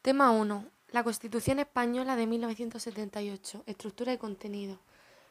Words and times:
Tema 0.00 0.30
1. 0.30 0.64
La 0.92 1.02
Constitución 1.02 1.58
Española 1.58 2.14
de 2.14 2.28
1978. 2.28 3.64
Estructura 3.66 4.12
y 4.12 4.16
contenido. 4.16 4.78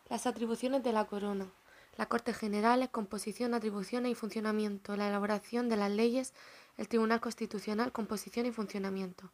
Las 0.10 0.28
atribuciones 0.28 0.84
de 0.84 0.92
la 0.92 1.06
Corona. 1.06 1.48
Las 1.96 2.08
Cortes 2.08 2.36
Generales, 2.36 2.90
composición, 2.90 3.54
atribuciones 3.54 4.12
y 4.12 4.16
funcionamiento. 4.16 4.98
La 4.98 5.08
elaboración 5.08 5.70
de 5.70 5.78
las 5.78 5.90
leyes. 5.90 6.34
El 6.76 6.90
Tribunal 6.90 7.22
Constitucional, 7.22 7.94
composición 7.94 8.46
y 8.46 8.52
funcionamiento. 8.52 9.32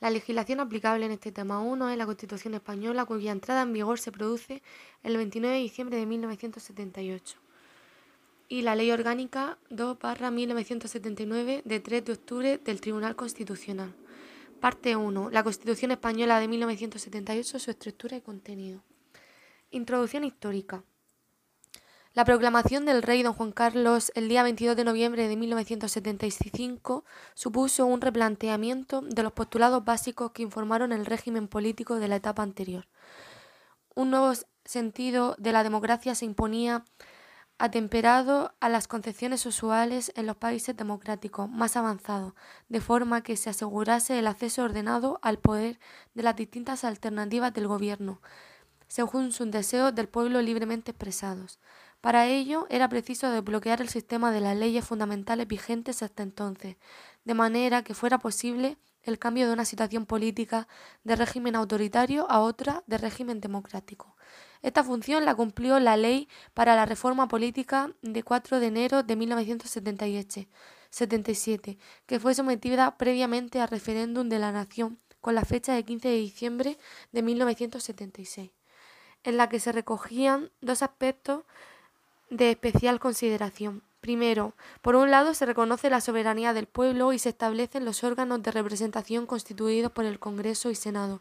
La 0.00 0.08
legislación 0.08 0.58
aplicable 0.58 1.04
en 1.04 1.12
este 1.12 1.32
tema 1.32 1.60
1 1.60 1.90
es 1.90 1.98
la 1.98 2.06
Constitución 2.06 2.54
Española, 2.54 3.04
cuya 3.04 3.30
entrada 3.30 3.60
en 3.62 3.74
vigor 3.74 4.00
se 4.00 4.10
produce 4.10 4.62
el 5.02 5.18
29 5.18 5.54
de 5.54 5.60
diciembre 5.60 5.98
de 5.98 6.06
1978 6.06 7.38
y 8.48 8.62
la 8.62 8.74
Ley 8.74 8.90
Orgánica 8.90 9.58
2-1979 9.70 11.62
de 11.62 11.80
3 11.80 12.04
de 12.04 12.12
octubre 12.12 12.58
del 12.58 12.80
Tribunal 12.80 13.16
Constitucional. 13.16 13.94
Parte 14.62 14.94
1. 14.94 15.30
La 15.30 15.42
Constitución 15.42 15.90
Española 15.90 16.38
de 16.38 16.46
1978, 16.46 17.58
su 17.58 17.68
estructura 17.72 18.16
y 18.16 18.20
contenido. 18.20 18.84
Introducción 19.72 20.22
histórica. 20.22 20.84
La 22.14 22.24
proclamación 22.24 22.86
del 22.86 23.02
rey 23.02 23.24
don 23.24 23.32
Juan 23.32 23.50
Carlos 23.50 24.12
el 24.14 24.28
día 24.28 24.44
22 24.44 24.76
de 24.76 24.84
noviembre 24.84 25.26
de 25.26 25.36
1975 25.36 27.04
supuso 27.34 27.86
un 27.86 28.00
replanteamiento 28.00 29.00
de 29.00 29.24
los 29.24 29.32
postulados 29.32 29.84
básicos 29.84 30.30
que 30.30 30.44
informaron 30.44 30.92
el 30.92 31.06
régimen 31.06 31.48
político 31.48 31.96
de 31.96 32.06
la 32.06 32.14
etapa 32.14 32.44
anterior. 32.44 32.86
Un 33.96 34.12
nuevo 34.12 34.32
sentido 34.64 35.34
de 35.40 35.50
la 35.50 35.64
democracia 35.64 36.14
se 36.14 36.24
imponía 36.24 36.84
atemperado 37.62 38.52
a 38.58 38.68
las 38.68 38.88
concepciones 38.88 39.46
usuales 39.46 40.10
en 40.16 40.26
los 40.26 40.36
países 40.36 40.76
democráticos 40.76 41.48
más 41.48 41.76
avanzados, 41.76 42.32
de 42.68 42.80
forma 42.80 43.22
que 43.22 43.36
se 43.36 43.50
asegurase 43.50 44.18
el 44.18 44.26
acceso 44.26 44.64
ordenado 44.64 45.20
al 45.22 45.38
poder 45.38 45.78
de 46.12 46.24
las 46.24 46.34
distintas 46.34 46.82
alternativas 46.82 47.54
del 47.54 47.68
gobierno, 47.68 48.20
según 48.88 49.30
sus 49.30 49.48
deseos 49.52 49.94
del 49.94 50.08
pueblo 50.08 50.42
libremente 50.42 50.90
expresados. 50.90 51.60
Para 52.00 52.26
ello 52.26 52.66
era 52.68 52.88
preciso 52.88 53.30
desbloquear 53.30 53.80
el 53.80 53.88
sistema 53.88 54.32
de 54.32 54.40
las 54.40 54.56
leyes 54.56 54.84
fundamentales 54.84 55.46
vigentes 55.46 56.02
hasta 56.02 56.24
entonces, 56.24 56.78
de 57.24 57.34
manera 57.34 57.84
que 57.84 57.94
fuera 57.94 58.18
posible 58.18 58.76
el 59.04 59.20
cambio 59.20 59.46
de 59.46 59.52
una 59.52 59.64
situación 59.64 60.04
política 60.04 60.66
de 61.04 61.14
régimen 61.14 61.54
autoritario 61.54 62.28
a 62.28 62.40
otra 62.40 62.82
de 62.88 62.98
régimen 62.98 63.40
democrático. 63.40 64.16
Esta 64.62 64.82
función 64.84 65.24
la 65.24 65.34
cumplió 65.34 65.80
la 65.80 65.96
Ley 65.96 66.28
para 66.54 66.76
la 66.76 66.86
Reforma 66.86 67.26
Política 67.26 67.90
de 68.00 68.22
4 68.22 68.60
de 68.60 68.68
enero 68.68 69.02
de 69.02 69.16
1977, 69.16 71.78
que 72.06 72.20
fue 72.20 72.34
sometida 72.34 72.96
previamente 72.96 73.60
al 73.60 73.66
referéndum 73.68 74.28
de 74.28 74.38
la 74.38 74.52
Nación 74.52 75.00
con 75.20 75.34
la 75.34 75.44
fecha 75.44 75.74
de 75.74 75.82
15 75.82 76.08
de 76.08 76.16
diciembre 76.16 76.78
de 77.10 77.22
1976, 77.22 78.52
en 79.24 79.36
la 79.36 79.48
que 79.48 79.58
se 79.58 79.72
recogían 79.72 80.52
dos 80.60 80.82
aspectos 80.82 81.42
de 82.30 82.52
especial 82.52 83.00
consideración. 83.00 83.82
Primero, 84.00 84.54
por 84.80 84.94
un 84.96 85.10
lado 85.10 85.34
se 85.34 85.44
reconoce 85.46 85.90
la 85.90 86.00
soberanía 86.00 86.52
del 86.52 86.66
pueblo 86.66 87.12
y 87.12 87.18
se 87.18 87.30
establecen 87.30 87.84
los 87.84 88.04
órganos 88.04 88.40
de 88.42 88.52
representación 88.52 89.26
constituidos 89.26 89.90
por 89.92 90.04
el 90.04 90.20
Congreso 90.20 90.70
y 90.70 90.76
Senado, 90.76 91.20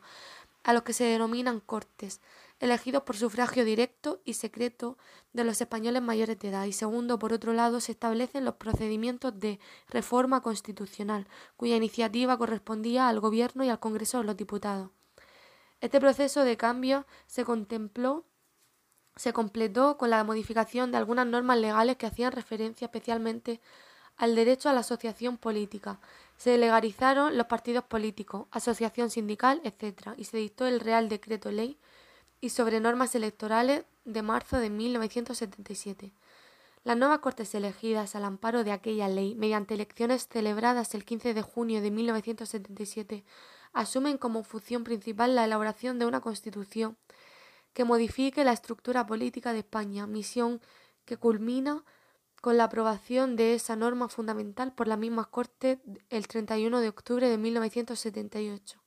a 0.64 0.74
los 0.74 0.84
que 0.84 0.94
se 0.94 1.06
denominan 1.06 1.60
Cortes 1.60 2.22
elegidos 2.62 3.04
por 3.04 3.18
sufragio 3.18 3.66
directo 3.66 4.22
y 4.24 4.36
secreto 4.36 4.98
de 5.34 5.44
los 5.44 5.60
españoles 5.60 6.02
mayores 6.04 6.38
de 6.40 6.50
edad. 6.50 6.66
Y 6.66 6.74
segundo, 6.74 7.18
por 7.18 7.34
otro 7.34 7.54
lado, 7.54 7.82
se 7.82 7.92
establecen 7.92 8.46
los 8.46 8.56
procedimientos 8.56 9.38
de 9.38 9.60
reforma 9.90 10.42
constitucional, 10.42 11.28
cuya 11.58 11.76
iniciativa 11.76 12.38
correspondía 12.38 13.10
al 13.10 13.20
Gobierno 13.20 13.64
y 13.64 13.70
al 13.70 13.80
Congreso 13.80 14.20
de 14.20 14.26
los 14.26 14.38
Diputados. 14.38 14.92
Este 15.82 16.00
proceso 16.00 16.44
de 16.44 16.56
cambio 16.56 17.08
se 17.26 17.44
contempló 17.44 18.26
se 19.18 19.34
completó 19.34 19.98
con 19.98 20.10
la 20.10 20.24
modificación 20.24 20.92
de 20.92 20.98
algunas 20.98 21.28
normas 21.28 21.58
legales 21.58 21.98
que 21.98 22.06
hacían 22.06 22.32
referencia 22.32 22.86
especialmente 22.86 23.60
al 24.16 24.36
derecho 24.36 24.70
a 24.70 24.74
la 24.74 24.80
asociación 24.80 25.38
política. 25.38 26.00
Se 26.38 26.58
legalizaron 26.58 27.38
los 27.38 27.48
partidos 27.48 27.84
políticos, 27.84 28.48
asociación 28.52 29.10
sindical, 29.10 29.60
etc. 29.66 30.12
y 30.16 30.24
se 30.24 30.38
dictó 30.38 30.66
el 30.66 30.80
Real 30.80 31.10
Decreto 31.10 31.52
Ley 31.52 31.78
y 32.42 32.50
sobre 32.50 32.80
normas 32.80 33.14
electorales 33.14 33.86
de 34.04 34.24
marzo 34.24 34.58
de 34.58 34.72
1977. 34.72 36.14
Las 36.84 36.98
nuevas 36.98 37.20
Cortes 37.20 37.54
elegidas 37.54 38.16
al 38.16 38.26
amparo 38.26 38.64
de 38.64 38.72
aquella 38.72 39.08
ley, 39.08 39.36
mediante 39.36 39.76
elecciones 39.76 40.28
celebradas 40.28 40.96
el 40.96 41.06
15 41.06 41.36
de 41.36 41.42
junio 41.44 41.80
de 41.80 41.92
1977, 41.92 43.24
asumen 43.72 44.18
como 44.18 44.44
función 44.44 44.84
principal 44.84 45.36
la 45.36 45.46
elaboración 45.46 46.00
de 46.00 46.08
una 46.08 46.22
Constitución 46.22 46.98
que 47.74 47.86
modifique 47.86 48.44
la 48.44 48.52
estructura 48.52 49.06
política 49.06 49.54
de 49.54 49.60
España, 49.60 50.08
misión 50.08 50.60
que 51.06 51.18
culmina 51.18 51.86
con 52.42 52.58
la 52.58 52.66
aprobación 52.66 53.36
de 53.36 53.54
esa 53.54 53.76
norma 53.76 54.10
fundamental 54.10 54.74
por 54.74 54.88
las 54.88 54.98
mismas 54.98 55.28
Cortes 55.28 55.78
el 56.10 56.28
31 56.28 56.80
de 56.80 56.90
octubre 56.90 57.30
de 57.30 57.38
1978 57.38 58.81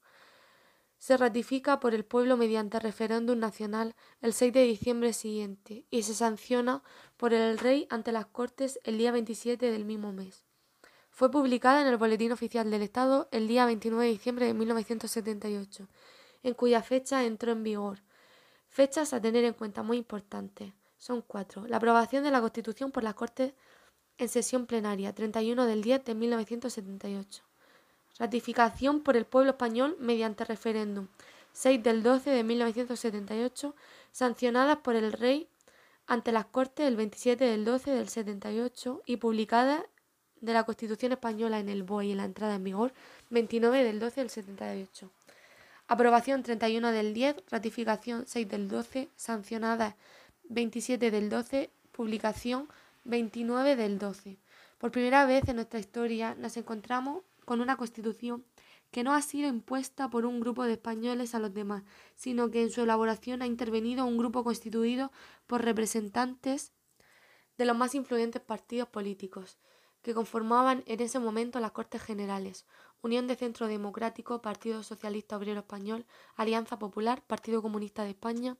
se 1.05 1.19
ratifica 1.19 1.81
por 1.81 1.93
el 1.93 2.07
pueblo 2.07 2.39
mediante 2.39 2.81
referéndum 2.81 3.39
nacional 3.39 3.95
el 4.23 4.33
6 4.33 4.55
de 4.55 4.63
diciembre 4.63 5.13
siguiente 5.13 5.85
y 5.91 6.03
se 6.03 6.15
sanciona 6.15 6.83
por 7.19 7.35
el 7.35 7.59
rey 7.59 7.87
ante 7.91 8.11
las 8.11 8.25
Cortes 8.25 8.81
el 8.85 8.97
día 8.97 9.13
27 9.13 9.71
del 9.71 9.85
mismo 9.85 10.15
mes. 10.15 10.47
Fue 11.11 11.31
publicada 11.31 11.83
en 11.83 11.89
el 11.89 11.99
Boletín 11.99 12.33
Oficial 12.33 12.71
del 12.71 12.81
Estado 12.81 13.29
el 13.33 13.47
día 13.49 13.67
29 13.67 14.03
de 14.03 14.11
diciembre 14.13 14.47
de 14.47 14.55
1978, 14.55 15.89
en 16.43 16.55
cuya 16.55 16.83
fecha 16.83 17.23
entró 17.23 17.53
en 17.53 17.65
vigor. 17.65 18.03
Fechas 18.71 19.13
a 19.13 19.21
tener 19.21 19.45
en 19.45 19.53
cuenta 19.53 19.83
muy 19.83 19.99
importantes. 19.99 20.73
Son 20.97 21.21
cuatro. 21.21 21.67
La 21.67 21.77
aprobación 21.77 22.25
de 22.25 22.31
la 22.31 22.41
Constitución 22.41 22.93
por 22.93 23.03
las 23.03 23.13
Cortes 23.13 23.53
en 24.17 24.31
sesión 24.31 24.65
plenaria, 24.65 25.15
31 25.15 25.67
del 25.67 25.83
10 25.83 26.03
de 26.03 26.15
1978. 26.15 27.54
Ratificación 28.19 29.01
por 29.01 29.17
el 29.17 29.25
pueblo 29.25 29.53
español 29.53 29.97
mediante 29.99 30.45
referéndum 30.45 31.09
6 31.53 31.83
del 31.83 32.03
12 32.03 32.31
de 32.31 32.45
1978, 32.45 33.75
sancionadas 34.13 34.79
por 34.79 34.97
el 34.97 35.13
rey 35.13 35.49
ante 36.07 36.33
las 36.33 36.47
Cortes 36.47 36.87
el 36.87 36.97
27 36.97 37.45
del 37.45 37.65
12 37.65 37.91
del 37.91 38.09
78 38.09 39.03
y 39.07 39.17
publicadas 39.17 39.83
de 40.41 40.53
la 40.53 40.65
Constitución 40.65 41.13
española 41.13 41.59
en 41.59 41.69
el 41.69 41.83
BOE 41.83 42.07
y 42.07 42.15
la 42.15 42.25
entrada 42.25 42.57
en 42.57 42.65
vigor 42.65 42.93
29 43.31 43.83
del 43.83 43.99
12 43.99 44.21
del 44.21 44.31
78. 44.31 45.11
Aprobación 45.87 46.43
31 46.43 46.93
del 46.93 47.15
10, 47.15 47.37
ratificación 47.51 48.25
6 48.27 48.49
del 48.49 48.69
12, 48.69 49.09
sancionada 49.17 49.97
27 50.49 51.11
del 51.11 51.29
12, 51.29 51.71
publicación 51.93 52.69
29 53.05 53.77
del 53.77 53.99
12. 53.99 54.37
Por 54.79 54.91
primera 54.91 55.25
vez 55.27 55.49
en 55.49 55.57
nuestra 55.57 55.81
historia 55.81 56.35
nos 56.35 56.57
encontramos 56.57 57.23
con 57.45 57.61
una 57.61 57.77
constitución 57.77 58.45
que 58.91 59.03
no 59.03 59.13
ha 59.13 59.23
sido 59.23 59.49
impuesta 59.49 60.09
por 60.09 60.25
un 60.25 60.41
grupo 60.41 60.65
de 60.65 60.75
españoles 60.75 61.35
a 61.35 61.41
los 61.41 61.53
demás, 61.53 61.83
sino 62.15 62.51
que 62.51 62.63
en 62.63 62.71
su 62.71 62.83
elaboración 62.83 63.43
ha 63.43 63.47
intervenido 63.47 64.07
un 64.07 64.19
grupo 64.19 64.45
constituido 64.45 65.11
por 65.47 65.65
representantes 65.65 66.73
de 67.59 67.65
los 67.65 67.77
más 67.77 67.95
influyentes 67.95 68.43
partidos 68.43 68.89
políticos, 68.89 69.59
que 70.03 70.15
conformaban 70.15 70.85
en 70.87 71.01
ese 71.01 71.19
momento 71.19 71.61
las 71.61 71.73
Cortes 71.73 72.03
Generales, 72.03 72.67
Unión 73.03 73.27
de 73.27 73.37
Centro 73.37 73.67
Democrático, 73.67 74.43
Partido 74.43 74.83
Socialista 74.83 75.37
Obrero 75.37 75.61
Español, 75.61 76.07
Alianza 76.37 76.79
Popular, 76.79 77.23
Partido 77.27 77.63
Comunista 77.63 78.05
de 78.05 78.11
España 78.11 78.57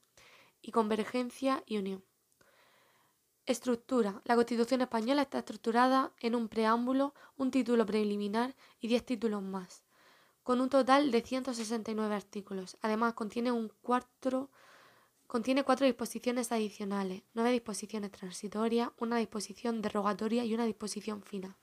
y 0.63 0.73
Convergencia 0.73 1.63
y 1.67 1.79
Unión. 1.79 2.05
Estructura. 3.47 4.23
La 4.25 4.37
Constitución 4.37 4.81
española 4.81 5.21
está 5.21 5.39
estructurada 5.41 6.13
en 6.21 6.35
un 6.35 6.49
preámbulo, 6.49 7.13
un 7.37 7.51
título 7.51 7.85
preliminar 7.85 8.57
y 8.81 8.89
diez 8.89 9.05
títulos 9.05 9.43
más, 9.43 9.85
con 10.43 10.63
un 10.63 10.71
total 10.71 11.11
de 11.11 11.21
169 11.21 12.15
artículos. 12.15 12.79
Además, 12.81 13.13
contiene, 13.13 13.53
un 13.53 13.71
cuatro, 13.83 14.51
contiene 15.27 15.63
cuatro 15.63 15.85
disposiciones 15.85 16.53
adicionales, 16.53 17.23
nueve 17.35 17.53
disposiciones 17.53 18.13
transitorias, 18.13 18.93
una 18.97 19.19
disposición 19.19 19.83
derogatoria 19.83 20.47
y 20.47 20.55
una 20.55 20.65
disposición 20.65 21.23
final. 21.23 21.55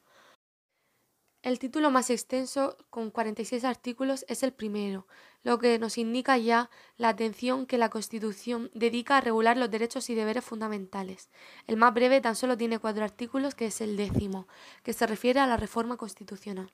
El 1.41 1.57
título 1.57 1.89
más 1.89 2.11
extenso, 2.11 2.77
con 2.91 3.09
46 3.09 3.63
artículos, 3.63 4.23
es 4.27 4.43
el 4.43 4.53
primero, 4.53 5.07
lo 5.43 5.59
que 5.59 5.79
nos 5.79 5.97
indica 5.97 6.37
ya 6.37 6.69
la 6.97 7.09
atención 7.09 7.65
que 7.65 7.77
la 7.77 7.89
Constitución 7.89 8.69
dedica 8.73 9.17
a 9.17 9.21
regular 9.21 9.57
los 9.57 9.71
derechos 9.71 10.09
y 10.09 10.15
deberes 10.15 10.43
fundamentales. 10.43 11.29
El 11.67 11.77
más 11.77 11.93
breve 11.93 12.21
tan 12.21 12.35
solo 12.35 12.57
tiene 12.57 12.79
cuatro 12.79 13.03
artículos, 13.03 13.55
que 13.55 13.65
es 13.65 13.81
el 13.81 13.97
décimo, 13.97 14.47
que 14.83 14.93
se 14.93 15.07
refiere 15.07 15.39
a 15.39 15.47
la 15.47 15.57
reforma 15.57 15.97
constitucional. 15.97 16.71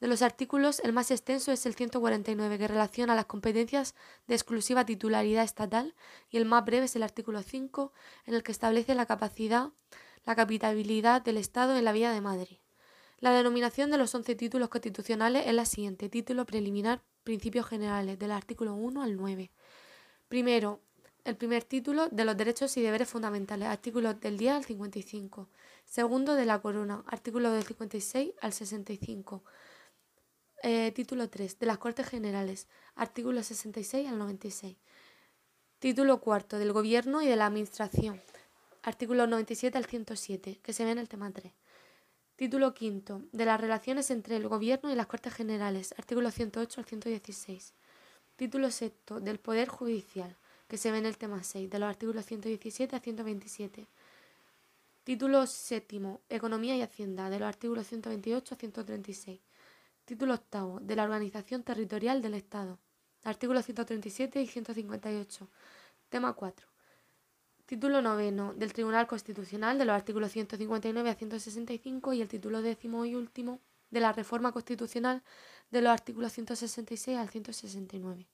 De 0.00 0.08
los 0.08 0.20
artículos, 0.20 0.80
el 0.80 0.92
más 0.92 1.10
extenso 1.10 1.52
es 1.52 1.64
el 1.64 1.74
149, 1.74 2.58
que 2.58 2.68
relaciona 2.68 3.14
las 3.14 3.24
competencias 3.24 3.94
de 4.26 4.34
exclusiva 4.34 4.84
titularidad 4.84 5.42
estatal, 5.42 5.94
y 6.28 6.36
el 6.36 6.44
más 6.44 6.64
breve 6.66 6.84
es 6.84 6.96
el 6.96 7.02
artículo 7.02 7.42
5, 7.42 7.92
en 8.26 8.34
el 8.34 8.42
que 8.42 8.52
establece 8.52 8.94
la 8.94 9.06
capacidad, 9.06 9.70
la 10.26 10.36
capitabilidad 10.36 11.22
del 11.22 11.38
Estado 11.38 11.76
en 11.76 11.84
la 11.84 11.92
vía 11.92 12.12
de 12.12 12.20
Madrid. 12.20 12.58
La 13.18 13.32
denominación 13.32 13.90
de 13.90 13.96
los 13.96 14.14
11 14.14 14.34
títulos 14.34 14.68
constitucionales 14.68 15.46
es 15.46 15.54
la 15.54 15.64
siguiente. 15.64 16.10
Título 16.10 16.44
preliminar, 16.44 17.02
principios 17.24 17.66
generales, 17.66 18.18
del 18.18 18.30
artículo 18.30 18.74
1 18.74 19.02
al 19.02 19.16
9. 19.16 19.50
Primero, 20.28 20.80
el 21.24 21.36
primer 21.36 21.64
título 21.64 22.08
de 22.10 22.24
los 22.26 22.36
derechos 22.36 22.76
y 22.76 22.82
deberes 22.82 23.08
fundamentales, 23.08 23.68
artículos 23.68 24.20
del 24.20 24.36
10 24.36 24.52
al 24.52 24.64
55. 24.64 25.48
Segundo, 25.86 26.34
de 26.34 26.44
la 26.44 26.60
corona, 26.60 27.02
artículos 27.06 27.52
del 27.52 27.64
56 27.64 28.32
al 28.40 28.52
65. 28.52 29.42
Eh, 30.62 30.92
título 30.92 31.30
3, 31.30 31.58
de 31.58 31.66
las 31.66 31.78
Cortes 31.78 32.06
Generales, 32.06 32.68
artículos 32.96 33.46
66 33.46 34.08
al 34.08 34.18
96. 34.18 34.76
Título 35.78 36.20
cuarto, 36.20 36.58
del 36.58 36.72
Gobierno 36.72 37.22
y 37.22 37.26
de 37.26 37.36
la 37.36 37.46
Administración, 37.46 38.20
artículos 38.82 39.28
97 39.28 39.76
al 39.78 39.86
107, 39.86 40.60
que 40.62 40.72
se 40.72 40.84
ve 40.84 40.90
en 40.90 40.98
el 40.98 41.08
tema 41.08 41.30
3. 41.30 41.52
Título 42.36 42.74
quinto, 42.74 43.22
de 43.32 43.46
las 43.46 43.58
relaciones 43.58 44.10
entre 44.10 44.36
el 44.36 44.46
Gobierno 44.46 44.92
y 44.92 44.94
las 44.94 45.06
Cortes 45.06 45.32
Generales, 45.32 45.94
artículos 45.96 46.34
108 46.34 46.82
al 46.82 46.84
116. 46.84 47.72
Título 48.36 48.70
sexto, 48.70 49.20
del 49.20 49.40
Poder 49.40 49.68
Judicial, 49.68 50.36
que 50.68 50.76
se 50.76 50.92
ve 50.92 50.98
en 50.98 51.06
el 51.06 51.16
tema 51.16 51.42
6, 51.42 51.70
de 51.70 51.78
los 51.78 51.88
artículos 51.88 52.26
117 52.26 52.94
a 52.94 53.00
127. 53.00 53.86
Título 55.02 55.46
séptimo, 55.46 56.20
Economía 56.28 56.76
y 56.76 56.82
Hacienda, 56.82 57.30
de 57.30 57.38
los 57.38 57.48
artículos 57.48 57.86
128 57.86 58.54
a 58.54 58.58
136. 58.58 59.40
Título 60.04 60.34
octavo, 60.34 60.78
de 60.80 60.94
la 60.94 61.04
Organización 61.04 61.62
Territorial 61.62 62.20
del 62.20 62.34
Estado, 62.34 62.78
artículos 63.24 63.64
137 63.64 64.42
y 64.42 64.46
158. 64.46 65.48
Tema 66.10 66.34
4. 66.34 66.75
Título 67.66 68.00
noveno 68.00 68.54
del 68.54 68.72
Tribunal 68.72 69.08
Constitucional 69.08 69.76
de 69.76 69.84
los 69.84 69.96
artículos 69.96 70.30
159 70.30 71.10
a 71.10 71.14
165 71.16 72.12
y 72.12 72.22
el 72.22 72.28
título 72.28 72.62
décimo 72.62 73.04
y 73.04 73.16
último 73.16 73.58
de 73.90 73.98
la 73.98 74.12
Reforma 74.12 74.52
Constitucional 74.52 75.24
de 75.72 75.82
los 75.82 75.90
artículos 75.90 76.32
166 76.32 77.18
al 77.18 77.28
169. 77.28 78.28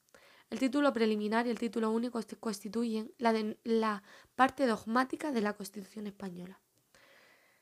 El 0.50 0.58
título 0.58 0.93
preliminar 0.93 1.46
y 1.46 1.50
el 1.50 1.58
título 1.58 1.90
único 1.90 2.20
constituyen 2.40 3.11
la, 3.17 3.32
la 3.64 4.02
parte 4.34 4.67
dogmática 4.67 5.32
de 5.32 5.40
la 5.40 5.55
Constitución 5.55 6.06
española. 6.06 6.61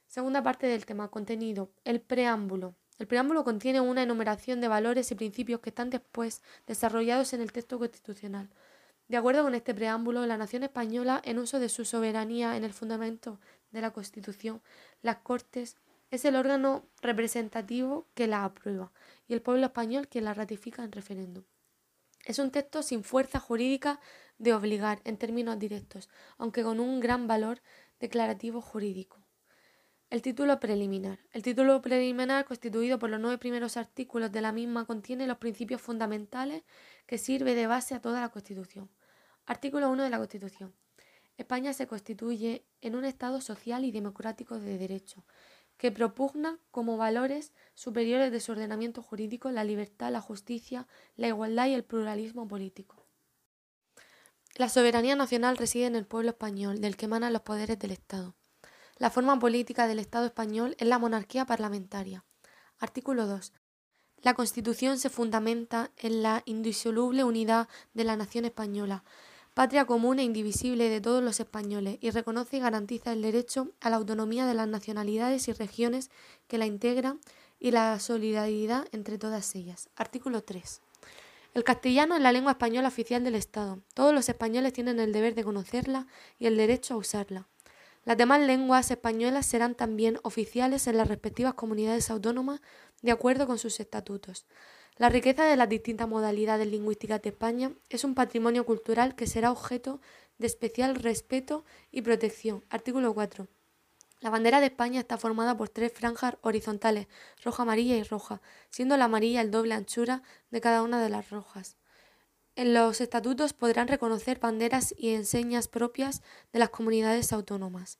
Segunda 0.09 0.43
parte 0.43 0.67
del 0.67 0.85
tema, 0.85 1.07
contenido. 1.07 1.71
El 1.85 2.01
preámbulo. 2.01 2.75
El 2.99 3.07
preámbulo 3.07 3.45
contiene 3.45 3.81
una 3.81 4.03
enumeración 4.03 4.61
de 4.61 4.67
valores 4.67 5.13
y 5.13 5.15
principios 5.15 5.61
que 5.61 5.71
están 5.71 5.89
después 5.89 6.43
desarrollados 6.67 7.33
en 7.33 7.43
el 7.43 7.53
texto 7.53 7.79
constitucional. 7.79 8.51
De 9.11 9.17
acuerdo 9.17 9.43
con 9.43 9.57
este 9.57 9.75
preámbulo, 9.75 10.25
la 10.25 10.37
nación 10.37 10.63
española, 10.63 11.21
en 11.25 11.41
uso 11.41 11.59
de 11.59 11.69
su 11.69 11.85
soberanía 11.85 12.57
en 12.57 12.63
el 12.63 12.73
fundamento 12.73 13.41
de 13.73 13.81
la 13.81 13.91
Constitución, 13.91 14.63
las 15.03 15.17
Cortes, 15.17 15.79
es 16.13 16.25
el 16.25 16.37
órgano 16.37 16.85
representativo 17.03 18.07
que 18.15 18.29
la 18.29 18.45
aprueba 18.45 18.93
y 19.27 19.35
el 19.35 19.43
pueblo 19.43 19.67
español 19.67 20.07
quien 20.07 20.27
la 20.27 20.33
ratifica 20.33 20.85
en 20.85 20.93
referéndum. 20.93 21.43
Es 22.25 22.39
un 22.39 22.53
texto 22.53 22.85
sin 22.85 23.03
fuerza 23.03 23.41
jurídica 23.41 23.99
de 24.39 24.55
obligar 24.55 25.01
en 25.03 25.17
términos 25.17 25.59
directos, 25.59 26.09
aunque 26.39 26.63
con 26.63 26.79
un 26.79 27.01
gran 27.01 27.27
valor 27.27 27.63
declarativo 27.99 28.61
jurídico. 28.61 29.19
El 30.09 30.23
título 30.23 30.61
preliminar. 30.61 31.19
El 31.33 31.43
título 31.43 31.83
preliminar, 31.83 32.45
constituido 32.45 33.01
por 33.01 33.11
los 33.11 33.19
nueve 33.19 33.39
primeros 33.39 33.77
artículos 33.77 34.31
de 34.31 34.41
la 34.41 34.53
misma, 34.53 34.85
contiene 34.85 35.27
los 35.27 35.39
principios 35.39 35.81
fundamentales 35.83 36.63
que 37.09 37.19
sirve 37.19 37.57
de 37.57 37.67
base 37.67 37.97
a 37.97 38.01
toda 38.01 38.21
la 38.21 38.29
Constitución. 38.29 38.89
Artículo 39.51 39.91
1 39.91 40.05
de 40.05 40.11
la 40.11 40.19
Constitución. 40.19 40.73
España 41.37 41.73
se 41.73 41.89
constituye 41.89 42.65
en 42.83 42.95
un 42.95 43.05
Estado 43.05 43.41
social 43.41 43.85
y 43.85 43.91
democrático 43.91 44.61
de 44.61 44.79
derecho, 44.79 45.25
que 45.77 45.91
propugna 45.91 46.61
como 46.71 46.97
valores 46.97 47.53
superiores 47.75 48.31
de 48.31 48.39
su 48.39 48.53
ordenamiento 48.53 49.03
jurídico 49.03 49.51
la 49.51 49.65
libertad, 49.65 50.13
la 50.13 50.21
justicia, 50.21 50.87
la 51.17 51.27
igualdad 51.27 51.67
y 51.67 51.75
el 51.75 51.83
pluralismo 51.83 52.47
político. 52.47 53.05
La 54.55 54.69
soberanía 54.69 55.17
nacional 55.17 55.57
reside 55.57 55.87
en 55.87 55.97
el 55.97 56.07
pueblo 56.07 56.31
español, 56.31 56.81
del 56.81 56.97
que 56.97 57.07
emanan 57.07 57.33
los 57.33 57.43
poderes 57.43 57.77
del 57.81 57.91
Estado. 57.91 58.37
La 58.99 59.11
forma 59.11 59.37
política 59.41 59.89
del 59.89 59.99
Estado 59.99 60.27
español 60.27 60.77
es 60.79 60.87
la 60.87 61.01
monarquía 61.01 61.45
parlamentaria. 61.45 62.25
Artículo 62.79 63.27
2. 63.27 63.53
La 64.23 64.35
Constitución 64.35 65.01
se 65.01 65.11
fundamenta 65.11 65.91
en 65.97 66.23
la 66.23 66.43
indisoluble 66.45 67.25
unidad 67.25 67.69
de 67.95 68.05
la 68.05 68.15
nación 68.15 68.45
española, 68.45 69.03
patria 69.55 69.85
común 69.85 70.19
e 70.19 70.25
indivisible 70.25 70.89
de 70.89 71.01
todos 71.01 71.23
los 71.23 71.41
españoles, 71.41 71.99
y 72.01 72.11
reconoce 72.11 72.57
y 72.57 72.61
garantiza 72.61 73.13
el 73.13 73.23
derecho 73.23 73.69
a 73.81 73.91
la 73.91 73.97
autonomía 73.97 74.47
de 74.47 74.55
las 74.55 74.69
nacionalidades 74.69 75.49
y 75.49 75.53
regiones 75.53 76.11
que 76.49 76.59
la 76.59 76.67
integran 76.67 77.21
y 77.59 77.73
la 77.73 77.99
solidaridad 78.01 78.87
entre 78.93 79.19
todas 79.19 79.55
ellas. 79.55 79.89
Artículo 79.97 80.43
3. 80.43 80.81
El 81.53 81.65
castellano 81.65 82.15
es 82.15 82.23
la 82.23 82.33
lengua 82.33 82.53
española 82.53 82.89
oficial 82.89 83.25
del 83.25 83.35
Estado. 83.35 83.81
Todos 83.95 84.15
los 84.15 84.29
españoles 84.29 84.73
tienen 84.73 85.01
el 85.01 85.13
deber 85.13 85.35
de 85.35 85.45
conocerla 85.45 86.07
y 86.39 86.47
el 86.47 86.57
derecho 86.57 86.95
a 86.95 86.97
usarla. 86.97 87.49
Las 88.05 88.17
demás 88.17 88.41
lenguas 88.41 88.91
españolas 88.91 89.47
serán 89.47 89.75
también 89.75 90.19
oficiales 90.23 90.87
en 90.87 90.97
las 90.97 91.09
respectivas 91.09 91.55
comunidades 91.55 92.11
autónomas 92.11 92.61
de 93.03 93.11
acuerdo 93.11 93.47
con 93.47 93.59
sus 93.59 93.79
estatutos. 93.81 94.47
La 95.01 95.09
riqueza 95.09 95.47
de 95.47 95.57
las 95.57 95.71
distintas 95.71 96.07
modalidades 96.07 96.67
lingüísticas 96.67 97.23
de 97.23 97.31
España 97.31 97.73
es 97.89 98.05
un 98.05 98.15
patrimonio 98.15 98.67
cultural 98.67 99.15
que 99.15 99.27
será 99.27 99.51
objeto 99.51 99.99
de 100.37 100.47
especial 100.47 100.95
respeto 100.95 101.65
y 101.91 102.03
protección. 102.03 102.67
Artículo 102.69 103.15
4. 103.15 103.49
La 104.21 104.29
bandera 104.29 104.61
de 104.61 104.67
España 104.67 105.01
está 105.01 105.17
formada 105.17 105.57
por 105.57 105.71
tres 105.71 105.91
franjas 105.91 106.35
horizontales, 106.43 107.07
roja, 107.43 107.63
amarilla 107.63 107.97
y 107.97 108.03
roja, 108.03 108.43
siendo 108.69 108.99
la 108.99 109.07
amarilla 109.07 109.41
el 109.41 109.51
doble 109.51 109.73
anchura 109.73 110.23
de 110.51 110.61
cada 110.61 110.83
una 110.83 111.03
de 111.03 111.09
las 111.09 111.31
rojas. 111.31 111.79
En 112.55 112.75
los 112.75 113.01
estatutos 113.01 113.55
podrán 113.55 113.89
reconocer 113.89 114.39
banderas 114.39 114.95
y 114.99 115.15
enseñas 115.15 115.67
propias 115.67 116.21
de 116.53 116.59
las 116.59 116.69
comunidades 116.69 117.33
autónomas. 117.33 117.99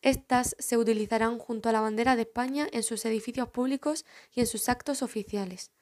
Estas 0.00 0.54
se 0.60 0.78
utilizarán 0.78 1.40
junto 1.40 1.68
a 1.68 1.72
la 1.72 1.80
bandera 1.80 2.14
de 2.14 2.22
España 2.22 2.68
en 2.70 2.84
sus 2.84 3.04
edificios 3.04 3.48
públicos 3.48 4.04
y 4.32 4.38
en 4.38 4.46
sus 4.46 4.68
actos 4.68 5.02
oficiales. 5.02 5.72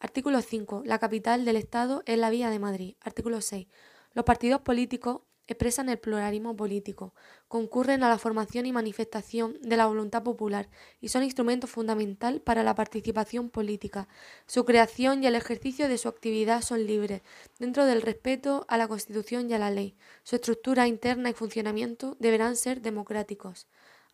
Artículo 0.00 0.42
5. 0.42 0.82
La 0.84 1.00
capital 1.00 1.44
del 1.44 1.56
Estado 1.56 2.04
es 2.06 2.16
la 2.18 2.30
Vía 2.30 2.50
de 2.50 2.60
Madrid. 2.60 2.94
Artículo 3.00 3.40
6. 3.40 3.66
Los 4.12 4.24
partidos 4.24 4.60
políticos 4.60 5.22
expresan 5.48 5.88
el 5.88 5.98
pluralismo 5.98 6.54
político, 6.54 7.14
concurren 7.48 8.04
a 8.04 8.08
la 8.08 8.18
formación 8.18 8.66
y 8.66 8.72
manifestación 8.72 9.58
de 9.60 9.76
la 9.76 9.86
voluntad 9.86 10.22
popular 10.22 10.68
y 11.00 11.08
son 11.08 11.24
instrumento 11.24 11.66
fundamental 11.66 12.40
para 12.40 12.62
la 12.62 12.76
participación 12.76 13.50
política. 13.50 14.06
Su 14.46 14.64
creación 14.64 15.24
y 15.24 15.26
el 15.26 15.34
ejercicio 15.34 15.88
de 15.88 15.98
su 15.98 16.08
actividad 16.08 16.62
son 16.62 16.86
libres, 16.86 17.22
dentro 17.58 17.84
del 17.84 18.02
respeto 18.02 18.66
a 18.68 18.78
la 18.78 18.86
Constitución 18.86 19.50
y 19.50 19.54
a 19.54 19.58
la 19.58 19.72
ley. 19.72 19.96
Su 20.22 20.36
estructura 20.36 20.86
interna 20.86 21.30
y 21.30 21.32
funcionamiento 21.32 22.16
deberán 22.20 22.54
ser 22.54 22.82
democráticos. 22.82 23.66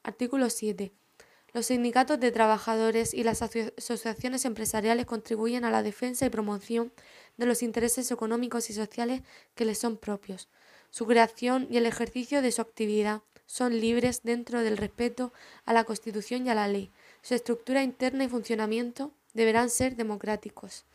Artículo 0.02 0.48
7. 0.48 0.94
Los 1.54 1.66
sindicatos 1.66 2.18
de 2.18 2.32
trabajadores 2.32 3.14
y 3.14 3.22
las 3.22 3.40
asociaciones 3.40 4.44
empresariales 4.44 5.06
contribuyen 5.06 5.64
a 5.64 5.70
la 5.70 5.84
defensa 5.84 6.26
y 6.26 6.28
promoción 6.28 6.92
de 7.36 7.46
los 7.46 7.62
intereses 7.62 8.10
económicos 8.10 8.70
y 8.70 8.72
sociales 8.72 9.22
que 9.54 9.64
les 9.64 9.78
son 9.78 9.96
propios. 9.96 10.48
Su 10.90 11.06
creación 11.06 11.68
y 11.70 11.76
el 11.76 11.86
ejercicio 11.86 12.42
de 12.42 12.50
su 12.50 12.60
actividad 12.60 13.22
son 13.46 13.78
libres 13.78 14.24
dentro 14.24 14.62
del 14.62 14.76
respeto 14.76 15.32
a 15.64 15.72
la 15.72 15.84
Constitución 15.84 16.44
y 16.44 16.50
a 16.50 16.56
la 16.56 16.66
ley. 16.66 16.90
Su 17.22 17.34
estructura 17.34 17.84
interna 17.84 18.24
y 18.24 18.28
funcionamiento 18.28 19.12
deberán 19.32 19.70
ser 19.70 19.94
democráticos. 19.94 20.86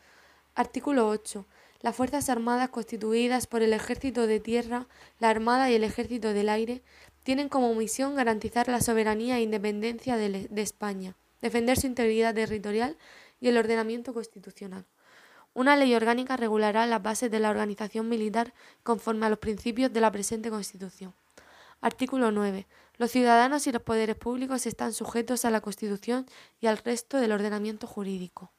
Artículo 0.54 1.08
8. 1.08 1.46
Las 1.80 1.96
Fuerzas 1.96 2.28
Armadas 2.28 2.68
constituidas 2.68 3.46
por 3.46 3.62
el 3.62 3.72
Ejército 3.72 4.26
de 4.26 4.40
Tierra, 4.40 4.88
la 5.20 5.30
Armada 5.30 5.70
y 5.70 5.74
el 5.74 5.84
Ejército 5.84 6.34
del 6.34 6.50
Aire 6.50 6.82
tienen 7.22 7.48
como 7.48 7.74
misión 7.74 8.14
garantizar 8.14 8.68
la 8.68 8.80
soberanía 8.80 9.38
e 9.38 9.42
independencia 9.42 10.16
de, 10.16 10.48
España, 10.56 11.16
defender 11.42 11.78
su 11.78 11.86
integridad 11.86 12.34
territorial 12.34 12.96
y 13.40 13.48
el 13.48 13.56
ordenamiento 13.56 14.14
constitucional. 14.14 14.86
Una 15.52 15.76
ley 15.76 15.94
orgánica 15.94 16.36
regulará 16.36 16.86
las 16.86 17.02
bases 17.02 17.30
de 17.30 17.40
la 17.40 17.50
organización 17.50 18.08
militar 18.08 18.54
conforme 18.82 19.26
a 19.26 19.30
los 19.30 19.38
principios 19.38 19.92
de 19.92 20.00
la 20.00 20.12
presente 20.12 20.50
Constitución. 20.50 21.14
Artículo 21.80 22.30
9. 22.30 22.66
Los 22.98 23.10
ciudadanos 23.10 23.66
y 23.66 23.72
los 23.72 23.82
poderes 23.82 24.16
públicos 24.16 24.66
están 24.66 24.92
sujetos 24.92 25.44
a 25.44 25.50
la 25.50 25.60
Constitución 25.60 26.26
y 26.60 26.66
al 26.66 26.78
resto 26.78 27.16
del 27.16 27.32
ordenamiento 27.32 27.86
jurídico. 27.86 28.52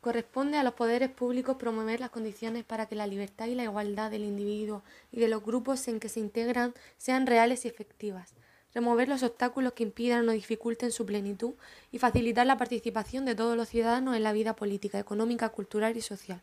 Corresponde 0.00 0.56
a 0.56 0.62
los 0.62 0.74
poderes 0.74 1.10
públicos 1.10 1.56
promover 1.56 1.98
las 1.98 2.10
condiciones 2.10 2.64
para 2.64 2.86
que 2.86 2.94
la 2.94 3.08
libertad 3.08 3.46
y 3.46 3.56
la 3.56 3.64
igualdad 3.64 4.12
del 4.12 4.22
individuo 4.22 4.84
y 5.10 5.18
de 5.18 5.26
los 5.26 5.42
grupos 5.42 5.88
en 5.88 5.98
que 5.98 6.08
se 6.08 6.20
integran 6.20 6.72
sean 6.98 7.26
reales 7.26 7.64
y 7.64 7.68
efectivas, 7.68 8.34
remover 8.72 9.08
los 9.08 9.24
obstáculos 9.24 9.72
que 9.72 9.82
impidan 9.82 10.28
o 10.28 10.32
dificulten 10.32 10.92
su 10.92 11.04
plenitud 11.04 11.54
y 11.90 11.98
facilitar 11.98 12.46
la 12.46 12.56
participación 12.56 13.24
de 13.24 13.34
todos 13.34 13.56
los 13.56 13.68
ciudadanos 13.68 14.14
en 14.16 14.22
la 14.22 14.32
vida 14.32 14.54
política, 14.54 15.00
económica, 15.00 15.48
cultural 15.48 15.96
y 15.96 16.00
social. 16.00 16.42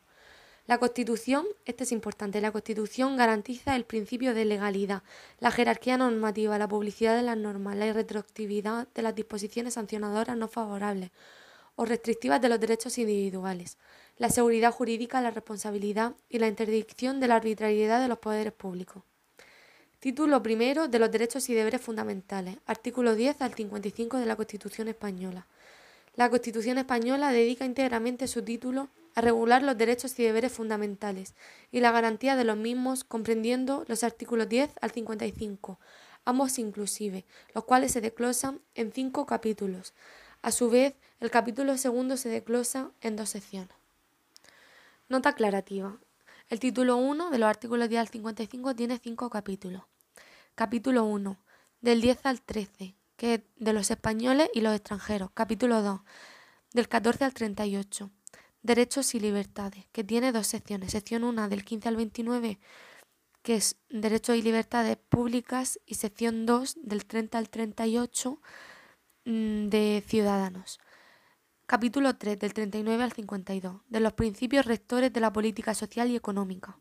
La 0.67 0.77
Constitución, 0.77 1.45
este 1.65 1.85
es 1.85 1.93
importante, 1.93 2.41
la 2.41 2.51
Constitución 2.51 3.15
garantiza 3.15 3.77
el 3.77 3.85
principio 3.85 4.33
de 4.33 4.43
legalidad, 4.43 5.03
la 5.39 5.51
jerarquía 5.51 5.95
normativa, 5.95 6.57
la 6.57 6.67
publicidad 6.67 7.15
de 7.15 7.21
las 7.21 7.37
normas, 7.37 7.77
la 7.77 7.85
irretroactividad 7.85 8.87
de 8.93 9.01
las 9.01 9.15
disposiciones 9.15 9.75
sancionadoras 9.75 10.35
no 10.35 10.49
favorables 10.49 11.11
o 11.75 11.85
restrictivas 11.85 12.41
de 12.41 12.49
los 12.49 12.59
derechos 12.59 12.97
individuales, 12.97 13.77
la 14.17 14.29
seguridad 14.29 14.71
jurídica, 14.71 15.21
la 15.21 15.31
responsabilidad 15.31 16.13
y 16.29 16.39
la 16.39 16.47
interdicción 16.47 17.19
de 17.19 17.27
la 17.27 17.35
arbitrariedad 17.35 18.01
de 18.01 18.07
los 18.07 18.19
poderes 18.19 18.53
públicos. 18.53 19.03
Título 19.99 20.43
primero 20.43 20.87
de 20.87 20.99
los 20.99 21.11
derechos 21.11 21.49
y 21.49 21.53
deberes 21.53 21.81
fundamentales, 21.81 22.57
artículo 22.65 23.15
10 23.15 23.41
al 23.41 23.53
55 23.53 24.17
de 24.17 24.25
la 24.25 24.35
Constitución 24.35 24.87
española. 24.87 25.47
La 26.15 26.29
Constitución 26.29 26.77
española 26.77 27.31
dedica 27.31 27.65
íntegramente 27.65 28.27
su 28.27 28.43
título 28.43 28.89
a 29.15 29.21
regular 29.21 29.63
los 29.63 29.77
derechos 29.77 30.17
y 30.19 30.23
deberes 30.23 30.51
fundamentales 30.51 31.33
y 31.71 31.79
la 31.79 31.91
garantía 31.91 32.35
de 32.35 32.43
los 32.43 32.57
mismos 32.57 33.03
comprendiendo 33.03 33.83
los 33.87 34.03
artículos 34.03 34.47
10 34.47 34.69
al 34.79 34.91
55, 34.91 35.79
ambos 36.23 36.59
inclusive, 36.59 37.25
los 37.53 37.63
cuales 37.63 37.91
se 37.91 38.01
desglosan 38.01 38.61
en 38.75 38.91
cinco 38.91 39.25
capítulos. 39.25 39.93
A 40.45 40.51
su 40.51 40.69
vez, 40.69 40.93
el 41.21 41.31
capítulo 41.31 41.75
segundo 41.75 42.17
se 42.17 42.29
desglosa 42.29 42.91
en 43.01 43.15
dos 43.15 43.29
secciones. 43.29 43.75
Nota 45.09 45.29
aclarativa. 45.29 45.97
El 46.49 46.59
título 46.59 46.97
1 46.97 47.31
de 47.31 47.39
los 47.39 47.49
artículos 47.49 47.89
10 47.89 47.99
al 47.99 48.07
55 48.09 48.75
tiene 48.75 48.99
cinco 48.99 49.31
capítulos. 49.31 49.81
Capítulo 50.53 51.05
1, 51.05 51.39
del 51.81 51.99
10 51.99 52.27
al 52.27 52.43
13, 52.43 52.93
que 53.17 53.33
es 53.33 53.41
de 53.55 53.73
los 53.73 53.89
españoles 53.89 54.51
y 54.53 54.61
los 54.61 54.75
extranjeros. 54.75 55.31
Capítulo 55.33 55.81
2, 55.81 56.01
del 56.73 56.87
14 56.89 57.25
al 57.25 57.33
38 57.33 58.11
Derechos 58.61 59.15
y 59.15 59.19
libertades, 59.19 59.87
que 59.91 60.03
tiene 60.03 60.31
dos 60.31 60.45
secciones. 60.45 60.91
Sección 60.91 61.23
1 61.23 61.49
del 61.49 61.65
15 61.65 61.89
al 61.89 61.95
29, 61.95 62.59
que 63.41 63.55
es 63.55 63.77
Derechos 63.89 64.35
y 64.35 64.43
libertades 64.43 64.97
públicas, 65.09 65.79
y 65.87 65.95
sección 65.95 66.45
2 66.45 66.77
del 66.83 67.03
30 67.07 67.35
al 67.35 67.49
38 67.49 68.31
mm, 68.31 68.74
de 69.25 70.03
Ciudadanos. 70.05 70.79
Capítulo 71.65 72.15
3 72.15 72.37
del 72.37 72.53
39 72.53 73.03
al 73.03 73.11
52, 73.11 73.81
de 73.89 73.99
los 73.99 74.13
principios 74.13 74.65
rectores 74.65 75.11
de 75.11 75.19
la 75.19 75.33
política 75.33 75.73
social 75.73 76.11
y 76.11 76.15
económica. 76.15 76.77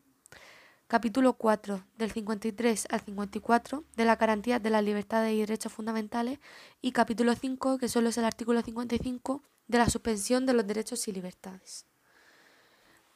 Capítulo 0.87 1.33
4 1.33 1.83
del 1.97 2.13
53 2.13 2.89
al 2.91 3.01
54 3.01 3.85
de 3.97 4.05
la 4.05 4.17
garantía 4.17 4.59
de 4.59 4.69
las 4.69 4.85
libertades 4.85 5.33
y 5.33 5.41
derechos 5.41 5.73
fundamentales 5.73 6.39
y 6.83 6.93
capítulo 6.93 7.35
5 7.35 7.79
que 7.79 7.89
solo 7.89 8.11
es 8.11 8.19
el 8.19 8.27
artículo 8.27 8.61
55 8.61 9.43
de 9.67 9.79
la 9.79 9.89
suspensión 9.89 10.45
de 10.45 10.53
los 10.53 10.67
derechos 10.67 11.09
y 11.09 11.13
libertades. 11.13 11.87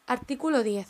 Artículo 0.07 0.63
10. 0.63 0.89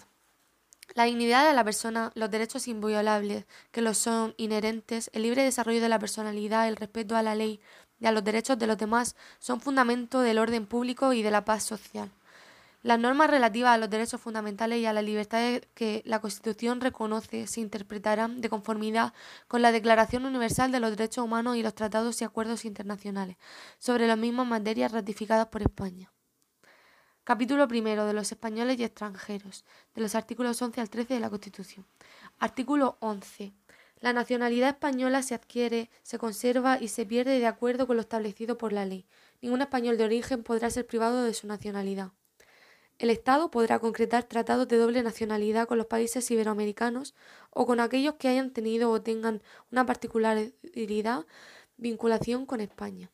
La 0.95 1.05
dignidad 1.05 1.47
de 1.47 1.55
la 1.55 1.65
persona, 1.65 2.13
los 2.15 2.31
derechos 2.31 2.69
inviolables 2.69 3.45
que 3.73 3.83
los 3.83 3.99
son 3.99 4.35
inherentes, 4.39 5.11
el 5.13 5.23
libre 5.23 5.43
desarrollo 5.43 5.81
de 5.81 5.89
la 5.89 5.99
personalidad, 5.99 6.69
el 6.69 6.77
respeto 6.77 7.17
a 7.17 7.23
la 7.23 7.35
ley 7.35 7.61
y 8.01 8.07
a 8.07 8.13
los 8.13 8.25
derechos 8.25 8.59
de 8.59 8.67
los 8.67 8.79
demás 8.79 9.17
son 9.39 9.61
fundamento 9.61 10.21
del 10.21 10.39
orden 10.39 10.67
público 10.67 11.13
y 11.13 11.23
de 11.23 11.31
la 11.31 11.45
paz 11.45 11.65
social. 11.65 12.11
Las 12.83 13.01
normas 13.01 13.29
relativas 13.29 13.75
a 13.75 13.79
los 13.79 13.91
derechos 13.91 14.21
fundamentales 14.21 14.79
y 14.79 14.87
a 14.87 14.93
las 14.93 15.03
libertades 15.03 15.63
que 15.75 16.03
la 16.05 16.21
Constitución 16.21 16.81
reconoce 16.81 17.49
se 17.49 17.61
interpretarán 17.61 18.41
de 18.41 18.49
conformidad 18.49 19.13
con 19.49 19.63
la 19.63 19.73
Declaración 19.73 20.25
Universal 20.25 20.71
de 20.71 20.79
los 20.79 20.93
Derechos 20.93 21.25
Humanos 21.25 21.57
y 21.57 21.63
los 21.63 21.75
tratados 21.75 22.21
y 22.21 22.25
acuerdos 22.25 22.65
internacionales 22.65 23.37
sobre 23.79 24.07
las 24.07 24.17
mismas 24.17 24.47
materias 24.47 24.93
ratificadas 24.93 25.49
por 25.49 25.63
España. 25.63 26.13
Capítulo 27.25 27.67
primero 27.67 28.07
de 28.07 28.15
los 28.15 28.31
españoles 28.31 28.79
y 28.79 28.85
extranjeros, 28.85 29.65
de 29.95 30.01
los 30.01 30.15
artículos 30.15 30.63
11 30.63 30.81
al 30.81 30.89
13 30.89 31.15
de 31.15 31.21
la 31.21 31.29
Constitución. 31.29 31.85
Artículo 32.39 32.97
11. 33.01 33.53
La 34.01 34.13
nacionalidad 34.13 34.71
española 34.71 35.23
se 35.23 35.35
adquiere, 35.35 35.91
se 36.03 36.19
conserva 36.19 36.79
y 36.81 36.89
se 36.89 37.05
pierde 37.05 37.39
de 37.39 37.47
acuerdo 37.47 37.87
con 37.87 37.97
lo 37.97 38.03
establecido 38.03 38.57
por 38.57 38.73
la 38.73 38.85
ley. 38.85 39.07
Ningún 39.41 39.61
español 39.61 39.99
de 39.99 40.05
origen 40.05 40.45
podrá 40.45 40.71
ser 40.71 40.87
privado 40.87 41.25
de 41.25 41.35
su 41.35 41.47
nacionalidad. 41.47 42.13
El 42.99 43.11
Estado 43.11 43.51
podrá 43.51 43.79
concretar 43.79 44.25
tratados 44.25 44.67
de 44.69 44.77
doble 44.77 45.03
nacionalidad 45.03 45.69
con 45.69 45.79
los 45.79 45.87
países 45.87 46.29
iberoamericanos 46.31 47.15
o 47.51 47.67
con 47.67 47.79
aquellos 47.81 48.15
que 48.15 48.29
hayan 48.29 48.53
tenido 48.53 48.91
o 48.91 49.01
tengan 49.01 49.43
una 49.71 49.87
particularidad 49.87 51.27
vinculación 51.77 52.45
con 52.45 52.61
España. 52.61 53.11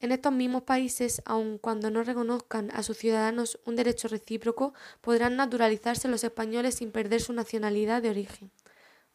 En 0.00 0.12
estos 0.12 0.32
mismos 0.32 0.62
países, 0.62 1.22
aun 1.26 1.58
cuando 1.58 1.90
no 1.90 2.02
reconozcan 2.02 2.70
a 2.72 2.82
sus 2.82 2.96
ciudadanos 2.96 3.58
un 3.66 3.76
derecho 3.76 4.08
recíproco, 4.08 4.72
podrán 5.02 5.36
naturalizarse 5.36 6.08
los 6.08 6.24
españoles 6.24 6.76
sin 6.76 6.90
perder 6.90 7.20
su 7.20 7.34
nacionalidad 7.34 8.00
de 8.00 8.10
origen. 8.10 8.50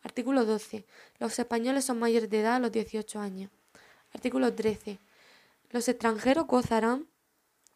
Artículo 0.06 0.46
12. 0.46 0.86
Los 1.20 1.40
españoles 1.40 1.84
son 1.84 1.98
mayores 1.98 2.30
de 2.30 2.42
edad 2.42 2.58
a 2.58 2.60
los 2.60 2.72
18 2.72 3.20
años. 3.20 3.50
Artículo 4.14 4.54
13. 4.54 5.00
Los 5.72 5.90
extranjeros 5.90 6.46
gozarán 6.46 7.08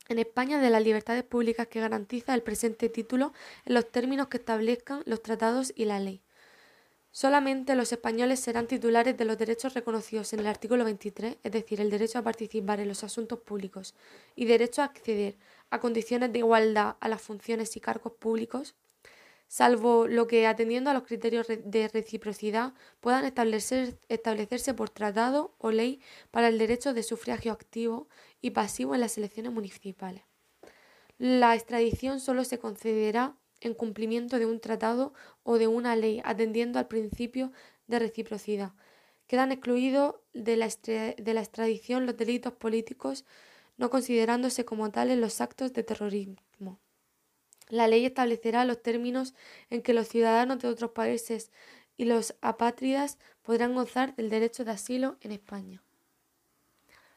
en 0.09 0.19
España 0.19 0.61
de 0.61 0.69
las 0.69 0.83
libertades 0.83 1.23
públicas 1.23 1.65
que 1.67 1.79
garantiza 1.79 2.35
el 2.35 2.43
presente 2.43 2.87
título 2.87 3.33
en 3.65 3.73
los 3.73 3.91
términos 3.91 4.27
que 4.27 4.37
establezcan 4.37 5.01
los 5.07 5.23
tratados 5.23 5.73
y 5.75 5.85
la 5.85 5.99
ley. 5.99 6.21
Solamente 7.11 7.73
los 7.73 7.91
españoles 7.91 8.39
serán 8.39 8.67
titulares 8.67 9.17
de 9.17 9.25
los 9.25 9.39
derechos 9.39 9.73
reconocidos 9.73 10.31
en 10.31 10.41
el 10.41 10.47
artículo 10.47 10.85
23, 10.85 11.37
es 11.43 11.51
decir, 11.51 11.81
el 11.81 11.89
derecho 11.89 12.19
a 12.19 12.21
participar 12.21 12.79
en 12.79 12.89
los 12.89 13.03
asuntos 13.03 13.39
públicos 13.39 13.95
y 14.35 14.45
derecho 14.45 14.83
a 14.83 14.85
acceder 14.85 15.35
a 15.71 15.79
condiciones 15.79 16.31
de 16.31 16.39
igualdad 16.39 16.95
a 16.99 17.09
las 17.09 17.23
funciones 17.23 17.75
y 17.75 17.79
cargos 17.79 18.13
públicos, 18.13 18.75
salvo 19.49 20.07
lo 20.07 20.27
que, 20.27 20.45
atendiendo 20.47 20.91
a 20.91 20.93
los 20.93 21.03
criterios 21.03 21.47
de 21.47 21.87
reciprocidad, 21.89 22.73
puedan 23.01 23.25
establecerse 23.25 24.73
por 24.75 24.91
tratado 24.91 25.55
o 25.57 25.71
ley 25.71 25.99
para 26.31 26.47
el 26.47 26.59
derecho 26.59 26.93
de 26.93 27.03
sufragio 27.03 27.51
activo 27.51 28.07
y 28.41 28.51
pasivo 28.51 28.93
en 28.93 29.01
las 29.01 29.17
elecciones 29.17 29.51
municipales. 29.51 30.23
La 31.17 31.55
extradición 31.55 32.19
solo 32.19 32.45
se 32.45 32.59
concederá 32.59 33.35
en 33.59 33.73
cumplimiento 33.73 34.37
de 34.37 34.45
un 34.45 34.61
tratado 34.61 35.13
o 35.43 35.57
de 35.57 35.67
una 35.67 35.95
ley, 35.95 36.21
atendiendo 36.23 36.77
al 36.77 36.87
principio 36.87 37.51
de 37.87 37.99
reciprocidad. 37.99 38.73
Quedan 39.25 39.51
excluidos 39.51 40.15
de 40.33 40.57
la, 40.57 40.67
de 40.67 41.33
la 41.33 41.41
extradición 41.41 42.05
los 42.05 42.15
delitos 42.15 42.53
políticos, 42.53 43.25
no 43.77 43.89
considerándose 43.89 44.63
como 44.63 44.91
tales 44.91 45.17
los 45.17 45.41
actos 45.41 45.73
de 45.73 45.83
terrorismo. 45.83 46.37
La 47.69 47.87
ley 47.87 48.05
establecerá 48.05 48.65
los 48.65 48.81
términos 48.81 49.33
en 49.69 49.81
que 49.81 49.93
los 49.93 50.07
ciudadanos 50.07 50.59
de 50.59 50.67
otros 50.67 50.91
países 50.91 51.51
y 51.97 52.05
los 52.05 52.35
apátridas 52.41 53.17
podrán 53.43 53.75
gozar 53.75 54.15
del 54.15 54.29
derecho 54.29 54.65
de 54.65 54.71
asilo 54.71 55.17
en 55.21 55.31
España. 55.31 55.81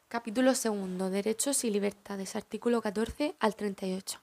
Capítulo 0.07 0.53
segundo. 0.53 1.09
Derechos 1.09 1.63
y 1.63 1.71
libertades. 1.71 2.35
Artículo 2.35 2.81
14 2.83 3.33
al 3.39 3.55
38. 3.55 4.19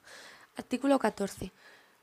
Artículo 0.55 0.99
14. 0.99 1.51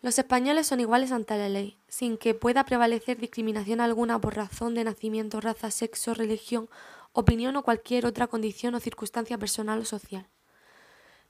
Los 0.02 0.18
españoles 0.18 0.66
son 0.66 0.80
iguales 0.80 1.10
ante 1.10 1.38
la 1.38 1.48
ley, 1.48 1.76
sin 1.88 2.18
que 2.18 2.34
pueda 2.34 2.64
prevalecer 2.64 3.18
discriminación 3.18 3.80
alguna 3.80 4.20
por 4.20 4.36
razón 4.36 4.74
de 4.74 4.84
nacimiento, 4.84 5.40
raza, 5.40 5.70
sexo, 5.70 6.14
religión, 6.14 6.68
opinión 7.12 7.56
o 7.56 7.62
cualquier 7.62 8.06
otra 8.06 8.26
condición 8.26 8.74
o 8.74 8.80
circunstancia 8.80 9.38
personal 9.38 9.80
o 9.80 9.84
social. 9.84 10.28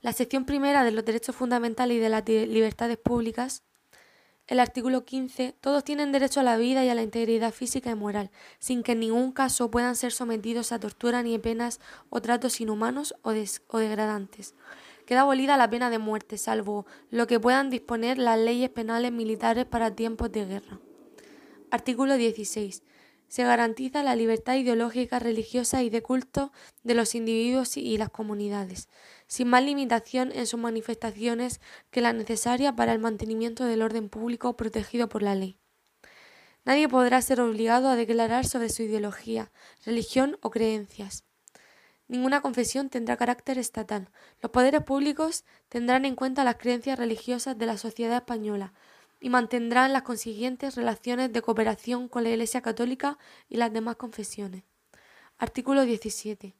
La 0.01 0.13
sección 0.13 0.45
primera 0.45 0.85
de 0.85 0.93
los 0.93 1.05
derechos 1.05 1.35
fundamentales 1.35 1.97
y 1.97 2.01
de 2.01 2.09
las 2.09 2.27
libertades 2.29 2.99
públicas 2.99 3.63
el 4.49 4.61
artículo 4.61 5.05
15, 5.05 5.57
todos 5.61 5.85
tienen 5.85 6.11
derecho 6.11 6.41
a 6.41 6.43
la 6.43 6.57
vida 6.57 6.83
y 6.83 6.89
a 6.89 6.95
la 6.95 7.03
integridad 7.03 7.53
física 7.53 7.91
y 7.91 7.95
moral, 7.95 8.31
sin 8.59 8.83
que 8.83 8.93
en 8.93 9.01
ningún 9.01 9.31
caso 9.31 9.71
puedan 9.71 9.95
ser 9.95 10.11
sometidos 10.11 10.73
a 10.73 10.81
tortura 10.81 11.23
ni 11.23 11.39
penas 11.39 11.81
o 12.09 12.23
tratos 12.23 12.59
inhumanos 12.63 13.15
o, 13.21 13.33
o 13.33 13.79
degradantes. 13.79 14.55
Queda 15.05 15.21
abolida 15.21 15.59
la 15.59 15.69
pena 15.69 15.91
de 15.91 15.99
muerte, 15.99 16.39
salvo 16.39 16.87
lo 17.11 17.27
que 17.27 17.39
puedan 17.39 17.69
disponer 17.69 18.17
las 18.17 18.39
leyes 18.39 18.71
penales 18.71 19.13
militares 19.13 19.67
para 19.67 19.95
tiempos 19.95 20.33
de 20.33 20.47
guerra. 20.47 20.81
Artículo 21.71 22.17
16 22.17 22.83
se 23.29 23.45
garantiza 23.45 24.03
la 24.03 24.17
libertad 24.17 24.55
ideológica, 24.55 25.19
religiosa 25.19 25.83
y 25.83 25.91
de 25.91 26.03
culto 26.03 26.51
de 26.83 26.95
los 26.95 27.15
individuos 27.15 27.77
y 27.77 27.99
las 27.99 28.09
comunidades, 28.09 28.89
sin 29.29 29.49
más 29.49 29.63
limitación 29.63 30.33
en 30.33 30.47
sus 30.47 30.59
manifestaciones 30.59 31.61
que 31.93 32.01
la 32.01 32.13
necesaria 32.13 32.75
para 32.75 32.93
el 32.93 32.99
mantenimiento 32.99 33.65
del 33.65 33.83
orden 33.83 34.09
público 34.09 34.57
protegido 34.57 35.09
por 35.09 35.23
la 35.23 35.37
ley. 35.37 35.59
Nadie 36.65 36.89
podrá 36.89 37.23
ser 37.23 37.41
obligado 37.41 37.89
a 37.89 37.97
declarar 37.97 38.45
sobre 38.45 38.69
su 38.69 38.83
ideología, 38.83 39.53
religión 39.87 40.37
o 40.43 40.51
creencias. 40.51 41.25
Ninguna 42.09 42.41
confesión 42.41 42.89
tendrá 42.89 43.17
carácter 43.17 43.59
estatal. 43.59 44.11
Los 44.43 44.51
poderes 44.51 44.83
públicos 44.83 45.45
tendrán 45.69 46.05
en 46.05 46.17
cuenta 46.17 46.43
las 46.43 46.57
creencias 46.57 46.99
religiosas 46.99 47.57
de 47.57 47.67
la 47.67 47.79
sociedad 47.79 48.17
española, 48.17 48.73
y 49.21 49.31
mantendrán 49.31 49.93
las 49.93 50.03
consiguientes 50.03 50.77
relaciones 50.77 51.33
de 51.33 51.43
cooperación 51.43 52.09
con 52.09 52.25
la 52.25 52.31
Iglesia 52.31 52.63
Católica 52.63 53.19
y 53.49 53.57
las 53.57 53.73
demás 53.73 53.97
confesiones. 53.97 54.65
Artículo 55.39 55.83
17. 55.83 56.55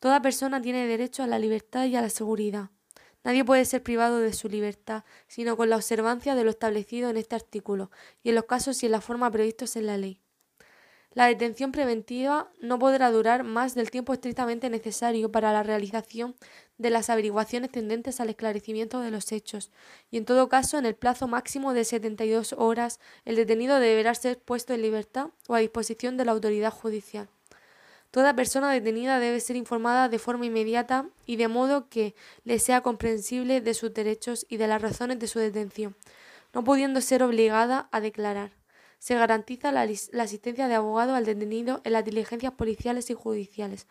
Toda 0.00 0.22
persona 0.22 0.60
tiene 0.60 0.86
derecho 0.86 1.22
a 1.22 1.26
la 1.26 1.38
libertad 1.38 1.86
y 1.86 1.96
a 1.96 2.02
la 2.02 2.10
seguridad. 2.10 2.70
Nadie 3.24 3.44
puede 3.44 3.64
ser 3.64 3.82
privado 3.82 4.18
de 4.18 4.34
su 4.34 4.48
libertad, 4.48 5.04
sino 5.28 5.56
con 5.56 5.70
la 5.70 5.76
observancia 5.76 6.34
de 6.34 6.44
lo 6.44 6.50
establecido 6.50 7.08
en 7.08 7.16
este 7.16 7.34
artículo, 7.34 7.90
y 8.22 8.28
en 8.28 8.34
los 8.34 8.44
casos 8.44 8.82
y 8.82 8.86
en 8.86 8.92
la 8.92 9.00
forma 9.00 9.30
previstos 9.30 9.76
en 9.76 9.86
la 9.86 9.96
ley. 9.96 10.20
La 11.14 11.26
detención 11.26 11.70
preventiva 11.70 12.50
no 12.60 12.78
podrá 12.80 13.10
durar 13.12 13.44
más 13.44 13.76
del 13.76 13.92
tiempo 13.92 14.12
estrictamente 14.12 14.68
necesario 14.68 15.30
para 15.30 15.52
la 15.52 15.62
realización 15.62 16.34
de 16.76 16.90
las 16.90 17.08
averiguaciones 17.08 17.70
tendentes 17.70 18.18
al 18.20 18.30
esclarecimiento 18.30 18.98
de 18.98 19.12
los 19.12 19.30
hechos, 19.30 19.70
y 20.10 20.18
en 20.18 20.24
todo 20.24 20.48
caso, 20.48 20.76
en 20.76 20.86
el 20.86 20.96
plazo 20.96 21.28
máximo 21.28 21.72
de 21.72 21.84
72 21.84 22.52
horas, 22.58 22.98
el 23.24 23.36
detenido 23.36 23.78
deberá 23.78 24.12
ser 24.16 24.40
puesto 24.40 24.74
en 24.74 24.82
libertad 24.82 25.28
o 25.46 25.54
a 25.54 25.60
disposición 25.60 26.16
de 26.16 26.24
la 26.24 26.32
autoridad 26.32 26.72
judicial. 26.72 27.28
Toda 28.14 28.36
persona 28.36 28.70
detenida 28.70 29.18
debe 29.18 29.40
ser 29.40 29.56
informada 29.56 30.08
de 30.08 30.20
forma 30.20 30.46
inmediata 30.46 31.08
y 31.26 31.34
de 31.34 31.48
modo 31.48 31.88
que 31.88 32.14
le 32.44 32.60
sea 32.60 32.80
comprensible 32.80 33.60
de 33.60 33.74
sus 33.74 33.92
derechos 33.92 34.46
y 34.48 34.56
de 34.56 34.68
las 34.68 34.80
razones 34.80 35.18
de 35.18 35.26
su 35.26 35.40
detención, 35.40 35.96
no 36.52 36.62
pudiendo 36.62 37.00
ser 37.00 37.24
obligada 37.24 37.88
a 37.90 38.00
declarar. 38.00 38.52
Se 39.00 39.16
garantiza 39.16 39.72
la, 39.72 39.80
asistencia 39.82 40.68
de 40.68 40.74
abogado 40.76 41.16
al 41.16 41.24
detenido 41.24 41.80
en 41.82 41.92
las 41.92 42.04
diligencias 42.04 42.52
policiales 42.52 43.10
y 43.10 43.14
judiciales, 43.14 43.88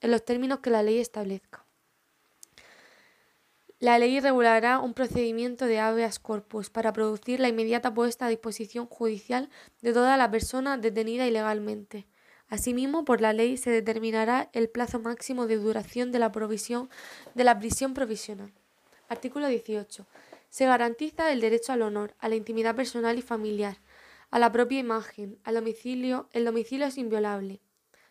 en 0.00 0.12
los 0.12 0.24
términos 0.24 0.60
que 0.60 0.70
la 0.70 0.84
ley 0.84 1.00
establezca. 1.00 1.66
La 3.80 3.98
ley 3.98 4.20
regulará 4.20 4.78
un 4.78 4.94
procedimiento 4.94 5.66
de 5.66 5.80
habeas 5.80 6.20
corpus 6.20 6.70
para 6.70 6.92
producir 6.92 7.40
la 7.40 7.48
inmediata 7.48 7.92
puesta 7.92 8.26
a 8.26 8.28
disposición 8.28 8.86
judicial 8.86 9.50
de 9.82 9.92
toda 9.92 10.16
la 10.16 10.30
persona 10.30 10.78
detenida 10.78 11.26
ilegalmente. 11.26 12.06
Asimismo, 12.48 13.04
por 13.04 13.20
la 13.20 13.32
ley 13.32 13.56
se 13.56 13.70
determinará 13.70 14.50
el 14.52 14.68
plazo 14.68 15.00
máximo 15.00 15.46
de 15.46 15.56
duración 15.56 16.12
de 16.12 16.18
la 16.18 16.30
provisión 16.32 16.90
de 17.34 17.44
la 17.44 17.58
prisión 17.58 17.94
provisional. 17.94 18.52
Artículo 19.08 19.48
18. 19.48 20.06
Se 20.50 20.66
garantiza 20.66 21.32
el 21.32 21.40
derecho 21.40 21.72
al 21.72 21.82
honor, 21.82 22.14
a 22.18 22.28
la 22.28 22.36
intimidad 22.36 22.76
personal 22.76 23.18
y 23.18 23.22
familiar, 23.22 23.78
a 24.30 24.38
la 24.38 24.52
propia 24.52 24.78
imagen, 24.78 25.38
al 25.44 25.54
domicilio, 25.54 26.28
el 26.32 26.44
domicilio 26.44 26.86
es 26.86 26.98
inviolable. 26.98 27.60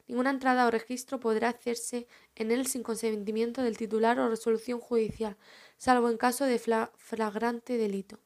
Ninguna 0.08 0.32
entrada 0.32 0.68
o 0.68 0.72
registro 0.72 1.20
podrá 1.20 1.50
hacerse 1.50 2.08
en 2.36 2.52
él 2.52 2.68
sin 2.68 2.84
consentimiento 2.84 3.62
del 3.62 3.78
titular 3.78 4.20
o 4.20 4.30
resolución 4.30 4.80
judicial, 4.80 5.38
salvo 5.78 6.10
en 6.10 6.18
caso 6.18 6.46
de 6.46 6.60
flagrante 6.60 7.78
delito. 7.78 8.20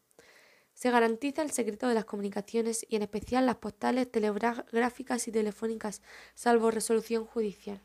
Se 0.78 0.92
garantiza 0.92 1.42
el 1.42 1.50
secreto 1.50 1.88
de 1.88 1.96
las 1.96 2.06
comunicaciones 2.06 2.86
y 2.88 2.98
en 2.98 3.02
especial 3.02 3.48
las 3.48 3.56
postales, 3.56 4.12
telegráficas 4.12 5.28
y 5.28 5.32
telefónicas, 5.32 6.04
salvo 6.36 6.70
resolución 6.70 7.26
judicial. 7.26 7.82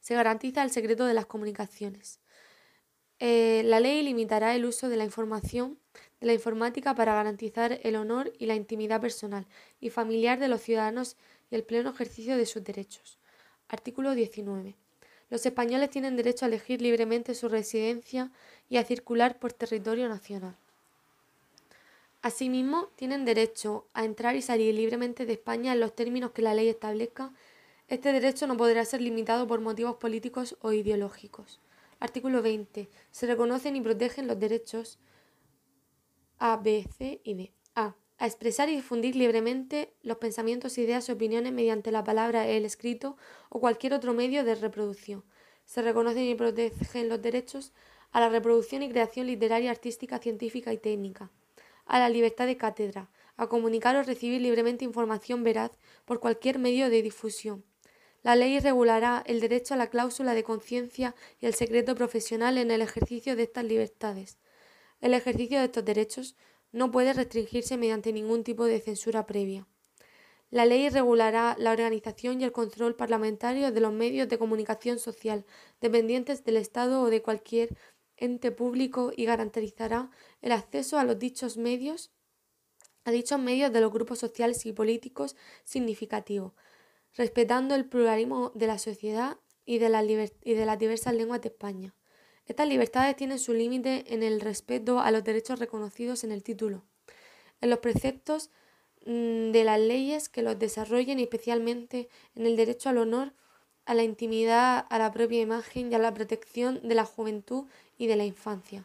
Se 0.00 0.16
garantiza 0.16 0.64
el 0.64 0.72
secreto 0.72 1.06
de 1.06 1.14
las 1.14 1.26
comunicaciones. 1.26 2.18
Eh, 3.20 3.62
la 3.64 3.78
ley 3.78 4.02
limitará 4.02 4.56
el 4.56 4.64
uso 4.64 4.88
de 4.88 4.96
la 4.96 5.04
información 5.04 5.78
de 6.18 6.26
la 6.26 6.32
informática 6.32 6.96
para 6.96 7.14
garantizar 7.14 7.78
el 7.84 7.94
honor 7.94 8.32
y 8.40 8.46
la 8.46 8.56
intimidad 8.56 9.00
personal 9.00 9.46
y 9.78 9.90
familiar 9.90 10.40
de 10.40 10.48
los 10.48 10.62
ciudadanos 10.62 11.16
y 11.48 11.54
el 11.54 11.62
pleno 11.62 11.90
ejercicio 11.90 12.36
de 12.36 12.46
sus 12.46 12.64
derechos. 12.64 13.20
Artículo 13.68 14.16
19. 14.16 14.74
Los 15.30 15.46
españoles 15.46 15.90
tienen 15.90 16.16
derecho 16.16 16.44
a 16.44 16.48
elegir 16.48 16.82
libremente 16.82 17.36
su 17.36 17.48
residencia 17.48 18.32
y 18.68 18.78
a 18.78 18.84
circular 18.84 19.38
por 19.38 19.52
territorio 19.52 20.08
nacional. 20.08 20.56
Asimismo, 22.22 22.88
tienen 22.94 23.24
derecho 23.24 23.88
a 23.94 24.04
entrar 24.04 24.36
y 24.36 24.42
salir 24.42 24.72
libremente 24.76 25.26
de 25.26 25.32
España 25.32 25.72
en 25.72 25.80
los 25.80 25.96
términos 25.96 26.30
que 26.30 26.40
la 26.40 26.54
ley 26.54 26.68
establezca. 26.68 27.34
Este 27.88 28.12
derecho 28.12 28.46
no 28.46 28.56
podrá 28.56 28.84
ser 28.84 29.00
limitado 29.00 29.48
por 29.48 29.60
motivos 29.60 29.96
políticos 29.96 30.56
o 30.60 30.72
ideológicos. 30.72 31.58
Artículo 31.98 32.40
20. 32.40 32.88
Se 33.10 33.26
reconocen 33.26 33.74
y 33.74 33.80
protegen 33.80 34.28
los 34.28 34.38
derechos 34.38 35.00
a, 36.38 36.56
B, 36.58 36.86
C 36.96 37.20
y 37.24 37.34
D. 37.34 37.52
A. 37.74 37.96
A 38.18 38.26
expresar 38.26 38.68
y 38.68 38.76
difundir 38.76 39.16
libremente 39.16 39.92
los 40.02 40.18
pensamientos, 40.18 40.78
ideas 40.78 41.08
y 41.08 41.12
opiniones 41.12 41.52
mediante 41.52 41.90
la 41.90 42.04
palabra, 42.04 42.46
el 42.46 42.64
escrito 42.64 43.16
o 43.48 43.58
cualquier 43.58 43.94
otro 43.94 44.14
medio 44.14 44.44
de 44.44 44.54
reproducción. 44.54 45.24
Se 45.64 45.82
reconocen 45.82 46.22
y 46.22 46.36
protegen 46.36 47.08
los 47.08 47.20
derechos 47.20 47.72
a 48.12 48.20
la 48.20 48.28
reproducción 48.28 48.84
y 48.84 48.90
creación 48.90 49.26
literaria, 49.26 49.72
artística, 49.72 50.20
científica 50.20 50.72
y 50.72 50.78
técnica, 50.78 51.30
a 51.86 51.98
la 51.98 52.08
libertad 52.08 52.46
de 52.46 52.56
cátedra, 52.56 53.10
a 53.36 53.48
comunicar 53.48 53.96
o 53.96 54.02
recibir 54.02 54.40
libremente 54.40 54.84
información 54.84 55.42
veraz 55.42 55.72
por 56.04 56.20
cualquier 56.20 56.58
medio 56.58 56.90
de 56.90 57.02
difusión. 57.02 57.64
La 58.22 58.36
ley 58.36 58.60
regulará 58.60 59.22
el 59.26 59.40
derecho 59.40 59.74
a 59.74 59.76
la 59.76 59.88
cláusula 59.88 60.34
de 60.34 60.44
conciencia 60.44 61.14
y 61.40 61.46
el 61.46 61.54
secreto 61.54 61.94
profesional 61.96 62.56
en 62.56 62.70
el 62.70 62.80
ejercicio 62.80 63.34
de 63.34 63.42
estas 63.42 63.64
libertades. 63.64 64.38
El 65.00 65.14
ejercicio 65.14 65.58
de 65.58 65.64
estos 65.64 65.84
derechos 65.84 66.36
no 66.70 66.90
puede 66.92 67.12
restringirse 67.12 67.76
mediante 67.76 68.12
ningún 68.12 68.44
tipo 68.44 68.64
de 68.64 68.80
censura 68.80 69.26
previa. 69.26 69.66
La 70.52 70.66
ley 70.66 70.88
regulará 70.90 71.56
la 71.58 71.72
organización 71.72 72.40
y 72.40 72.44
el 72.44 72.52
control 72.52 72.94
parlamentario 72.94 73.72
de 73.72 73.80
los 73.80 73.92
medios 73.92 74.28
de 74.28 74.38
comunicación 74.38 74.98
social 74.98 75.46
dependientes 75.80 76.44
del 76.44 76.58
Estado 76.58 77.00
o 77.00 77.08
de 77.08 77.22
cualquier 77.22 77.76
ente 78.16 78.50
público 78.50 79.12
y 79.16 79.24
garantizará 79.24 80.10
el 80.40 80.52
acceso 80.52 80.98
a 80.98 81.04
los 81.04 81.18
dichos 81.18 81.56
medios 81.56 82.10
a 83.04 83.10
dichos 83.10 83.40
medios 83.40 83.72
de 83.72 83.80
los 83.80 83.92
grupos 83.92 84.18
sociales 84.18 84.64
y 84.66 84.72
políticos 84.72 85.36
significativos, 85.64 86.52
respetando 87.14 87.74
el 87.74 87.86
pluralismo 87.86 88.52
de 88.54 88.66
la 88.66 88.78
sociedad 88.78 89.38
y 89.64 89.78
de, 89.78 90.32
y 90.44 90.54
de 90.54 90.66
las 90.66 90.78
diversas 90.78 91.14
lenguas 91.14 91.40
de 91.40 91.48
España. 91.48 91.94
Estas 92.46 92.68
libertades 92.68 93.16
tienen 93.16 93.38
su 93.38 93.54
límite 93.54 94.04
en 94.12 94.22
el 94.22 94.40
respeto 94.40 95.00
a 95.00 95.10
los 95.10 95.24
derechos 95.24 95.58
reconocidos 95.58 96.24
en 96.24 96.32
el 96.32 96.42
título, 96.42 96.84
en 97.60 97.70
los 97.70 97.78
preceptos 97.78 98.50
mm, 99.06 99.52
de 99.52 99.64
las 99.64 99.80
leyes 99.80 100.28
que 100.28 100.42
los 100.42 100.58
desarrollen 100.58 101.20
y 101.20 101.22
especialmente 101.22 102.08
en 102.34 102.46
el 102.46 102.56
derecho 102.56 102.88
al 102.88 102.98
honor, 102.98 103.34
a 103.86 103.94
la 103.94 104.02
intimidad, 104.02 104.86
a 104.88 104.98
la 104.98 105.12
propia 105.12 105.40
imagen 105.40 105.90
y 105.90 105.94
a 105.94 105.98
la 105.98 106.14
protección 106.14 106.80
de 106.82 106.94
la 106.94 107.04
juventud 107.04 107.66
y 107.98 108.06
de 108.06 108.16
la 108.16 108.24
infancia. 108.24 108.84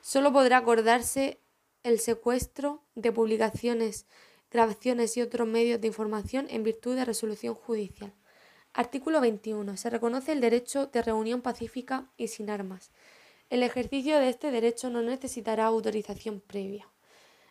Solo 0.00 0.32
podrá 0.32 0.58
acordarse 0.58 1.38
el 1.82 1.98
secuestro 1.98 2.82
de 2.94 3.12
publicaciones, 3.12 4.06
grabaciones 4.50 5.16
y 5.16 5.22
otros 5.22 5.46
medios 5.46 5.80
de 5.80 5.86
información 5.86 6.46
en 6.50 6.62
virtud 6.62 6.96
de 6.96 7.04
resolución 7.04 7.54
judicial. 7.54 8.12
Artículo 8.72 9.20
21. 9.20 9.76
Se 9.76 9.90
reconoce 9.90 10.32
el 10.32 10.40
derecho 10.40 10.86
de 10.86 11.02
reunión 11.02 11.42
pacífica 11.42 12.06
y 12.16 12.28
sin 12.28 12.50
armas. 12.50 12.92
El 13.50 13.62
ejercicio 13.62 14.18
de 14.18 14.28
este 14.28 14.50
derecho 14.50 14.90
no 14.90 15.02
necesitará 15.02 15.66
autorización 15.66 16.40
previa. 16.40 16.88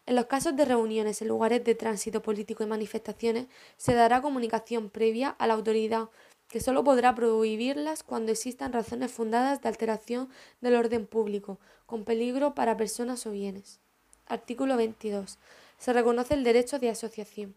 En 0.06 0.16
los 0.16 0.26
casos 0.26 0.56
de 0.56 0.66
reuniones 0.66 1.22
en 1.22 1.28
lugares 1.28 1.64
de 1.64 1.76
tránsito 1.76 2.22
político 2.22 2.64
y 2.64 2.68
manifestaciones, 2.68 3.48
se 3.78 3.94
dará 3.94 4.22
comunicación 4.22 4.90
previa 4.90 5.30
a 5.30 5.46
la 5.46 5.54
autoridad, 5.54 6.10
que 6.50 6.60
solo 6.60 6.84
podrá 6.84 7.16
prohibirlas 7.16 8.04
cuando 8.04 8.32
existan 8.32 8.74
razones 8.74 9.12
fundadas 9.12 9.62
de 9.62 9.70
alteración 9.70 10.30
del 10.62 10.76
orden 10.76 11.06
público, 11.06 11.60
con 11.86 12.04
peligro 12.04 12.56
para 12.56 12.76
personas 12.76 13.26
o 13.28 13.32
bienes. 13.32 13.80
Artículo 14.26 14.76
22. 14.76 15.38
Se 15.78 15.94
reconoce 15.94 16.34
el 16.34 16.44
derecho 16.44 16.80
de 16.80 16.90
asociación. 16.90 17.56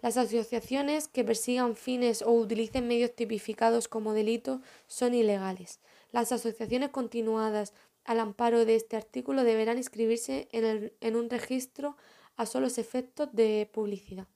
Las 0.00 0.16
asociaciones 0.16 1.08
que 1.08 1.24
persigan 1.24 1.74
fines 1.74 2.22
o 2.22 2.32
utilicen 2.32 2.86
medios 2.86 3.14
tipificados 3.14 3.88
como 3.88 4.12
delito 4.12 4.60
son 4.86 5.14
ilegales. 5.14 5.80
Las 6.10 6.32
asociaciones 6.32 6.90
continuadas 6.90 7.72
al 8.04 8.20
amparo 8.20 8.64
de 8.64 8.74
este 8.74 8.96
artículo 8.96 9.42
deberán 9.44 9.78
inscribirse 9.78 10.48
en, 10.52 10.92
en 11.00 11.16
un 11.16 11.30
registro 11.30 11.96
a 12.36 12.46
solos 12.46 12.78
efectos 12.78 13.28
de 13.32 13.70
publicidad. 13.72 14.26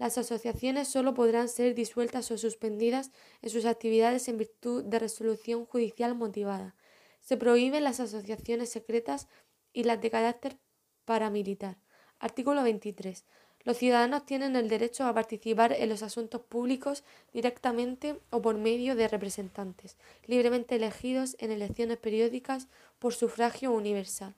Las 0.00 0.16
asociaciones 0.16 0.88
solo 0.88 1.12
podrán 1.12 1.50
ser 1.50 1.74
disueltas 1.74 2.30
o 2.30 2.38
suspendidas 2.38 3.10
en 3.42 3.50
sus 3.50 3.66
actividades 3.66 4.28
en 4.28 4.38
virtud 4.38 4.82
de 4.82 4.98
resolución 4.98 5.66
judicial 5.66 6.14
motivada. 6.14 6.74
Se 7.20 7.36
prohíben 7.36 7.84
las 7.84 8.00
asociaciones 8.00 8.70
secretas 8.70 9.28
y 9.74 9.84
las 9.84 10.00
de 10.00 10.10
carácter 10.10 10.56
paramilitar. 11.04 11.76
Artículo 12.18 12.62
23. 12.62 13.26
Los 13.64 13.76
ciudadanos 13.76 14.24
tienen 14.24 14.56
el 14.56 14.70
derecho 14.70 15.04
a 15.04 15.12
participar 15.12 15.74
en 15.74 15.90
los 15.90 16.02
asuntos 16.02 16.40
públicos 16.40 17.04
directamente 17.34 18.18
o 18.30 18.40
por 18.40 18.56
medio 18.56 18.96
de 18.96 19.06
representantes, 19.06 19.98
libremente 20.24 20.76
elegidos 20.76 21.36
en 21.40 21.50
elecciones 21.50 21.98
periódicas 21.98 22.68
por 22.98 23.12
sufragio 23.12 23.70
universal. 23.70 24.34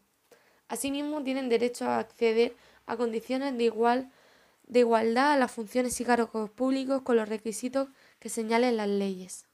Asimismo, 0.66 1.22
tienen 1.22 1.48
derecho 1.48 1.85
a 1.85 2.01
acceder 2.01 2.57
a 2.87 2.96
condiciones 2.96 3.57
de, 3.57 3.62
igual, 3.62 4.11
de 4.66 4.81
igualdad 4.81 5.33
a 5.33 5.37
las 5.37 5.53
funciones 5.53 6.01
y 6.01 6.05
cargos 6.05 6.51
públicos 6.51 7.03
con 7.03 7.16
los 7.16 7.29
requisitos 7.29 7.88
que 8.18 8.29
señalen 8.29 8.77
las 8.77 8.88
leyes. 8.88 9.46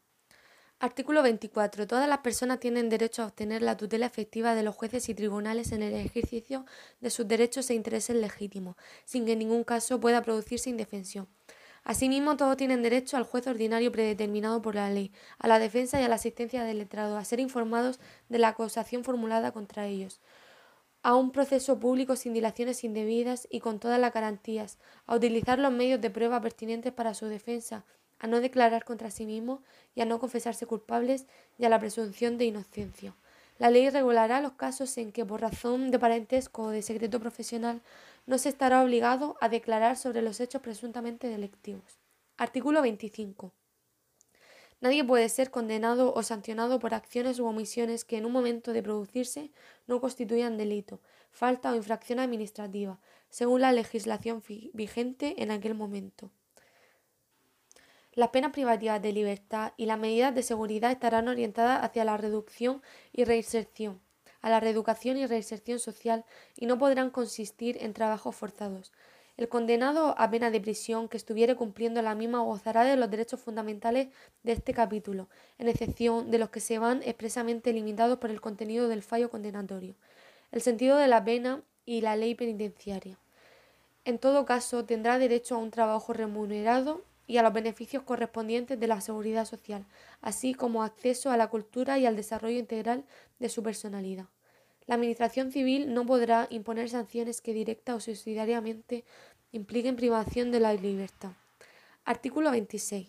Artículo 0.80 1.24
24. 1.24 1.88
Todas 1.88 2.08
las 2.08 2.18
personas 2.18 2.60
tienen 2.60 2.88
derecho 2.88 3.22
a 3.22 3.26
obtener 3.26 3.62
la 3.62 3.76
tutela 3.76 4.06
efectiva 4.06 4.54
de 4.54 4.62
los 4.62 4.76
jueces 4.76 5.08
y 5.08 5.14
tribunales 5.14 5.72
en 5.72 5.82
el 5.82 5.92
ejercicio 5.94 6.66
de 7.00 7.10
sus 7.10 7.26
derechos 7.26 7.68
e 7.70 7.74
intereses 7.74 8.14
legítimos, 8.14 8.76
sin 9.04 9.26
que 9.26 9.32
en 9.32 9.40
ningún 9.40 9.64
caso 9.64 9.98
pueda 9.98 10.22
producirse 10.22 10.70
indefensión. 10.70 11.26
Asimismo, 11.82 12.36
todos 12.36 12.56
tienen 12.56 12.82
derecho 12.82 13.16
al 13.16 13.24
juez 13.24 13.46
ordinario 13.48 13.90
predeterminado 13.90 14.62
por 14.62 14.76
la 14.76 14.88
ley, 14.90 15.10
a 15.38 15.48
la 15.48 15.58
defensa 15.58 16.00
y 16.00 16.04
a 16.04 16.08
la 16.08 16.14
asistencia 16.14 16.62
del 16.62 16.78
letrado, 16.78 17.16
a 17.16 17.24
ser 17.24 17.40
informados 17.40 17.98
de 18.28 18.38
la 18.38 18.48
acusación 18.48 19.02
formulada 19.02 19.50
contra 19.50 19.86
ellos, 19.86 20.20
a 21.02 21.14
un 21.14 21.30
proceso 21.30 21.78
público 21.78 22.16
sin 22.16 22.34
dilaciones 22.34 22.84
indebidas 22.84 23.46
y 23.50 23.60
con 23.60 23.78
todas 23.78 24.00
las 24.00 24.12
garantías, 24.12 24.78
a 25.06 25.14
utilizar 25.14 25.58
los 25.58 25.72
medios 25.72 26.00
de 26.00 26.10
prueba 26.10 26.40
pertinentes 26.40 26.92
para 26.92 27.14
su 27.14 27.26
defensa, 27.26 27.84
a 28.18 28.26
no 28.26 28.40
declarar 28.40 28.84
contra 28.84 29.10
sí 29.10 29.26
mismos 29.26 29.60
y 29.94 30.00
a 30.00 30.04
no 30.04 30.18
confesarse 30.18 30.66
culpables 30.66 31.26
y 31.56 31.64
a 31.64 31.68
la 31.68 31.78
presunción 31.78 32.36
de 32.36 32.46
inocencia. 32.46 33.14
La 33.58 33.70
ley 33.70 33.90
regulará 33.90 34.40
los 34.40 34.52
casos 34.52 34.96
en 34.98 35.12
que 35.12 35.24
por 35.24 35.40
razón 35.40 35.90
de 35.90 35.98
parentesco 35.98 36.64
o 36.64 36.70
de 36.70 36.82
secreto 36.82 37.18
profesional 37.18 37.82
no 38.26 38.38
se 38.38 38.48
estará 38.50 38.82
obligado 38.82 39.36
a 39.40 39.48
declarar 39.48 39.96
sobre 39.96 40.22
los 40.22 40.40
hechos 40.40 40.62
presuntamente 40.62 41.28
delictivos. 41.28 41.98
Artículo 42.36 42.82
25. 42.82 43.52
Nadie 44.80 45.04
puede 45.04 45.28
ser 45.28 45.50
condenado 45.50 46.14
o 46.14 46.22
sancionado 46.22 46.78
por 46.78 46.94
acciones 46.94 47.40
u 47.40 47.46
omisiones 47.46 48.04
que 48.04 48.16
en 48.16 48.26
un 48.26 48.32
momento 48.32 48.72
de 48.72 48.82
producirse 48.82 49.50
no 49.88 50.00
constituyan 50.00 50.56
delito, 50.56 51.00
falta 51.30 51.72
o 51.72 51.74
infracción 51.74 52.20
administrativa, 52.20 53.00
según 53.28 53.60
la 53.60 53.72
legislación 53.72 54.42
vigente 54.72 55.42
en 55.42 55.50
aquel 55.50 55.74
momento. 55.74 56.30
Las 58.12 58.30
penas 58.30 58.52
privativas 58.52 59.02
de 59.02 59.12
libertad 59.12 59.72
y 59.76 59.86
las 59.86 59.98
medidas 59.98 60.34
de 60.34 60.42
seguridad 60.42 60.92
estarán 60.92 61.28
orientadas 61.28 61.84
hacia 61.84 62.04
la 62.04 62.16
reducción 62.16 62.82
y 63.12 63.24
reinserción, 63.24 64.00
a 64.40 64.50
la 64.50 64.60
reeducación 64.60 65.16
y 65.16 65.26
reinserción 65.26 65.78
social 65.78 66.24
y 66.56 66.66
no 66.66 66.78
podrán 66.78 67.10
consistir 67.10 67.78
en 67.80 67.92
trabajos 67.92 68.34
forzados. 68.34 68.92
El 69.38 69.48
condenado 69.48 70.16
a 70.18 70.28
pena 70.30 70.50
de 70.50 70.60
prisión 70.60 71.08
que 71.08 71.16
estuviere 71.16 71.54
cumpliendo 71.54 72.02
la 72.02 72.16
misma 72.16 72.40
gozará 72.40 72.82
de 72.82 72.96
los 72.96 73.08
derechos 73.08 73.40
fundamentales 73.40 74.08
de 74.42 74.50
este 74.50 74.74
capítulo, 74.74 75.28
en 75.58 75.68
excepción 75.68 76.32
de 76.32 76.38
los 76.38 76.50
que 76.50 76.58
se 76.58 76.80
van 76.80 77.04
expresamente 77.04 77.72
limitados 77.72 78.18
por 78.18 78.30
el 78.30 78.40
contenido 78.40 78.88
del 78.88 79.04
fallo 79.04 79.30
condenatorio, 79.30 79.94
el 80.50 80.60
sentido 80.60 80.96
de 80.96 81.06
la 81.06 81.22
pena 81.22 81.62
y 81.86 82.00
la 82.00 82.16
ley 82.16 82.34
penitenciaria. 82.34 83.16
En 84.04 84.18
todo 84.18 84.44
caso, 84.44 84.84
tendrá 84.84 85.20
derecho 85.20 85.54
a 85.54 85.58
un 85.58 85.70
trabajo 85.70 86.12
remunerado 86.12 87.04
y 87.28 87.36
a 87.36 87.44
los 87.44 87.52
beneficios 87.52 88.02
correspondientes 88.02 88.80
de 88.80 88.88
la 88.88 89.00
seguridad 89.00 89.44
social, 89.44 89.86
así 90.20 90.52
como 90.52 90.82
acceso 90.82 91.30
a 91.30 91.36
la 91.36 91.46
cultura 91.46 91.96
y 91.96 92.06
al 92.06 92.16
desarrollo 92.16 92.58
integral 92.58 93.04
de 93.38 93.48
su 93.50 93.62
personalidad. 93.62 94.26
La 94.88 94.94
Administración 94.94 95.52
civil 95.52 95.92
no 95.92 96.06
podrá 96.06 96.46
imponer 96.48 96.88
sanciones 96.88 97.42
que 97.42 97.52
directa 97.52 97.94
o 97.94 98.00
subsidiariamente 98.00 99.04
impliquen 99.52 99.96
privación 99.96 100.50
de 100.50 100.60
la 100.60 100.72
libertad. 100.72 101.32
Artículo 102.06 102.50
26. 102.50 103.06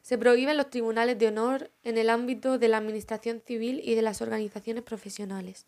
Se 0.00 0.16
prohíben 0.16 0.56
los 0.56 0.70
tribunales 0.70 1.18
de 1.18 1.28
honor 1.28 1.70
en 1.84 1.98
el 1.98 2.08
ámbito 2.08 2.56
de 2.56 2.68
la 2.68 2.78
Administración 2.78 3.42
civil 3.44 3.82
y 3.84 3.94
de 3.94 4.00
las 4.00 4.22
organizaciones 4.22 4.84
profesionales. 4.84 5.66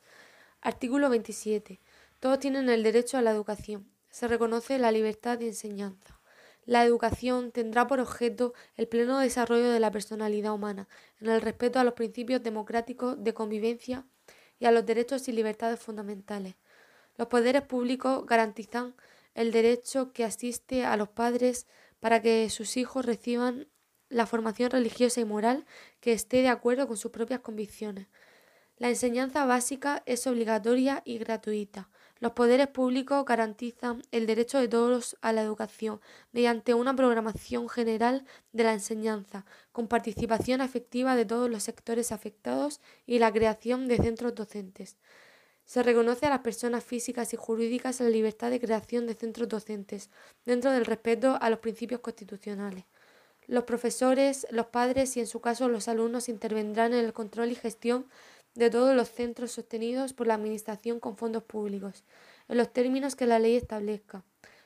Artículo 0.63 1.11
27. 1.11 1.79
Todos 2.19 2.39
tienen 2.39 2.71
el 2.71 2.83
derecho 2.83 3.19
a 3.19 3.23
la 3.23 3.33
educación. 3.33 3.87
Se 4.09 4.29
reconoce 4.29 4.79
la 4.79 4.93
libertad 4.93 5.37
de 5.37 5.49
enseñanza. 5.49 6.19
La 6.65 6.87
educación 6.87 7.53
tendrá 7.53 7.87
por 7.87 8.01
objeto 8.01 8.55
el 8.77 8.89
pleno 8.89 9.19
desarrollo 9.19 9.69
de 9.69 9.81
la 9.81 9.91
personalidad 9.91 10.55
humana, 10.55 10.89
en 11.21 11.29
el 11.29 11.43
respeto 11.43 11.81
a 11.81 11.85
los 11.85 11.93
principios 11.93 12.43
democráticos 12.43 13.23
de 13.23 13.35
convivencia 13.35 14.07
y 14.59 14.67
a 14.67 14.71
los 14.71 14.87
derechos 14.87 15.29
y 15.29 15.33
libertades 15.33 15.81
fundamentales. 15.81 16.55
Los 17.17 17.29
poderes 17.29 17.63
públicos 17.63 18.27
garantizan 18.27 18.95
el 19.35 19.53
derecho 19.53 20.13
que 20.13 20.25
asiste 20.25 20.85
a 20.85 20.97
los 20.97 21.09
padres 21.09 21.67
para 22.01 22.21
que 22.23 22.49
sus 22.51 22.77
hijos 22.77 23.05
reciban 23.05 23.69
la 24.09 24.27
formación 24.27 24.71
religiosa 24.71 25.21
y 25.21 25.25
moral 25.25 25.67
que 26.01 26.13
esté 26.13 26.43
de 26.43 26.49
acuerdo 26.49 26.87
con 26.87 26.97
sus 26.97 27.11
propias 27.11 27.41
convicciones. 27.41 28.07
La 28.77 28.89
enseñanza 28.89 29.45
básica 29.45 30.03
es 30.07 30.27
obligatoria 30.27 31.03
y 31.05 31.19
gratuita. 31.19 31.89
Los 32.21 32.33
poderes 32.33 32.69
públicos 32.69 33.25
garantizan 33.25 34.03
el 34.13 34.27
derecho 34.27 34.59
de 34.59 34.69
todos 34.69 35.17
a 35.21 35.33
la 35.33 35.43
educación 35.43 36.01
mediante 36.33 36.73
una 36.73 36.95
programación 36.95 37.69
general 37.69 38.25
de 38.53 38.65
la 38.65 38.73
enseñanza, 38.73 39.45
con 39.73 39.89
participación 39.89 40.61
efectiva 40.61 41.17
de 41.17 41.25
todos 41.25 41.51
los 41.51 41.65
sectores 41.65 42.13
afectados 42.13 42.81
y 43.05 43.19
la 43.19 43.33
creación 43.33 43.89
de 43.89 43.97
centros 43.97 44.35
docentes. 44.35 44.97
Se 45.65 45.83
reconoce 45.83 46.27
a 46.27 46.31
las 46.31 46.41
personas 46.41 46.85
físicas 46.85 47.33
y 47.33 47.37
jurídicas 47.37 48.01
la 48.01 48.11
libertad 48.11 48.51
de 48.51 48.61
creación 48.61 49.07
de 49.07 49.15
centros 49.15 49.49
docentes, 49.49 50.11
dentro 50.45 50.71
del 50.71 50.85
respeto 50.85 51.39
a 51.41 51.51
los 51.51 51.59
principios 51.59 52.01
constitucionales. 52.01 52.85
Los 53.47 53.65
profesores, 53.65 54.47
los 54.51 54.67
padres 54.67 55.17
y 55.17 55.21
en 55.21 55.27
su 55.27 55.41
caso 55.41 55.69
los 55.69 55.89
alumnos 55.89 56.29
intervendrán 56.29 56.95
en 56.95 57.05
el 57.05 57.13
control 57.13 57.51
y 57.51 57.55
gestión 57.55 58.07
de 58.55 58.71
todos 58.71 58.95
los 58.95 59.11
centros 59.11 59.53
sostenidos 59.53 60.13
por 60.13 60.27
la 60.27 60.35
Administración 60.35 61.01
con 61.01 61.17
fondos 61.17 61.43
públicos, 61.43 62.05
en 62.49 62.59
los 62.59 62.73
términos 62.73 63.17
que 63.17 63.27
la 63.27 63.39
ley 63.39 63.57
establezca. 63.57 64.23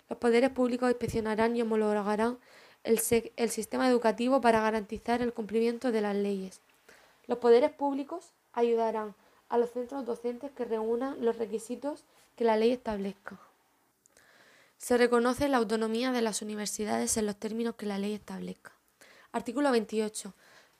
Los 0.08 0.18
poderes 0.18 0.50
públicos 0.50 0.90
inspeccionarán 0.90 1.56
y 1.56 1.62
homologarán 1.62 2.38
el, 2.84 3.00
el 3.36 3.50
sistema 3.50 3.88
educativo 3.88 4.40
para 4.40 4.60
garantizar 4.60 5.22
el 5.22 5.32
cumplimiento 5.32 5.92
de 5.92 6.00
las 6.00 6.16
leyes. 6.16 6.60
Los 7.26 7.38
poderes 7.38 7.70
públicos 7.72 8.32
ayudarán 8.52 9.14
a 9.48 9.58
los 9.58 9.70
centros 9.70 10.04
docentes 10.04 10.50
que 10.52 10.64
reúnan 10.64 11.24
los 11.24 11.36
requisitos 11.36 12.04
que 12.36 12.44
la 12.44 12.56
ley 12.56 12.72
establezca. 12.72 13.38
Se 14.78 14.96
reconoce 14.96 15.48
la 15.48 15.56
autonomía 15.56 16.12
de 16.12 16.22
las 16.22 16.40
universidades 16.40 17.16
en 17.16 17.26
los 17.26 17.36
términos 17.36 17.74
que 17.74 17.86
la 17.86 17.98
ley 17.98 18.14
establezca. 18.14 18.72
Artículo 19.32 19.70
28. 19.72 20.32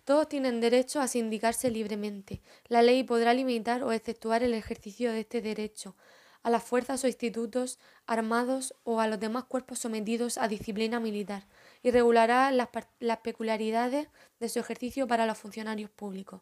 Todos 0.08 0.26
tienen 0.26 0.62
derecho 0.62 1.02
a 1.02 1.06
sindicarse 1.06 1.70
libremente. 1.70 2.40
La 2.68 2.80
ley 2.80 3.02
podrá 3.02 3.34
limitar 3.34 3.82
o 3.82 3.92
exceptuar 3.92 4.42
el 4.42 4.54
ejercicio 4.54 5.12
de 5.12 5.20
este 5.20 5.42
derecho 5.42 5.96
a 6.42 6.48
las 6.48 6.62
fuerzas 6.62 7.04
o 7.04 7.08
institutos 7.08 7.78
armados 8.06 8.74
o 8.84 9.02
a 9.02 9.06
los 9.06 9.20
demás 9.20 9.44
cuerpos 9.44 9.80
sometidos 9.80 10.38
a 10.38 10.48
disciplina 10.48 10.98
militar 10.98 11.46
y 11.82 11.90
regulará 11.90 12.50
las, 12.52 12.70
las 13.00 13.18
peculiaridades 13.18 14.08
de 14.40 14.48
su 14.48 14.58
ejercicio 14.58 15.06
para 15.06 15.26
los 15.26 15.36
funcionarios 15.36 15.90
públicos. 15.90 16.40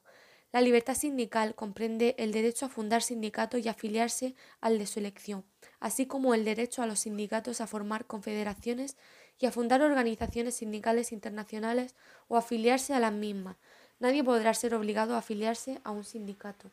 La 0.52 0.60
libertad 0.60 0.94
sindical 0.94 1.56
comprende 1.56 2.14
el 2.18 2.30
derecho 2.30 2.66
a 2.66 2.68
fundar 2.68 3.02
sindicatos 3.02 3.60
y 3.64 3.68
afiliarse 3.68 4.36
al 4.60 4.78
de 4.78 4.86
su 4.86 5.00
elección, 5.00 5.44
así 5.80 6.06
como 6.06 6.34
el 6.34 6.44
derecho 6.44 6.82
a 6.82 6.86
los 6.86 7.00
sindicatos 7.00 7.60
a 7.60 7.66
formar 7.66 8.06
confederaciones 8.06 8.96
y 9.38 9.46
a 9.46 9.52
fundar 9.52 9.82
organizaciones 9.82 10.56
sindicales 10.56 11.12
internacionales 11.12 11.94
o 12.28 12.36
afiliarse 12.36 12.94
a 12.94 13.00
las 13.00 13.12
mismas. 13.12 13.56
Nadie 13.98 14.24
podrá 14.24 14.52
ser 14.54 14.74
obligado 14.74 15.14
a 15.14 15.18
afiliarse 15.18 15.80
a 15.84 15.90
un 15.90 16.04
sindicato. 16.04 16.70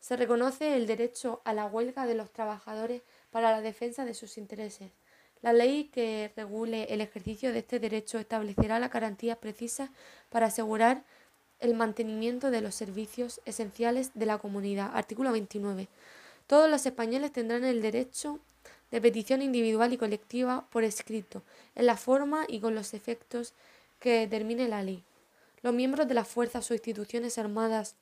Se 0.00 0.16
reconoce 0.16 0.76
el 0.76 0.86
derecho 0.86 1.42
a 1.44 1.52
la 1.52 1.66
huelga 1.66 2.06
de 2.06 2.14
los 2.14 2.32
trabajadores 2.32 3.02
para 3.30 3.50
la 3.50 3.60
defensa 3.60 4.04
de 4.04 4.14
sus 4.14 4.38
intereses. 4.38 4.90
La 5.42 5.52
ley 5.52 5.84
que 5.92 6.32
regule 6.36 6.84
el 6.90 7.00
ejercicio 7.00 7.52
de 7.52 7.60
este 7.60 7.80
derecho 7.80 8.18
establecerá 8.18 8.78
las 8.78 8.92
garantías 8.92 9.38
precisas 9.38 9.90
para 10.28 10.46
asegurar 10.46 11.04
el 11.60 11.74
mantenimiento 11.74 12.50
de 12.50 12.60
los 12.60 12.74
servicios 12.74 13.40
esenciales 13.44 14.12
de 14.14 14.26
la 14.26 14.38
comunidad. 14.38 14.90
Artículo 14.94 15.32
29. 15.32 15.88
Todos 16.46 16.70
los 16.70 16.84
españoles 16.86 17.32
tendrán 17.32 17.64
el 17.64 17.82
derecho 17.82 18.40
de 18.90 19.00
petición 19.00 19.42
individual 19.42 19.92
y 19.92 19.96
colectiva 19.96 20.66
por 20.70 20.84
escrito, 20.84 21.42
en 21.74 21.86
la 21.86 21.96
forma 21.96 22.44
y 22.48 22.60
con 22.60 22.74
los 22.74 22.94
efectos 22.94 23.54
que 23.98 24.20
determine 24.20 24.68
la 24.68 24.82
ley. 24.82 25.04
Los 25.62 25.74
miembros 25.74 26.08
de 26.08 26.14
las 26.14 26.28
fuerzas 26.28 26.70
o 26.70 26.74
instituciones 26.74 27.38
armadas 27.38 27.94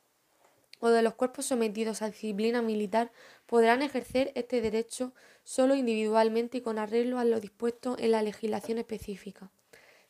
o 0.81 0.89
de 0.91 1.03
los 1.03 1.15
cuerpos 1.15 1.47
sometidos 1.47 2.03
a 2.03 2.11
disciplina 2.11 2.63
militar 2.63 3.11
podrán 3.47 3.83
ejercer 3.83 4.33
este 4.35 4.61
derecho 4.61 5.13
solo 5.45 5.75
individualmente 5.75 6.59
y 6.59 6.61
con 6.61 6.79
arreglo 6.79 7.19
a 7.19 7.25
lo 7.25 7.41
dispuesto 7.41 7.97
en 7.99 8.13
la 8.13 8.23
legislación 8.23 8.79
específica. 8.79 9.51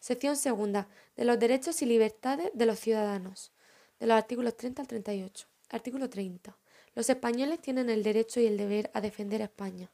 Sección 0.01 0.37
segunda. 0.37 0.88
De 1.17 1.25
los 1.25 1.38
derechos 1.38 1.83
y 1.83 1.87
libertades 1.87 2.51
de 2.55 2.67
los 2.67 2.79
ciudadanos. 2.79 3.51
De 3.99 4.07
los 4.07 4.17
artículos 4.17 4.57
30 4.57 4.83
al 4.83 4.88
38. 4.88 5.47
Artículo 5.71 6.09
30. 6.09 6.57
Los 6.95 7.11
españoles 7.11 7.61
tienen 7.61 7.91
el 7.91 8.03
derecho 8.03 8.41
y 8.41 8.47
el 8.47 8.57
deber 8.57 8.91
a 8.95 9.01
defender 9.01 9.43
a 9.43 9.47
España. 9.47 9.91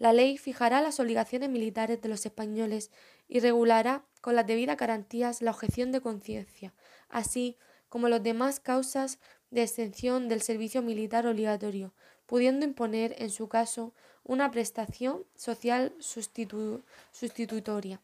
La 0.00 0.12
ley 0.14 0.38
fijará 0.38 0.80
las 0.80 0.98
obligaciones 0.98 1.50
militares 1.50 2.00
de 2.00 2.08
los 2.08 2.24
españoles 2.24 2.90
y 3.28 3.40
regulará 3.40 4.02
con 4.22 4.34
las 4.34 4.46
debidas 4.46 4.78
garantías 4.78 5.42
la 5.42 5.50
objeción 5.50 5.92
de 5.92 6.00
conciencia, 6.00 6.72
así 7.10 7.58
como 7.90 8.08
las 8.08 8.22
demás 8.22 8.60
causas 8.60 9.18
de 9.50 9.62
exención 9.62 10.30
del 10.30 10.40
servicio 10.40 10.80
militar 10.80 11.26
obligatorio, 11.26 11.92
pudiendo 12.24 12.64
imponer, 12.64 13.14
en 13.18 13.28
su 13.28 13.48
caso, 13.48 13.92
una 14.24 14.50
prestación 14.50 15.26
social 15.36 15.92
sustitutoria. 16.00 18.00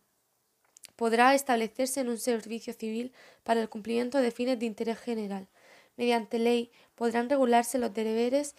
Podrá 0.96 1.35
establecerse 1.35 2.00
en 2.00 2.11
un 2.11 2.18
servicio 2.18 2.74
civil 2.74 3.14
para 3.42 3.62
el 3.62 3.70
cumplimiento 3.70 4.18
de 4.18 4.32
fines 4.32 4.59
de 4.59 4.66
interés 4.66 4.98
general. 4.98 5.48
Mediante 5.96 6.38
ley 6.38 6.70
podrán 6.94 7.30
regularse 7.30 7.78
los 7.78 7.94
deberes 7.94 8.54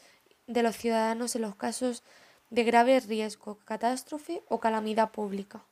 de 0.47 0.63
los 0.63 0.75
ciudadanos 0.75 1.35
en 1.35 1.43
los 1.43 1.55
casos 1.55 2.01
de 2.49 2.63
grave 2.63 2.99
riesgo, 3.01 3.59
catástrofe 3.65 4.43
o 4.47 4.59
calamidad 4.59 5.11
pública. 5.11 5.65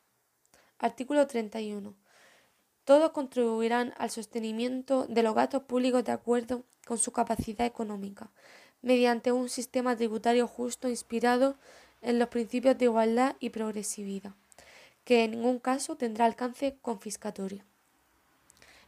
Artículo 0.78 1.26
31. 1.26 1.94
Todos 2.84 3.10
contribuirán 3.10 3.94
al 3.96 4.10
sostenimiento 4.10 5.06
de 5.06 5.22
los 5.22 5.34
gastos 5.34 5.62
públicos 5.62 6.04
de 6.04 6.12
acuerdo 6.12 6.64
con 6.86 6.98
su 6.98 7.12
capacidad 7.12 7.66
económica, 7.66 8.30
mediante 8.82 9.32
un 9.32 9.48
sistema 9.48 9.96
tributario 9.96 10.46
justo 10.46 10.88
inspirado 10.88 11.56
en 12.02 12.18
los 12.18 12.28
principios 12.28 12.76
de 12.78 12.84
igualdad 12.84 13.36
y 13.40 13.50
progresividad, 13.50 14.34
que 15.04 15.24
en 15.24 15.32
ningún 15.32 15.58
caso 15.58 15.96
tendrá 15.96 16.26
alcance 16.26 16.78
confiscatorio. 16.82 17.64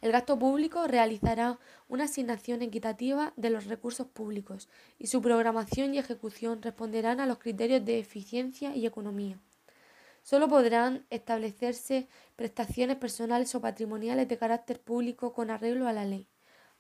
El 0.01 0.13
gasto 0.13 0.39
público 0.39 0.87
realizará 0.87 1.59
una 1.89 2.05
asignación 2.05 2.63
equitativa 2.63 3.33
de 3.37 3.51
los 3.51 3.67
recursos 3.67 4.07
públicos 4.07 4.69
y 4.99 5.09
su 5.09 5.21
programación 5.21 5.93
y 5.93 5.99
ejecución 5.99 6.63
responderán 6.63 7.19
a 7.19 7.27
los 7.27 7.39
criterios 7.39 7.85
de 7.85 7.99
eficiencia 7.99 8.77
y 8.77 8.87
economía. 8.87 9.41
Solo 10.23 10.49
podrán 10.49 11.05
establecerse 11.11 12.07
prestaciones 12.37 12.97
personales 12.97 13.55
o 13.55 13.61
patrimoniales 13.61 14.29
de 14.29 14.39
carácter 14.39 14.81
público 14.81 15.33
con 15.33 15.51
arreglo 15.51 15.89
a 15.89 15.93
la 15.93 16.05
ley. 16.05 16.29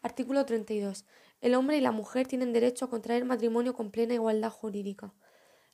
Artículo 0.02 0.44
32. 0.44 1.04
El 1.40 1.54
hombre 1.54 1.78
y 1.78 1.81
la 1.81 1.90
mujer 1.90 2.28
tienen 2.28 2.52
derecho 2.52 2.85
a 2.85 2.90
contraer 2.90 3.24
matrimonio 3.24 3.74
con 3.74 3.90
plena 3.90 4.14
igualdad 4.14 4.50
jurídica. 4.50 5.12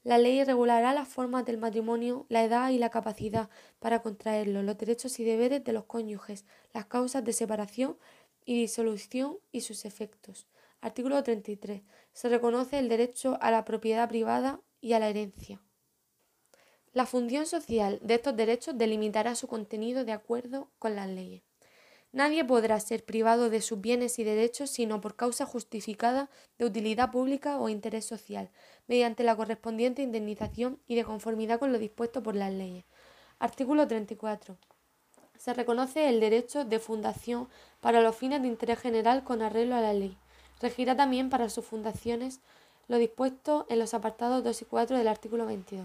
La 0.04 0.18
ley 0.18 0.44
regulará 0.44 0.92
las 0.92 1.08
formas 1.08 1.46
del 1.46 1.56
matrimonio, 1.56 2.26
la 2.28 2.44
edad 2.44 2.68
y 2.68 2.76
la 2.76 2.90
capacidad 2.90 3.48
para 3.78 4.02
contraerlo, 4.02 4.62
los 4.62 4.76
derechos 4.76 5.18
y 5.18 5.24
deberes 5.24 5.64
de 5.64 5.72
los 5.72 5.84
cónyuges, 5.84 6.44
las 6.74 6.84
causas 6.84 7.24
de 7.24 7.32
separación 7.32 7.96
y 8.44 8.60
disolución 8.60 9.38
y 9.50 9.62
sus 9.62 9.86
efectos. 9.86 10.46
Artículo 10.82 11.22
33. 11.22 11.82
Se 12.12 12.28
reconoce 12.28 12.78
el 12.78 12.90
derecho 12.90 13.38
a 13.40 13.50
la 13.50 13.64
propiedad 13.64 14.06
privada 14.06 14.60
y 14.82 14.92
a 14.92 14.98
la 14.98 15.08
herencia. 15.08 15.62
La 16.92 17.06
función 17.06 17.46
social 17.46 17.98
de 18.02 18.16
estos 18.16 18.36
derechos 18.36 18.76
delimitará 18.76 19.34
su 19.34 19.48
contenido 19.48 20.04
de 20.04 20.12
acuerdo 20.12 20.70
con 20.78 20.94
las 20.94 21.08
leyes. 21.08 21.53
Nadie 22.14 22.44
podrá 22.44 22.78
ser 22.78 23.04
privado 23.04 23.50
de 23.50 23.60
sus 23.60 23.80
bienes 23.80 24.20
y 24.20 24.24
derechos 24.24 24.70
sino 24.70 25.00
por 25.00 25.16
causa 25.16 25.46
justificada 25.46 26.30
de 26.58 26.64
utilidad 26.64 27.10
pública 27.10 27.58
o 27.58 27.68
interés 27.68 28.04
social, 28.04 28.50
mediante 28.86 29.24
la 29.24 29.34
correspondiente 29.34 30.00
indemnización 30.00 30.78
y 30.86 30.94
de 30.94 31.02
conformidad 31.02 31.58
con 31.58 31.72
lo 31.72 31.78
dispuesto 31.80 32.22
por 32.22 32.36
las 32.36 32.52
leyes. 32.52 32.84
Artículo 33.40 33.88
34. 33.88 34.56
Se 35.36 35.54
reconoce 35.54 36.08
el 36.08 36.20
derecho 36.20 36.64
de 36.64 36.78
fundación 36.78 37.48
para 37.80 38.00
los 38.00 38.14
fines 38.14 38.42
de 38.42 38.46
interés 38.46 38.78
general 38.78 39.24
con 39.24 39.42
arreglo 39.42 39.74
a 39.74 39.80
la 39.80 39.92
ley. 39.92 40.16
Regirá 40.60 40.96
también 40.96 41.30
para 41.30 41.50
sus 41.50 41.64
fundaciones 41.64 42.38
lo 42.86 42.98
dispuesto 42.98 43.66
en 43.68 43.80
los 43.80 43.92
apartados 43.92 44.44
2 44.44 44.62
y 44.62 44.64
4 44.66 44.98
del 44.98 45.08
artículo 45.08 45.46
22. 45.46 45.84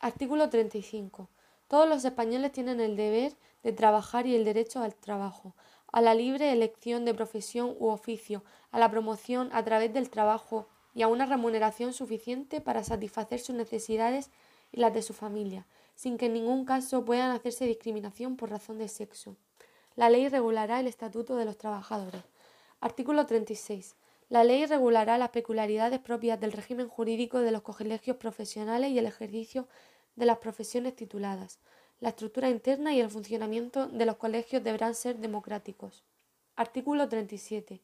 Artículo 0.00 0.48
35. 0.48 1.28
Todos 1.68 1.88
los 1.88 2.04
españoles 2.04 2.52
tienen 2.52 2.80
el 2.80 2.96
deber 2.96 3.36
de 3.62 3.72
trabajar 3.72 4.26
y 4.26 4.34
el 4.34 4.44
derecho 4.44 4.80
al 4.80 4.94
trabajo, 4.94 5.54
a 5.92 6.00
la 6.00 6.14
libre 6.14 6.50
elección 6.52 7.04
de 7.04 7.14
profesión 7.14 7.76
u 7.78 7.88
oficio, 7.88 8.42
a 8.70 8.78
la 8.78 8.90
promoción 8.90 9.50
a 9.52 9.62
través 9.64 9.92
del 9.92 10.10
trabajo 10.10 10.66
y 10.94 11.02
a 11.02 11.08
una 11.08 11.26
remuneración 11.26 11.92
suficiente 11.92 12.60
para 12.60 12.84
satisfacer 12.84 13.40
sus 13.40 13.54
necesidades 13.54 14.30
y 14.72 14.80
las 14.80 14.94
de 14.94 15.02
su 15.02 15.12
familia, 15.12 15.66
sin 15.94 16.16
que 16.16 16.26
en 16.26 16.34
ningún 16.34 16.64
caso 16.64 17.04
puedan 17.04 17.30
hacerse 17.30 17.66
discriminación 17.66 18.36
por 18.36 18.50
razón 18.50 18.78
de 18.78 18.88
sexo. 18.88 19.36
La 19.94 20.10
ley 20.10 20.28
regulará 20.28 20.80
el 20.80 20.86
estatuto 20.86 21.36
de 21.36 21.44
los 21.44 21.58
trabajadores. 21.58 22.22
Artículo 22.80 23.26
36. 23.26 23.96
La 24.28 24.44
ley 24.44 24.66
regulará 24.66 25.18
las 25.18 25.30
peculiaridades 25.30 26.00
propias 26.00 26.38
del 26.38 26.52
régimen 26.52 26.88
jurídico 26.88 27.40
de 27.40 27.50
los 27.50 27.62
colegios 27.62 28.16
profesionales 28.16 28.90
y 28.90 28.98
el 28.98 29.06
ejercicio 29.06 29.66
de 30.18 30.26
las 30.26 30.38
profesiones 30.38 30.96
tituladas. 30.96 31.60
La 32.00 32.10
estructura 32.10 32.50
interna 32.50 32.92
y 32.92 33.00
el 33.00 33.08
funcionamiento 33.08 33.86
de 33.86 34.04
los 34.04 34.16
colegios 34.16 34.64
deberán 34.64 34.94
ser 34.94 35.18
democráticos. 35.18 36.02
Artículo 36.56 37.08
37. 37.08 37.80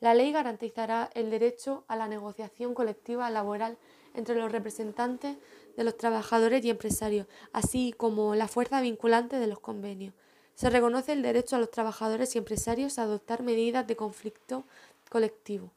La 0.00 0.14
ley 0.14 0.30
garantizará 0.30 1.10
el 1.14 1.30
derecho 1.30 1.84
a 1.88 1.96
la 1.96 2.06
negociación 2.06 2.74
colectiva 2.74 3.30
laboral 3.30 3.78
entre 4.14 4.34
los 4.34 4.52
representantes 4.52 5.36
de 5.76 5.84
los 5.84 5.96
trabajadores 5.96 6.64
y 6.64 6.70
empresarios, 6.70 7.26
así 7.52 7.94
como 7.96 8.34
la 8.34 8.48
fuerza 8.48 8.80
vinculante 8.82 9.38
de 9.38 9.46
los 9.46 9.60
convenios. 9.60 10.14
Se 10.54 10.68
reconoce 10.68 11.12
el 11.12 11.22
derecho 11.22 11.56
a 11.56 11.60
los 11.60 11.70
trabajadores 11.70 12.34
y 12.34 12.38
empresarios 12.38 12.98
a 12.98 13.04
adoptar 13.04 13.42
medidas 13.42 13.86
de 13.86 13.96
conflicto 13.96 14.64
colectivo 15.08 15.72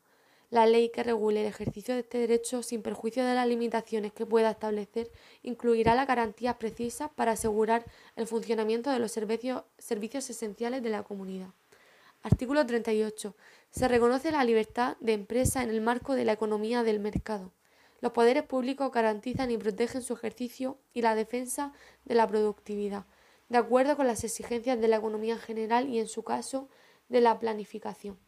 la 0.53 0.67
ley 0.67 0.89
que 0.89 1.01
regule 1.01 1.41
el 1.41 1.47
ejercicio 1.47 1.95
de 1.95 2.01
este 2.01 2.19
derecho 2.19 2.61
sin 2.61 2.83
perjuicio 2.83 3.25
de 3.25 3.33
las 3.33 3.47
limitaciones 3.47 4.13
que 4.13 4.27
pueda 4.27 4.51
establecer 4.51 5.09
incluirá 5.41 5.95
las 5.95 6.05
garantías 6.05 6.57
precisas 6.57 7.09
para 7.09 7.31
asegurar 7.31 7.85
el 8.15 8.27
funcionamiento 8.27 8.91
de 8.91 8.99
los 8.99 9.11
servicios, 9.11 9.63
servicios 9.79 10.29
esenciales 10.29 10.83
de 10.83 10.91
la 10.91 11.01
comunidad. 11.01 11.47
Artículo 12.21 12.67
38. 12.67 13.35
Se 13.71 13.87
reconoce 13.87 14.31
la 14.31 14.43
libertad 14.43 14.95
de 14.99 15.13
empresa 15.13 15.63
en 15.63 15.71
el 15.71 15.81
marco 15.81 16.13
de 16.13 16.23
la 16.23 16.33
economía 16.33 16.83
del 16.83 16.99
mercado. 16.99 17.51
Los 17.99 18.11
poderes 18.11 18.43
públicos 18.43 18.91
garantizan 18.91 19.49
y 19.49 19.57
protegen 19.57 20.03
su 20.03 20.13
ejercicio 20.13 20.77
y 20.93 21.01
la 21.01 21.15
defensa 21.15 21.73
de 22.05 22.13
la 22.13 22.27
productividad, 22.27 23.07
de 23.49 23.57
acuerdo 23.57 23.97
con 23.97 24.05
las 24.05 24.23
exigencias 24.23 24.79
de 24.79 24.87
la 24.87 24.97
economía 24.97 25.33
en 25.33 25.39
general 25.39 25.89
y, 25.89 25.97
en 25.97 26.07
su 26.07 26.21
caso, 26.21 26.69
de 27.09 27.21
la 27.21 27.39
planificación. 27.39 28.19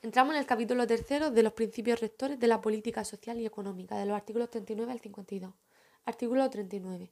Entramos 0.00 0.34
en 0.34 0.40
el 0.40 0.46
capítulo 0.46 0.86
tercero 0.86 1.32
de 1.32 1.42
los 1.42 1.54
principios 1.54 1.98
rectores 1.98 2.38
de 2.38 2.46
la 2.46 2.60
política 2.60 3.04
social 3.04 3.40
y 3.40 3.46
económica, 3.46 3.98
de 3.98 4.06
los 4.06 4.16
artículos 4.16 4.48
39 4.48 4.92
al 4.92 5.00
52. 5.00 5.52
Artículo 6.04 6.48
39. 6.48 7.10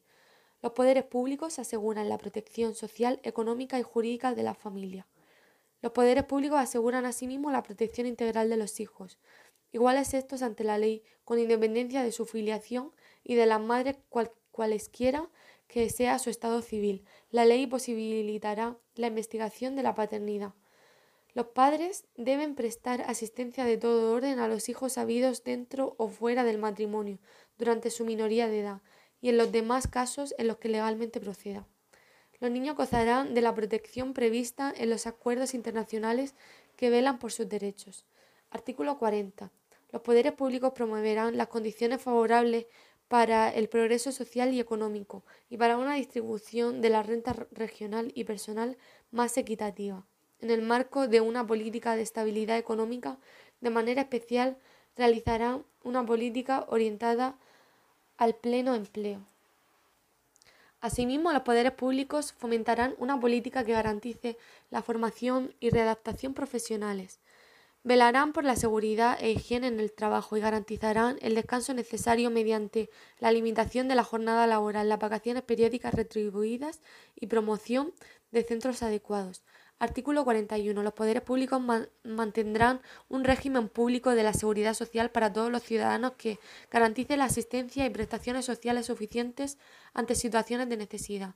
Los 0.63 0.73
poderes 0.73 1.03
públicos 1.03 1.59
aseguran 1.59 2.09
la 2.09 2.17
protección 2.17 2.77
social, 2.77 3.19
económica 3.25 3.77
y 3.81 3.83
jurídica 3.83 4.35
de 4.37 4.45
la 4.45 4.55
familia. 4.55 5.09
Los 5.83 5.91
poderes 5.91 6.23
públicos 6.27 6.61
aseguran 6.61 7.07
asimismo 7.07 7.51
la 7.51 7.65
protección 7.65 8.07
integral 8.07 8.49
de 8.49 8.57
los 8.57 8.79
hijos, 8.79 9.19
iguales 9.73 10.15
estos 10.15 10.43
ante 10.43 10.63
la 10.63 10.79
ley, 10.79 11.03
con 11.25 11.41
independencia 11.41 12.05
de 12.05 12.13
su 12.13 12.25
filiación 12.25 12.93
y 13.25 13.35
de 13.35 13.47
las 13.47 13.61
madres 13.61 13.97
cualesquiera 14.53 15.29
que 15.67 15.91
sea 15.91 16.21
su 16.21 16.31
estado 16.31 16.63
civil. 16.63 17.05
La 17.33 17.47
ley 17.47 17.67
posibilitará 17.67 18.79
la 18.95 19.09
investigación 19.09 19.75
de 19.75 19.83
la 19.83 19.97
paternidad 19.97 20.55
los 21.37 21.49
padres 21.49 22.07
deben 22.17 22.55
prestar 22.55 23.03
asistencia 23.03 23.67
de 23.67 23.77
todo 23.77 24.15
orden 24.15 24.39
a 24.39 24.49
los 24.49 24.71
hijos 24.71 24.97
habidos 24.97 25.45
dentro 25.45 25.95
o 25.99 26.09
fuera 26.09 26.45
del 26.45 26.57
matrimonio 26.57 27.19
durante 27.59 27.91
su 27.91 28.07
minoría 28.07 28.49
de 28.49 28.61
edad 28.61 28.81
y 29.21 29.29
en 29.29 29.37
los 29.37 29.53
demás 29.53 29.87
casos 29.87 30.35
en 30.39 30.47
los 30.47 30.57
que 30.57 30.71
legalmente 30.71 31.21
proceda. 31.21 31.69
Los 32.41 32.51
niños 32.51 32.75
gozarán 32.75 33.35
de 33.35 33.43
la 33.43 33.55
protección 33.55 34.15
prevista 34.15 34.73
en 34.75 34.89
los 34.89 35.07
acuerdos 35.07 35.53
internacionales 35.53 36.35
que 36.75 36.89
velan 36.89 37.19
por 37.19 37.33
sus 37.33 37.47
derechos. 37.47 38.07
Artículo 38.49 38.97
40. 38.99 39.53
Los 39.93 40.01
poderes 40.01 40.33
públicos 40.33 40.73
promoverán 40.73 41.37
las 41.37 41.49
condiciones 41.49 42.01
favorables 42.01 42.65
para 43.09 43.51
el 43.51 43.69
progreso 43.69 44.11
social 44.11 44.55
y 44.55 44.61
económico 44.61 45.23
y 45.51 45.59
para 45.59 45.77
una 45.77 45.97
distribución 45.97 46.81
de 46.81 46.89
la 46.89 47.03
renta 47.03 47.35
regional 47.51 48.11
y 48.15 48.25
personal 48.25 48.79
más 49.11 49.37
equitativa 49.37 50.07
en 50.41 50.51
el 50.51 50.63
marco 50.63 51.09
de 51.09 51.21
una 51.21 51.47
política 51.47 51.97
de 51.97 52.03
estabilidad 52.03 52.59
económica, 52.59 53.19
de 53.61 53.71
manera 53.71 54.03
especial 54.03 54.57
realizará 54.97 55.61
una 55.83 56.05
política 56.05 56.67
orientada 56.69 57.37
al 58.17 58.35
pleno 58.35 58.75
empleo. 58.75 59.21
Asimismo, 60.81 61.33
los 61.33 61.43
poderes 61.43 61.73
públicos 61.73 62.33
fomentarán 62.33 62.95
una 62.99 63.19
política 63.19 63.65
que 63.65 63.73
garantice 63.73 64.37
la 64.71 64.83
formación 64.83 65.55
y 65.59 65.71
readaptación 65.71 66.35
profesionales. 66.35 67.19
Velarán 67.83 68.33
por 68.33 68.45
la 68.45 68.57
seguridad 68.57 69.17
e 69.21 69.31
higiene 69.31 69.69
en 69.69 69.81
el 69.81 69.93
trabajo 69.93 70.37
y 70.37 70.41
garantizarán 70.41 71.19
el 71.23 71.35
descanso 71.35 71.73
necesario 71.73 72.31
mediante 72.31 72.91
la 73.21 73.31
limitación 73.31 73.89
de 73.89 73.95
la 73.95 74.03
jornada 74.05 74.47
laboral, 74.47 74.89
las 74.89 74.99
vacaciones 74.99 75.43
periódicas 75.45 75.95
retribuidas 75.95 76.81
y 77.15 77.29
promoción 77.29 77.93
de 78.33 78.43
centros 78.43 78.83
adecuados. 78.83 79.43
Artículo 79.79 80.25
41. 80.25 80.83
Los 80.83 80.95
poderes 80.95 81.23
públicos 81.23 81.61
mantendrán 82.03 82.81
un 83.11 83.25
régimen 83.25 83.69
público 83.69 84.15
de 84.15 84.23
la 84.23 84.33
seguridad 84.33 84.73
social 84.73 85.11
para 85.11 85.31
todos 85.31 85.53
los 85.53 85.63
ciudadanos 85.63 86.13
que 86.13 86.39
garantice 86.71 87.19
la 87.19 87.25
asistencia 87.25 87.85
y 87.85 87.91
prestaciones 87.91 88.47
sociales 88.47 88.87
suficientes 88.87 89.59
ante 89.93 90.15
situaciones 90.15 90.71
de 90.71 90.79
necesidad, 90.79 91.35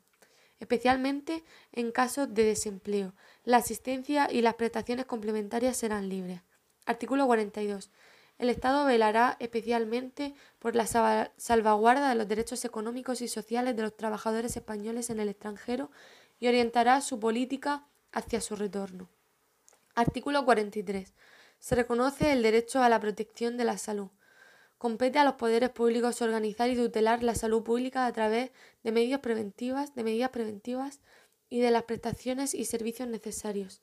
especialmente 0.58 1.44
en 1.72 1.92
casos 1.92 2.32
de 2.32 2.44
desempleo. 2.44 3.14
La 3.44 3.58
asistencia 3.58 4.26
y 4.32 4.40
las 4.40 4.54
prestaciones 4.54 5.04
complementarias 5.04 5.76
serán 5.76 6.08
libres. 6.08 6.40
Artículo 6.86 7.26
42. 7.26 7.90
El 8.38 8.48
Estado 8.48 8.86
velará 8.86 9.36
especialmente 9.38 10.34
por 10.58 10.74
la 10.74 10.86
salvaguarda 10.86 12.08
de 12.08 12.14
los 12.14 12.26
derechos 12.26 12.64
económicos 12.64 13.20
y 13.20 13.28
sociales 13.28 13.76
de 13.76 13.82
los 13.82 13.94
trabajadores 13.94 14.56
españoles 14.56 15.10
en 15.10 15.20
el 15.20 15.28
extranjero 15.28 15.90
y 16.38 16.48
orientará 16.48 17.02
su 17.02 17.20
política 17.20 17.84
hacia 18.12 18.40
su 18.40 18.56
retorno. 18.56 19.08
Artículo 19.94 20.44
43. 20.44 21.14
Se 21.58 21.74
reconoce 21.74 22.32
el 22.32 22.42
derecho 22.42 22.82
a 22.82 22.88
la 22.88 23.00
protección 23.00 23.56
de 23.56 23.64
la 23.64 23.78
salud. 23.78 24.08
Compete 24.78 25.18
a 25.18 25.24
los 25.24 25.34
poderes 25.34 25.70
públicos 25.70 26.22
organizar 26.22 26.70
y 26.70 26.76
tutelar 26.76 27.22
la 27.22 27.34
salud 27.34 27.62
pública 27.62 28.06
a 28.06 28.12
través 28.12 28.50
de 28.82 28.92
medios 28.92 29.20
preventivas, 29.20 29.94
de 29.94 30.04
medidas 30.04 30.30
preventivas 30.30 31.00
y 31.50 31.60
de 31.60 31.70
las 31.70 31.82
prestaciones 31.82 32.54
y 32.54 32.64
servicios 32.64 33.08
necesarios. 33.08 33.82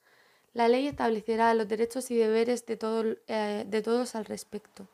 La 0.54 0.68
ley 0.68 0.88
establecerá 0.88 1.54
los 1.54 1.68
derechos 1.68 2.10
y 2.10 2.16
deberes 2.16 2.66
de, 2.66 3.20
eh, 3.28 3.66
de 3.68 3.82
todos 3.84 4.16
al 4.16 4.26
respecto. 4.26 4.88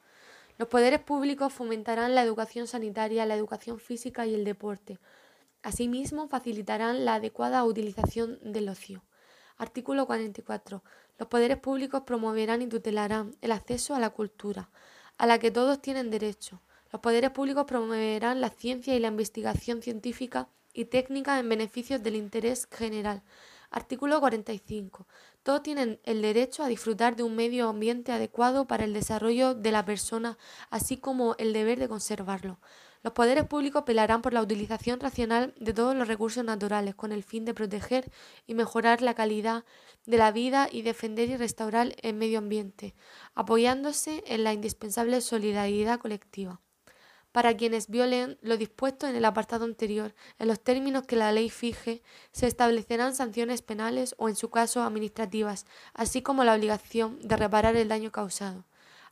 Los 0.58 0.68
poderes 0.68 1.00
públicos 1.00 1.54
fomentarán 1.54 2.16
la 2.16 2.24
educación 2.24 2.68
sanitaria, 2.68 3.26
la 3.26 3.36
educación 3.36 3.80
física 3.80 4.28
y 4.28 4.34
el 4.34 4.44
deporte. 4.44 5.00
Asimismo, 5.62 6.28
facilitarán 6.28 7.06
la 7.06 7.16
adecuada 7.16 7.64
utilización 7.64 8.40
del 8.44 8.68
ocio. 8.68 9.04
Artículo 9.58 10.06
44. 10.06 10.84
Los 11.20 11.28
poderes 11.28 11.58
públicos 11.58 12.04
promoverán 12.06 12.62
y 12.62 12.68
tutelarán 12.68 13.36
el 13.42 13.52
acceso 13.52 13.96
a 13.96 14.00
la 14.00 14.10
cultura, 14.10 14.70
a 15.18 15.28
la 15.28 15.40
que 15.40 15.52
todos 15.52 15.82
tienen 15.82 16.10
derecho. 16.10 16.62
Los 16.92 17.02
poderes 17.02 17.32
públicos 17.32 17.66
promoverán 17.66 18.42
la 18.42 18.50
ciencia 18.50 18.96
y 18.96 19.00
la 19.00 19.08
investigación 19.08 19.82
científica 19.82 20.50
y 20.74 20.86
técnica 20.86 21.40
en 21.40 21.50
beneficio 21.50 22.00
del 22.00 22.16
interés 22.16 22.68
general. 22.72 23.24
Artículo 23.70 24.20
45. 24.20 25.08
Todos 25.42 25.64
tienen 25.64 26.00
el 26.04 26.22
derecho 26.22 26.64
a 26.64 26.68
disfrutar 26.68 27.16
de 27.16 27.24
un 27.24 27.36
medio 27.36 27.70
ambiente 27.70 28.12
adecuado 28.12 28.66
para 28.66 28.84
el 28.84 28.94
desarrollo 28.94 29.56
de 29.56 29.72
la 29.72 29.84
persona, 29.84 30.38
así 30.70 30.98
como 30.98 31.36
el 31.40 31.54
deber 31.54 31.80
de 31.80 31.88
conservarlo. 31.88 32.60
Los 33.04 33.12
poderes 33.12 33.46
públicos 33.46 33.84
velarán 33.86 34.22
por 34.22 34.34
la 34.34 34.42
utilización 34.42 35.02
racional 35.02 35.54
de 35.60 35.74
todos 35.74 35.94
los 35.94 36.08
recursos 36.08 36.44
naturales 36.46 36.96
con 36.96 37.12
el 37.12 37.24
fin 37.24 37.44
de 37.44 37.54
proteger 37.54 38.10
y 38.48 38.54
mejorar 38.54 39.02
la 39.02 39.14
calidad 39.14 39.66
de 40.06 40.18
la 40.18 40.32
vida 40.32 40.70
y 40.72 40.84
defender 40.84 41.30
y 41.30 41.36
restaurar 41.36 41.94
el 42.02 42.14
medio 42.14 42.40
ambiente, 42.40 42.96
apoyándose 43.36 44.24
en 44.26 44.46
la 44.46 44.54
indispensable 44.54 45.20
solidaridad 45.20 46.00
colectiva. 46.00 46.62
Para 47.34 47.58
quienes 47.58 47.90
violen 47.90 48.38
lo 48.42 48.58
dispuesto 48.58 49.08
en 49.08 49.16
el 49.16 49.26
apartado 49.26 49.66
anterior, 49.66 50.14
en 50.40 50.48
los 50.48 50.64
términos 50.64 51.06
que 51.06 51.16
la 51.18 51.32
ley 51.32 51.50
fije, 51.50 52.04
se 52.32 52.48
establecerán 52.48 53.16
sanciones 53.16 53.64
penales 53.64 54.16
o, 54.18 54.30
en 54.30 54.36
su 54.36 54.50
caso, 54.50 54.82
administrativas, 54.84 55.66
así 55.94 56.22
como 56.22 56.44
la 56.44 56.54
obligación 56.54 57.20
de 57.22 57.36
reparar 57.36 57.76
el 57.76 57.90
daño 57.90 58.12
causado. 58.12 58.66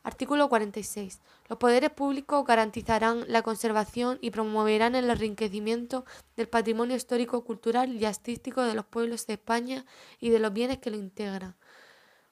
Artículo 0.04 0.48
46. 0.48 1.20
Los 1.48 1.58
poderes 1.58 1.90
públicos 1.90 2.44
garantizarán 2.44 3.24
la 3.28 3.42
conservación 3.42 4.18
y 4.20 4.32
promoverán 4.32 4.96
el 4.96 5.08
enriquecimiento 5.08 6.04
del 6.36 6.48
patrimonio 6.48 6.96
histórico, 6.96 7.44
cultural 7.44 7.94
y 7.94 8.04
artístico 8.04 8.62
de 8.62 8.74
los 8.74 8.84
pueblos 8.84 9.26
de 9.28 9.34
España 9.34 9.84
y 10.18 10.30
de 10.30 10.40
los 10.40 10.52
bienes 10.52 10.78
que 10.78 10.90
lo 10.90 10.96
integran, 10.96 11.54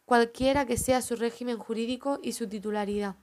cualquiera 0.05 0.67
que 0.67 0.77
sea 0.77 1.01
su 1.01 1.15
régimen 1.15 1.59
jurídico 1.59 2.19
y 2.21 2.33
su 2.33 2.49
titularidad. 2.49 3.15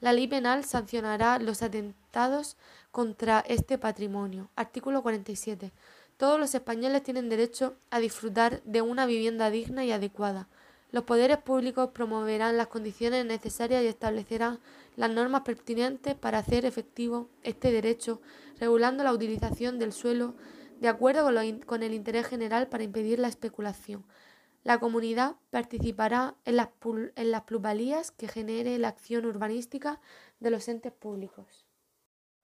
La 0.00 0.14
ley 0.14 0.26
penal 0.26 0.64
sancionará 0.64 1.38
los 1.38 1.62
atentados 1.62 2.56
contra 2.90 3.40
este 3.40 3.76
patrimonio. 3.76 4.48
Artículo 4.56 5.02
47. 5.02 5.72
Todos 6.16 6.40
los 6.40 6.54
españoles 6.54 7.02
tienen 7.02 7.28
derecho 7.28 7.74
a 7.90 8.00
disfrutar 8.00 8.62
de 8.62 8.80
una 8.80 9.04
vivienda 9.04 9.50
digna 9.50 9.84
y 9.84 9.92
adecuada 9.92 10.48
los 10.92 11.04
poderes 11.04 11.38
públicos 11.38 11.90
promoverán 11.90 12.56
las 12.56 12.66
condiciones 12.66 13.24
necesarias 13.24 13.82
y 13.82 13.86
establecerán 13.86 14.58
las 14.96 15.10
normas 15.10 15.42
pertinentes 15.42 16.14
para 16.14 16.38
hacer 16.38 16.64
efectivo 16.64 17.28
este 17.42 17.70
derecho, 17.70 18.20
regulando 18.58 19.04
la 19.04 19.12
utilización 19.12 19.78
del 19.78 19.92
suelo 19.92 20.34
de 20.80 20.88
acuerdo 20.88 21.30
con, 21.66 21.82
el 21.82 21.94
interés 21.94 22.26
general 22.26 22.68
para 22.68 22.84
impedir 22.84 23.18
la 23.18 23.28
especulación. 23.28 24.04
La 24.64 24.78
comunidad 24.78 25.36
participará 25.50 26.36
en 26.44 26.56
las, 26.56 26.68
en 27.16 27.30
las 27.30 27.42
plusvalías 27.42 28.10
que 28.10 28.28
genere 28.28 28.78
la 28.78 28.88
acción 28.88 29.26
urbanística 29.26 30.00
de 30.38 30.50
los 30.50 30.68
entes 30.68 30.92
públicos. 30.92 31.66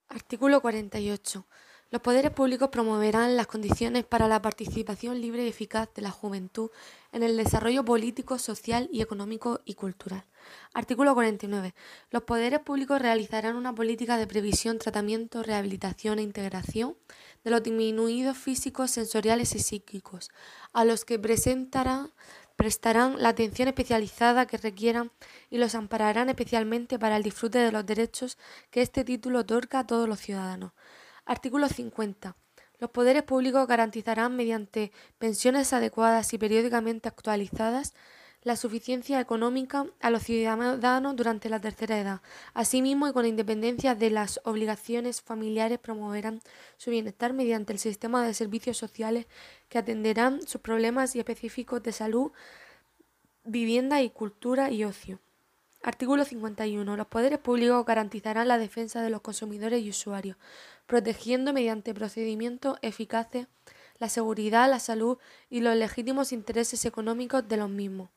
Artículo 0.08 0.60
48. 0.60 1.46
Los 1.90 2.02
poderes 2.02 2.32
públicos 2.32 2.68
promoverán 2.70 3.36
las 3.36 3.46
condiciones 3.46 4.04
para 4.04 4.26
la 4.26 4.42
participación 4.42 5.20
libre 5.20 5.44
y 5.44 5.48
eficaz 5.48 5.88
de 5.94 6.02
la 6.02 6.10
juventud 6.10 6.70
en 7.12 7.22
el 7.22 7.36
desarrollo 7.36 7.84
político, 7.84 8.40
social 8.40 8.88
y 8.90 9.02
económico 9.02 9.60
y 9.64 9.74
cultural. 9.74 10.24
Artículo 10.74 11.14
49. 11.14 11.74
Los 12.10 12.24
poderes 12.24 12.58
públicos 12.58 13.00
realizarán 13.00 13.54
una 13.54 13.72
política 13.72 14.16
de 14.16 14.26
previsión, 14.26 14.78
tratamiento, 14.78 15.44
rehabilitación 15.44 16.18
e 16.18 16.22
integración 16.22 16.96
de 17.44 17.52
los 17.52 17.62
disminuidos 17.62 18.36
físicos, 18.36 18.90
sensoriales 18.90 19.54
y 19.54 19.60
psíquicos, 19.60 20.30
a 20.72 20.84
los 20.84 21.04
que 21.04 21.20
presentarán 21.20 22.10
prestarán 22.56 23.22
la 23.22 23.28
atención 23.28 23.68
especializada 23.68 24.46
que 24.46 24.56
requieran 24.56 25.12
y 25.50 25.58
los 25.58 25.74
ampararán 25.74 26.30
especialmente 26.30 26.98
para 26.98 27.18
el 27.18 27.22
disfrute 27.22 27.58
de 27.58 27.70
los 27.70 27.84
derechos 27.84 28.38
que 28.70 28.80
este 28.80 29.04
título 29.04 29.40
otorga 29.40 29.80
a 29.80 29.86
todos 29.86 30.08
los 30.08 30.20
ciudadanos. 30.20 30.72
Artículo 31.28 31.68
50. 31.68 32.36
Los 32.78 32.90
poderes 32.90 33.24
públicos 33.24 33.66
garantizarán 33.66 34.36
mediante 34.36 34.92
pensiones 35.18 35.72
adecuadas 35.72 36.32
y 36.32 36.38
periódicamente 36.38 37.08
actualizadas 37.08 37.94
la 38.42 38.54
suficiencia 38.54 39.18
económica 39.18 39.86
a 40.00 40.10
los 40.10 40.22
ciudadanos 40.22 41.16
durante 41.16 41.48
la 41.48 41.58
tercera 41.58 41.98
edad. 41.98 42.20
Asimismo, 42.54 43.08
y 43.08 43.12
con 43.12 43.26
independencia 43.26 43.96
de 43.96 44.10
las 44.10 44.40
obligaciones 44.44 45.20
familiares, 45.20 45.80
promoverán 45.80 46.40
su 46.76 46.90
bienestar 46.90 47.32
mediante 47.32 47.72
el 47.72 47.80
sistema 47.80 48.24
de 48.24 48.32
servicios 48.32 48.76
sociales 48.76 49.26
que 49.68 49.78
atenderán 49.78 50.46
sus 50.46 50.60
problemas 50.60 51.16
y 51.16 51.18
específicos 51.18 51.82
de 51.82 51.90
salud, 51.90 52.30
vivienda 53.42 54.00
y 54.00 54.10
cultura 54.10 54.70
y 54.70 54.84
ocio. 54.84 55.18
Artículo 55.86 56.24
51. 56.24 56.96
Los 56.96 57.06
poderes 57.06 57.38
públicos 57.38 57.86
garantizarán 57.86 58.48
la 58.48 58.58
defensa 58.58 59.02
de 59.02 59.10
los 59.10 59.20
consumidores 59.20 59.84
y 59.84 59.90
usuarios, 59.90 60.36
protegiendo 60.86 61.52
mediante 61.52 61.94
procedimientos 61.94 62.76
eficaces 62.82 63.46
la 63.98 64.08
seguridad, 64.08 64.68
la 64.68 64.80
salud 64.80 65.18
y 65.48 65.60
los 65.60 65.76
legítimos 65.76 66.32
intereses 66.32 66.84
económicos 66.86 67.46
de 67.46 67.58
los 67.58 67.70
mismos. 67.70 68.10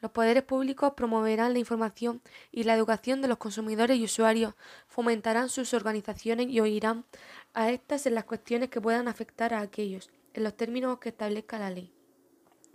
Los 0.00 0.12
poderes 0.12 0.42
públicos 0.44 0.94
promoverán 0.96 1.52
la 1.52 1.58
información 1.58 2.22
y 2.50 2.62
la 2.62 2.74
educación 2.74 3.20
de 3.20 3.28
los 3.28 3.36
consumidores 3.36 3.98
y 3.98 4.04
usuarios, 4.04 4.54
fomentarán 4.88 5.50
sus 5.50 5.74
organizaciones 5.74 6.46
y 6.48 6.60
oirán 6.60 7.04
a 7.52 7.68
estas 7.70 8.06
en 8.06 8.14
las 8.14 8.24
cuestiones 8.24 8.70
que 8.70 8.80
puedan 8.80 9.06
afectar 9.06 9.52
a 9.52 9.60
aquellos, 9.60 10.10
en 10.32 10.44
los 10.44 10.56
términos 10.56 10.98
que 10.98 11.10
establezca 11.10 11.58
la 11.58 11.68
ley. 11.68 11.92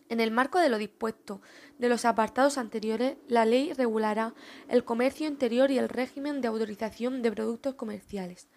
En 0.10 0.20
el 0.22 0.32
marco 0.32 0.60
de 0.60 0.70
lo 0.70 0.78
dispuesto 0.78 1.42
de 1.78 1.90
los 1.90 2.06
apartados 2.06 2.58
anteriores, 2.58 3.18
la 3.28 3.46
ley 3.46 3.74
regulará 3.74 4.34
el 4.70 4.86
comercio 4.86 5.28
interior 5.28 5.70
y 5.70 5.78
el 5.78 5.90
régimen 5.90 6.42
de 6.42 6.48
autorización 6.48 7.22
de 7.22 7.32
productos 7.32 7.76
comerciales. 7.76 8.48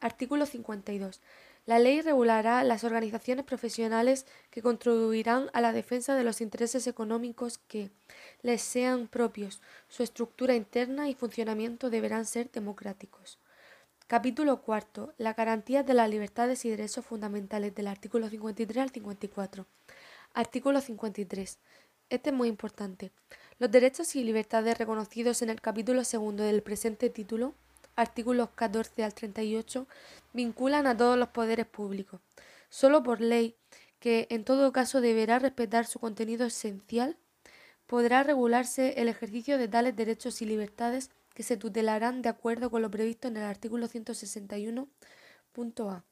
Artículo 0.00 0.44
52. 0.44 1.20
La 1.66 1.78
ley 1.78 2.00
regulará 2.00 2.64
las 2.64 2.84
organizaciones 2.84 3.44
profesionales 3.44 4.26
que 4.50 4.62
contribuirán 4.62 5.50
a 5.52 5.60
la 5.60 5.72
defensa 5.72 6.14
de 6.16 6.24
los 6.24 6.40
intereses 6.40 6.86
económicos 6.86 7.58
que 7.58 7.90
les 8.42 8.60
sean 8.60 9.08
propios. 9.08 9.60
Su 9.88 10.02
estructura 10.02 10.54
interna 10.54 11.08
y 11.08 11.14
funcionamiento 11.14 11.90
deberán 11.90 12.24
ser 12.24 12.50
democráticos. 12.50 13.38
Capítulo 14.06 14.62
cuarto. 14.62 15.14
La 15.18 15.34
garantía 15.34 15.82
de 15.82 15.94
las 15.94 16.10
libertades 16.10 16.64
y 16.64 16.70
derechos 16.70 17.06
fundamentales 17.06 17.74
del 17.74 17.86
artículo 17.86 18.28
53 18.28 18.82
al 18.82 18.90
54. 18.90 19.66
Artículo 20.32 20.80
53. 20.80 21.58
Este 22.08 22.30
es 22.30 22.36
muy 22.36 22.48
importante. 22.48 23.10
Los 23.58 23.68
derechos 23.70 24.14
y 24.14 24.22
libertades 24.22 24.78
reconocidos 24.78 25.42
en 25.42 25.50
el 25.50 25.60
capítulo 25.60 26.04
segundo 26.04 26.44
del 26.44 26.62
presente 26.62 27.10
título, 27.10 27.52
artículos 27.96 28.50
14 28.54 29.02
al 29.02 29.12
38, 29.12 29.88
vinculan 30.32 30.86
a 30.86 30.96
todos 30.96 31.18
los 31.18 31.30
poderes 31.30 31.66
públicos. 31.66 32.20
Solo 32.68 33.02
por 33.02 33.20
ley, 33.20 33.56
que 33.98 34.28
en 34.30 34.44
todo 34.44 34.72
caso 34.72 35.00
deberá 35.00 35.40
respetar 35.40 35.86
su 35.86 35.98
contenido 35.98 36.46
esencial, 36.46 37.16
podrá 37.88 38.22
regularse 38.22 39.00
el 39.00 39.08
ejercicio 39.08 39.58
de 39.58 39.66
tales 39.66 39.96
derechos 39.96 40.42
y 40.42 40.46
libertades 40.46 41.10
que 41.34 41.42
se 41.42 41.56
tutelarán 41.56 42.22
de 42.22 42.28
acuerdo 42.28 42.70
con 42.70 42.82
lo 42.82 42.90
previsto 42.90 43.26
en 43.26 43.36
el 43.36 43.42
artículo 43.42 43.88
161.a. 43.88 46.04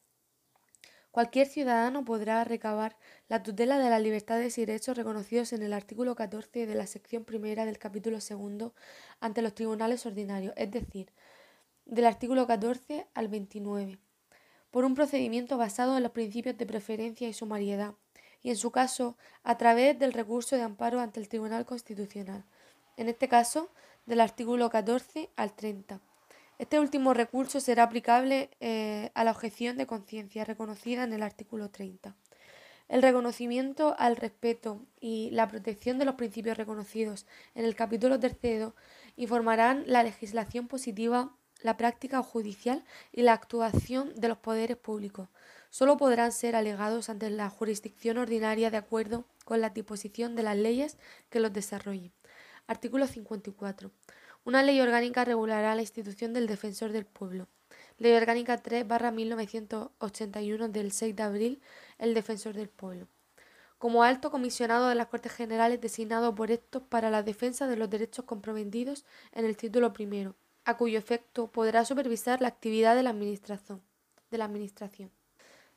Cualquier 1.19 1.49
ciudadano 1.49 2.05
podrá 2.05 2.45
recabar 2.45 2.97
la 3.29 3.43
tutela 3.43 3.81
de 3.81 3.91
las 3.91 4.01
libertades 4.01 4.57
y 4.57 4.65
derechos 4.65 4.97
reconocidos 4.97 5.53
en 5.53 5.65
el 5.65 5.73
artículo 5.73 6.15
14 6.15 6.65
de 6.65 6.75
la 6.77 6.87
sección 6.87 7.25
primera 7.25 7.67
del 7.67 7.77
capítulo 7.77 8.21
segundo 8.21 8.73
ante 9.19 9.43
los 9.43 9.53
tribunales 9.53 10.07
ordinarios, 10.07 10.55
es 10.57 10.71
decir, 10.71 11.11
del 11.87 12.07
artículo 12.07 12.47
14 12.47 13.09
al 13.15 13.27
29, 13.27 13.99
por 14.71 14.85
un 14.85 14.95
procedimiento 14.95 15.59
basado 15.59 15.97
en 15.97 16.05
los 16.05 16.13
principios 16.13 16.57
de 16.57 16.67
preferencia 16.67 17.29
y 17.29 17.33
sumariedad, 17.33 17.95
y 18.41 18.51
en 18.51 18.57
su 18.57 18.71
caso 18.71 19.17
a 19.43 19.59
través 19.59 19.99
del 19.99 20.13
recurso 20.13 20.55
de 20.55 20.63
amparo 20.63 21.01
ante 21.01 21.19
el 21.19 21.29
Tribunal 21.29 21.67
Constitucional, 21.67 22.45
en 22.97 23.09
este 23.09 23.27
caso 23.27 23.73
del 24.07 24.21
artículo 24.21 24.71
14 24.71 25.31
al 25.35 25.53
30 25.57 26.01
este 26.59 26.81
último 26.81 27.15
recurso 27.15 27.61
será 27.61 27.85
aplicable 27.85 28.51
eh, 28.61 29.11
a 29.15 29.25
la 29.25 29.31
objeción 29.31 29.77
de 29.77 29.87
conciencia 29.87 30.45
reconocida 30.45 31.05
en 31.05 31.13
el 31.13 31.23
artículo 31.23 31.71
30. 31.71 32.17
El 32.89 33.03
reconocimiento 33.03 33.95
al 33.99 34.17
respeto 34.17 34.83
y 34.99 35.31
la 35.31 35.47
protección 35.47 35.99
de 35.99 36.05
los 36.05 36.15
principios 36.15 36.57
reconocidos 36.57 37.27
en 37.55 37.65
el 37.65 37.77
capítulo 37.77 38.19
tercero 38.19 38.75
informarán 39.17 39.85
la 39.87 40.03
legislación 40.03 40.69
positiva 40.69 41.33
la 41.63 41.77
práctica 41.77 42.23
judicial 42.23 42.85
y 43.13 43.23
la 43.23 43.33
actuación 43.33 44.15
de 44.15 44.29
los 44.29 44.39
poderes 44.39 44.77
públicos. 44.77 45.29
Solo 45.71 45.97
podrán 45.97 46.33
ser 46.33 46.57
alegados 46.57 47.09
ante 47.09 47.31
la 47.31 47.51
jurisdicción 47.51 48.19
ordinaria 48.19 48.71
de 48.71 48.77
acuerdo 48.77 49.25
con 49.45 49.61
la 49.61 49.71
disposición 49.71 50.35
de 50.35 50.45
las 50.45 50.57
leyes 50.57 50.99
que 51.31 51.41
los 51.41 51.53
desarrollen. 51.53 52.13
Artículo 52.67 53.07
54. 53.07 53.91
Una 54.49 54.63
ley 54.63 54.81
orgánica 54.81 55.27
regulará 55.27 55.75
la 55.75 55.83
institución 55.83 56.33
del 56.33 56.47
defensor 56.47 56.91
del 56.91 57.05
pueblo. 57.05 57.49
Ley 57.99 58.15
Orgánica 58.15 58.57
3 58.57 58.87
1981 59.13 60.69
del 60.71 60.91
6 60.91 61.15
de 61.15 61.23
abril, 61.23 61.61
el 61.99 62.15
defensor 62.15 62.55
del 62.55 62.71
pueblo. 62.71 63.09
Como 63.77 64.05
alto 64.05 64.31
comisionado 64.31 64.89
de 64.89 64.95
las 64.95 65.09
Cortes 65.09 65.33
Generales 65.33 65.83
designado 65.83 66.35
por 66.35 66.51
estos 66.51 66.83
para 66.83 67.11
la 67.11 67.23
defensa 67.23 67.67
de 67.67 67.77
los 67.77 67.91
derechos 67.91 68.25
comprometidos 68.25 69.05
en 69.33 69.45
el 69.45 69.55
título 69.55 69.93
primero, 69.93 70.35
a 70.65 70.79
cuyo 70.79 70.99
efecto 70.99 71.49
podrá 71.49 71.85
supervisar 71.85 72.41
la 72.41 72.49
actividad 72.49 72.97
de 72.97 73.03
la 73.03 73.11
Administración. 73.11 73.83
De 74.31 74.39
la 74.39 74.47
administración 74.47 75.11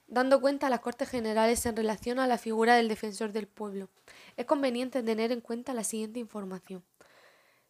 dando 0.07 0.39
cuenta 0.39 0.67
a 0.67 0.69
las 0.69 0.79
Cortes 0.79 1.09
Generales 1.09 1.65
en 1.65 1.75
relación 1.75 2.19
a 2.19 2.27
la 2.27 2.37
figura 2.37 2.75
del 2.75 2.87
defensor 2.87 3.33
del 3.33 3.47
pueblo. 3.47 3.89
Es 4.37 4.45
conveniente 4.45 5.03
tener 5.03 5.33
en 5.33 5.41
cuenta 5.41 5.73
la 5.73 5.85
siguiente 5.85 6.19
información. 6.19 6.83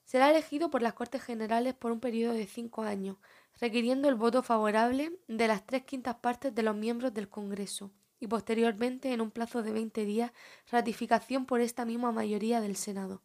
Será 0.06 0.30
elegido 0.30 0.70
por 0.70 0.82
las 0.82 0.94
Cortes 0.94 1.24
Generales 1.24 1.74
por 1.74 1.92
un 1.92 2.00
periodo 2.00 2.34
de 2.34 2.48
cinco 2.48 2.84
años, 2.84 3.18
requiriendo 3.60 4.10
el 4.10 4.16
voto 4.16 4.44
favorable 4.44 5.18
de 5.28 5.48
las 5.48 5.66
tres 5.66 5.84
quintas 5.84 6.16
partes 6.16 6.54
de 6.54 6.64
los 6.64 6.76
miembros 6.76 7.14
del 7.14 7.30
Congreso 7.30 7.92
y 8.22 8.28
posteriormente, 8.28 9.12
en 9.12 9.20
un 9.20 9.32
plazo 9.32 9.64
de 9.64 9.72
20 9.72 10.06
días, 10.06 10.32
ratificación 10.72 11.46
por 11.46 11.60
esta 11.60 11.86
misma 11.86 12.12
mayoría 12.12 12.62
del 12.62 12.76
Senado. 12.76 13.24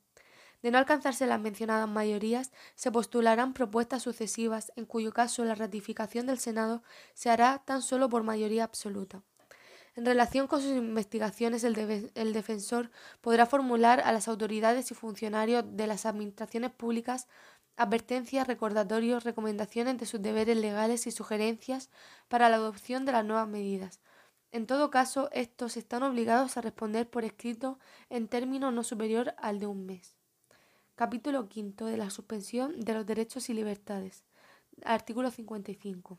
De 0.63 0.71
no 0.71 0.79
alcanzarse 0.79 1.27
las 1.27 1.39
mencionadas 1.39 1.89
mayorías, 1.89 2.51
se 2.75 2.91
postularán 2.91 3.53
propuestas 3.53 4.03
sucesivas, 4.03 4.73
en 4.75 4.87
cuyo 4.87 5.13
caso 5.13 5.45
la 5.45 5.55
ratificación 5.55 6.27
del 6.27 6.39
Senado 6.39 6.83
se 7.13 7.29
hará 7.29 7.63
tan 7.65 7.83
solo 7.83 8.09
por 8.09 8.23
mayoría 8.23 8.65
absoluta. 8.65 9.23
En 9.97 10.05
relación 10.05 10.47
con 10.47 10.61
sus 10.61 10.73
investigaciones, 10.73 11.65
el, 11.65 12.33
defensor 12.35 12.91
podrá 13.23 13.47
formular 13.47 14.01
a 14.01 14.13
las 14.13 14.29
autoridades 14.29 14.91
y 14.91 14.95
funcionarios 14.95 15.65
de 15.75 15.87
las 15.87 16.05
administraciones 16.05 16.71
públicas 16.71 17.29
advertencias, 17.79 18.47
recordatorios, 18.47 19.25
recomendaciones 19.25 19.99
de 19.99 20.07
sus 20.07 20.21
deberes 20.21 20.57
legales 20.59 21.07
y 21.07 21.13
sugerencias 21.13 21.91
para 22.29 22.51
la 22.51 22.57
adopción 22.57 23.07
de 23.07 23.13
las 23.13 23.25
nuevas 23.25 23.49
medidas. 23.49 24.01
En 24.53 24.67
todo 24.67 24.91
caso, 24.91 25.31
estos 25.33 25.79
están 25.79 26.03
obligados 26.03 26.57
a 26.57 26.61
responder 26.61 27.09
por 27.09 27.25
escrito 27.25 27.79
en 28.11 28.29
término 28.29 28.71
no 28.71 28.83
superior 28.83 29.35
al 29.39 29.61
de 29.61 29.67
un 29.67 29.87
mes. 29.87 30.15
Capítulo 30.95 31.49
quinto 31.49 31.87
de 31.87 31.97
la 31.97 32.11
suspensión 32.11 32.81
de 32.81 32.95
los 32.95 33.07
derechos 33.07 33.49
y 33.49 33.55
libertades. 33.55 34.25
Artículo 34.85 35.31
55. 35.31 36.19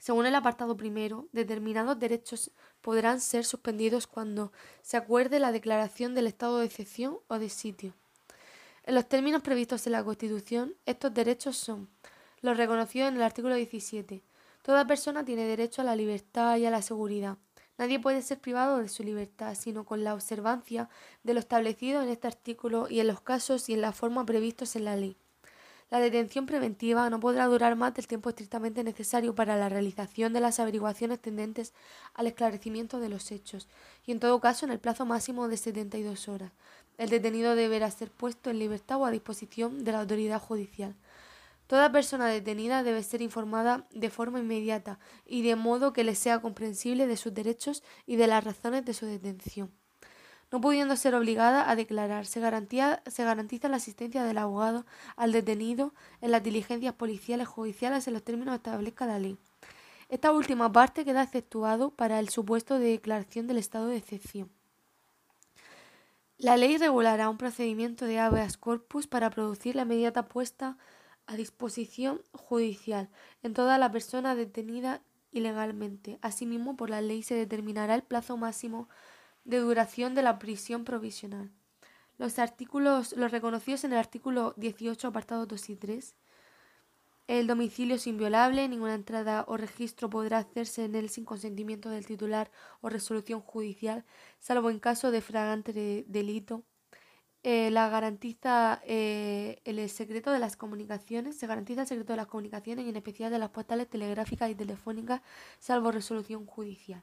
Según 0.00 0.26
el 0.26 0.34
apartado 0.34 0.76
primero, 0.76 1.28
determinados 1.30 2.00
derechos 2.00 2.50
podrán 2.80 3.20
ser 3.20 3.44
suspendidos 3.44 4.08
cuando 4.08 4.52
se 4.82 4.96
acuerde 4.96 5.38
la 5.38 5.52
declaración 5.52 6.16
del 6.16 6.26
estado 6.26 6.58
de 6.58 6.66
excepción 6.66 7.18
o 7.28 7.38
de 7.38 7.48
sitio. 7.48 7.94
En 8.82 8.96
los 8.96 9.08
términos 9.08 9.42
previstos 9.42 9.86
en 9.86 9.92
la 9.92 10.02
Constitución, 10.02 10.74
estos 10.86 11.14
derechos 11.14 11.56
son 11.56 11.88
los 12.40 12.56
reconocidos 12.56 13.10
en 13.10 13.14
el 13.14 13.22
artículo 13.22 13.54
17. 13.54 14.24
Toda 14.62 14.88
persona 14.88 15.24
tiene 15.24 15.44
derecho 15.44 15.82
a 15.82 15.84
la 15.84 15.94
libertad 15.94 16.56
y 16.56 16.66
a 16.66 16.70
la 16.70 16.82
seguridad 16.82 17.38
Nadie 17.80 17.98
puede 17.98 18.20
ser 18.20 18.38
privado 18.38 18.76
de 18.76 18.90
su 18.90 19.02
libertad, 19.02 19.54
sino 19.58 19.86
con 19.86 20.04
la 20.04 20.12
observancia 20.12 20.90
de 21.22 21.32
lo 21.32 21.40
establecido 21.40 22.02
en 22.02 22.10
este 22.10 22.26
artículo 22.26 22.88
y 22.90 23.00
en 23.00 23.06
los 23.06 23.22
casos 23.22 23.70
y 23.70 23.72
en 23.72 23.80
la 23.80 23.92
forma 23.92 24.26
previstos 24.26 24.76
en 24.76 24.84
la 24.84 24.96
ley. 24.96 25.16
La 25.90 25.98
detención 25.98 26.46
preventiva 26.46 27.10
no 27.10 27.18
podrá 27.18 27.46
durar 27.46 27.74
más 27.74 27.94
del 27.94 28.06
tiempo 28.06 28.28
estrictamente 28.28 28.84
necesario 28.84 29.34
para 29.34 29.56
la 29.56 29.68
realización 29.68 30.32
de 30.32 30.38
las 30.38 30.60
averiguaciones 30.60 31.18
tendentes 31.18 31.74
al 32.14 32.28
esclarecimiento 32.28 33.00
de 33.00 33.08
los 33.08 33.32
hechos, 33.32 33.68
y 34.06 34.12
en 34.12 34.20
todo 34.20 34.40
caso 34.40 34.64
en 34.64 34.70
el 34.70 34.78
plazo 34.78 35.04
máximo 35.04 35.48
de 35.48 35.56
72 35.56 36.28
horas. 36.28 36.52
El 36.96 37.10
detenido 37.10 37.56
deberá 37.56 37.90
ser 37.90 38.08
puesto 38.12 38.50
en 38.50 38.60
libertad 38.60 39.00
o 39.00 39.04
a 39.04 39.10
disposición 39.10 39.82
de 39.82 39.90
la 39.90 40.02
autoridad 40.02 40.40
judicial. 40.40 40.94
Toda 41.66 41.90
persona 41.90 42.28
detenida 42.28 42.84
debe 42.84 43.02
ser 43.02 43.20
informada 43.20 43.88
de 43.90 44.10
forma 44.10 44.38
inmediata 44.38 45.00
y 45.26 45.42
de 45.42 45.56
modo 45.56 45.92
que 45.92 46.04
le 46.04 46.14
sea 46.14 46.40
comprensible 46.40 47.08
de 47.08 47.16
sus 47.16 47.34
derechos 47.34 47.82
y 48.06 48.14
de 48.14 48.28
las 48.28 48.44
razones 48.44 48.84
de 48.84 48.94
su 48.94 49.06
detención. 49.06 49.72
No 50.52 50.60
pudiendo 50.60 50.96
ser 50.96 51.14
obligada 51.14 51.70
a 51.70 51.76
declarar, 51.76 52.26
se, 52.26 52.40
se 52.40 53.24
garantiza 53.24 53.68
la 53.68 53.76
asistencia 53.76 54.24
del 54.24 54.38
abogado 54.38 54.84
al 55.16 55.32
detenido 55.32 55.94
en 56.20 56.32
las 56.32 56.42
diligencias 56.42 56.94
policiales 56.94 57.46
judiciales 57.46 58.06
en 58.08 58.14
los 58.14 58.24
términos 58.24 58.52
que 58.52 58.68
establezca 58.68 59.06
la 59.06 59.18
ley. 59.18 59.38
Esta 60.08 60.32
última 60.32 60.72
parte 60.72 61.04
queda 61.04 61.22
exceptuado 61.22 61.90
para 61.90 62.18
el 62.18 62.30
supuesto 62.30 62.80
de 62.80 62.90
declaración 62.90 63.46
del 63.46 63.58
estado 63.58 63.86
de 63.86 63.96
excepción. 63.96 64.50
La 66.36 66.56
ley 66.56 66.78
regulará 66.78 67.28
un 67.28 67.36
procedimiento 67.36 68.06
de 68.06 68.18
habeas 68.18 68.56
corpus 68.56 69.06
para 69.06 69.30
producir 69.30 69.76
la 69.76 69.82
inmediata 69.82 70.26
puesta 70.26 70.78
a 71.26 71.36
disposición 71.36 72.22
judicial 72.32 73.08
en 73.44 73.54
toda 73.54 73.78
la 73.78 73.92
persona 73.92 74.34
detenida 74.34 75.00
ilegalmente. 75.30 76.18
Asimismo, 76.22 76.76
por 76.76 76.90
la 76.90 77.02
ley 77.02 77.22
se 77.22 77.34
determinará 77.34 77.94
el 77.94 78.02
plazo 78.02 78.36
máximo 78.36 78.88
de 79.44 79.58
duración 79.58 80.14
de 80.14 80.22
la 80.22 80.38
prisión 80.38 80.84
provisional. 80.84 81.50
Los 82.18 82.38
artículos, 82.38 83.14
los 83.16 83.30
reconocidos 83.32 83.84
en 83.84 83.92
el 83.92 83.98
artículo 83.98 84.54
18, 84.56 85.08
apartados 85.08 85.48
2 85.48 85.70
y 85.70 85.76
3. 85.76 86.16
El 87.28 87.46
domicilio 87.46 87.96
es 87.96 88.06
inviolable, 88.06 88.68
ninguna 88.68 88.94
entrada 88.94 89.44
o 89.48 89.56
registro 89.56 90.10
podrá 90.10 90.38
hacerse 90.38 90.84
en 90.84 90.96
él 90.96 91.08
sin 91.08 91.24
consentimiento 91.24 91.88
del 91.88 92.04
titular 92.06 92.50
o 92.80 92.88
resolución 92.88 93.40
judicial, 93.40 94.04
salvo 94.40 94.68
en 94.68 94.80
caso 94.80 95.10
de 95.10 95.20
fragante 95.20 96.04
delito 96.06 96.64
eh, 97.42 97.70
la 97.70 97.88
garantiza 97.88 98.82
eh, 98.84 99.62
el 99.64 99.88
secreto 99.88 100.30
de 100.30 100.38
las 100.38 100.56
comunicaciones, 100.56 101.38
se 101.38 101.46
garantiza 101.46 101.82
el 101.82 101.86
secreto 101.88 102.12
de 102.12 102.18
las 102.18 102.26
comunicaciones 102.26 102.84
y 102.84 102.90
en 102.90 102.96
especial 102.96 103.30
de 103.32 103.38
las 103.38 103.48
postales 103.50 103.88
telegráficas 103.88 104.50
y 104.50 104.54
telefónicas, 104.54 105.22
salvo 105.58 105.90
resolución 105.90 106.44
judicial. 106.44 107.02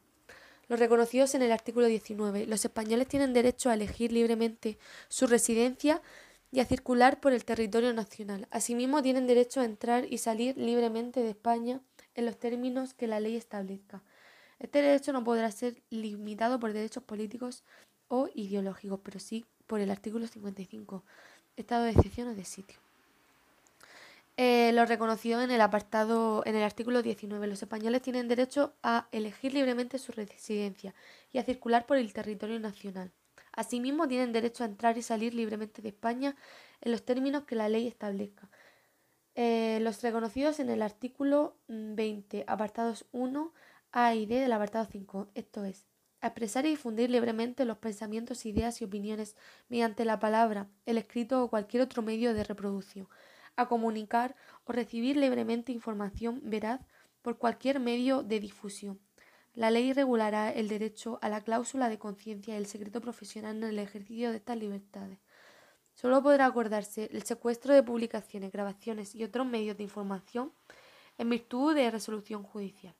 Los 0.68 0.80
reconocidos 0.80 1.34
en 1.34 1.41
el 1.41 1.51
artículo 1.51 1.88
19. 1.88 2.45
Los 2.45 2.65
españoles 2.65 3.07
tienen 3.07 3.34
derecho 3.34 3.70
a 3.70 3.74
elegir 3.74 4.11
libremente 4.11 4.78
su 5.07 5.26
residencia 5.26 6.01
y 6.51 6.59
a 6.59 6.65
circular 6.65 7.20
por 7.22 7.32
el 7.32 7.45
territorio 7.45 7.93
nacional. 7.93 8.47
Asimismo, 8.51 9.01
tienen 9.01 9.28
derecho 9.28 9.61
a 9.61 9.65
entrar 9.65 10.05
y 10.11 10.18
salir 10.18 10.57
libremente 10.57 11.22
de 11.22 11.30
España 11.30 11.82
en 12.15 12.26
los 12.26 12.38
términos 12.38 12.93
que 12.93 13.07
la 13.07 13.20
ley 13.20 13.38
establezca. 13.38 14.03
Este 14.59 14.82
derecho 14.82 15.13
no 15.13 15.24
podrá 15.24 15.51
ser 15.51 15.82
limitado 15.89 16.59
por 16.59 16.74
derechos 16.74 17.03
políticos 17.03 17.63
o 18.09 18.28
ideológicos, 18.34 18.99
pero 19.03 19.20
sí 19.20 19.45
por 19.68 19.80
el 19.80 19.91
artículo 19.91 20.28
55, 20.28 21.03
estado 21.55 21.84
de 21.84 21.91
excepción 21.91 22.30
o 22.30 22.36
de 22.36 22.45
sitio. 22.45 22.86
Eh, 24.39 24.71
lo 24.73 24.83
en 24.83 25.51
el 25.51 25.61
apartado, 25.61 26.43
en 26.45 26.55
el 26.55 26.61
artículo 26.61 27.01
19. 27.01 27.47
Los 27.47 27.63
españoles 27.63 28.03
tienen 28.03 28.27
derecho 28.27 28.75
a 28.83 29.07
elegir 29.11 29.53
libremente 29.53 29.97
su 29.97 30.11
residencia 30.11 30.93
y 31.31 31.39
a 31.39 31.43
circular 31.43 31.88
por 31.88 31.97
el 31.97 32.13
territorio 32.13 32.59
nacional. 32.59 33.11
Asimismo, 33.51 34.07
tienen 34.07 34.33
derecho 34.33 34.63
a 34.63 34.67
entrar 34.67 34.95
y 34.99 35.01
salir 35.01 35.33
libremente 35.33 35.81
de 35.81 35.89
España 35.89 36.35
en 36.81 36.91
los 36.91 37.03
términos 37.03 37.45
que 37.45 37.55
la 37.55 37.67
ley 37.67 37.88
establezca. 37.88 38.49
Eh, 39.33 39.79
los 39.81 40.03
reconocidos 40.03 40.59
en 40.59 40.69
el 40.69 40.83
artículo 40.83 41.55
20, 41.67 42.43
apartados 42.47 43.05
1, 43.11 43.53
A 43.91 44.13
y 44.13 44.27
D 44.27 44.39
del 44.39 44.51
apartado 44.51 44.85
5, 44.85 45.29
esto 45.33 45.63
es, 45.65 45.88
expresar 46.21 46.65
y 46.67 46.69
difundir 46.69 47.09
libremente 47.09 47.65
los 47.65 47.77
pensamientos, 47.79 48.45
ideas 48.45 48.81
y 48.81 48.85
opiniones 48.85 49.35
mediante 49.69 50.05
la 50.05 50.19
palabra, 50.19 50.67
el 50.85 50.99
escrito 50.99 51.43
o 51.43 51.49
cualquier 51.49 51.81
otro 51.83 52.03
medio 52.03 52.35
de 52.35 52.43
reproducción, 52.43 53.07
a 53.58 53.68
comunicar 53.68 54.36
o 54.66 54.72
recibir 54.72 55.18
libremente 55.18 55.74
información 55.74 56.39
veraz 56.43 56.80
por 57.22 57.38
cualquier 57.38 57.82
medio 57.82 58.24
de 58.24 58.39
difusión. 58.39 58.99
La 59.53 59.72
ley 59.72 59.91
regulará 59.91 60.51
el 60.51 60.70
derecho 60.70 61.20
a 61.22 61.30
la 61.30 61.41
cláusula 61.41 61.89
de 61.89 61.97
conciencia 61.97 62.53
y 62.53 62.58
el 62.58 62.68
secreto 62.68 63.01
profesional 63.01 63.58
en 63.58 63.64
el 63.64 63.80
ejercicio 63.80 64.30
de 64.30 64.38
estas 64.38 64.58
libertades. 64.58 65.20
Solo 65.95 66.22
podrá 66.22 66.45
acordarse 66.45 67.10
el 67.12 67.24
secuestro 67.24 67.74
de 67.74 67.82
publicaciones, 67.82 68.51
grabaciones 68.51 69.16
y 69.16 69.24
otros 69.24 69.47
medios 69.47 69.76
de 69.76 69.84
información 69.84 70.53
en 71.18 71.30
virtud 71.30 71.74
de 71.74 71.89
resolución 71.89 72.43
judicial. 72.43 72.93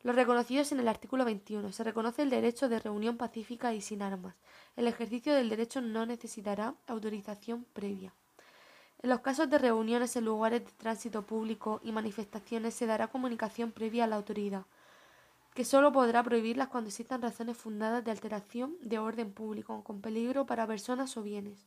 Los 0.00 0.16
reconocidos 0.16 0.72
en 0.72 0.80
el 0.80 0.88
artículo 0.88 1.24
21. 1.26 1.70
Se 1.70 1.84
reconoce 1.84 2.22
el 2.22 2.30
derecho 2.30 2.68
de 2.68 2.80
reunión 2.80 3.18
pacífica 3.18 3.74
y 3.74 3.82
sin 3.82 4.02
armas. 4.02 4.34
El 4.76 4.88
ejercicio 4.88 5.34
del 5.34 5.50
derecho 5.50 5.80
no 5.80 6.06
necesitará 6.06 6.74
autorización 6.86 7.66
previa. 7.72 8.14
En 9.02 9.10
los 9.10 9.18
casos 9.18 9.50
de 9.50 9.58
reuniones 9.58 10.14
en 10.14 10.24
lugares 10.24 10.64
de 10.64 10.70
tránsito 10.70 11.26
público 11.26 11.80
y 11.82 11.90
manifestaciones 11.90 12.74
se 12.74 12.86
dará 12.86 13.08
comunicación 13.08 13.72
previa 13.72 14.04
a 14.04 14.06
la 14.06 14.14
autoridad, 14.14 14.64
que 15.54 15.64
sólo 15.64 15.90
podrá 15.90 16.22
prohibirlas 16.22 16.68
cuando 16.68 16.86
existan 16.86 17.20
razones 17.20 17.56
fundadas 17.56 18.04
de 18.04 18.12
alteración 18.12 18.76
de 18.80 19.00
orden 19.00 19.32
público 19.32 19.82
con 19.82 20.00
peligro 20.00 20.46
para 20.46 20.68
personas 20.68 21.16
o 21.16 21.22
bienes. 21.24 21.66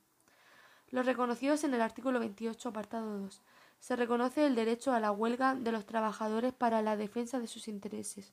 Los 0.91 1.05
reconocidos 1.05 1.65
en 1.65 1.73
el 1.73 1.81
artículo 1.81 2.21
28, 2.21 2.69
apartado 2.69 3.19
2. 3.19 3.41
se 3.81 3.95
reconoce 3.97 4.45
el 4.45 4.55
derecho 4.55 4.93
a 4.93 5.01
la 5.01 5.11
huelga 5.11 5.55
de 5.55 5.73
los 5.73 5.85
trabajadores 5.85 6.53
para 6.53 6.81
la 6.81 6.95
defensa 6.95 7.41
de 7.41 7.47
sus 7.47 7.67
intereses. 7.67 8.31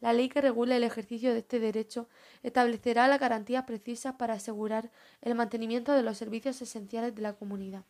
La 0.00 0.12
ley 0.12 0.28
que 0.28 0.42
regula 0.42 0.76
el 0.76 0.84
ejercicio 0.84 1.32
de 1.32 1.38
este 1.38 1.58
derecho 1.58 2.06
establecerá 2.42 3.08
las 3.08 3.18
garantías 3.18 3.64
precisas 3.64 4.16
para 4.16 4.34
asegurar 4.34 4.90
el 5.22 5.34
mantenimiento 5.34 5.92
de 5.92 6.02
los 6.02 6.18
servicios 6.18 6.60
esenciales 6.60 7.14
de 7.14 7.22
la 7.22 7.32
comunidad. 7.32 7.84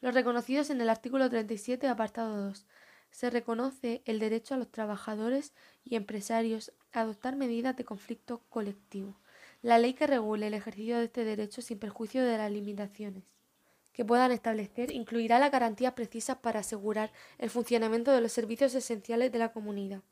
Los 0.00 0.14
reconocidos 0.14 0.70
en 0.70 0.80
el 0.80 0.90
artículo 0.90 1.28
37, 1.30 1.88
apartado 1.88 2.36
2. 2.48 2.66
Se 3.10 3.30
reconoce 3.30 4.02
el 4.04 4.18
derecho 4.18 4.54
a 4.54 4.58
los 4.58 4.70
trabajadores 4.70 5.54
y 5.84 5.96
empresarios 5.96 6.72
a 6.92 7.00
adoptar 7.00 7.36
medidas 7.36 7.76
de 7.76 7.84
conflicto 7.84 8.42
colectivo. 8.48 9.18
La 9.62 9.78
ley 9.78 9.94
que 9.94 10.06
regule 10.06 10.48
el 10.48 10.54
ejercicio 10.54 10.98
de 10.98 11.04
este 11.04 11.24
derecho 11.24 11.62
sin 11.62 11.78
perjuicio 11.78 12.24
de 12.24 12.36
las 12.36 12.52
limitaciones 12.52 13.24
que 13.96 14.04
puedan 14.04 14.30
establecer 14.30 14.92
incluirá 14.92 15.38
las 15.38 15.50
garantías 15.50 15.94
precisas 15.94 16.36
para 16.36 16.60
asegurar 16.60 17.10
el 17.38 17.48
funcionamiento 17.48 18.12
de 18.12 18.20
los 18.20 18.30
servicios 18.30 18.74
esenciales 18.74 19.32
de 19.32 19.38
la 19.38 19.52
comunidad. 19.52 20.02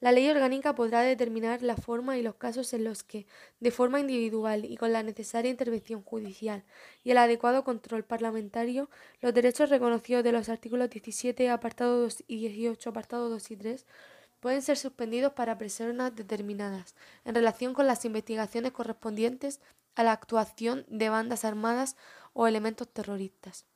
La 0.00 0.12
ley 0.12 0.30
orgánica 0.30 0.74
podrá 0.74 1.02
determinar 1.02 1.62
la 1.62 1.76
forma 1.76 2.16
y 2.16 2.22
los 2.22 2.36
casos 2.36 2.72
en 2.72 2.84
los 2.84 3.02
que, 3.02 3.26
de 3.60 3.70
forma 3.70 4.00
individual 4.00 4.64
y 4.64 4.78
con 4.78 4.94
la 4.94 5.02
necesaria 5.02 5.50
intervención 5.50 6.02
judicial 6.02 6.64
y 7.04 7.10
el 7.10 7.18
adecuado 7.18 7.64
control 7.64 8.04
parlamentario, 8.04 8.88
los 9.20 9.34
derechos 9.34 9.68
reconocidos 9.68 10.24
de 10.24 10.32
los 10.32 10.48
artículos 10.48 10.88
17, 10.88 11.50
apartado 11.50 12.00
2 12.00 12.24
y 12.28 12.48
18, 12.48 12.88
apartado 12.88 13.28
2 13.28 13.50
y 13.50 13.56
3, 13.56 13.86
pueden 14.40 14.62
ser 14.62 14.78
suspendidos 14.78 15.34
para 15.34 15.58
personas 15.58 16.16
determinadas, 16.16 16.94
en 17.26 17.34
relación 17.34 17.74
con 17.74 17.86
las 17.86 18.02
investigaciones 18.06 18.72
correspondientes 18.72 19.60
a 19.96 20.02
la 20.02 20.12
actuación 20.12 20.86
de 20.88 21.10
bandas 21.10 21.44
armadas 21.44 21.96
o 22.32 22.46
elementos 22.46 22.88
terroristas. 22.88 23.69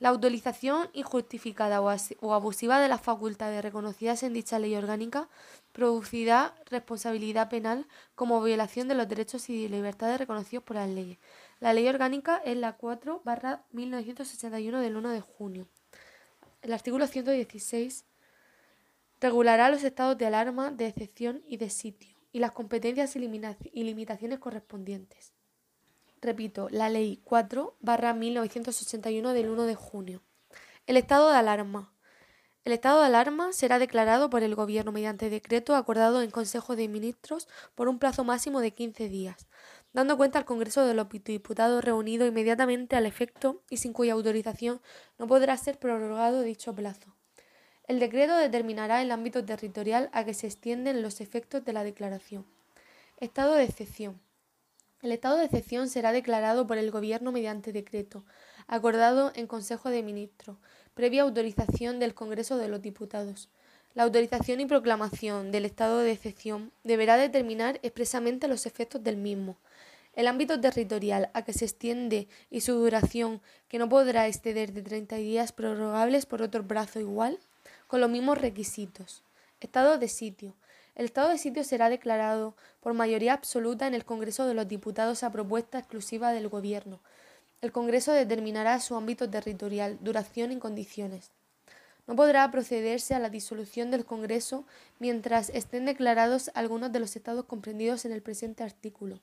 La 0.00 0.12
utilización 0.12 0.90
injustificada 0.92 1.80
o 1.80 2.34
abusiva 2.34 2.80
de 2.80 2.88
las 2.88 3.00
facultades 3.00 3.62
reconocidas 3.62 4.24
en 4.24 4.32
dicha 4.32 4.58
ley 4.58 4.74
orgánica 4.74 5.28
producirá 5.72 6.52
responsabilidad 6.66 7.48
penal 7.48 7.86
como 8.16 8.42
violación 8.42 8.88
de 8.88 8.96
los 8.96 9.08
derechos 9.08 9.48
y 9.48 9.68
libertades 9.68 10.18
reconocidos 10.18 10.64
por 10.64 10.76
las 10.76 10.88
leyes. 10.88 11.18
La 11.60 11.72
ley 11.72 11.86
orgánica 11.88 12.38
es 12.44 12.56
la 12.56 12.72
4 12.72 13.22
1961 13.70 14.80
del 14.80 14.96
1 14.96 15.10
de 15.10 15.20
junio. 15.20 15.68
El 16.62 16.72
artículo 16.72 17.06
116 17.06 18.04
regulará 19.20 19.70
los 19.70 19.84
estados 19.84 20.18
de 20.18 20.26
alarma, 20.26 20.72
de 20.72 20.88
excepción 20.88 21.42
y 21.46 21.56
de 21.56 21.70
sitio 21.70 22.16
y 22.32 22.40
las 22.40 22.50
competencias 22.50 23.14
y 23.14 23.84
limitaciones 23.84 24.40
correspondientes. 24.40 25.33
Repito, 26.24 26.68
la 26.70 26.88
Ley 26.88 27.20
4 27.24 27.76
barra 27.80 28.14
1981 28.14 29.34
del 29.34 29.50
1 29.50 29.64
de 29.64 29.74
junio. 29.74 30.22
El 30.86 30.96
estado 30.96 31.30
de 31.30 31.36
alarma. 31.36 31.92
El 32.64 32.72
estado 32.72 33.00
de 33.00 33.08
alarma 33.08 33.52
será 33.52 33.78
declarado 33.78 34.30
por 34.30 34.42
el 34.42 34.54
Gobierno 34.54 34.90
mediante 34.90 35.28
decreto 35.28 35.76
acordado 35.76 36.22
en 36.22 36.30
Consejo 36.30 36.76
de 36.76 36.88
Ministros 36.88 37.46
por 37.74 37.88
un 37.88 37.98
plazo 37.98 38.24
máximo 38.24 38.60
de 38.60 38.70
15 38.70 39.10
días, 39.10 39.48
dando 39.92 40.16
cuenta 40.16 40.38
al 40.38 40.46
Congreso 40.46 40.86
de 40.86 40.94
los 40.94 41.10
Diputados 41.10 41.84
reunido 41.84 42.24
inmediatamente 42.24 42.96
al 42.96 43.04
efecto 43.04 43.60
y 43.68 43.76
sin 43.76 43.92
cuya 43.92 44.14
autorización 44.14 44.80
no 45.18 45.26
podrá 45.26 45.58
ser 45.58 45.78
prorrogado 45.78 46.40
dicho 46.40 46.74
plazo. 46.74 47.14
El 47.86 47.98
decreto 48.00 48.34
determinará 48.38 49.02
el 49.02 49.10
ámbito 49.10 49.44
territorial 49.44 50.08
a 50.14 50.24
que 50.24 50.32
se 50.32 50.46
extienden 50.46 51.02
los 51.02 51.20
efectos 51.20 51.66
de 51.66 51.74
la 51.74 51.84
declaración. 51.84 52.46
Estado 53.20 53.56
de 53.56 53.64
excepción. 53.64 54.23
El 55.04 55.12
estado 55.12 55.36
de 55.36 55.44
excepción 55.44 55.90
será 55.90 56.12
declarado 56.12 56.66
por 56.66 56.78
el 56.78 56.90
Gobierno 56.90 57.30
mediante 57.30 57.74
decreto, 57.74 58.24
acordado 58.66 59.32
en 59.34 59.46
Consejo 59.46 59.90
de 59.90 60.02
Ministros, 60.02 60.56
previa 60.94 61.24
autorización 61.24 61.98
del 61.98 62.14
Congreso 62.14 62.56
de 62.56 62.68
los 62.68 62.80
Diputados. 62.80 63.50
La 63.92 64.04
autorización 64.04 64.62
y 64.62 64.66
proclamación 64.66 65.52
del 65.52 65.66
estado 65.66 65.98
de 65.98 66.12
excepción 66.12 66.72
deberá 66.84 67.18
determinar 67.18 67.80
expresamente 67.82 68.48
los 68.48 68.64
efectos 68.64 69.04
del 69.04 69.18
mismo, 69.18 69.58
el 70.14 70.26
ámbito 70.26 70.58
territorial 70.58 71.28
a 71.34 71.44
que 71.44 71.52
se 71.52 71.66
extiende 71.66 72.26
y 72.50 72.62
su 72.62 72.72
duración, 72.72 73.42
que 73.68 73.78
no 73.78 73.90
podrá 73.90 74.26
exceder 74.26 74.72
de 74.72 74.80
30 74.80 75.16
días 75.16 75.52
prorrogables 75.52 76.24
por 76.24 76.40
otro 76.40 76.62
brazo 76.62 76.98
igual, 76.98 77.38
con 77.88 78.00
los 78.00 78.08
mismos 78.08 78.38
requisitos. 78.38 79.22
Estado 79.60 79.98
de 79.98 80.08
sitio. 80.08 80.54
El 80.94 81.06
estado 81.06 81.30
de 81.30 81.38
sitio 81.38 81.64
será 81.64 81.88
declarado 81.88 82.54
por 82.80 82.94
mayoría 82.94 83.32
absoluta 83.32 83.86
en 83.86 83.94
el 83.94 84.04
Congreso 84.04 84.46
de 84.46 84.54
los 84.54 84.68
Diputados 84.68 85.24
a 85.24 85.32
propuesta 85.32 85.78
exclusiva 85.78 86.32
del 86.32 86.48
Gobierno. 86.48 87.00
El 87.60 87.72
Congreso 87.72 88.12
determinará 88.12 88.78
su 88.78 88.94
ámbito 88.94 89.28
territorial, 89.28 89.98
duración 90.00 90.52
y 90.52 90.58
condiciones. 90.58 91.32
No 92.06 92.14
podrá 92.14 92.48
procederse 92.50 93.14
a 93.14 93.18
la 93.18 93.30
disolución 93.30 93.90
del 93.90 94.04
Congreso 94.04 94.66
mientras 95.00 95.50
estén 95.50 95.84
declarados 95.84 96.50
algunos 96.54 96.92
de 96.92 97.00
los 97.00 97.16
estados 97.16 97.46
comprendidos 97.46 98.04
en 98.04 98.12
el 98.12 98.22
presente 98.22 98.62
artículo, 98.62 99.20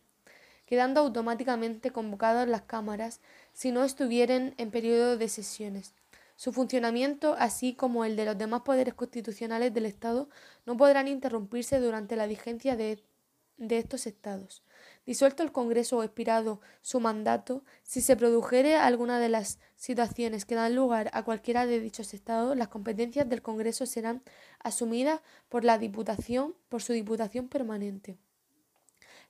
quedando 0.66 1.00
automáticamente 1.00 1.92
convocadas 1.92 2.50
las 2.50 2.64
cámaras 2.64 3.22
si 3.54 3.72
no 3.72 3.84
estuvieren 3.86 4.56
en 4.58 4.72
periodo 4.72 5.16
de 5.16 5.30
sesiones. 5.30 5.94
Su 6.42 6.52
funcionamiento, 6.52 7.36
así 7.38 7.76
como 7.76 8.04
el 8.04 8.16
de 8.16 8.26
los 8.26 8.36
demás 8.36 8.62
poderes 8.62 8.96
constitucionales 8.96 9.76
del 9.76 9.86
Estado, 9.86 10.28
no 10.66 10.76
podrán 10.76 11.08
interrumpirse 11.08 11.80
durante 11.80 12.16
la 12.16 12.26
vigencia 12.26 12.76
de, 12.76 13.04
estos 13.60 14.08
estados. 14.08 14.64
Disuelto 15.06 15.44
el 15.44 15.52
Congreso 15.52 15.98
o 15.98 16.04
expirado 16.04 16.60
su 16.82 17.00
mandato, 17.00 17.64
si 17.84 18.02
se 18.02 18.16
produjere 18.16 18.76
alguna 18.76 19.20
de 19.20 19.30
las 19.30 19.60
situaciones 19.76 20.46
que 20.46 20.56
dan 20.56 20.76
lugar 20.76 21.12
a 21.14 21.24
cualquiera 21.24 21.68
de 21.68 21.80
dichos 21.80 22.12
estados, 22.16 22.58
las 22.58 22.70
competencias 22.70 23.30
del 23.30 23.44
Congreso 23.44 23.86
serán 23.86 24.24
asumidas 24.64 25.22
por 25.48 25.64
la 25.64 25.78
Diputación, 25.78 26.56
por 26.70 26.82
su 26.82 26.94
Diputación 26.94 27.50
permanente. 27.50 28.18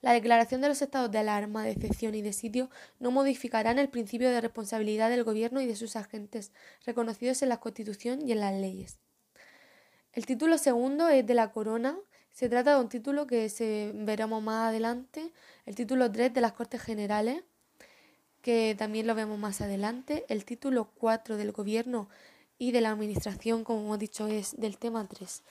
La 0.02 0.12
declaración 0.12 0.60
de 0.60 0.68
los 0.68 0.82
estados 0.82 1.12
de 1.12 1.18
alarma, 1.18 1.62
de 1.62 1.70
excepción 1.70 2.16
y 2.16 2.22
de 2.22 2.32
sitio 2.32 2.68
no 2.98 3.12
modificarán 3.12 3.78
el 3.78 3.88
principio 3.88 4.30
de 4.30 4.40
responsabilidad 4.40 5.08
del 5.08 5.22
Gobierno 5.22 5.60
y 5.60 5.66
de 5.66 5.76
sus 5.76 5.94
agentes, 5.94 6.50
reconocidos 6.84 7.40
en 7.42 7.48
la 7.48 7.60
Constitución 7.60 8.20
y 8.20 8.32
en 8.32 8.40
las 8.40 8.52
leyes. 8.52 8.98
El 10.12 10.26
título 10.26 10.58
segundo 10.58 11.08
es 11.08 11.24
de 11.24 11.34
la 11.34 11.52
corona. 11.52 11.96
Se 12.32 12.48
trata 12.48 12.74
de 12.74 12.80
un 12.80 12.88
título 12.88 13.28
que 13.28 13.48
se 13.48 13.92
veremos 13.94 14.42
más 14.42 14.70
adelante. 14.70 15.32
El 15.66 15.76
título 15.76 16.10
3 16.10 16.34
de 16.34 16.40
las 16.40 16.52
Cortes 16.52 16.82
Generales, 16.82 17.44
que 18.40 18.74
también 18.76 19.06
lo 19.06 19.14
vemos 19.14 19.38
más 19.38 19.60
adelante. 19.60 20.24
El 20.28 20.44
título 20.44 20.90
4 20.96 21.36
del 21.36 21.52
Gobierno 21.52 22.08
y 22.58 22.72
de 22.72 22.80
la 22.80 22.90
Administración, 22.90 23.62
como 23.62 23.82
hemos 23.82 24.00
dicho, 24.00 24.26
es 24.26 24.56
del 24.58 24.78
tema 24.78 25.06
3. 25.06 25.44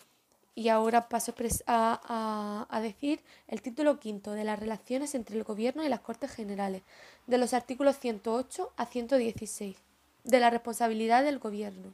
Y 0.53 0.69
ahora 0.69 1.07
paso 1.07 1.33
a, 1.65 2.67
a, 2.69 2.81
decir 2.81 3.21
el 3.47 3.61
título 3.61 3.99
quinto 3.99 4.31
de 4.31 4.43
las 4.43 4.59
relaciones 4.59 5.15
entre 5.15 5.37
el 5.37 5.43
Gobierno 5.43 5.83
y 5.83 5.89
las 5.89 6.01
Cortes 6.01 6.31
Generales, 6.31 6.81
de 7.25 7.37
los 7.37 7.53
artículos 7.53 7.97
108 7.99 8.73
a 8.75 8.85
116, 8.85 9.77
de 10.25 10.39
la 10.39 10.49
responsabilidad 10.49 11.23
del 11.23 11.39
Gobierno. 11.39 11.93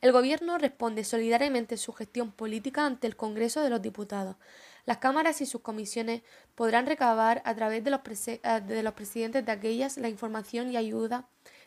El 0.00 0.12
Gobierno 0.12 0.58
responde 0.58 1.04
solidariamente 1.04 1.76
su 1.76 1.92
gestión 1.92 2.30
política 2.30 2.84
ante 2.84 3.06
el 3.06 3.16
Congreso 3.16 3.62
de 3.62 3.70
los 3.70 3.80
Diputados. 3.82 4.36
Las 4.84 4.98
cámaras 4.98 5.40
y 5.40 5.46
sus 5.46 5.62
comisiones 5.62 6.22
podrán 6.54 6.86
recabar 6.86 7.42
a 7.44 7.54
través 7.54 7.82
de 7.82 7.90
los, 7.90 8.00
de 8.02 8.82
los 8.82 8.94
presidentes 8.94 9.44
de 9.44 9.52
aquellas 9.52 9.96
la 9.96 10.08
información 10.08 10.70
y 10.70 10.76
ayuda 10.76 11.26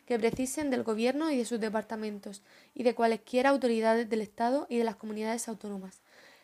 que 0.09 0.17
precisen 0.17 0.71
del 0.71 0.81
Gobierno 0.81 1.29
y 1.29 1.37
de 1.37 1.45
sus 1.45 1.59
departamentos 1.59 2.41
y 2.73 2.81
de 2.81 2.95
cualesquiera 2.95 3.51
autoridades 3.51 4.09
del 4.09 4.21
Estado 4.21 4.65
y 4.67 4.79
de 4.79 4.83
las 4.83 4.95
comunidades 4.95 5.47
autónomas. 5.47 6.01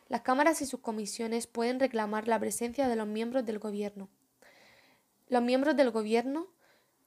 Las 0.08 0.22
cámaras 0.22 0.62
y 0.62 0.68
sus 0.68 0.82
comisiones 0.82 1.48
pueden 1.48 1.80
reclamar 1.80 2.28
la 2.28 2.40
presencia 2.40 2.88
de 2.88 2.96
los 2.96 3.08
miembros 3.08 3.44
del 3.44 3.58
Gobierno. 3.58 4.08
Los 5.30 5.42
miembros 5.42 5.76
del 5.76 5.90
Gobierno 5.90 6.46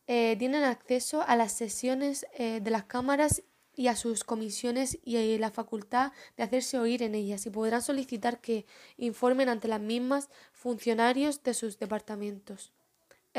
eh, 0.09 0.34
tienen 0.36 0.64
acceso 0.64 1.22
a 1.22 1.36
las 1.36 1.52
sesiones 1.52 2.26
eh, 2.36 2.59
de 2.61 2.70
las 2.72 2.82
cámaras 2.82 3.44
y 3.76 3.86
a 3.86 3.94
sus 3.94 4.24
comisiones 4.24 4.98
y 5.04 5.16
eh, 5.18 5.38
la 5.38 5.52
facultad 5.52 6.11
de 6.36 6.42
hacerse 6.42 6.76
oír 6.80 7.04
en 7.04 7.14
ellas 7.14 7.46
y 7.46 7.50
podrán 7.50 7.82
solicitar 7.82 8.40
que 8.40 8.66
informen 8.96 9.48
ante 9.48 9.68
las 9.68 9.80
mismas 9.80 10.28
funcionarios 10.50 11.40
de 11.44 11.54
sus 11.54 11.78
departamentos. 11.78 12.72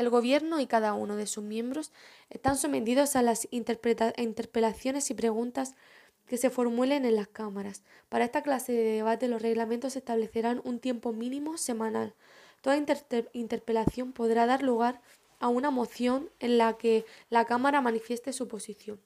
El 0.00 0.08
Gobierno 0.08 0.60
y 0.60 0.66
cada 0.66 0.94
uno 0.94 1.14
de 1.16 1.26
sus 1.26 1.44
miembros 1.44 1.92
están 2.30 2.56
sometidos 2.56 3.16
a 3.16 3.22
las 3.22 3.46
interpelaciones 3.50 5.10
y 5.10 5.14
preguntas 5.14 5.74
que 6.26 6.38
se 6.38 6.48
formulen 6.48 7.04
en 7.04 7.16
las 7.16 7.28
cámaras. 7.28 7.82
Para 8.08 8.24
esta 8.24 8.42
clase 8.42 8.72
de 8.72 8.82
debate 8.82 9.28
los 9.28 9.42
reglamentos 9.42 9.96
establecerán 9.96 10.62
un 10.64 10.78
tiempo 10.78 11.12
mínimo 11.12 11.58
semanal. 11.58 12.14
Toda 12.62 12.78
interpelación 13.34 14.12
podrá 14.14 14.46
dar 14.46 14.62
lugar 14.62 15.02
a 15.38 15.48
una 15.48 15.70
moción 15.70 16.30
en 16.38 16.56
la 16.56 16.78
que 16.78 17.04
la 17.28 17.44
Cámara 17.44 17.82
manifieste 17.82 18.32
su 18.32 18.48
posición. 18.48 19.02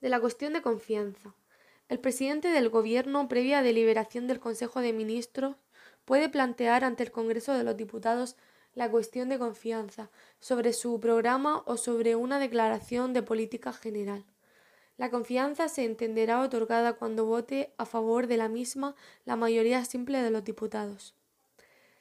De 0.00 0.08
la 0.08 0.18
cuestión 0.18 0.52
de 0.52 0.62
confianza. 0.62 1.36
El 1.88 2.00
presidente 2.00 2.48
del 2.48 2.70
Gobierno, 2.70 3.28
previa 3.28 3.62
deliberación 3.62 4.26
del 4.26 4.40
Consejo 4.40 4.80
de 4.80 4.92
Ministros, 4.92 5.54
puede 6.04 6.28
plantear 6.28 6.82
ante 6.82 7.04
el 7.04 7.12
Congreso 7.12 7.54
de 7.54 7.62
los 7.62 7.76
Diputados 7.76 8.34
la 8.80 8.90
cuestión 8.90 9.28
de 9.28 9.38
confianza, 9.38 10.08
sobre 10.38 10.72
su 10.72 11.00
programa 11.00 11.62
o 11.66 11.76
sobre 11.76 12.16
una 12.16 12.38
declaración 12.38 13.12
de 13.12 13.22
política 13.22 13.74
general. 13.74 14.24
La 14.96 15.10
confianza 15.10 15.68
se 15.68 15.84
entenderá 15.84 16.40
otorgada 16.40 16.94
cuando 16.94 17.26
vote 17.26 17.74
a 17.76 17.84
favor 17.84 18.26
de 18.26 18.38
la 18.38 18.48
misma 18.48 18.96
la 19.26 19.36
mayoría 19.36 19.84
simple 19.84 20.22
de 20.22 20.30
los 20.30 20.44
diputados. 20.44 21.12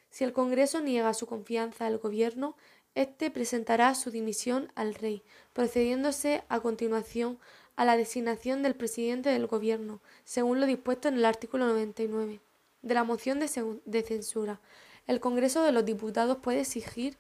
Si 0.10 0.24
el 0.24 0.32
Congreso 0.32 0.80
niega 0.80 1.14
su 1.14 1.28
confianza 1.28 1.86
al 1.86 1.98
Gobierno, 1.98 2.56
éste 2.96 3.30
presentará 3.30 3.94
su 3.94 4.10
dimisión 4.10 4.72
al 4.76 4.96
Rey, 4.96 5.22
procediéndose 5.52 6.46
a 6.48 6.62
continuación 6.62 7.40
a 7.76 7.84
la 7.84 7.98
designación 7.98 8.64
del 8.64 8.76
presidente 8.76 9.28
del 9.28 9.48
Gobierno, 9.48 10.00
según 10.24 10.62
lo 10.62 10.66
dispuesto 10.66 11.10
en 11.10 11.16
el 11.16 11.26
artículo 11.26 11.68
99 11.68 12.40
de 12.82 12.94
la 12.94 13.04
moción 13.04 13.42
de, 13.42 14.02
censura. 14.04 14.62
El 15.10 15.20
Congreso 15.20 15.64
de 15.64 15.72
los 15.72 15.86
Diputados 15.86 16.38
puede 16.38 16.60
exigir 16.60 17.18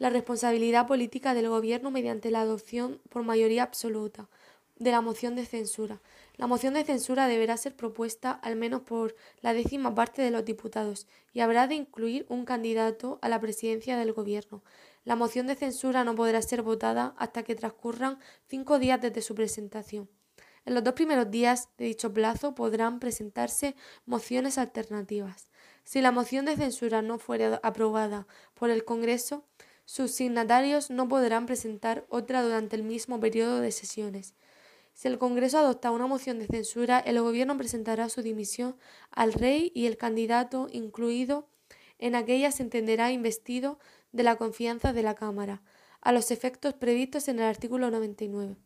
la 0.00 0.10
responsabilidad 0.10 0.88
política 0.88 1.34
del 1.34 1.48
Gobierno 1.48 1.92
mediante 1.92 2.32
la 2.32 2.40
adopción 2.40 3.00
por 3.10 3.22
mayoría 3.22 3.62
absoluta 3.62 4.28
de 4.74 4.90
la 4.90 5.02
moción 5.02 5.36
de 5.36 5.46
censura. 5.46 6.00
La 6.36 6.48
moción 6.48 6.74
de 6.74 6.84
censura 6.84 7.28
deberá 7.28 7.56
ser 7.56 7.76
propuesta 7.76 8.32
al 8.32 8.56
menos 8.56 8.80
por 8.80 9.14
la 9.40 9.52
décima 9.52 9.94
parte 9.94 10.20
de 10.20 10.32
los 10.32 10.44
diputados 10.44 11.06
y 11.32 11.38
habrá 11.38 11.68
de 11.68 11.76
incluir 11.76 12.26
un 12.28 12.44
candidato 12.44 13.20
a 13.22 13.28
la 13.28 13.38
presidencia 13.38 13.96
del 13.96 14.12
Gobierno. 14.12 14.64
La 15.04 15.14
moción 15.14 15.46
de 15.46 15.54
censura 15.54 16.02
no 16.02 16.16
podrá 16.16 16.42
ser 16.42 16.62
votada 16.62 17.14
hasta 17.18 17.44
que 17.44 17.54
transcurran 17.54 18.18
cinco 18.48 18.80
días 18.80 19.00
desde 19.00 19.22
su 19.22 19.36
presentación. 19.36 20.08
En 20.64 20.74
los 20.74 20.82
dos 20.82 20.94
primeros 20.94 21.30
días 21.30 21.68
de 21.78 21.84
dicho 21.84 22.12
plazo 22.12 22.56
podrán 22.56 22.98
presentarse 22.98 23.76
mociones 24.06 24.58
alternativas. 24.58 25.48
Si 25.88 26.02
la 26.02 26.12
moción 26.12 26.44
de 26.44 26.54
censura 26.54 27.00
no 27.00 27.18
fuera 27.18 27.60
aprobada 27.62 28.26
por 28.52 28.68
el 28.68 28.84
Congreso, 28.84 29.46
sus 29.86 30.10
signatarios 30.10 30.90
no 30.90 31.08
podrán 31.08 31.46
presentar 31.46 32.04
otra 32.10 32.42
durante 32.42 32.76
el 32.76 32.82
mismo 32.82 33.18
periodo 33.20 33.60
de 33.60 33.72
sesiones. 33.72 34.34
Si 34.92 35.08
el 35.08 35.16
Congreso 35.16 35.56
adopta 35.56 35.90
una 35.90 36.06
moción 36.06 36.40
de 36.40 36.46
censura, 36.46 36.98
el 36.98 37.18
Gobierno 37.22 37.56
presentará 37.56 38.10
su 38.10 38.20
dimisión 38.20 38.76
al 39.10 39.32
rey 39.32 39.72
y 39.74 39.86
el 39.86 39.96
candidato 39.96 40.68
incluido 40.70 41.48
en 41.98 42.16
aquella 42.16 42.52
se 42.52 42.64
entenderá 42.64 43.10
investido 43.10 43.78
de 44.12 44.24
la 44.24 44.36
confianza 44.36 44.92
de 44.92 45.02
la 45.02 45.14
Cámara, 45.14 45.62
a 46.02 46.12
los 46.12 46.30
efectos 46.30 46.74
previstos 46.74 47.28
en 47.28 47.38
el 47.38 47.46
artículo 47.46 47.90
99 47.90 48.58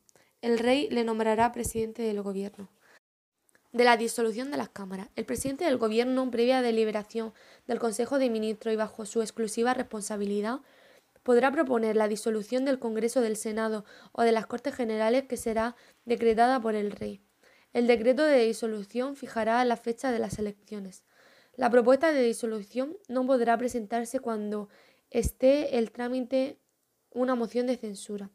el 0.43 0.59
rey 0.59 0.89
le 0.91 1.05
nombrará 1.05 1.53
presidente 1.53 2.03
del 2.03 2.20
gobierno. 2.20 2.68
De 3.73 3.85
la 3.85 3.97
disolución 3.97 4.51
de 4.51 4.59
las 4.59 4.68
cámaras. 4.68 5.09
El 5.16 5.25
presidente 5.25 5.64
del 5.64 5.79
gobierno, 5.79 6.31
previa 6.31 6.61
deliberación 6.61 7.33
del 7.66 7.79
Consejo 7.79 8.18
de 8.18 8.29
Ministros 8.29 8.75
y 8.75 8.77
bajo 8.77 9.07
su 9.07 9.23
exclusiva 9.23 9.73
responsabilidad, 9.73 10.61
podrá 11.23 11.51
proponer 11.51 11.97
la 11.97 12.07
disolución 12.07 12.66
del 12.66 12.79
Congreso 12.79 13.23
del 13.23 13.37
Senado 13.37 13.87
o 14.12 14.23
de 14.23 14.33
las 14.33 14.47
Cortes 14.47 14.75
Generales 14.75 15.25
que 15.25 15.39
será 15.39 15.75
decretada 16.05 16.61
por 16.61 16.75
el 16.75 16.91
rey. 16.91 17.23
El 17.73 17.87
decreto 17.87 18.25
de 18.25 18.45
disolución 18.45 19.16
fijará 19.16 19.64
la 19.64 19.79
fecha 19.79 20.11
de 20.11 20.18
las 20.18 20.39
elecciones. 20.39 21.05
La 21.57 21.70
propuesta 21.70 22.12
de 22.12 22.23
disolución 22.23 22.99
no 23.09 23.27
podrá 23.27 23.57
presentarse 23.57 24.20
cuando 24.20 24.68
esté 25.11 25.79
el 25.79 25.93
trámite 25.93 26.59
una 27.11 27.35
moción 27.35 27.66
de 27.66 27.79
censura. 27.79 28.31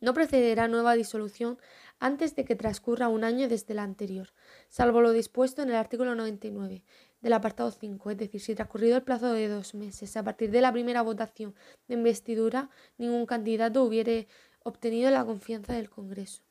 No 0.00 0.12
procederá 0.12 0.68
nueva 0.68 0.94
disolución 0.94 1.58
antes 2.02 2.34
de 2.34 2.44
que 2.44 2.56
transcurra 2.56 3.08
un 3.08 3.22
año 3.22 3.48
desde 3.48 3.74
la 3.74 3.84
anterior, 3.84 4.34
salvo 4.68 5.00
lo 5.00 5.12
dispuesto 5.12 5.62
en 5.62 5.68
el 5.68 5.76
artículo 5.76 6.16
99 6.16 6.82
del 7.20 7.32
apartado 7.32 7.70
5, 7.70 8.10
es 8.10 8.18
decir, 8.18 8.40
si 8.40 8.56
transcurrido 8.56 8.96
el 8.96 9.04
plazo 9.04 9.32
de 9.32 9.46
dos 9.46 9.72
meses 9.74 10.16
a 10.16 10.24
partir 10.24 10.50
de 10.50 10.60
la 10.60 10.72
primera 10.72 11.02
votación 11.02 11.54
de 11.86 11.94
investidura, 11.94 12.70
ningún 12.98 13.24
candidato 13.24 13.84
hubiere 13.84 14.26
obtenido 14.64 15.12
la 15.12 15.24
confianza 15.24 15.74
del 15.74 15.90
Congreso. 15.90 16.42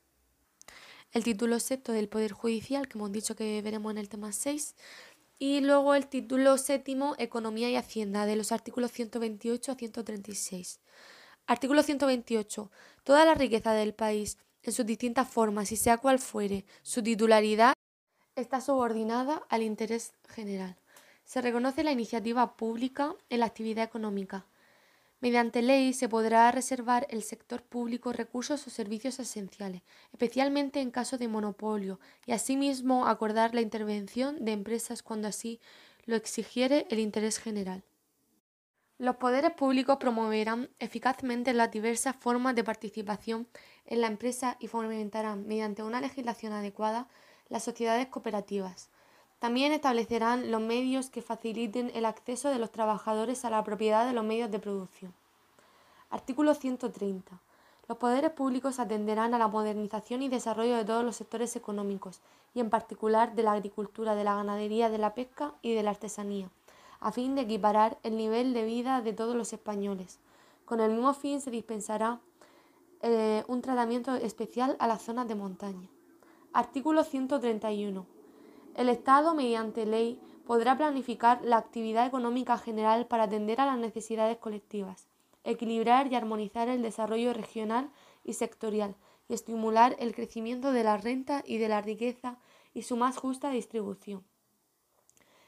El 1.11 1.25
título 1.25 1.59
sexto 1.59 1.91
del 1.91 2.07
Poder 2.07 2.31
Judicial, 2.31 2.87
que 2.87 2.97
hemos 2.97 3.11
dicho 3.11 3.35
que 3.35 3.61
veremos 3.61 3.91
en 3.91 3.97
el 3.97 4.07
tema 4.07 4.31
6, 4.31 4.75
y 5.37 5.59
luego 5.59 5.95
el 5.95 6.07
título 6.07 6.57
séptimo, 6.57 7.15
Economía 7.17 7.69
y 7.69 7.75
Hacienda, 7.75 8.25
de 8.25 8.37
los 8.37 8.53
artículos 8.53 8.93
128 8.93 9.73
a 9.73 9.75
136. 9.75 10.79
Artículo 11.45 11.83
128. 11.83 12.71
Toda 13.03 13.25
la 13.25 13.33
riqueza 13.33 13.73
del 13.73 13.93
país, 13.93 14.37
en 14.63 14.73
sus 14.73 14.85
distintas 14.85 15.27
formas 15.27 15.71
y 15.71 15.75
sea 15.75 15.97
cual 15.97 16.19
fuere 16.19 16.65
su 16.81 17.01
titularidad, 17.01 17.73
está 18.35 18.61
subordinada 18.61 19.43
al 19.49 19.63
interés 19.63 20.13
general. 20.29 20.77
Se 21.23 21.41
reconoce 21.41 21.83
la 21.83 21.91
iniciativa 21.91 22.55
pública 22.55 23.15
en 23.29 23.39
la 23.39 23.45
actividad 23.45 23.83
económica. 23.83 24.45
Mediante 25.21 25.61
ley 25.61 25.93
se 25.93 26.09
podrá 26.09 26.51
reservar 26.51 27.05
el 27.11 27.21
sector 27.21 27.61
público 27.61 28.11
recursos 28.11 28.65
o 28.65 28.69
servicios 28.71 29.19
esenciales, 29.19 29.83
especialmente 30.11 30.81
en 30.81 30.89
caso 30.89 31.19
de 31.19 31.27
monopolio, 31.27 31.99
y 32.25 32.31
asimismo 32.31 33.05
acordar 33.05 33.53
la 33.53 33.61
intervención 33.61 34.43
de 34.43 34.53
empresas 34.53 35.03
cuando 35.03 35.27
así 35.27 35.59
lo 36.05 36.15
exigiere 36.15 36.87
el 36.89 36.99
interés 36.99 37.37
general. 37.37 37.83
Los 38.97 39.15
poderes 39.15 39.51
públicos 39.53 39.97
promoverán 39.97 40.69
eficazmente 40.79 41.53
las 41.53 41.71
diversas 41.71 42.15
formas 42.15 42.55
de 42.55 42.63
participación 42.63 43.47
en 43.85 44.01
la 44.01 44.07
empresa 44.07 44.57
y 44.59 44.67
fomentarán, 44.67 45.47
mediante 45.47 45.83
una 45.83 46.01
legislación 46.01 46.53
adecuada, 46.53 47.07
las 47.49 47.63
sociedades 47.63 48.07
cooperativas. 48.07 48.89
También 49.39 49.71
establecerán 49.71 50.51
los 50.51 50.61
medios 50.61 51.09
que 51.09 51.21
faciliten 51.21 51.91
el 51.93 52.05
acceso 52.05 52.49
de 52.49 52.59
los 52.59 52.71
trabajadores 52.71 53.43
a 53.43 53.49
la 53.49 53.63
propiedad 53.63 54.05
de 54.05 54.13
los 54.13 54.23
medios 54.23 54.51
de 54.51 54.59
producción. 54.59 55.13
Artículo 56.09 56.53
130. 56.53 57.39
Los 57.87 57.97
poderes 57.97 58.31
públicos 58.31 58.79
atenderán 58.79 59.33
a 59.33 59.39
la 59.39 59.47
modernización 59.47 60.21
y 60.21 60.29
desarrollo 60.29 60.77
de 60.77 60.85
todos 60.85 61.03
los 61.03 61.15
sectores 61.15 61.55
económicos, 61.55 62.21
y 62.53 62.59
en 62.59 62.69
particular 62.69 63.33
de 63.35 63.43
la 63.43 63.53
agricultura, 63.53 64.15
de 64.15 64.23
la 64.23 64.35
ganadería, 64.35 64.89
de 64.89 64.97
la 64.97 65.13
pesca 65.13 65.53
y 65.61 65.73
de 65.73 65.83
la 65.83 65.91
artesanía 65.91 66.49
a 67.01 67.11
fin 67.11 67.35
de 67.35 67.41
equiparar 67.41 67.97
el 68.03 68.15
nivel 68.15 68.53
de 68.53 68.63
vida 68.63 69.01
de 69.01 69.11
todos 69.11 69.35
los 69.35 69.51
españoles. 69.51 70.19
Con 70.65 70.79
el 70.79 70.91
mismo 70.91 71.13
fin 71.13 71.41
se 71.41 71.49
dispensará 71.49 72.19
eh, 73.03 73.43
un 73.47 73.61
tratamiento 73.61 74.15
especial 74.15 74.75
a 74.79 74.87
las 74.87 75.01
zonas 75.01 75.27
de 75.27 75.35
montaña. 75.35 75.89
Artículo 76.53 77.03
131. 77.03 78.05
El 78.75 78.89
Estado, 78.89 79.33
mediante 79.33 79.85
ley, 79.85 80.19
podrá 80.45 80.77
planificar 80.77 81.41
la 81.43 81.57
actividad 81.57 82.05
económica 82.05 82.57
general 82.57 83.07
para 83.07 83.23
atender 83.23 83.59
a 83.59 83.65
las 83.65 83.77
necesidades 83.77 84.37
colectivas, 84.37 85.07
equilibrar 85.43 86.11
y 86.11 86.15
armonizar 86.15 86.69
el 86.69 86.81
desarrollo 86.81 87.33
regional 87.33 87.89
y 88.23 88.33
sectorial 88.33 88.95
y 89.27 89.33
estimular 89.33 89.95
el 89.99 90.13
crecimiento 90.13 90.71
de 90.71 90.83
la 90.83 90.97
renta 90.97 91.43
y 91.45 91.57
de 91.57 91.69
la 91.69 91.81
riqueza 91.81 92.37
y 92.73 92.83
su 92.83 92.97
más 92.97 93.17
justa 93.17 93.49
distribución. 93.49 94.23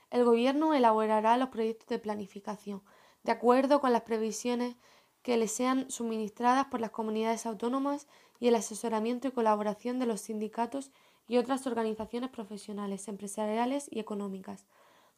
El 0.09 0.25
Gobierno 0.25 0.73
elaborará 0.73 1.37
los 1.37 1.49
proyectos 1.49 1.87
de 1.87 1.99
planificación, 1.99 2.81
de 3.23 3.31
acuerdo 3.31 3.81
con 3.81 3.93
las 3.93 4.03
previsiones 4.03 4.75
que 5.23 5.37
le 5.37 5.47
sean 5.47 5.89
suministradas 5.89 6.67
por 6.67 6.81
las 6.81 6.91
comunidades 6.91 7.45
autónomas 7.45 8.07
y 8.39 8.49
el 8.49 8.55
asesoramiento 8.55 9.27
y 9.27 9.31
colaboración 9.31 9.97
de 9.97 10.05
los 10.05 10.21
sindicatos 10.21 10.91
y 11.27 11.37
otras 11.37 11.65
organizaciones 11.65 12.29
profesionales, 12.29 13.07
empresariales 13.07 13.87
y 13.89 13.99
económicas. 13.99 14.65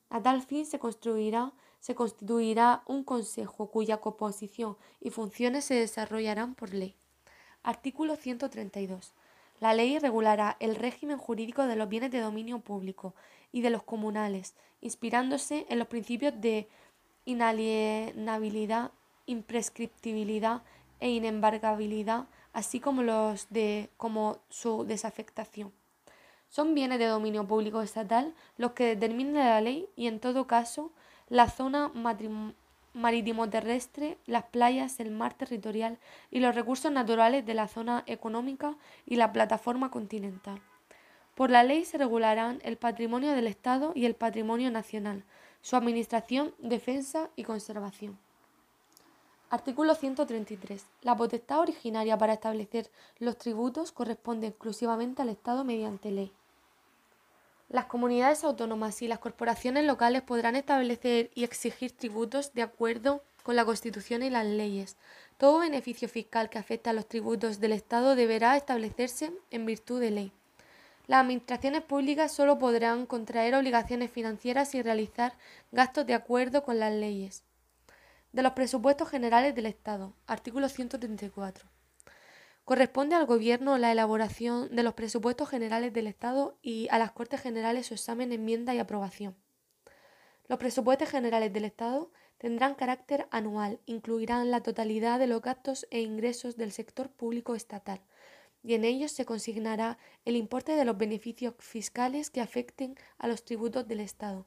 A 0.10 0.22
tal 0.22 0.44
fin 0.44 0.66
se 0.66 0.80
construirá, 0.80 1.52
se 1.80 1.96
constituirá 1.96 2.84
un 2.86 3.04
consejo 3.04 3.72
cuya 3.72 3.98
composición 3.98 4.78
y 5.02 5.10
funciones 5.10 5.66
se 5.66 5.74
desarrollarán 5.74 6.54
por 6.54 6.74
ley. 6.74 6.96
Artículo 7.64 8.16
132. 8.16 9.14
La 9.60 9.74
ley 9.74 9.98
regulará 9.98 10.58
el 10.60 10.76
régimen 10.76 11.18
jurídico 11.18 11.66
de 11.66 11.76
los 11.76 11.90
bienes 11.90 12.12
de 12.12 12.20
dominio 12.20 12.60
público 12.60 13.16
y 13.52 13.62
de 13.62 13.72
los 13.72 13.84
comunales, 13.84 14.54
inspirándose 14.82 15.66
en 15.70 15.80
los 15.80 15.88
principios 15.88 16.40
de 16.40 16.68
inalienabilidad, 17.24 18.92
imprescriptibilidad 19.26 20.62
e 21.00 21.10
inembargabilidad, 21.10 22.26
así 22.54 22.80
como 22.80 23.04
los 23.04 23.48
de 23.50 23.90
como 23.98 24.40
su 24.50 24.86
desafectación. 24.86 25.72
Son 26.50 26.74
bienes 26.74 27.00
de 27.00 27.08
dominio 27.08 27.46
público 27.48 27.82
estatal 27.82 28.34
los 28.58 28.72
que 28.72 28.96
determina 28.96 29.44
la 29.44 29.62
ley 29.62 29.90
y 29.96 30.08
en 30.08 30.20
todo 30.20 30.48
caso 30.48 30.92
la 31.28 31.50
zona 31.50 31.92
marítimo 32.94 33.50
terrestre, 33.50 34.18
las 34.26 34.46
playas, 34.46 35.00
el 35.00 35.12
mar 35.12 35.34
territorial 35.34 35.98
y 36.32 36.40
los 36.40 36.56
recursos 36.56 36.92
naturales 36.92 37.46
de 37.46 37.56
la 37.56 37.68
zona 37.68 38.04
económica 38.08 38.78
y 39.06 39.18
la 39.18 39.34
plataforma 39.34 39.92
continental. 39.92 40.62
Por 41.36 41.50
la 41.50 41.64
ley 41.64 41.84
se 41.84 41.98
regularán 41.98 42.62
el 42.64 42.78
patrimonio 42.78 43.34
del 43.34 43.48
Estado 43.48 43.92
y 43.94 44.06
el 44.06 44.16
patrimonio 44.16 44.72
nacional, 44.72 45.26
su 45.62 45.76
administración, 45.76 46.56
defensa 46.60 47.30
y 47.36 47.44
conservación. 47.44 48.18
Artículo 49.56 49.96
133. 49.96 50.86
La 51.02 51.16
potestad 51.16 51.62
originaria 51.62 52.18
para 52.18 52.34
establecer 52.34 52.92
los 53.20 53.38
tributos 53.38 53.94
corresponde 53.94 54.48
exclusivamente 54.48 55.22
al 55.22 55.30
Estado 55.30 55.64
mediante 55.64 56.12
ley. 56.12 56.34
Las 57.70 57.86
comunidades 57.86 58.44
autónomas 58.44 59.02
y 59.02 59.08
las 59.08 59.20
corporaciones 59.20 59.86
locales 59.86 60.24
podrán 60.24 60.58
establecer 60.58 61.32
y 61.36 61.46
exigir 61.46 61.94
tributos 61.94 62.54
de 62.54 62.64
acuerdo 62.64 63.24
con 63.44 63.56
la 63.56 63.64
Constitución 63.64 64.24
y 64.24 64.30
las 64.30 64.46
leyes. 64.46 64.98
Todo 65.38 65.60
beneficio 65.60 66.10
fiscal 66.10 66.50
que 66.50 66.60
afecte 66.60 66.90
a 66.90 66.94
los 66.94 67.08
tributos 67.08 67.62
del 67.62 67.72
Estado 67.72 68.18
deberá 68.18 68.58
establecerse 68.58 69.32
en 69.52 69.66
virtud 69.66 70.02
de 70.02 70.12
ley. 70.12 70.32
Las 71.08 71.22
administraciones 71.22 71.82
públicas 71.82 72.34
solo 72.34 72.60
podrán 72.60 73.06
contraer 73.06 73.56
obligaciones 73.56 74.12
financieras 74.12 74.76
y 74.76 74.82
realizar 74.82 75.32
gastos 75.72 76.06
de 76.06 76.14
acuerdo 76.14 76.66
con 76.66 76.78
las 76.78 76.94
leyes. 76.94 77.46
De 78.36 78.44
los 78.44 78.52
presupuestos 78.52 79.08
generales 79.08 79.56
del 79.56 79.66
Estado. 79.66 80.14
Artículo 80.28 80.68
134. 80.68 81.70
Corresponde 82.66 83.16
al 83.16 83.26
Gobierno 83.26 83.78
la 83.78 83.94
elaboración 83.94 84.76
de 84.76 84.84
los 84.84 84.94
presupuestos 84.94 85.48
generales 85.48 85.94
del 85.94 86.08
Estado 86.08 86.58
y 86.62 86.90
a 86.92 86.98
las 86.98 87.14
Cortes 87.14 87.40
Generales 87.40 87.86
su 87.86 87.94
examen, 87.94 88.34
enmienda 88.34 88.76
y 88.76 88.80
aprobación. 88.80 89.38
Los 90.50 90.60
presupuestos 90.60 91.10
generales 91.10 91.54
del 91.54 91.64
Estado 91.64 92.12
tendrán 92.38 92.76
carácter 92.76 93.26
anual, 93.32 93.80
incluirán 93.86 94.52
la 94.52 94.62
totalidad 94.62 95.18
de 95.18 95.28
los 95.28 95.42
gastos 95.42 95.88
e 95.90 96.02
ingresos 96.02 96.58
del 96.58 96.74
sector 96.74 97.10
público 97.10 97.56
estatal, 97.56 98.02
y 98.62 98.74
en 98.74 98.84
ellos 98.84 99.14
se 99.14 99.24
consignará 99.24 99.98
el 100.26 100.36
importe 100.36 100.74
de 100.74 100.84
los 100.84 100.98
beneficios 100.98 101.54
fiscales 101.60 102.32
que 102.32 102.42
afecten 102.42 102.98
a 103.18 103.30
los 103.30 103.46
tributos 103.46 103.88
del 103.88 104.02
Estado. 104.02 104.46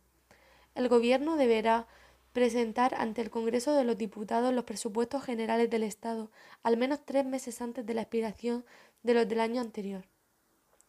El 0.74 0.90
Gobierno 0.90 1.36
deberá 1.36 1.88
presentar 2.32 2.94
ante 2.94 3.22
el 3.22 3.30
Congreso 3.30 3.74
de 3.74 3.84
los 3.84 3.98
Diputados 3.98 4.52
los 4.52 4.64
presupuestos 4.64 5.22
generales 5.24 5.70
del 5.70 5.82
Estado 5.82 6.30
al 6.62 6.76
menos 6.76 7.00
tres 7.04 7.24
meses 7.24 7.60
antes 7.60 7.84
de 7.84 7.94
la 7.94 8.02
expiración 8.02 8.64
de 9.02 9.14
los 9.14 9.28
del 9.28 9.40
año 9.40 9.60
anterior. 9.60 10.04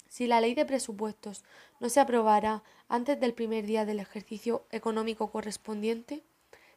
Si 0.07 0.25
la 0.25 0.41
ley 0.41 0.55
de 0.55 0.65
presupuestos 0.65 1.43
no 1.79 1.89
se 1.89 1.99
aprobara 1.99 2.63
antes 2.87 3.19
del 3.19 3.33
primer 3.33 3.65
día 3.65 3.85
del 3.85 3.99
ejercicio 3.99 4.65
económico 4.71 5.31
correspondiente, 5.31 6.23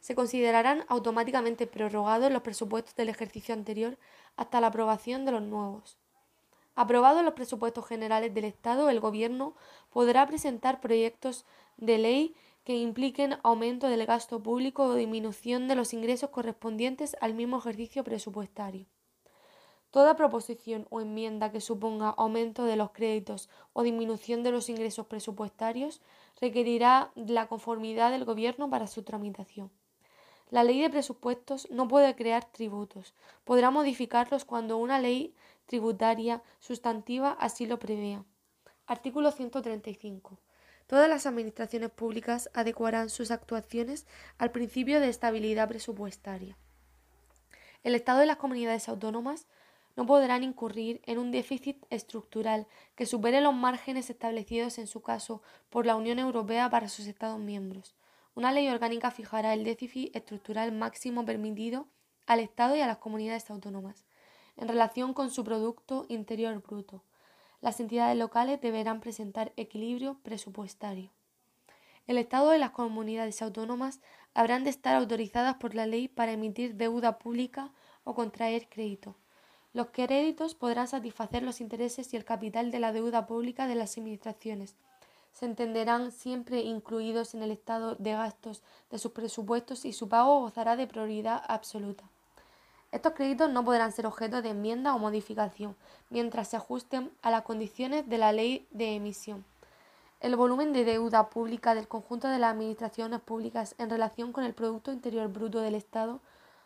se 0.00 0.14
considerarán 0.14 0.84
automáticamente 0.88 1.66
prorrogados 1.66 2.30
los 2.30 2.42
presupuestos 2.42 2.94
del 2.96 3.08
ejercicio 3.08 3.54
anterior 3.54 3.96
hasta 4.36 4.60
la 4.60 4.66
aprobación 4.66 5.24
de 5.24 5.32
los 5.32 5.42
nuevos. 5.42 5.96
Aprobados 6.74 7.22
los 7.22 7.34
presupuestos 7.34 7.86
generales 7.86 8.34
del 8.34 8.44
Estado, 8.44 8.90
el 8.90 9.00
Gobierno 9.00 9.54
podrá 9.90 10.26
presentar 10.26 10.80
proyectos 10.80 11.44
de 11.76 11.98
ley 11.98 12.34
que 12.64 12.76
impliquen 12.76 13.38
aumento 13.42 13.88
del 13.88 14.06
gasto 14.06 14.42
público 14.42 14.84
o 14.84 14.94
disminución 14.94 15.68
de 15.68 15.74
los 15.74 15.92
ingresos 15.92 16.30
correspondientes 16.30 17.16
al 17.20 17.34
mismo 17.34 17.58
ejercicio 17.58 18.04
presupuestario. 18.04 18.86
Toda 19.90 20.16
proposición 20.16 20.86
o 20.88 21.00
enmienda 21.00 21.52
que 21.52 21.60
suponga 21.60 22.10
aumento 22.10 22.64
de 22.64 22.76
los 22.76 22.92
créditos 22.92 23.50
o 23.74 23.82
disminución 23.82 24.42
de 24.42 24.50
los 24.50 24.70
ingresos 24.70 25.06
presupuestarios 25.06 26.00
requerirá 26.40 27.12
la 27.14 27.46
conformidad 27.46 28.10
del 28.10 28.24
Gobierno 28.24 28.70
para 28.70 28.86
su 28.86 29.02
tramitación. 29.02 29.70
La 30.48 30.64
ley 30.64 30.80
de 30.80 30.90
presupuestos 30.90 31.68
no 31.70 31.88
puede 31.88 32.14
crear 32.14 32.44
tributos, 32.44 33.14
podrá 33.44 33.70
modificarlos 33.70 34.44
cuando 34.44 34.78
una 34.78 34.98
ley 34.98 35.34
tributaria 35.66 36.42
sustantiva 36.60 37.32
así 37.32 37.66
lo 37.66 37.78
prevea. 37.78 38.24
Artículo 38.86 39.30
135. 39.30 40.38
Todas 40.93 41.09
las 41.09 41.24
administraciones 41.24 41.88
públicas 41.88 42.51
adecuarán 42.53 43.09
sus 43.09 43.30
actuaciones 43.30 44.07
al 44.36 44.51
principio 44.51 45.01
de 45.01 45.09
estabilidad 45.09 45.66
presupuestaria. 45.66 46.59
El 47.82 47.95
Estado 47.95 48.22
y 48.22 48.26
las 48.26 48.36
comunidades 48.36 48.90
autónomas 48.90 49.47
no 49.97 50.05
podrán 50.05 50.45
incurrir 50.45 51.01
en 51.07 51.16
un 51.16 51.30
déficit 51.30 51.82
estructural 51.88 52.66
que 52.95 53.07
supere 53.07 53.40
los 53.40 53.55
márgenes 53.55 54.11
establecidos 54.11 54.76
en 54.76 54.86
su 54.86 55.01
caso 55.01 55.40
por 55.70 55.86
la 55.86 55.97
Unión 55.97 56.18
Europea 56.18 56.68
para 56.68 56.90
sus 56.90 57.07
Estados 57.07 57.40
miembros. 57.40 57.95
Una 58.34 58.53
ley 58.53 58.68
orgánica 58.68 59.11
fijará 59.11 59.55
el 59.55 59.64
déficit 59.64 60.14
estructural 60.14 60.72
máximo 60.72 61.24
permitido 61.24 61.86
al 62.26 62.40
Estado 62.40 62.76
y 62.76 62.82
a 62.82 62.86
las 62.86 62.99
comunidades 62.99 63.51
autónomas 63.51 64.05
en 64.59 64.68
relación 64.68 65.14
con 65.14 65.30
su 65.30 65.43
Producto 65.43 66.05
Interior 66.11 66.61
Bruto. 66.61 67.03
Las 67.62 67.78
entidades 67.78 68.18
locales 68.18 68.60
deberán 68.60 69.00
presentar 69.00 69.52
equilibrio 69.56 70.18
presupuestario. 70.24 71.12
El 72.08 72.18
Estado 72.18 72.52
y 72.56 72.58
las 72.58 72.72
comunidades 72.72 73.40
autónomas 73.40 74.00
habrán 74.34 74.64
de 74.64 74.70
estar 74.70 74.96
autorizadas 74.96 75.54
por 75.58 75.76
la 75.76 75.86
ley 75.86 76.08
para 76.08 76.32
emitir 76.32 76.74
deuda 76.74 77.20
pública 77.20 77.70
o 78.02 78.14
contraer 78.14 78.68
crédito. 78.68 79.14
Los 79.72 79.90
créditos 79.92 80.56
podrán 80.56 80.88
satisfacer 80.88 81.44
los 81.44 81.60
intereses 81.60 82.12
y 82.12 82.16
el 82.16 82.24
capital 82.24 82.72
de 82.72 82.80
la 82.80 82.92
deuda 82.92 83.26
pública 83.26 83.68
de 83.68 83.76
las 83.76 83.96
administraciones. 83.96 84.74
Se 85.30 85.46
entenderán 85.46 86.10
siempre 86.10 86.62
incluidos 86.62 87.32
en 87.32 87.44
el 87.44 87.52
estado 87.52 87.94
de 87.94 88.10
gastos 88.10 88.64
de 88.90 88.98
sus 88.98 89.12
presupuestos 89.12 89.84
y 89.84 89.92
su 89.92 90.08
pago 90.08 90.40
gozará 90.40 90.74
de 90.74 90.88
prioridad 90.88 91.40
absoluta. 91.46 92.10
Estos 92.93 93.14
créditos 93.14 93.51
no 93.51 93.64
podrán 93.64 93.90
ser 93.90 94.07
objeto 94.07 94.43
de 94.43 94.51
enmienda 94.51 94.95
o 94.95 94.99
modificación 94.99 95.74
mientras 96.11 96.49
se 96.49 96.59
ajusten 96.59 97.11
a 97.22 97.30
las 97.30 97.43
condiciones 97.43 98.07
de 98.07 98.18
la 98.18 98.32
ley 98.32 98.68
de 98.70 98.95
emisión. 98.95 99.47
El 100.20 100.36
volumen 100.36 100.74
de 100.74 100.84
deuda 100.84 101.30
pública 101.30 101.74
del 101.74 101.88
conjunto 101.88 102.28
de 102.28 102.38
las 102.38 102.53
administraciones 102.53 103.20
públicas 103.20 103.74
en 103.78 103.88
relación 103.88 104.32
con 104.32 104.45
el 104.45 104.53
Producto 104.53 104.93
Interior 104.93 105.26
Bruto 105.28 105.61
del 105.61 105.74
Estado 105.74 106.20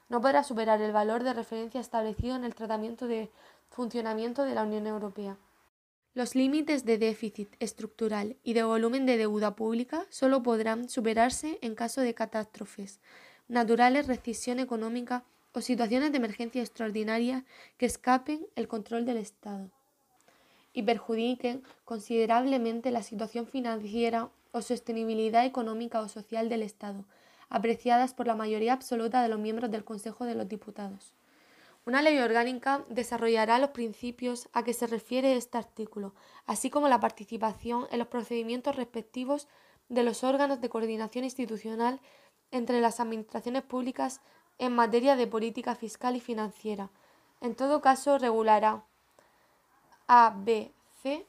no 0.08 0.20
podrá 0.20 0.42
superar 0.42 0.82
el 0.82 0.92
valor 0.92 1.22
de 1.22 1.32
referencia 1.32 1.80
establecido 1.80 2.34
en 2.34 2.44
el 2.44 2.56
tratamiento 2.56 3.06
de 3.06 3.30
funcionamiento 3.70 4.42
de 4.42 4.54
la 4.54 4.64
Unión 4.64 4.86
Europea. 4.88 5.36
Los 6.12 6.34
límites 6.34 6.84
de 6.84 6.98
déficit 6.98 7.54
estructural 7.60 8.36
y 8.42 8.54
de 8.54 8.64
volumen 8.64 9.06
de 9.06 9.16
deuda 9.16 9.54
pública 9.54 10.06
solo 10.10 10.42
podrán 10.42 10.88
superarse 10.88 11.58
en 11.62 11.76
caso 11.76 12.00
de 12.00 12.14
catástrofes 12.14 12.98
naturales, 13.48 14.08
recesión 14.08 14.58
económica 14.58 15.24
o 15.56 15.62
situaciones 15.62 16.12
de 16.12 16.18
emergencia 16.18 16.60
extraordinaria 16.60 17.46
que 17.78 17.86
escapen 17.86 18.46
el 18.56 18.68
control 18.68 19.06
del 19.06 19.16
Estado 19.16 19.70
y 20.74 20.82
perjudiquen 20.82 21.62
considerablemente 21.86 22.90
la 22.90 23.02
situación 23.02 23.46
financiera 23.46 24.28
o 24.52 24.60
sostenibilidad 24.60 25.46
económica 25.46 26.00
o 26.00 26.10
social 26.10 26.50
del 26.50 26.62
Estado, 26.62 27.06
apreciadas 27.48 28.12
por 28.12 28.26
la 28.26 28.34
mayoría 28.34 28.74
absoluta 28.74 29.22
de 29.22 29.30
los 29.30 29.38
miembros 29.38 29.70
del 29.70 29.82
Consejo 29.82 30.26
de 30.26 30.34
los 30.34 30.46
Diputados. 30.46 31.14
Una 31.86 32.02
ley 32.02 32.18
orgánica 32.18 32.84
desarrollará 32.90 33.58
los 33.58 33.70
principios 33.70 34.50
a 34.52 34.62
que 34.62 34.74
se 34.74 34.86
refiere 34.86 35.36
este 35.36 35.56
artículo, 35.56 36.12
así 36.44 36.68
como 36.68 36.88
la 36.88 37.00
participación 37.00 37.86
en 37.90 37.98
los 37.98 38.08
procedimientos 38.08 38.76
respectivos 38.76 39.48
de 39.88 40.02
los 40.02 40.22
órganos 40.22 40.60
de 40.60 40.68
coordinación 40.68 41.24
institucional 41.24 41.98
entre 42.50 42.82
las 42.82 43.00
administraciones 43.00 43.62
públicas 43.62 44.20
en 44.58 44.72
materia 44.74 45.16
de 45.16 45.26
política 45.26 45.74
fiscal 45.74 46.16
y 46.16 46.20
financiera. 46.20 46.90
En 47.40 47.54
todo 47.54 47.80
caso, 47.80 48.18
regulará 48.18 48.84
A, 50.06 50.34
B, 50.36 50.72
C. 51.02 51.26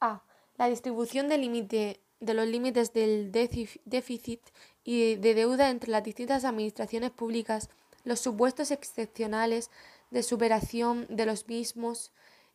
A. 0.00 0.22
La 0.56 0.68
distribución 0.68 1.28
de, 1.28 1.38
límite, 1.38 2.00
de 2.20 2.34
los 2.34 2.46
límites 2.46 2.92
del 2.92 3.32
déficit 3.32 4.40
y 4.84 5.16
de 5.16 5.34
deuda 5.34 5.70
entre 5.70 5.90
las 5.90 6.04
distintas 6.04 6.44
administraciones 6.44 7.10
públicas, 7.10 7.70
los 8.04 8.20
supuestos 8.20 8.70
excepcionales 8.70 9.70
de 10.10 10.22
superación 10.22 11.06
de 11.08 11.26
los 11.26 11.46
mismos 11.48 12.12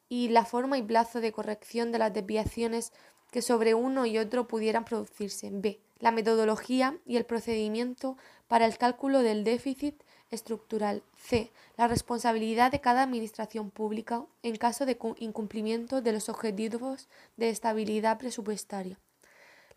y 0.09 0.29
la 0.29 0.45
forma 0.45 0.77
y 0.77 0.83
plazo 0.83 1.21
de 1.21 1.31
corrección 1.31 1.91
de 1.91 1.99
las 1.99 2.13
desviaciones 2.13 2.93
que 3.31 3.41
sobre 3.41 3.73
uno 3.73 4.05
y 4.05 4.17
otro 4.17 4.47
pudieran 4.47 4.85
producirse. 4.85 5.49
B. 5.51 5.79
La 6.05 6.11
metodología 6.11 6.99
y 7.07 7.17
el 7.17 7.25
procedimiento 7.25 8.15
para 8.47 8.67
el 8.67 8.77
cálculo 8.77 9.23
del 9.23 9.43
déficit 9.43 9.95
estructural. 10.29 11.01
C. 11.17 11.51
La 11.77 11.87
responsabilidad 11.87 12.71
de 12.71 12.79
cada 12.79 13.01
administración 13.01 13.71
pública 13.71 14.23
en 14.43 14.55
caso 14.57 14.85
de 14.85 14.99
incumplimiento 15.17 16.03
de 16.03 16.11
los 16.11 16.29
objetivos 16.29 17.07
de 17.37 17.49
estabilidad 17.49 18.19
presupuestaria. 18.19 18.99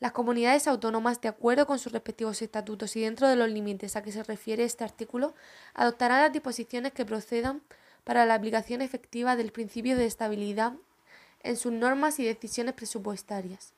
Las 0.01 0.13
comunidades 0.13 0.69
autónomas, 0.69 1.19
de 1.23 1.29
acuerdo 1.29 1.67
con 1.67 1.79
sus 1.79 1.93
respectivos 1.93 2.43
estatutos 2.43 2.95
y 2.97 3.01
dentro 3.01 3.27
de 3.27 3.37
los 3.37 3.49
límites 3.49 3.97
a 3.97 4.03
que 4.03 4.13
se 4.13 4.23
refiere 4.23 4.65
este 4.65 4.85
artículo, 4.85 5.35
adoptarán 5.73 6.21
las 6.21 6.33
disposiciones 6.35 6.93
que 6.93 7.07
procedan 7.07 7.63
para 8.05 8.27
la 8.27 8.35
aplicación 8.35 8.83
efectiva 8.83 9.35
del 9.35 9.51
principio 9.51 9.97
de 9.97 10.05
estabilidad 10.05 10.75
en 11.43 11.57
sus 11.57 11.73
normas 11.73 12.19
y 12.21 12.27
decisiones 12.27 12.75
presupuestarias. 12.75 13.73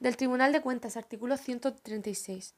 Del 0.00 0.16
Tribunal 0.16 0.52
de 0.52 0.60
Cuentas, 0.60 0.96
artículo 0.96 1.36
136. 1.36 2.54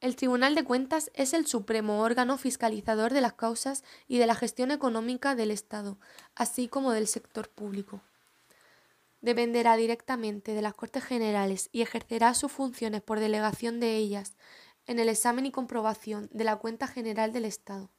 El 0.00 0.14
Tribunal 0.14 0.54
de 0.54 0.62
Cuentas 0.62 1.10
es 1.12 1.34
el 1.34 1.44
supremo 1.46 2.00
órgano 2.00 2.38
fiscalizador 2.38 3.12
de 3.12 3.20
las 3.20 3.32
causas 3.32 3.82
y 4.06 4.18
de 4.18 4.26
la 4.26 4.36
gestión 4.36 4.70
económica 4.70 5.34
del 5.34 5.50
Estado, 5.50 5.98
así 6.36 6.68
como 6.68 6.92
del 6.92 7.08
sector 7.08 7.50
público. 7.50 8.00
Dependerá 9.20 9.76
directamente 9.76 10.54
de 10.54 10.62
las 10.62 10.74
Cortes 10.74 11.02
Generales 11.02 11.68
y 11.72 11.82
ejercerá 11.82 12.32
sus 12.34 12.52
funciones 12.52 13.02
por 13.02 13.18
delegación 13.18 13.80
de 13.80 13.96
ellas 13.96 14.36
en 14.86 15.00
el 15.00 15.08
examen 15.08 15.46
y 15.46 15.50
comprobación 15.50 16.28
de 16.32 16.44
la 16.44 16.56
cuenta 16.56 16.86
general 16.86 17.32
del 17.32 17.44
Estado. 17.44 17.90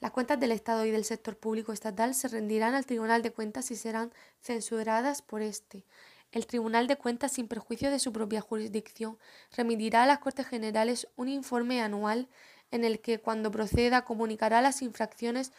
Las 0.00 0.10
cuentas 0.10 0.40
del 0.40 0.50
Estado 0.50 0.84
y 0.84 0.90
del 0.90 1.04
sector 1.04 1.38
público 1.38 1.72
estatal 1.72 2.14
se 2.14 2.26
rendirán 2.26 2.74
al 2.74 2.86
Tribunal 2.86 3.22
de 3.22 3.32
Cuentas 3.32 3.70
y 3.70 3.76
serán 3.76 4.12
censuradas 4.40 5.22
por 5.22 5.42
éste, 5.42 5.84
el 6.32 6.46
Tribunal 6.46 6.86
de 6.86 6.96
Cuentas, 6.96 7.32
sin 7.32 7.48
perjuicio 7.48 7.90
de 7.90 7.98
su 7.98 8.12
propia 8.12 8.40
jurisdicción, 8.40 9.18
remitirá 9.56 10.04
a 10.04 10.06
las 10.06 10.18
Cortes 10.20 10.46
Generales 10.46 11.08
un 11.16 11.28
informe 11.28 11.82
anual 11.82 12.28
en 12.70 12.84
el 12.84 13.00
que 13.00 13.18
cuando 13.18 13.50
proceda 13.50 14.04
comunicará 14.04 14.62
las 14.62 14.82
infracciones 14.82 15.52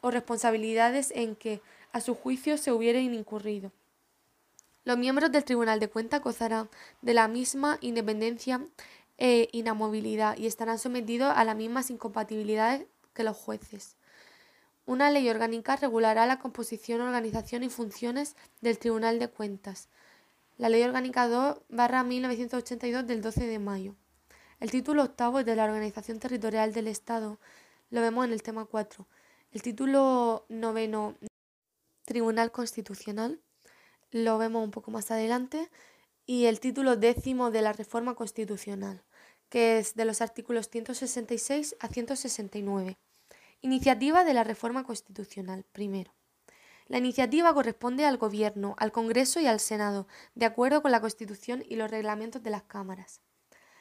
o 0.00 0.10
responsabilidades 0.10 1.12
en 1.14 1.36
que 1.36 1.60
a 1.92 2.00
su 2.00 2.14
juicio 2.14 2.56
se 2.56 2.72
hubieran 2.72 3.12
incurrido. 3.14 3.70
Los 4.84 4.96
miembros 4.96 5.30
del 5.30 5.44
Tribunal 5.44 5.78
de 5.78 5.88
Cuentas 5.88 6.22
gozarán 6.22 6.70
de 7.02 7.12
la 7.12 7.28
misma 7.28 7.76
independencia 7.82 8.64
e 9.18 9.50
inamovilidad 9.52 10.38
y 10.38 10.46
estarán 10.46 10.78
sometidos 10.78 11.32
a 11.36 11.44
las 11.44 11.54
mismas 11.54 11.90
incompatibilidades 11.90 12.86
que 13.12 13.24
los 13.24 13.36
jueces. 13.36 13.96
Una 14.90 15.08
ley 15.08 15.30
orgánica 15.30 15.76
regulará 15.76 16.26
la 16.26 16.40
composición, 16.40 17.00
organización 17.00 17.62
y 17.62 17.68
funciones 17.68 18.34
del 18.60 18.76
Tribunal 18.80 19.20
de 19.20 19.28
Cuentas. 19.28 19.88
La 20.58 20.68
Ley 20.68 20.82
Orgánica 20.82 21.28
2 21.28 21.58
barra 21.68 22.02
1982 22.02 23.06
del 23.06 23.22
12 23.22 23.46
de 23.46 23.60
mayo. 23.60 23.94
El 24.58 24.72
título 24.72 25.04
octavo 25.04 25.44
de 25.44 25.54
la 25.54 25.66
Organización 25.66 26.18
Territorial 26.18 26.72
del 26.72 26.88
Estado 26.88 27.38
lo 27.90 28.00
vemos 28.00 28.24
en 28.24 28.32
el 28.32 28.42
tema 28.42 28.64
4. 28.64 29.06
El 29.52 29.62
título 29.62 30.44
noveno 30.48 31.14
Tribunal 32.04 32.50
Constitucional 32.50 33.38
lo 34.10 34.38
vemos 34.38 34.64
un 34.64 34.72
poco 34.72 34.90
más 34.90 35.12
adelante. 35.12 35.70
Y 36.26 36.46
el 36.46 36.58
título 36.58 36.96
décimo 36.96 37.52
de 37.52 37.62
la 37.62 37.72
Reforma 37.72 38.16
Constitucional, 38.16 39.04
que 39.50 39.78
es 39.78 39.94
de 39.94 40.04
los 40.04 40.20
artículos 40.20 40.68
166 40.68 41.76
a 41.78 41.86
169. 41.86 42.98
Iniciativa 43.62 44.24
de 44.24 44.32
la 44.32 44.42
Reforma 44.42 44.84
Constitucional. 44.84 45.66
Primero. 45.70 46.14
La 46.86 46.96
iniciativa 46.96 47.52
corresponde 47.52 48.06
al 48.06 48.16
Gobierno, 48.16 48.74
al 48.78 48.90
Congreso 48.90 49.38
y 49.38 49.46
al 49.46 49.60
Senado, 49.60 50.08
de 50.34 50.46
acuerdo 50.46 50.80
con 50.80 50.92
la 50.92 51.02
Constitución 51.02 51.62
y 51.68 51.76
los 51.76 51.90
reglamentos 51.90 52.42
de 52.42 52.48
las 52.48 52.62
cámaras. 52.62 53.20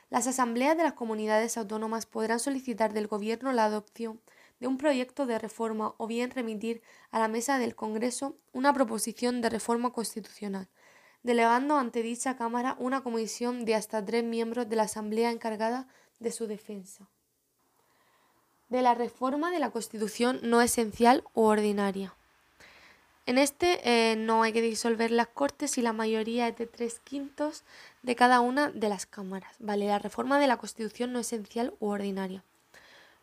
Las 0.10 0.28
asambleas 0.28 0.76
de 0.76 0.84
las 0.84 0.94
comunidades 0.94 1.58
autónomas 1.58 2.06
podrán 2.06 2.42
solicitar 2.42 2.92
del 2.92 3.08
Gobierno 3.08 3.54
la 3.54 3.64
adopción 3.64 4.20
de 4.60 4.68
un 4.68 4.78
proyecto 4.78 5.26
de 5.26 5.40
reforma 5.40 5.96
o 5.98 6.08
bien 6.08 6.32
remitir 6.32 6.82
a 7.10 7.20
la 7.20 7.30
mesa 7.30 7.58
del 7.58 7.74
Congreso 7.74 8.38
una 8.52 8.74
proposición 8.74 9.40
de 9.40 9.50
reforma 9.50 9.94
constitucional, 9.94 10.68
delegando 11.24 11.78
ante 11.78 12.02
dicha 12.02 12.36
Cámara 12.36 12.76
una 12.80 13.02
comisión 13.02 13.64
de 13.64 13.76
hasta 13.76 14.04
tres 14.04 14.26
miembros 14.26 14.68
de 14.68 14.76
la 14.76 14.84
Asamblea 14.84 15.32
encargada 15.32 15.88
de 16.20 16.34
su 16.34 16.48
defensa. 16.48 17.10
De 18.70 18.82
la 18.82 18.94
reforma 18.94 19.52
de 19.52 19.60
la 19.60 19.72
Constitución 19.72 20.40
no 20.44 20.62
esencial 20.62 21.24
u 21.34 21.42
ordinaria. 21.42 22.14
En 23.26 23.38
este 23.38 23.80
eh, 23.84 24.16
no 24.16 24.44
hay 24.44 24.54
que 24.54 24.62
disolver 24.62 25.12
las 25.12 25.28
Cortes 25.28 25.78
y 25.78 25.82
la 25.82 25.94
mayoría 25.94 26.48
es 26.48 26.58
de 26.58 26.68
tres 26.68 27.00
quintos 27.00 27.64
de 28.04 28.16
cada 28.16 28.40
una 28.40 28.70
de 28.70 28.90
las 28.90 29.06
cámaras. 29.06 29.56
Vale, 29.60 29.88
la 29.88 30.00
reforma 30.00 30.40
de 30.40 30.48
la 30.48 30.58
Constitución 30.58 31.14
no 31.14 31.20
esencial 31.20 31.74
u 31.80 31.88
ordinaria. 31.88 32.44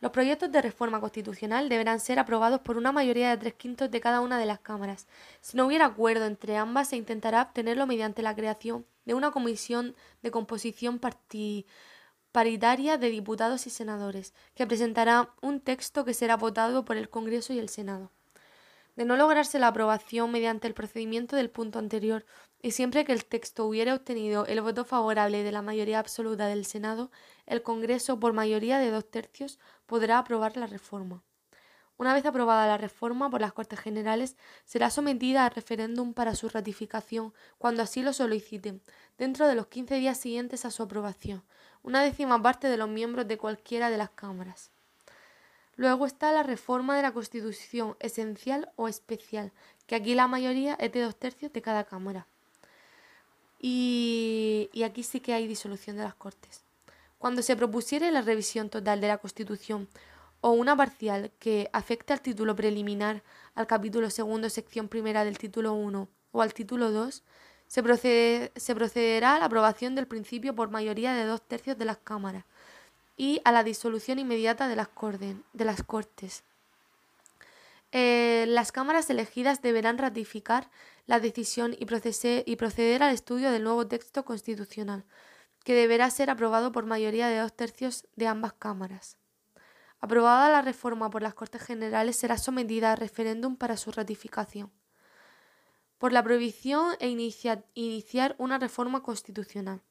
Los 0.00 0.12
proyectos 0.12 0.52
de 0.52 0.60
reforma 0.62 1.00
constitucional 1.00 1.68
deberán 1.68 2.00
ser 2.00 2.18
aprobados 2.18 2.60
por 2.60 2.76
una 2.76 2.92
mayoría 2.92 3.30
de 3.30 3.36
tres 3.36 3.54
quintos 3.54 3.90
de 3.90 4.00
cada 4.00 4.20
una 4.20 4.38
de 4.38 4.46
las 4.46 4.60
cámaras. 4.60 5.06
Si 5.40 5.56
no 5.56 5.66
hubiera 5.66 5.86
acuerdo 5.86 6.26
entre 6.26 6.56
ambas, 6.56 6.88
se 6.88 6.96
intentará 6.96 7.42
obtenerlo 7.42 7.86
mediante 7.86 8.22
la 8.22 8.34
creación 8.34 8.84
de 9.06 9.14
una 9.14 9.30
comisión 9.30 9.96
de 10.22 10.30
composición 10.30 10.98
paritaria 12.36 12.98
de 12.98 13.08
diputados 13.08 13.66
y 13.66 13.70
senadores, 13.70 14.34
que 14.54 14.66
presentará 14.66 15.30
un 15.40 15.58
texto 15.58 16.04
que 16.04 16.12
será 16.12 16.36
votado 16.36 16.84
por 16.84 16.98
el 16.98 17.08
Congreso 17.08 17.54
y 17.54 17.58
el 17.58 17.70
Senado. 17.70 18.10
De 18.94 19.06
no 19.06 19.16
lograrse 19.16 19.58
la 19.58 19.68
aprobación 19.68 20.30
mediante 20.30 20.66
el 20.66 20.74
procedimiento 20.74 21.34
del 21.34 21.48
punto 21.48 21.78
anterior, 21.78 22.26
y 22.60 22.72
siempre 22.72 23.06
que 23.06 23.12
el 23.12 23.24
texto 23.24 23.64
hubiera 23.64 23.94
obtenido 23.94 24.44
el 24.44 24.60
voto 24.60 24.84
favorable 24.84 25.44
de 25.44 25.50
la 25.50 25.62
mayoría 25.62 25.98
absoluta 25.98 26.46
del 26.46 26.66
Senado, 26.66 27.10
el 27.46 27.62
Congreso, 27.62 28.20
por 28.20 28.34
mayoría 28.34 28.80
de 28.80 28.90
dos 28.90 29.10
tercios, 29.10 29.58
podrá 29.86 30.18
aprobar 30.18 30.58
la 30.58 30.66
reforma. 30.66 31.22
Una 31.98 32.12
vez 32.12 32.26
aprobada 32.26 32.66
la 32.66 32.76
reforma 32.76 33.30
por 33.30 33.40
las 33.40 33.54
Cortes 33.54 33.80
Generales, 33.80 34.36
será 34.66 34.90
sometida 34.90 35.46
a 35.46 35.48
referéndum 35.48 36.12
para 36.12 36.34
su 36.34 36.50
ratificación 36.50 37.32
cuando 37.56 37.82
así 37.82 38.02
lo 38.02 38.12
soliciten, 38.12 38.82
dentro 39.16 39.48
de 39.48 39.54
los 39.54 39.68
15 39.68 39.94
días 39.94 40.18
siguientes 40.18 40.66
a 40.66 40.70
su 40.70 40.82
aprobación, 40.82 41.42
una 41.86 42.02
décima 42.02 42.42
parte 42.42 42.68
de 42.68 42.76
los 42.76 42.88
miembros 42.88 43.28
de 43.28 43.38
cualquiera 43.38 43.90
de 43.90 43.96
las 43.96 44.10
cámaras. 44.10 44.70
Luego 45.76 46.04
está 46.04 46.32
la 46.32 46.42
reforma 46.42 46.96
de 46.96 47.02
la 47.02 47.12
Constitución 47.12 47.96
esencial 48.00 48.72
o 48.74 48.88
especial, 48.88 49.52
que 49.86 49.94
aquí 49.94 50.16
la 50.16 50.26
mayoría 50.26 50.74
es 50.80 50.90
de 50.90 51.02
dos 51.02 51.14
tercios 51.14 51.52
de 51.52 51.62
cada 51.62 51.84
Cámara. 51.84 52.26
Y, 53.60 54.68
aquí 54.84 55.04
sí 55.04 55.20
que 55.20 55.32
hay 55.32 55.46
disolución 55.46 55.96
de 55.96 56.02
las 56.02 56.16
Cortes. 56.16 56.64
Cuando 57.18 57.40
se 57.40 57.54
propusiere 57.54 58.10
la 58.10 58.20
revisión 58.20 58.68
total 58.68 59.00
de 59.00 59.08
la 59.08 59.18
Constitución 59.18 59.88
o 60.40 60.50
una 60.50 60.76
parcial 60.76 61.30
que 61.38 61.70
afecte 61.72 62.12
al 62.12 62.20
título 62.20 62.56
preliminar, 62.56 63.22
al 63.54 63.68
capítulo 63.68 64.10
segundo, 64.10 64.50
sección 64.50 64.88
primera 64.88 65.24
del 65.24 65.38
título 65.38 65.74
1 65.74 66.08
o 66.32 66.42
al 66.42 66.52
título 66.52 66.90
2, 66.90 67.22
se, 67.66 68.52
se 68.54 68.74
procederá 68.74 69.36
a 69.36 69.38
la 69.38 69.46
aprobación 69.46 69.94
del 69.94 70.06
principio 70.06 70.54
por 70.54 70.70
mayoría 70.70 71.14
de 71.14 71.24
dos 71.24 71.42
tercios 71.42 71.76
de 71.78 71.84
las 71.84 71.98
cámaras 71.98 72.44
y 73.16 73.40
a 73.44 73.52
la 73.52 73.64
disolución 73.64 74.18
inmediata 74.18 74.68
de 74.68 74.76
las, 74.76 74.88
de 75.52 75.64
las 75.64 75.82
Cortes. 75.82 76.44
Eh, 77.92 78.44
las 78.48 78.72
cámaras 78.72 79.08
elegidas 79.10 79.62
deberán 79.62 79.98
ratificar 79.98 80.70
la 81.06 81.20
decisión 81.20 81.72
y, 81.72 81.86
y 82.46 82.56
proceder 82.56 83.02
al 83.02 83.14
estudio 83.14 83.50
del 83.50 83.64
nuevo 83.64 83.86
texto 83.86 84.24
constitucional, 84.24 85.04
que 85.64 85.74
deberá 85.74 86.10
ser 86.10 86.30
aprobado 86.30 86.72
por 86.72 86.84
mayoría 86.84 87.28
de 87.28 87.38
dos 87.38 87.52
tercios 87.52 88.06
de 88.16 88.26
ambas 88.26 88.52
cámaras. 88.52 89.16
Aprobada 90.00 90.50
la 90.50 90.62
reforma 90.62 91.10
por 91.10 91.22
las 91.22 91.34
Cortes 91.34 91.62
Generales, 91.62 92.16
será 92.16 92.36
sometida 92.38 92.92
a 92.92 92.96
referéndum 92.96 93.56
para 93.56 93.76
su 93.76 93.90
ratificación. 93.92 94.70
Por 95.98 96.12
la 96.12 96.22
prohibición 96.22 96.94
e 97.00 97.08
iniciar 97.08 98.36
una 98.38 98.58
reforma 98.58 99.02
constitucional. 99.02 99.82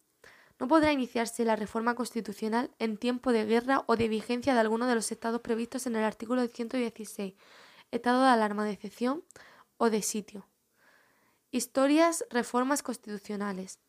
No 0.59 0.67
podrá 0.67 0.93
iniciarse 0.93 1.43
la 1.43 1.55
reforma 1.55 1.95
constitucional 1.95 2.71
en 2.79 2.97
tiempo 2.97 3.33
de 3.33 3.45
guerra 3.45 3.83
o 3.87 3.97
de 3.97 4.07
vigencia 4.07 4.53
de 4.53 4.59
alguno 4.59 4.87
de 4.87 4.95
los 4.95 5.11
estados 5.11 5.41
previstos 5.41 5.85
en 5.85 5.95
el 5.95 6.03
artículo 6.03 6.47
116, 6.47 7.33
estado 7.91 8.23
de 8.23 8.29
alarma 8.29 8.63
de 8.63 8.71
excepción 8.71 9.23
o 9.77 9.89
de 9.89 10.01
sitio. 10.01 10.47
Historias, 11.51 12.25
reformas 12.29 12.83
constitucionales. 12.83 13.79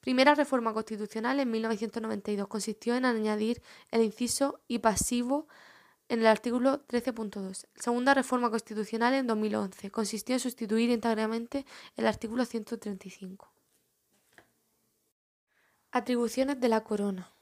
Primera 0.00 0.36
reforma 0.36 0.72
constitucional 0.72 1.40
en 1.40 1.50
1992 1.50 2.46
consistió 2.46 2.94
en 2.94 3.04
añadir 3.04 3.60
el 3.90 4.02
inciso 4.02 4.60
y 4.68 4.78
pasivo 4.78 5.48
en 6.08 6.20
el 6.20 6.26
artículo 6.26 6.86
13.2. 6.86 7.66
Segunda 7.74 8.14
reforma 8.14 8.50
constitucional 8.50 9.14
en 9.14 9.26
2011 9.26 9.90
consistió 9.90 10.34
en 10.34 10.40
sustituir 10.40 10.90
íntegramente 10.90 11.66
el 11.96 12.06
artículo 12.06 12.44
135. 12.44 13.52
Atribuciones 15.90 16.60
de 16.60 16.68
la 16.68 16.84
corona. 16.84 17.32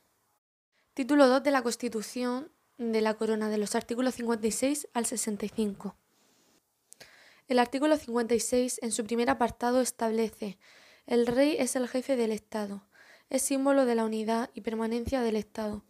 Título 0.94 1.26
2 1.26 1.42
de 1.42 1.50
la 1.50 1.62
Constitución 1.62 2.52
de 2.78 3.00
la 3.00 3.14
Corona 3.14 3.48
de 3.48 3.58
los 3.58 3.74
artículos 3.74 4.14
56 4.14 4.88
al 4.92 5.06
65. 5.06 5.96
El 7.48 7.58
artículo 7.58 7.96
56 7.96 8.80
en 8.82 8.92
su 8.92 9.04
primer 9.04 9.28
apartado 9.28 9.80
establece 9.80 10.58
el 11.06 11.26
rey 11.26 11.56
es 11.58 11.76
el 11.76 11.86
jefe 11.86 12.16
del 12.16 12.32
Estado, 12.32 12.86
es 13.28 13.42
símbolo 13.42 13.84
de 13.84 13.94
la 13.94 14.04
unidad 14.04 14.50
y 14.54 14.62
permanencia 14.62 15.20
del 15.20 15.36
Estado, 15.36 15.84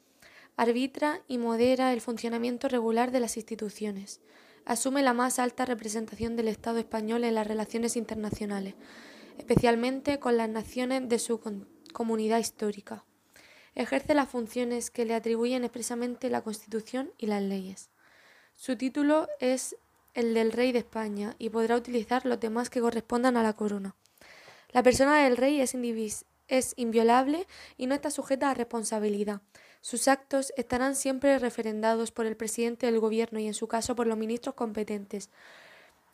arbitra 0.57 1.23
y 1.27 1.39
modera 1.39 1.93
el 1.93 2.01
funcionamiento 2.01 2.69
regular 2.69 3.11
de 3.11 3.21
las 3.21 3.37
instituciones, 3.37 4.21
asume 4.65 5.03
la 5.03 5.13
más 5.13 5.39
alta 5.39 5.65
representación 5.65 6.37
del 6.37 6.49
Estado 6.49 6.79
español 6.79 7.25
en 7.25 7.35
las 7.35 7.47
relaciones 7.47 7.97
internacionales, 7.97 8.75
especialmente 9.39 10.19
con 10.19 10.37
las 10.37 10.49
naciones 10.49 11.09
de 11.09 11.19
su 11.19 11.41
comunidad 11.93 12.39
histórica. 12.39 13.05
Ejerce 13.75 14.15
las 14.15 14.29
funciones 14.29 14.91
que 14.91 15.05
le 15.05 15.15
atribuyen 15.15 15.65
expresamente 15.65 16.31
la 16.31 16.43
Constitución 16.43 17.11
y 17.19 17.27
las 17.27 17.43
leyes. 17.43 17.91
Su 18.55 18.77
título 18.77 19.29
es 19.41 19.77
el 20.15 20.33
del 20.33 20.53
Rey 20.53 20.71
de 20.71 20.79
España 20.79 21.35
y 21.41 21.51
podrá 21.51 21.77
utilizar 21.77 22.25
los 22.25 22.39
demás 22.39 22.71
que 22.71 22.81
correspondan 22.81 23.37
a 23.37 23.43
la 23.43 23.55
corona. 23.55 23.97
La 24.71 24.85
persona 24.85 25.25
del 25.25 25.37
rey 25.37 25.61
es, 25.61 25.75
es 26.49 26.75
inviolable 26.77 27.47
y 27.77 27.87
no 27.87 27.95
está 27.95 28.11
sujeta 28.11 28.51
a 28.51 28.55
responsabilidad. 28.55 29.41
Sus 29.85 30.09
actos 30.09 30.51
estarán 30.57 30.97
siempre 30.97 31.39
referendados 31.39 32.11
por 32.11 32.25
el 32.25 32.39
presidente 32.39 32.87
del 32.87 33.01
gobierno 33.01 33.39
y 33.39 33.47
en 33.47 33.53
su 33.53 33.69
caso 33.69 33.95
por 33.95 34.07
los 34.07 34.17
ministros 34.17 34.55
competentes 34.55 35.29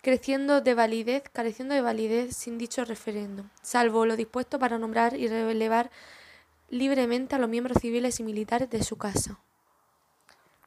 creciendo 0.03 0.61
de 0.61 0.75
validez, 0.75 1.23
careciendo 1.33 1.77
de 1.77 1.81
validez 1.81 2.37
sin 2.37 2.59
dicho 2.59 2.85
referendo, 2.85 3.45
salvo 3.63 4.07
lo 4.07 4.17
dispuesto 4.17 4.59
para 4.59 4.77
nombrar 4.77 5.15
y 5.15 5.29
relevar 5.29 5.93
libremente 6.69 7.37
a 7.37 7.39
los 7.39 7.49
miembros 7.49 7.79
civiles 7.81 8.19
y 8.19 8.25
militares 8.25 8.69
de 8.71 8.83
su 8.83 8.97
casa. 8.97 9.39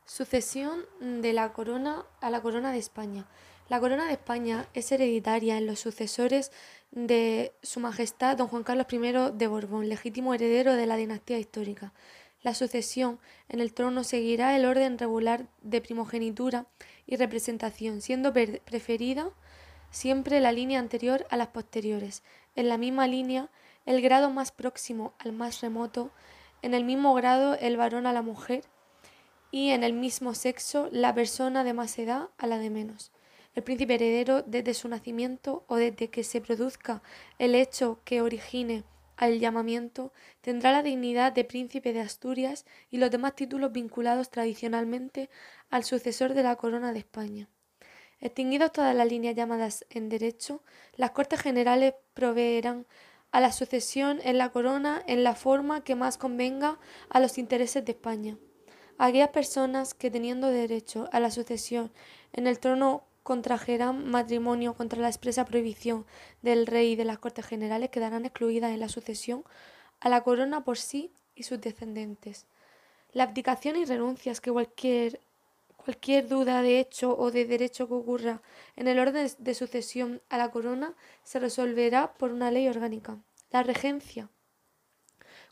Sucesión 0.05 0.85
de 1.01 1.33
la 1.33 1.51
corona 1.51 2.05
a 2.21 2.29
la 2.29 2.41
corona 2.41 2.71
de 2.71 2.77
España. 2.77 3.25
La 3.67 3.81
corona 3.81 4.05
de 4.07 4.13
España 4.13 4.69
es 4.73 4.93
hereditaria 4.93 5.57
en 5.57 5.65
los 5.65 5.81
sucesores 5.81 6.53
de 6.91 7.51
Su 7.63 7.81
Majestad 7.81 8.37
Don 8.37 8.47
Juan 8.47 8.63
Carlos 8.63 8.87
I 8.89 8.97
de 9.37 9.47
Borbón, 9.47 9.89
legítimo 9.89 10.33
heredero 10.33 10.77
de 10.77 10.85
la 10.85 10.95
dinastía 10.95 11.37
histórica. 11.37 11.91
La 12.43 12.53
sucesión 12.53 13.19
en 13.47 13.61
el 13.61 13.73
trono 13.73 14.03
seguirá 14.03 14.55
el 14.55 14.65
orden 14.65 14.97
regular 14.97 15.47
de 15.61 15.79
primogenitura 15.79 16.67
y 17.07 17.15
representación, 17.15 18.01
siendo 18.01 18.33
preferida 18.33 19.31
siempre 19.91 20.41
la 20.41 20.51
línea 20.51 20.79
anterior 20.79 21.25
a 21.29 21.37
las 21.37 21.47
posteriores. 21.47 22.21
En 22.55 22.67
la 22.67 22.77
misma 22.77 23.07
línea, 23.07 23.49
el 23.85 24.01
grado 24.01 24.29
más 24.29 24.51
próximo 24.51 25.13
al 25.19 25.31
más 25.31 25.61
remoto, 25.61 26.11
en 26.61 26.73
el 26.73 26.83
mismo 26.83 27.13
grado 27.13 27.55
el 27.55 27.77
varón 27.77 28.05
a 28.07 28.13
la 28.13 28.21
mujer 28.21 28.65
y 29.51 29.69
en 29.69 29.83
el 29.83 29.93
mismo 29.93 30.33
sexo 30.33 30.89
la 30.91 31.13
persona 31.13 31.63
de 31.63 31.73
más 31.73 31.97
edad 31.97 32.29
a 32.37 32.47
la 32.47 32.57
de 32.57 32.69
menos. 32.69 33.11
El 33.55 33.63
príncipe 33.63 33.95
heredero 33.95 34.41
desde 34.41 34.73
su 34.73 34.89
nacimiento 34.89 35.63
o 35.67 35.75
desde 35.75 36.09
que 36.09 36.23
se 36.23 36.41
produzca 36.41 37.03
el 37.37 37.55
hecho 37.55 37.99
que 38.03 38.21
origine 38.21 38.83
al 39.15 39.39
llamamiento 39.39 40.11
tendrá 40.41 40.71
la 40.71 40.83
dignidad 40.83 41.31
de 41.31 41.43
príncipe 41.43 41.93
de 41.93 42.01
Asturias 42.01 42.65
y 42.89 42.97
los 42.97 43.11
demás 43.11 43.35
títulos 43.35 43.71
vinculados 43.71 44.29
tradicionalmente 44.29 45.29
al 45.69 45.83
sucesor 45.83 46.33
de 46.33 46.43
la 46.43 46.55
corona 46.55 46.93
de 46.93 46.99
España. 46.99 47.49
Extinguidas 48.19 48.71
todas 48.71 48.95
las 48.95 49.07
líneas 49.07 49.35
llamadas 49.35 49.85
en 49.89 50.09
derecho, 50.09 50.63
las 50.95 51.11
Cortes 51.11 51.41
Generales 51.41 51.93
proveerán 52.13 52.85
a 53.31 53.41
la 53.41 53.51
sucesión 53.51 54.19
en 54.23 54.37
la 54.37 54.49
corona 54.49 55.03
en 55.07 55.23
la 55.23 55.35
forma 55.35 55.83
que 55.83 55.95
más 55.95 56.17
convenga 56.17 56.79
a 57.09 57.19
los 57.19 57.37
intereses 57.37 57.83
de 57.83 57.91
España. 57.91 58.37
Aquellas 58.97 59.29
personas 59.29 59.93
que 59.93 60.11
teniendo 60.11 60.49
derecho 60.49 61.09
a 61.11 61.19
la 61.19 61.31
sucesión 61.31 61.91
en 62.31 62.47
el 62.47 62.59
trono 62.59 63.05
contrajerán 63.23 64.09
matrimonio 64.09 64.73
contra 64.75 65.01
la 65.01 65.07
expresa 65.07 65.45
prohibición 65.45 66.05
del 66.41 66.67
rey 66.67 66.91
y 66.91 66.95
de 66.95 67.05
las 67.05 67.19
Cortes 67.19 67.45
Generales 67.45 67.89
quedarán 67.89 68.25
excluidas 68.25 68.71
en 68.71 68.79
la 68.79 68.89
sucesión 68.89 69.43
a 69.99 70.09
la 70.09 70.21
corona 70.21 70.63
por 70.63 70.77
sí 70.77 71.11
y 71.33 71.43
sus 71.43 71.59
descendientes. 71.61 72.45
La 73.11 73.23
abdicación 73.23 73.77
y 73.77 73.85
renuncias 73.85 74.41
que 74.41 74.51
cualquier, 74.51 75.21
cualquier 75.77 76.27
duda 76.27 76.61
de 76.61 76.79
hecho 76.79 77.17
o 77.17 77.31
de 77.31 77.45
derecho 77.45 77.87
que 77.87 77.93
ocurra 77.93 78.41
en 78.75 78.87
el 78.87 78.99
orden 78.99 79.29
de 79.37 79.53
sucesión 79.53 80.21
a 80.29 80.37
la 80.37 80.51
corona 80.51 80.93
se 81.23 81.39
resolverá 81.39 82.13
por 82.13 82.31
una 82.31 82.51
ley 82.51 82.67
orgánica. 82.67 83.17
La 83.51 83.63
regencia 83.63 84.29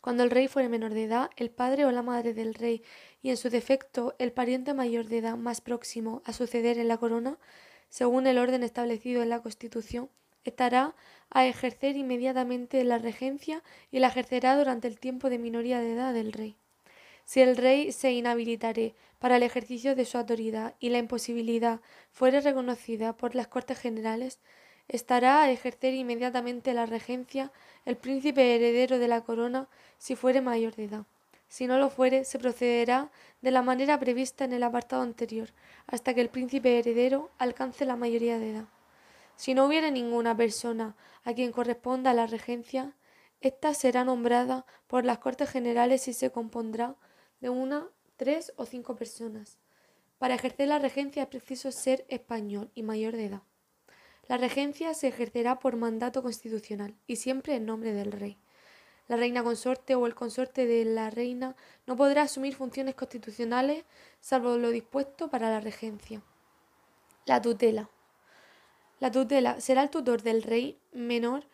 cuando 0.02 0.24
el 0.24 0.32
rey 0.32 0.48
fuere 0.48 0.68
menor 0.68 0.94
de 0.96 1.04
edad, 1.04 1.30
el 1.38 1.52
padre 1.52 1.86
o 1.86 1.92
la 1.92 2.02
madre 2.02 2.34
del 2.34 2.56
rey 2.56 2.84
y 3.22 3.30
en 3.30 3.38
su 3.38 3.50
defecto 3.50 4.16
el 4.20 4.32
pariente 4.32 4.74
mayor 4.74 5.06
de 5.06 5.20
edad 5.20 5.38
más 5.38 5.62
próximo 5.62 6.22
a 6.26 6.34
suceder 6.34 6.78
en 6.78 6.88
la 6.88 6.98
corona, 6.98 7.38
según 7.90 8.28
el 8.28 8.38
orden 8.38 8.64
establecido 8.64 9.22
en 9.22 9.30
la 9.30 9.42
Constitución, 9.42 10.10
estará 10.44 10.96
a 11.30 11.46
ejercer 11.46 11.96
inmediatamente 11.96 12.84
la 12.84 12.98
regencia 12.98 13.64
y 13.92 14.00
la 14.00 14.08
ejercerá 14.08 14.58
durante 14.58 14.88
el 14.88 15.00
tiempo 15.00 15.30
de 15.30 15.38
minoría 15.38 15.80
de 15.80 15.94
edad 15.94 16.14
del 16.14 16.34
rey. 16.34 16.56
Si 17.26 17.42
el 17.42 17.56
rey 17.58 17.92
se 17.92 18.12
inhabilitare 18.12 18.96
para 19.20 19.38
el 19.38 19.44
ejercicio 19.44 19.96
de 19.96 20.06
su 20.06 20.18
autoridad 20.18 20.76
y 20.80 20.90
la 20.90 20.98
imposibilidad 20.98 21.80
fuere 22.12 22.42
reconocida 22.42 23.16
por 23.16 23.36
las 23.36 23.48
Cortes 23.48 23.78
Generales, 23.80 24.40
estará 24.88 25.44
a 25.44 25.52
ejercer 25.52 25.94
inmediatamente 25.94 26.74
la 26.74 26.86
regencia 26.86 27.52
el 27.86 27.98
príncipe 27.98 28.56
heredero 28.56 29.00
de 29.00 29.08
la 29.08 29.22
corona 29.22 29.70
si 29.98 30.16
fuere 30.16 30.42
mayor 30.42 30.76
de 30.76 30.86
edad. 30.86 31.06
Si 31.52 31.68
no 31.68 31.78
lo 31.78 31.90
fuere, 31.90 32.24
se 32.24 32.40
procederá 32.40 33.12
de 33.42 33.52
la 33.52 33.62
manera 33.62 34.00
prevista 34.00 34.46
en 34.46 34.54
el 34.54 34.64
apartado 34.64 35.02
anterior, 35.02 35.50
hasta 35.86 36.14
que 36.14 36.22
el 36.22 36.30
príncipe 36.30 36.80
heredero 36.80 37.30
alcance 37.40 37.84
la 37.84 37.98
mayoría 37.98 38.40
de 38.40 38.52
edad. 38.52 38.68
Si 39.36 39.54
no 39.54 39.66
hubiere 39.66 39.92
ninguna 39.92 40.34
persona 40.34 40.96
a 41.26 41.34
quien 41.34 41.52
corresponda 41.52 42.14
la 42.14 42.26
regencia, 42.26 42.96
ésta 43.42 43.74
será 43.74 44.06
nombrada 44.06 44.66
por 44.88 45.04
las 45.04 45.18
Cortes 45.18 45.50
Generales 45.50 46.08
y 46.08 46.14
se 46.14 46.32
compondrá 46.32 46.96
de 47.42 47.50
una, 47.50 47.90
tres 48.16 48.54
o 48.56 48.66
cinco 48.66 48.96
personas. 48.96 49.58
Para 50.20 50.36
ejercer 50.36 50.70
la 50.70 50.80
regencia 50.80 51.24
es 51.24 51.28
preciso 51.28 51.74
ser 51.74 52.06
español 52.08 52.72
y 52.76 52.84
mayor 52.84 53.18
de 53.18 53.26
edad. 53.26 53.42
La 54.30 54.38
regencia 54.38 54.94
se 54.94 55.10
ejercerá 55.10 55.60
por 55.60 55.76
mandato 55.76 56.24
constitucional 56.24 56.96
y 57.08 57.18
siempre 57.18 57.56
en 57.56 57.66
nombre 57.66 57.92
del 57.92 58.14
rey. 58.14 58.38
La 59.08 59.18
reina 59.18 59.44
consorte 59.44 59.96
o 59.96 60.06
el 60.06 60.16
consorte 60.16 60.66
de 60.66 60.86
la 60.86 61.10
reina 61.10 61.56
no 61.86 61.96
podrá 61.96 62.24
asumir 62.24 62.56
funciones 62.56 62.96
constitucionales 62.96 63.84
salvo 64.20 64.58
lo 64.58 64.70
dispuesto 64.70 65.30
para 65.30 65.50
la 65.50 65.60
regencia. 65.60 66.22
La 67.26 67.42
tutela. 67.42 67.90
La 69.00 69.12
tutela 69.12 69.60
será 69.60 69.84
el 69.84 69.90
tutor 69.90 70.22
del 70.22 70.44
rey 70.44 70.78
menor 70.94 71.46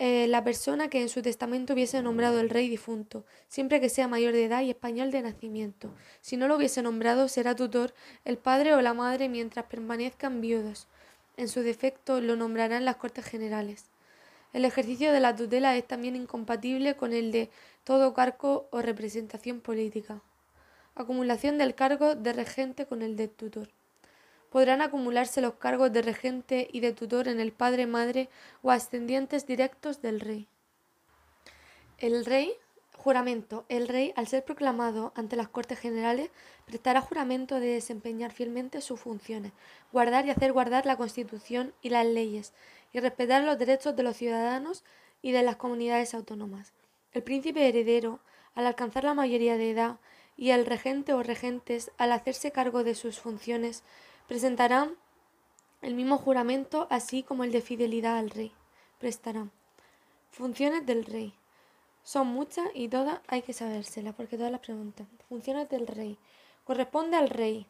eh, 0.00 0.28
la 0.28 0.44
persona 0.44 0.88
que 0.88 1.02
en 1.02 1.08
su 1.08 1.22
testamento 1.22 1.72
hubiese 1.72 2.00
nombrado 2.02 2.38
el 2.38 2.50
rey 2.50 2.68
difunto, 2.68 3.24
siempre 3.48 3.80
que 3.80 3.88
sea 3.88 4.06
mayor 4.06 4.32
de 4.32 4.44
edad 4.44 4.62
y 4.62 4.70
español 4.70 5.10
de 5.10 5.22
nacimiento. 5.22 5.92
Si 6.20 6.36
no 6.36 6.46
lo 6.46 6.56
hubiese 6.56 6.82
nombrado, 6.82 7.26
será 7.26 7.56
tutor 7.56 7.94
el 8.24 8.38
padre 8.38 8.74
o 8.74 8.80
la 8.80 8.94
madre 8.94 9.28
mientras 9.28 9.66
permanezcan 9.66 10.40
viudos. 10.40 10.86
En 11.36 11.48
su 11.48 11.62
defecto 11.62 12.20
lo 12.20 12.36
nombrarán 12.36 12.84
las 12.84 12.96
Cortes 12.96 13.24
Generales. 13.24 13.86
El 14.52 14.64
ejercicio 14.64 15.12
de 15.12 15.20
la 15.20 15.36
tutela 15.36 15.76
es 15.76 15.86
también 15.86 16.16
incompatible 16.16 16.96
con 16.96 17.12
el 17.12 17.32
de 17.32 17.50
todo 17.84 18.14
cargo 18.14 18.68
o 18.70 18.80
representación 18.80 19.60
política. 19.60 20.22
Acumulación 20.94 21.58
del 21.58 21.74
cargo 21.74 22.14
de 22.14 22.32
regente 22.32 22.86
con 22.86 23.02
el 23.02 23.16
de 23.16 23.28
tutor. 23.28 23.68
Podrán 24.50 24.80
acumularse 24.80 25.42
los 25.42 25.54
cargos 25.54 25.92
de 25.92 26.00
regente 26.00 26.68
y 26.72 26.80
de 26.80 26.92
tutor 26.92 27.28
en 27.28 27.40
el 27.40 27.52
padre, 27.52 27.86
madre 27.86 28.30
o 28.62 28.70
ascendientes 28.70 29.46
directos 29.46 30.00
del 30.00 30.20
rey. 30.20 30.48
El 31.98 32.24
rey 32.24 32.54
Juramento. 32.98 33.64
El 33.68 33.86
rey, 33.86 34.12
al 34.16 34.26
ser 34.26 34.44
proclamado 34.44 35.12
ante 35.14 35.36
las 35.36 35.48
Cortes 35.48 35.78
Generales, 35.78 36.30
prestará 36.66 37.00
juramento 37.00 37.60
de 37.60 37.68
desempeñar 37.68 38.32
fielmente 38.32 38.80
sus 38.80 38.98
funciones, 38.98 39.52
guardar 39.92 40.26
y 40.26 40.30
hacer 40.30 40.52
guardar 40.52 40.84
la 40.84 40.96
Constitución 40.96 41.72
y 41.80 41.90
las 41.90 42.04
leyes, 42.04 42.52
y 42.92 42.98
respetar 42.98 43.44
los 43.44 43.56
derechos 43.56 43.94
de 43.94 44.02
los 44.02 44.16
ciudadanos 44.16 44.82
y 45.22 45.30
de 45.30 45.44
las 45.44 45.54
comunidades 45.54 46.12
autónomas. 46.12 46.72
El 47.12 47.22
príncipe 47.22 47.68
heredero, 47.68 48.18
al 48.56 48.66
alcanzar 48.66 49.04
la 49.04 49.14
mayoría 49.14 49.56
de 49.56 49.70
edad, 49.70 49.98
y 50.36 50.50
el 50.50 50.66
regente 50.66 51.14
o 51.14 51.22
regentes, 51.22 51.92
al 51.98 52.10
hacerse 52.10 52.50
cargo 52.50 52.82
de 52.82 52.96
sus 52.96 53.20
funciones, 53.20 53.84
presentarán 54.26 54.96
el 55.82 55.94
mismo 55.94 56.18
juramento, 56.18 56.88
así 56.90 57.22
como 57.22 57.44
el 57.44 57.52
de 57.52 57.60
fidelidad 57.60 58.18
al 58.18 58.30
rey. 58.30 58.52
Prestarán. 58.98 59.52
Funciones 60.32 60.84
del 60.84 61.04
rey. 61.04 61.37
Son 62.08 62.26
muchas 62.26 62.66
y 62.72 62.88
todas 62.88 63.20
hay 63.26 63.42
que 63.42 63.52
sabérselas, 63.52 64.14
porque 64.14 64.38
todas 64.38 64.50
las 64.50 64.62
preguntas. 64.62 65.06
Funciones 65.28 65.68
del 65.68 65.86
rey. 65.86 66.16
Corresponde 66.64 67.18
al 67.18 67.28
rey. 67.28 67.66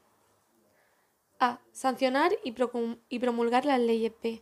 A. 1.40 1.58
Sancionar 1.72 2.30
y, 2.44 2.54
y 3.08 3.18
promulgar 3.18 3.64
las 3.64 3.80
leyes. 3.80 4.12
B. 4.22 4.40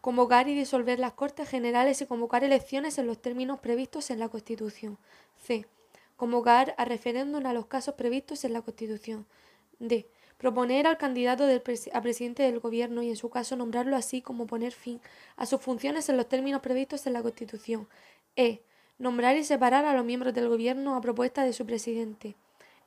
Convocar 0.00 0.48
y 0.48 0.54
disolver 0.54 0.98
las 0.98 1.12
Cortes 1.12 1.46
Generales 1.46 2.00
y 2.00 2.06
convocar 2.06 2.42
elecciones 2.42 2.96
en 2.96 3.06
los 3.06 3.20
términos 3.20 3.60
previstos 3.60 4.08
en 4.08 4.18
la 4.18 4.30
Constitución. 4.30 4.96
C. 5.42 5.66
Convocar 6.16 6.74
a 6.78 6.86
referéndum 6.86 7.44
a 7.44 7.52
los 7.52 7.66
casos 7.66 7.96
previstos 7.96 8.46
en 8.46 8.54
la 8.54 8.62
Constitución. 8.62 9.26
D. 9.78 10.08
Proponer 10.38 10.86
al 10.86 10.96
candidato 10.96 11.44
del 11.44 11.62
a 11.92 12.00
presidente 12.00 12.44
del 12.44 12.60
Gobierno 12.60 13.02
y 13.02 13.10
en 13.10 13.16
su 13.16 13.28
caso 13.28 13.56
nombrarlo 13.56 13.94
así 13.94 14.22
como 14.22 14.46
poner 14.46 14.72
fin 14.72 15.02
a 15.36 15.44
sus 15.44 15.60
funciones 15.60 16.08
en 16.08 16.16
los 16.16 16.30
términos 16.30 16.62
previstos 16.62 17.06
en 17.06 17.12
la 17.12 17.22
Constitución. 17.22 17.86
E 18.36 18.62
Nombrar 19.04 19.36
y 19.36 19.44
separar 19.44 19.84
a 19.84 19.92
los 19.92 20.02
miembros 20.02 20.32
del 20.32 20.48
Gobierno 20.48 20.96
a 20.96 21.02
propuesta 21.02 21.44
de 21.44 21.52
su 21.52 21.66
presidente. 21.66 22.36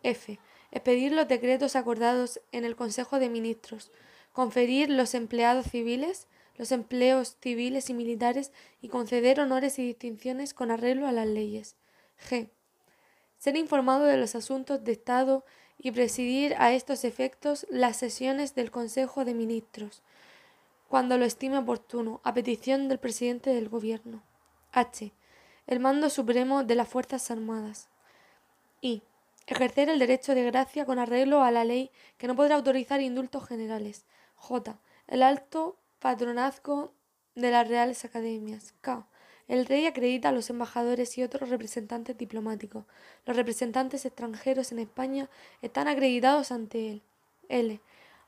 F. 0.01 0.39
Expedir 0.71 1.11
los 1.11 1.27
decretos 1.27 1.75
acordados 1.75 2.41
en 2.51 2.65
el 2.65 2.75
Consejo 2.75 3.19
de 3.19 3.29
Ministros. 3.29 3.91
Conferir 4.33 4.89
los 4.89 5.13
empleados 5.13 5.67
civiles, 5.67 6.25
los 6.55 6.71
empleos 6.71 7.37
civiles 7.39 7.91
y 7.91 7.93
militares 7.93 8.51
y 8.81 8.87
conceder 8.87 9.39
honores 9.39 9.77
y 9.77 9.85
distinciones 9.85 10.55
con 10.55 10.71
arreglo 10.71 11.05
a 11.05 11.11
las 11.11 11.27
leyes. 11.27 11.75
G. 12.27 12.49
Ser 13.37 13.55
informado 13.55 14.05
de 14.05 14.17
los 14.17 14.33
asuntos 14.33 14.83
de 14.83 14.93
Estado 14.93 15.45
y 15.77 15.91
presidir 15.91 16.55
a 16.57 16.73
estos 16.73 17.03
efectos 17.03 17.67
las 17.69 17.95
sesiones 17.95 18.55
del 18.55 18.71
Consejo 18.71 19.23
de 19.23 19.35
Ministros, 19.35 20.01
cuando 20.87 21.19
lo 21.19 21.25
estime 21.25 21.59
oportuno, 21.59 22.21
a 22.23 22.33
petición 22.33 22.87
del 22.87 22.97
presidente 22.97 23.53
del 23.53 23.69
Gobierno. 23.69 24.23
H 24.71 25.13
el 25.67 25.79
mando 25.79 26.09
supremo 26.09 26.63
de 26.63 26.75
las 26.75 26.87
Fuerzas 26.87 27.29
Armadas. 27.29 27.89
Y 28.81 29.03
ejercer 29.45 29.89
el 29.89 29.99
derecho 29.99 30.33
de 30.33 30.43
gracia 30.43 30.85
con 30.85 30.97
arreglo 30.97 31.43
a 31.43 31.51
la 31.51 31.65
ley 31.65 31.91
que 32.17 32.27
no 32.27 32.35
podrá 32.35 32.55
autorizar 32.55 33.01
indultos 33.01 33.45
generales. 33.45 34.05
J. 34.35 34.79
El 35.07 35.23
alto 35.23 35.77
patronazgo 35.99 36.93
de 37.35 37.51
las 37.51 37.67
Reales 37.67 38.05
Academias. 38.05 38.73
K. 38.81 39.07
El 39.47 39.65
rey 39.65 39.85
acredita 39.85 40.29
a 40.29 40.33
los 40.33 40.49
embajadores 40.49 41.17
y 41.17 41.23
otros 41.23 41.49
representantes 41.49 42.17
diplomáticos. 42.17 42.85
Los 43.25 43.37
representantes 43.37 44.05
extranjeros 44.05 44.71
en 44.71 44.79
España 44.79 45.29
están 45.61 45.87
acreditados 45.87 46.51
ante 46.51 46.91
él. 46.91 47.01
L. 47.49 47.79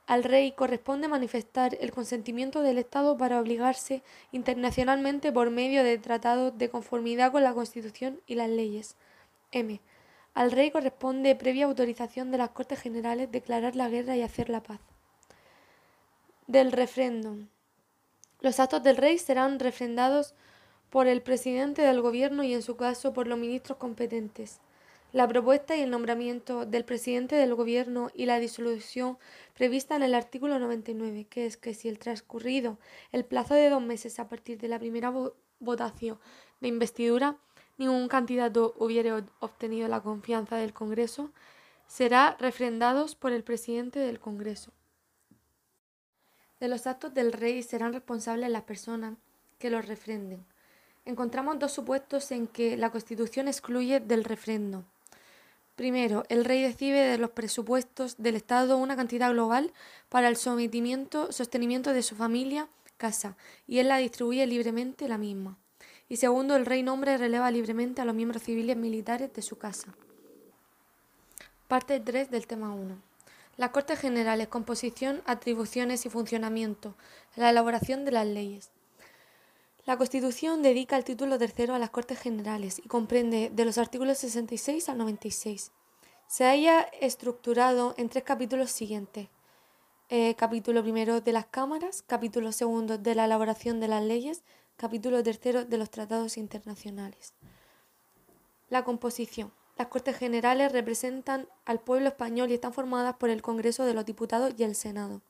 Al 0.10 0.24
rey 0.24 0.54
corresponde 0.54 1.08
manifestar 1.08 1.78
el 1.80 1.92
consentimiento 1.92 2.64
del 2.64 2.80
Estado 2.80 3.16
para 3.16 3.40
obligarse 3.40 4.02
internacionalmente 4.32 5.32
por 5.32 5.52
medio 5.52 5.84
de 5.84 6.00
tratados 6.00 6.58
de 6.58 6.68
conformidad 6.68 7.32
con 7.32 7.44
la 7.44 7.54
Constitución 7.54 8.20
y 8.26 8.34
las 8.34 8.50
leyes. 8.50 8.96
M. 9.52 9.80
Al 10.34 10.52
rey 10.52 10.72
corresponde, 10.72 11.36
previa 11.36 11.66
autorización 11.66 12.32
de 12.32 12.40
las 12.40 12.50
Cortes 12.50 12.82
Generales, 12.82 13.32
declarar 13.32 13.76
la 13.76 13.88
guerra 13.88 14.16
y 14.16 14.24
hacer 14.24 14.50
la 14.50 14.64
paz. 14.64 14.80
Del 16.48 16.72
referéndum. 16.72 17.46
Los 18.42 18.60
actos 18.60 18.82
del 18.82 18.98
rey 18.98 19.20
serán 19.20 19.60
refrendados 19.60 20.34
por 20.90 21.06
el 21.06 21.22
presidente 21.22 21.84
del 21.84 22.02
gobierno 22.02 22.42
y 22.42 22.56
en 22.56 22.64
su 22.64 22.78
caso 22.78 23.14
por 23.14 23.28
los 23.28 23.38
ministros 23.38 23.78
competentes. 23.78 24.60
La 25.12 25.28
propuesta 25.28 25.76
y 25.76 25.82
el 25.82 25.90
nombramiento 25.90 26.68
del 26.68 26.86
presidente 26.86 27.36
del 27.36 27.56
gobierno 27.56 28.12
y 28.14 28.28
la 28.28 28.40
disolución 28.40 29.18
prevista 29.56 29.96
en 29.96 30.04
el 30.04 30.14
artículo 30.14 30.60
99, 30.60 31.26
que 31.28 31.48
es 31.48 31.58
que 31.58 31.74
si 31.74 31.90
el 31.90 31.98
transcurrido 31.98 32.78
el 33.12 33.26
plazo 33.26 33.56
de 33.56 33.72
dos 33.72 33.82
meses 33.82 34.20
a 34.20 34.30
partir 34.30 34.60
de 34.60 34.68
la 34.68 34.78
primera 34.78 35.12
votación 35.60 36.20
de 36.62 36.68
investidura, 36.68 37.38
ningún 37.80 38.08
candidato 38.08 38.76
hubiera 38.78 39.26
obtenido 39.40 39.88
la 39.88 40.02
confianza 40.02 40.58
del 40.58 40.74
Congreso, 40.74 41.32
será 41.88 42.38
refrendados 42.40 43.16
por 43.16 43.32
el 43.32 43.44
presidente 43.44 43.98
del 43.98 44.20
Congreso. 44.20 44.72
De 46.60 46.68
los 46.68 46.86
actos 46.86 47.16
del 47.16 47.34
rey 47.34 47.64
serán 47.64 47.94
responsables 47.94 48.52
las 48.52 48.64
personas 48.64 49.18
que 49.58 49.72
los 49.72 49.88
refrenden. 49.88 50.46
Encontramos 51.06 51.58
dos 51.58 51.72
supuestos 51.72 52.32
en 52.32 52.46
que 52.46 52.78
la 52.78 52.92
Constitución 52.92 53.48
excluye 53.48 54.00
del 54.00 54.24
refrendo. 54.24 54.86
Primero, 55.80 56.26
el 56.28 56.44
rey 56.44 56.66
recibe 56.66 57.00
de 57.00 57.18
los 57.18 57.30
presupuestos 57.30 58.18
del 58.18 58.36
Estado 58.36 58.76
una 58.76 58.98
cantidad 58.98 59.32
global 59.32 59.72
para 60.10 60.28
el 60.28 60.36
sometimiento, 60.36 61.32
sostenimiento 61.32 61.94
de 61.94 62.04
su 62.04 62.18
familia, 62.18 62.68
casa, 62.98 63.38
y 63.66 63.78
él 63.80 63.88
la 63.88 63.96
distribuye 63.96 64.46
libremente 64.46 65.08
la 65.08 65.18
misma. 65.18 65.58
Y 66.10 66.18
segundo, 66.18 66.58
el 66.58 66.66
rey 66.66 66.84
nombra 66.84 67.14
y 67.14 67.16
releva 67.18 67.50
libremente 67.50 68.02
a 68.02 68.04
los 68.04 68.14
miembros 68.14 68.44
civiles 68.44 68.76
militares 68.76 69.32
de 69.32 69.42
su 69.42 69.58
casa. 69.58 69.96
Parte 71.70 72.02
3 72.02 72.30
del 72.30 72.46
tema 72.46 72.74
1. 72.74 72.98
Las 73.56 73.70
Cortes 73.70 74.00
Generales, 74.00 74.50
composición, 74.50 75.22
atribuciones 75.26 76.06
y 76.06 76.10
funcionamiento. 76.10 76.94
La 77.38 77.52
elaboración 77.52 78.04
de 78.04 78.12
las 78.12 78.28
leyes. 78.28 78.70
La 79.90 79.98
Constitución 79.98 80.62
dedica 80.62 80.98
el 80.98 81.04
título 81.04 81.40
tercero 81.40 81.74
a 81.74 81.80
las 81.80 81.90
Cortes 81.90 82.20
Generales 82.20 82.78
y 82.78 82.88
comprende 82.88 83.50
de 83.52 83.66
los 83.66 83.80
artículos 83.80 84.20
66 84.20 84.88
al 84.88 85.00
96. 85.00 85.72
Se 86.28 86.46
haya 86.46 86.82
estructurado 87.02 87.96
en 87.98 88.08
tres 88.08 88.24
capítulos 88.24 88.70
siguientes. 88.70 89.30
Eh, 90.10 90.36
capítulo 90.36 90.84
primero 90.84 91.22
de 91.22 91.32
las 91.32 91.48
cámaras, 91.48 92.04
capítulo 92.06 92.52
segundo 92.52 93.00
de 93.00 93.16
la 93.16 93.26
elaboración 93.26 93.80
de 93.80 93.88
las 93.88 94.04
leyes, 94.04 94.44
capítulo 94.78 95.24
tercero 95.24 95.66
de 95.66 95.78
los 95.80 95.90
tratados 95.90 96.38
internacionales. 96.38 97.34
La 98.70 98.84
composición. 98.84 99.52
Las 99.76 99.88
Cortes 99.88 100.16
Generales 100.16 100.72
representan 100.72 101.48
al 101.66 101.80
pueblo 101.80 102.10
español 102.10 102.52
y 102.52 102.54
están 102.54 102.74
formadas 102.74 103.16
por 103.16 103.32
el 103.32 103.42
Congreso 103.42 103.86
de 103.86 103.96
los 103.96 104.06
Diputados 104.06 104.54
y 104.56 104.62
el 104.66 104.76
Senado. 104.76 105.24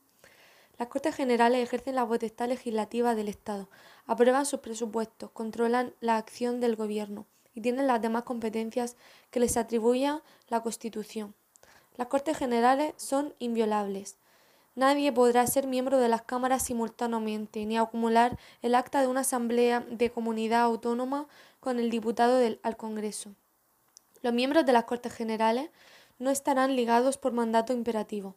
Las 0.80 0.88
Cortes 0.88 1.14
Generales 1.14 1.62
ejercen 1.62 1.96
la 1.96 2.08
potestad 2.08 2.48
legislativa 2.48 3.14
del 3.14 3.28
Estado, 3.28 3.68
aprueban 4.08 4.46
sus 4.46 4.62
presupuestos, 4.62 5.30
controlan 5.32 5.94
la 6.00 6.16
acción 6.16 6.62
del 6.62 6.78
Gobierno 6.78 7.26
y 7.54 7.60
tienen 7.60 7.86
las 7.86 8.02
demás 8.02 8.24
competencias 8.24 8.96
que 9.30 9.42
les 9.42 9.58
atribuya 9.58 10.22
la 10.48 10.62
Constitución. 10.62 11.36
Las 11.98 12.08
Cortes 12.08 12.38
Generales 12.38 12.94
son 12.96 13.34
inviolables. 13.40 14.16
Nadie 14.74 15.12
podrá 15.12 15.46
ser 15.48 15.68
miembro 15.68 16.00
de 16.00 16.08
las 16.08 16.22
cámaras 16.22 16.64
simultáneamente 16.64 17.66
ni 17.66 17.78
acumular 17.78 18.40
el 18.62 18.74
acta 18.74 19.02
de 19.02 19.08
una 19.08 19.20
asamblea 19.20 19.82
de 19.82 20.12
comunidad 20.12 20.62
autónoma 20.62 21.28
con 21.60 21.78
el 21.78 21.90
diputado 21.90 22.38
del, 22.38 22.62
al 22.64 22.78
Congreso. 22.78 23.36
Los 24.22 24.32
miembros 24.32 24.66
de 24.66 24.72
las 24.72 24.86
Cortes 24.86 25.12
Generales 25.12 25.72
no 26.20 26.30
estarán 26.30 26.78
ligados 26.78 27.18
por 27.18 27.34
mandato 27.34 27.74
imperativo. 27.74 28.36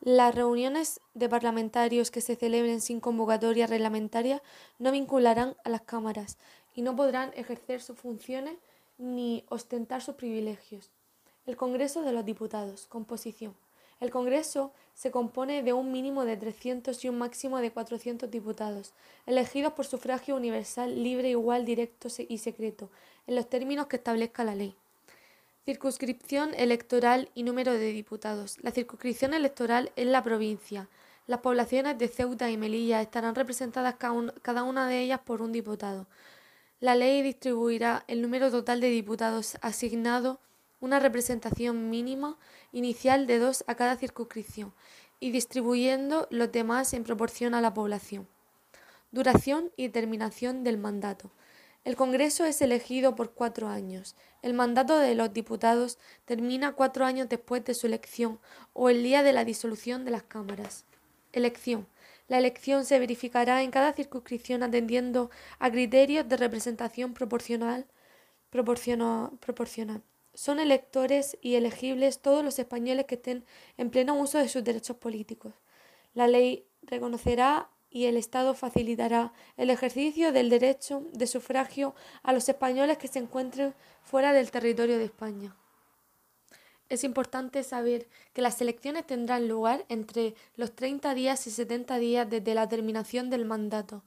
Las 0.00 0.34
reuniones 0.34 1.00
de 1.14 1.28
parlamentarios 1.28 2.12
que 2.12 2.20
se 2.20 2.36
celebren 2.36 2.80
sin 2.80 3.00
convocatoria 3.00 3.66
reglamentaria 3.66 4.42
no 4.78 4.92
vincularán 4.92 5.56
a 5.64 5.70
las 5.70 5.82
cámaras 5.82 6.38
y 6.74 6.82
no 6.82 6.94
podrán 6.94 7.32
ejercer 7.34 7.82
sus 7.82 7.98
funciones 7.98 8.56
ni 8.96 9.44
ostentar 9.48 10.00
sus 10.00 10.14
privilegios. 10.14 10.90
El 11.46 11.56
Congreso 11.56 12.02
de 12.02 12.12
los 12.12 12.24
Diputados. 12.24 12.86
Composición. 12.86 13.56
El 14.00 14.10
Congreso 14.10 14.72
se 14.94 15.10
compone 15.10 15.64
de 15.64 15.72
un 15.72 15.90
mínimo 15.90 16.24
de 16.24 16.36
300 16.36 17.04
y 17.04 17.08
un 17.08 17.18
máximo 17.18 17.58
de 17.58 17.72
400 17.72 18.30
diputados, 18.30 18.92
elegidos 19.26 19.72
por 19.72 19.86
sufragio 19.86 20.36
universal, 20.36 21.02
libre, 21.02 21.30
igual, 21.30 21.64
directo 21.64 22.08
y 22.28 22.38
secreto, 22.38 22.90
en 23.26 23.34
los 23.34 23.48
términos 23.48 23.88
que 23.88 23.96
establezca 23.96 24.44
la 24.44 24.54
ley. 24.54 24.76
Circunscripción 25.68 26.54
electoral 26.54 27.28
y 27.34 27.42
número 27.42 27.74
de 27.74 27.92
diputados. 27.92 28.56
La 28.62 28.70
circunscripción 28.70 29.34
electoral 29.34 29.92
es 29.96 30.06
la 30.06 30.24
provincia. 30.24 30.88
Las 31.26 31.40
poblaciones 31.40 31.98
de 31.98 32.08
Ceuta 32.08 32.50
y 32.50 32.56
Melilla 32.56 33.02
estarán 33.02 33.34
representadas 33.34 33.96
cada 33.96 34.62
una 34.62 34.88
de 34.88 35.02
ellas 35.02 35.20
por 35.26 35.42
un 35.42 35.52
diputado. 35.52 36.06
La 36.80 36.94
ley 36.94 37.20
distribuirá 37.20 38.02
el 38.06 38.22
número 38.22 38.50
total 38.50 38.80
de 38.80 38.88
diputados 38.88 39.58
asignado 39.60 40.40
una 40.80 41.00
representación 41.00 41.90
mínima 41.90 42.38
inicial 42.72 43.26
de 43.26 43.38
dos 43.38 43.62
a 43.66 43.74
cada 43.74 43.96
circunscripción 43.96 44.72
y 45.20 45.32
distribuyendo 45.32 46.28
los 46.30 46.50
demás 46.50 46.94
en 46.94 47.04
proporción 47.04 47.52
a 47.52 47.60
la 47.60 47.74
población. 47.74 48.26
Duración 49.12 49.70
y 49.76 49.90
terminación 49.90 50.64
del 50.64 50.78
mandato. 50.78 51.30
El 51.88 51.96
Congreso 51.96 52.44
es 52.44 52.60
elegido 52.60 53.14
por 53.14 53.32
cuatro 53.32 53.66
años. 53.66 54.14
El 54.42 54.52
mandato 54.52 54.98
de 54.98 55.14
los 55.14 55.32
diputados 55.32 55.96
termina 56.26 56.74
cuatro 56.74 57.06
años 57.06 57.30
después 57.30 57.64
de 57.64 57.72
su 57.72 57.86
elección 57.86 58.40
o 58.74 58.90
el 58.90 59.02
día 59.02 59.22
de 59.22 59.32
la 59.32 59.46
disolución 59.46 60.04
de 60.04 60.10
las 60.10 60.22
cámaras. 60.22 60.84
Elección. 61.32 61.88
La 62.28 62.36
elección 62.36 62.84
se 62.84 62.98
verificará 62.98 63.62
en 63.62 63.70
cada 63.70 63.94
circunscripción 63.94 64.62
atendiendo 64.62 65.30
a 65.58 65.70
criterios 65.70 66.28
de 66.28 66.36
representación 66.36 67.14
proporcional. 67.14 67.86
proporcional. 68.50 70.02
Son 70.34 70.60
electores 70.60 71.38
y 71.40 71.54
elegibles 71.54 72.20
todos 72.20 72.44
los 72.44 72.58
españoles 72.58 73.06
que 73.06 73.14
estén 73.14 73.46
en 73.78 73.88
pleno 73.88 74.14
uso 74.14 74.36
de 74.36 74.50
sus 74.50 74.62
derechos 74.62 74.98
políticos. 74.98 75.54
La 76.12 76.28
ley 76.28 76.66
reconocerá 76.82 77.70
y 77.90 78.06
el 78.06 78.16
Estado 78.16 78.54
facilitará 78.54 79.32
el 79.56 79.70
ejercicio 79.70 80.32
del 80.32 80.50
derecho 80.50 81.04
de 81.12 81.26
sufragio 81.26 81.94
a 82.22 82.32
los 82.32 82.48
españoles 82.48 82.98
que 82.98 83.08
se 83.08 83.18
encuentren 83.18 83.74
fuera 84.02 84.32
del 84.32 84.50
territorio 84.50 84.98
de 84.98 85.04
España. 85.04 85.56
Es 86.88 87.04
importante 87.04 87.62
saber 87.64 88.08
que 88.32 88.42
las 88.42 88.60
elecciones 88.60 89.06
tendrán 89.06 89.46
lugar 89.46 89.84
entre 89.88 90.34
los 90.56 90.74
30 90.74 91.14
días 91.14 91.46
y 91.46 91.50
70 91.50 91.98
días 91.98 92.30
desde 92.30 92.54
la 92.54 92.68
terminación 92.68 93.28
del 93.28 93.44
mandato. 93.44 94.02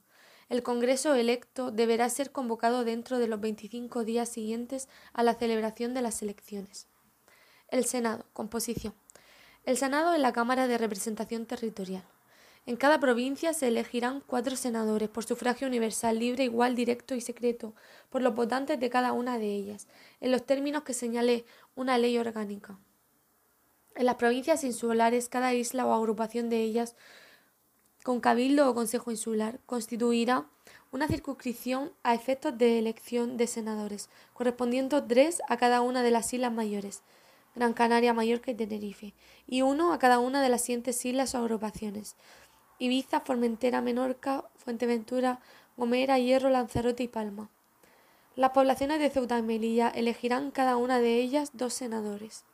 El 0.48 0.62
Congreso 0.62 1.14
electo 1.14 1.70
deberá 1.70 2.08
ser 2.10 2.32
convocado 2.32 2.84
dentro 2.84 3.18
de 3.18 3.28
los 3.28 3.40
25 3.40 4.04
días 4.04 4.28
siguientes 4.28 4.88
a 5.12 5.22
la 5.22 5.34
celebración 5.34 5.94
de 5.94 6.02
las 6.02 6.22
elecciones. 6.22 6.88
El 7.68 7.84
Senado. 7.86 8.26
Composición. 8.32 8.94
El 9.64 9.76
Senado 9.76 10.12
es 10.12 10.20
la 10.20 10.32
Cámara 10.32 10.66
de 10.66 10.76
Representación 10.76 11.46
Territorial. 11.46 12.04
En 12.64 12.76
cada 12.76 13.00
provincia 13.00 13.54
se 13.54 13.68
elegirán 13.68 14.22
cuatro 14.24 14.54
senadores 14.54 15.08
por 15.08 15.24
sufragio 15.24 15.66
universal, 15.66 16.20
libre, 16.20 16.44
igual, 16.44 16.76
directo 16.76 17.16
y 17.16 17.20
secreto, 17.20 17.74
por 18.08 18.22
los 18.22 18.36
votantes 18.36 18.78
de 18.78 18.88
cada 18.88 19.12
una 19.12 19.36
de 19.36 19.52
ellas, 19.52 19.88
en 20.20 20.30
los 20.30 20.46
términos 20.46 20.84
que 20.84 20.94
señale 20.94 21.44
una 21.74 21.98
ley 21.98 22.16
orgánica. 22.18 22.78
En 23.96 24.06
las 24.06 24.14
provincias 24.14 24.62
insulares, 24.62 25.28
cada 25.28 25.54
isla 25.54 25.86
o 25.86 25.92
agrupación 25.92 26.48
de 26.50 26.62
ellas, 26.62 26.94
con 28.04 28.20
cabildo 28.20 28.70
o 28.70 28.74
consejo 28.74 29.10
insular, 29.10 29.58
constituirá 29.66 30.46
una 30.92 31.08
circunscripción 31.08 31.92
a 32.04 32.14
efectos 32.14 32.56
de 32.56 32.78
elección 32.78 33.36
de 33.38 33.48
senadores, 33.48 34.08
correspondiendo 34.34 35.02
tres 35.04 35.42
a 35.48 35.56
cada 35.56 35.80
una 35.80 36.02
de 36.02 36.12
las 36.12 36.32
islas 36.32 36.52
mayores, 36.52 37.02
Gran 37.54 37.74
Canaria, 37.74 38.14
Mallorca 38.14 38.50
y 38.50 38.54
Tenerife, 38.54 39.14
y 39.46 39.60
uno 39.60 39.92
a 39.92 39.98
cada 39.98 40.20
una 40.20 40.42
de 40.42 40.48
las 40.48 40.62
siguientes 40.62 41.04
islas 41.04 41.34
o 41.34 41.38
agrupaciones, 41.38 42.16
Ibiza, 42.78 43.20
Formentera, 43.20 43.80
Menorca, 43.80 44.44
Fuenteventura, 44.56 45.40
Gomera, 45.76 46.18
Hierro, 46.18 46.50
Lanzarote 46.50 47.02
y 47.02 47.08
Palma. 47.08 47.48
Las 48.34 48.50
poblaciones 48.50 48.98
de 48.98 49.10
Ceuta 49.10 49.38
y 49.38 49.42
Melilla 49.42 49.88
elegirán 49.88 50.50
cada 50.50 50.76
una 50.76 51.00
de 51.00 51.16
ellas 51.16 51.50
dos 51.52 51.74
senadores. 51.74 52.44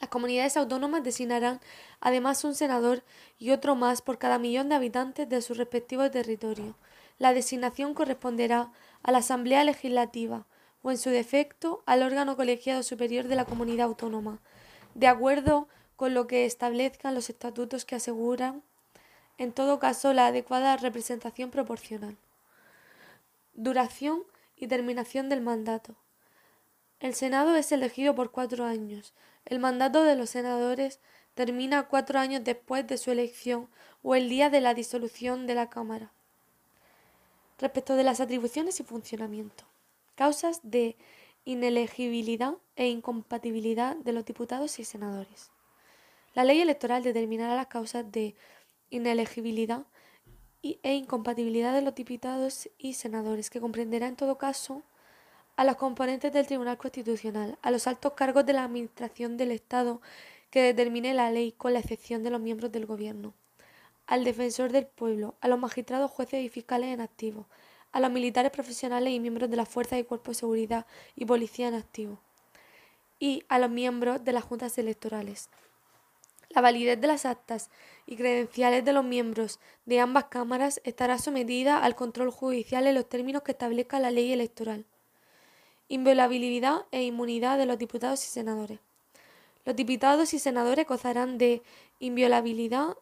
Las 0.00 0.10
comunidades 0.10 0.56
autónomas 0.56 1.02
designarán 1.02 1.60
además 2.00 2.44
un 2.44 2.54
senador 2.54 3.02
y 3.38 3.50
otro 3.50 3.74
más 3.74 4.02
por 4.02 4.18
cada 4.18 4.38
millón 4.38 4.68
de 4.68 4.74
habitantes 4.74 5.28
de 5.28 5.40
su 5.40 5.54
respectivo 5.54 6.10
territorio. 6.10 6.76
La 7.18 7.32
designación 7.32 7.94
corresponderá 7.94 8.70
a 9.02 9.10
la 9.10 9.18
Asamblea 9.18 9.64
Legislativa 9.64 10.44
o, 10.82 10.90
en 10.90 10.98
su 10.98 11.10
defecto, 11.10 11.82
al 11.86 12.02
órgano 12.02 12.36
colegiado 12.36 12.82
superior 12.82 13.26
de 13.26 13.36
la 13.36 13.46
comunidad 13.46 13.86
autónoma, 13.86 14.38
de 14.94 15.06
acuerdo 15.08 15.66
con 15.96 16.12
lo 16.12 16.26
que 16.26 16.44
establezcan 16.44 17.14
los 17.14 17.30
estatutos 17.30 17.84
que 17.86 17.96
aseguran 17.96 18.62
en 19.38 19.52
todo 19.52 19.78
caso 19.78 20.12
la 20.12 20.26
adecuada 20.28 20.76
representación 20.76 21.50
proporcional. 21.50 22.16
Duración 23.54 24.22
y 24.56 24.68
terminación 24.68 25.28
del 25.28 25.40
mandato. 25.40 25.94
El 27.00 27.14
Senado 27.14 27.54
es 27.56 27.72
elegido 27.72 28.14
por 28.14 28.30
cuatro 28.30 28.64
años. 28.64 29.12
El 29.44 29.58
mandato 29.58 30.02
de 30.02 30.16
los 30.16 30.30
senadores 30.30 30.98
termina 31.34 31.84
cuatro 31.84 32.18
años 32.18 32.42
después 32.42 32.86
de 32.86 32.96
su 32.96 33.10
elección 33.10 33.68
o 34.02 34.14
el 34.14 34.28
día 34.28 34.48
de 34.48 34.60
la 34.60 34.72
disolución 34.72 35.46
de 35.46 35.54
la 35.54 35.68
Cámara. 35.68 36.10
Respecto 37.58 37.96
de 37.96 38.04
las 38.04 38.20
atribuciones 38.20 38.80
y 38.80 38.84
funcionamiento. 38.84 39.64
Causas 40.14 40.60
de 40.62 40.96
inelegibilidad 41.44 42.54
e 42.74 42.88
incompatibilidad 42.88 43.96
de 43.96 44.12
los 44.12 44.24
diputados 44.24 44.78
y 44.78 44.84
senadores. 44.84 45.50
La 46.34 46.44
ley 46.44 46.60
electoral 46.60 47.02
determinará 47.02 47.54
las 47.54 47.68
causas 47.68 48.10
de 48.10 48.34
inelegibilidad 48.90 49.84
e 50.62 50.94
incompatibilidad 50.94 51.72
de 51.74 51.82
los 51.82 51.94
diputados 51.94 52.68
y 52.78 52.94
senadores, 52.94 53.50
que 53.50 53.60
comprenderá 53.60 54.08
en 54.08 54.16
todo 54.16 54.38
caso 54.38 54.82
a 55.56 55.64
los 55.64 55.76
componentes 55.76 56.32
del 56.32 56.46
Tribunal 56.46 56.76
Constitucional, 56.76 57.58
a 57.62 57.70
los 57.70 57.86
altos 57.86 58.12
cargos 58.12 58.44
de 58.44 58.52
la 58.52 58.64
Administración 58.64 59.36
del 59.36 59.52
Estado 59.52 60.00
que 60.50 60.62
determine 60.62 61.14
la 61.14 61.30
ley, 61.30 61.52
con 61.52 61.72
la 61.72 61.80
excepción 61.80 62.22
de 62.22 62.30
los 62.30 62.40
miembros 62.40 62.72
del 62.72 62.86
Gobierno, 62.86 63.34
al 64.06 64.24
defensor 64.24 64.72
del 64.72 64.86
pueblo, 64.86 65.34
a 65.40 65.48
los 65.48 65.58
magistrados, 65.58 66.10
jueces 66.10 66.44
y 66.44 66.48
fiscales 66.48 66.92
en 66.92 67.00
activo, 67.00 67.46
a 67.92 68.00
los 68.00 68.10
militares 68.10 68.50
profesionales 68.50 69.12
y 69.12 69.20
miembros 69.20 69.50
de 69.50 69.56
las 69.56 69.68
fuerzas 69.68 69.98
y 69.98 70.04
cuerpos 70.04 70.36
de 70.36 70.40
seguridad 70.40 70.86
y 71.14 71.24
policía 71.24 71.68
en 71.68 71.74
activo, 71.74 72.20
y 73.18 73.44
a 73.48 73.58
los 73.58 73.70
miembros 73.70 74.24
de 74.24 74.32
las 74.32 74.44
juntas 74.44 74.76
electorales. 74.78 75.48
La 76.50 76.60
validez 76.60 77.00
de 77.00 77.06
las 77.06 77.26
actas 77.26 77.70
y 78.06 78.16
credenciales 78.16 78.84
de 78.84 78.92
los 78.92 79.04
miembros 79.04 79.60
de 79.84 80.00
ambas 80.00 80.24
cámaras 80.24 80.80
estará 80.84 81.18
sometida 81.18 81.82
al 81.82 81.96
control 81.96 82.30
judicial 82.30 82.86
en 82.86 82.94
los 82.94 83.08
términos 83.08 83.42
que 83.42 83.52
establezca 83.52 84.00
la 84.00 84.10
ley 84.10 84.32
electoral 84.32 84.86
inviolabilidad 85.88 86.86
e 86.90 87.02
inmunidad 87.04 87.58
de 87.58 87.66
los 87.66 87.78
diputados 87.78 88.24
y 88.24 88.28
senadores. 88.28 88.80
Los 89.64 89.76
diputados 89.76 90.34
y 90.34 90.38
senadores 90.38 90.86
gozarán 90.86 91.38
de 91.38 91.62
inviolabilidad 91.98 92.96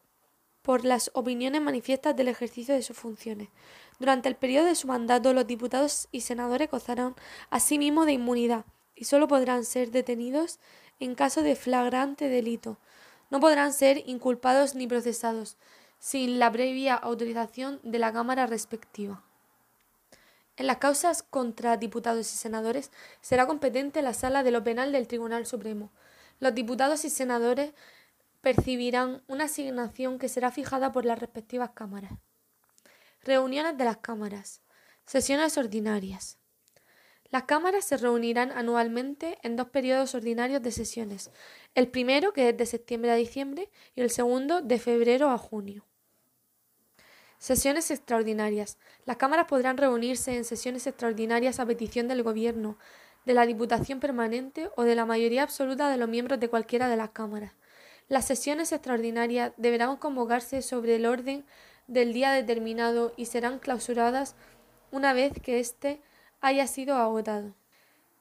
por 0.63 0.85
las 0.85 1.11
opiniones 1.15 1.61
manifiestas 1.61 2.17
del 2.17 2.29
ejercicio 2.29 2.75
de 2.75 2.83
sus 2.83 2.97
funciones. 2.97 3.49
Durante 3.99 4.29
el 4.29 4.37
periodo 4.37 4.67
de 4.67 4.75
su 4.75 4.87
mandato, 4.87 5.33
los 5.35 5.47
diputados 5.47 6.09
y 6.11 6.23
senadores 6.23 6.71
gozarán 6.71 7.15
asimismo 7.51 8.07
de 8.07 8.13
inmunidad 8.13 8.65
y 8.95 9.05
solo 9.05 9.29
podrán 9.29 9.65
ser 9.65 9.91
detenidos 9.91 10.59
en 11.01 11.15
caso 11.15 11.43
de 11.43 11.57
flagrante 11.57 12.29
delito. 12.29 12.79
No 13.31 13.41
podrán 13.41 13.73
ser 13.73 14.03
inculpados 14.07 14.75
ni 14.75 14.87
procesados 14.87 15.57
sin 15.99 16.39
la 16.39 16.53
previa 16.53 16.95
autorización 16.95 17.81
de 17.83 17.99
la 17.99 18.13
Cámara 18.13 18.47
respectiva. 18.47 19.23
En 20.57 20.67
las 20.67 20.77
causas 20.77 21.23
contra 21.23 21.77
diputados 21.77 22.33
y 22.33 22.37
senadores 22.37 22.93
será 23.21 23.47
competente 23.47 24.03
la 24.03 24.15
sala 24.15 24.43
de 24.43 24.51
lo 24.51 24.63
penal 24.63 24.93
del 24.93 25.09
Tribunal 25.09 25.47
Supremo. 25.47 25.91
Los 26.39 26.55
diputados 26.55 27.05
y 27.05 27.11
senadores 27.11 27.73
percibirán 28.41 29.23
una 29.27 29.45
asignación 29.45 30.19
que 30.19 30.29
será 30.29 30.53
fijada 30.53 30.93
por 30.93 31.07
las 31.07 31.19
respectivas 31.19 31.71
cámaras. 31.75 32.13
Reuniones 33.23 33.77
de 33.79 33.85
las 33.85 33.97
cámaras. 33.97 34.61
Sesiones 35.07 35.57
ordinarias. 35.57 36.39
Las 37.35 37.47
cámaras 37.47 37.85
se 37.85 37.97
reunirán 37.97 38.53
anualmente 38.53 39.39
en 39.43 39.57
dos 39.57 39.71
periodos 39.71 40.15
ordinarios 40.15 40.63
de 40.63 40.71
sesiones, 40.71 41.33
el 41.75 41.89
primero 41.89 42.33
que 42.33 42.51
es 42.51 42.57
de 42.57 42.65
septiembre 42.65 43.11
a 43.11 43.17
diciembre 43.17 43.71
y 43.97 44.03
el 44.03 44.11
segundo 44.11 44.63
de 44.63 44.79
febrero 44.79 45.31
a 45.31 45.37
junio. 45.37 45.85
Sesiones 47.39 47.91
extraordinarias. 47.91 48.79
Las 49.05 49.17
cámaras 49.17 49.47
podrán 49.49 49.79
reunirse 49.79 50.37
en 50.37 50.45
sesiones 50.45 50.87
extraordinarias 50.87 51.59
a 51.59 51.67
petición 51.67 52.07
del 52.07 52.23
Gobierno, 52.23 52.79
de 53.25 53.35
la 53.35 53.47
Diputación 53.47 53.99
Permanente 53.99 54.71
o 54.77 54.85
de 54.85 54.95
la 54.95 55.05
mayoría 55.05 55.43
absoluta 55.43 55.91
de 55.91 55.97
los 55.97 56.09
miembros 56.09 56.39
de 56.39 56.49
cualquiera 56.49 56.89
de 56.89 56.97
las 56.97 57.11
cámaras. 57.11 57.51
Las 58.07 58.29
sesiones 58.29 58.71
extraordinarias 58.71 59.51
deberán 59.57 59.97
convocarse 59.97 60.63
sobre 60.63 60.95
el 60.95 61.05
orden 61.05 61.45
del 61.89 62.13
día 62.13 62.31
determinado 62.31 63.13
y 63.17 63.27
serán 63.27 63.59
clausuradas 63.59 64.37
una 64.93 65.13
vez 65.15 65.33
que 65.43 65.59
éste 65.59 66.01
haya 66.45 66.67
sido 66.67 66.97
agotado. 66.97 67.55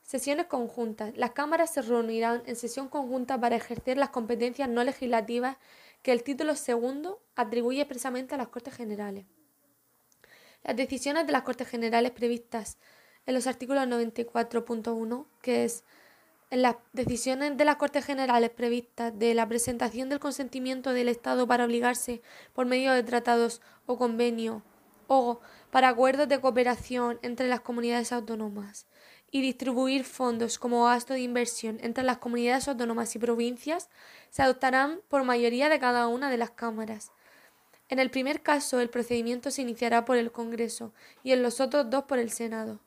Sesiones 0.01 0.45
conjuntas. 0.45 1.11
Las 1.17 1.31
cámaras 1.31 1.73
se 1.73 1.81
reunirán 1.81 2.41
en 2.45 2.55
sesión 2.55 2.87
conjunta 2.87 3.37
para 3.37 3.57
ejercer 3.57 3.97
las 3.97 4.11
competencias 4.11 4.69
no 4.69 4.81
legislativas 4.85 5.57
que 6.01 6.13
el 6.13 6.23
título 6.23 6.55
segundo 6.55 7.21
atribuye 7.35 7.81
expresamente 7.81 8.33
a 8.33 8.37
las 8.37 8.47
Cortes 8.47 8.75
Generales. 8.75 9.25
Las 10.63 10.77
decisiones 10.77 11.27
de 11.27 11.33
las 11.33 11.41
Cortes 11.41 11.67
Generales 11.67 12.11
previstas 12.11 12.77
en 13.25 13.33
los 13.33 13.45
artículos 13.45 13.85
94.1, 13.87 15.25
que 15.41 15.65
es 15.65 15.83
en 16.49 16.61
las 16.61 16.77
decisiones 16.93 17.57
de 17.57 17.65
las 17.65 17.75
Cortes 17.75 18.05
Generales 18.05 18.51
previstas 18.51 19.17
de 19.19 19.33
la 19.33 19.49
presentación 19.49 20.07
del 20.07 20.21
consentimiento 20.21 20.93
del 20.93 21.09
Estado 21.09 21.45
para 21.45 21.65
obligarse 21.65 22.21
por 22.53 22.67
medio 22.67 22.93
de 22.93 23.03
tratados 23.03 23.61
o 23.85 23.97
convenios 23.97 24.63
o 25.07 25.41
para 25.73 25.89
acuerdos 25.89 26.29
de 26.29 26.39
cooperación 26.39 27.17
entre 27.23 27.47
las 27.47 27.61
comunidades 27.61 28.11
autónomas 28.11 28.85
y 29.31 29.41
distribuir 29.41 30.03
fondos 30.03 30.59
como 30.59 30.85
gasto 30.85 31.15
de 31.15 31.21
inversión 31.21 31.79
entre 31.81 32.03
las 32.03 32.19
comunidades 32.19 32.67
autónomas 32.67 33.15
y 33.15 33.17
provincias 33.17 33.89
se 34.29 34.43
adoptarán 34.43 35.01
por 35.07 35.23
mayoría 35.23 35.69
de 35.69 35.79
cada 35.79 36.07
una 36.09 36.29
de 36.29 36.37
las 36.37 36.51
cámaras. 36.51 37.11
En 37.89 37.97
el 37.97 38.11
primer 38.11 38.43
caso, 38.43 38.81
el 38.81 38.91
procedimiento 38.91 39.49
se 39.49 39.63
iniciará 39.63 40.05
por 40.05 40.17
el 40.17 40.31
Congreso 40.31 40.93
y 41.23 41.31
en 41.31 41.41
los 41.41 41.59
otros 41.59 41.89
dos 41.89 42.03
por 42.03 42.19
el 42.19 42.29
Senado. 42.29 42.79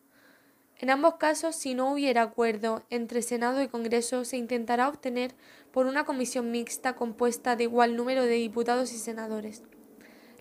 En 0.79 0.89
ambos 0.89 1.17
casos, 1.17 1.57
si 1.57 1.75
no 1.75 1.91
hubiera 1.91 2.23
acuerdo 2.23 2.85
entre 2.89 3.21
Senado 3.21 3.65
y 3.65 3.67
Congreso, 3.67 4.25
se 4.25 4.37
intentará 4.37 4.89
obtener 4.89 5.35
por 5.73 5.87
una 5.87 6.05
comisión 6.05 6.53
mixta 6.53 6.95
compuesta 6.95 7.57
de 7.57 7.65
igual 7.65 7.97
número 7.97 8.23
de 8.23 8.35
diputados 8.35 8.93
y 8.93 8.99
senadores. 8.99 9.65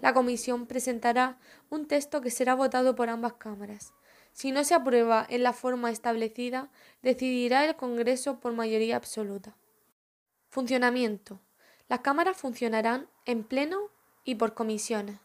La 0.06 0.14
comisión 0.14 0.68
presentará 0.68 1.40
un 1.72 1.88
texto 1.88 2.22
que 2.22 2.30
será 2.30 2.54
votado 2.54 2.94
por 2.94 3.10
ambas 3.10 3.34
cámaras. 3.34 3.92
Si 4.34 4.52
no 4.52 4.64
se 4.64 4.76
aprueba 4.76 5.26
en 5.28 5.42
la 5.42 5.52
forma 5.52 5.90
establecida, 5.90 6.70
decidirá 7.02 7.66
el 7.66 7.76
Congreso 7.76 8.40
por 8.40 8.54
mayoría 8.54 8.98
absoluta. 8.98 9.58
Funcionamiento. 10.52 11.40
Las 11.90 12.02
cámaras 12.02 12.38
funcionarán 12.38 13.10
en 13.26 13.44
pleno 13.44 13.80
y 14.24 14.36
por 14.36 14.54
comisiones. 14.54 15.18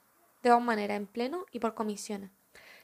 De 0.42 0.48
dos 0.48 0.62
maneras, 0.62 0.96
en 0.96 1.06
pleno 1.06 1.44
y 1.52 1.58
por 1.58 1.74
comisiones. 1.74 2.30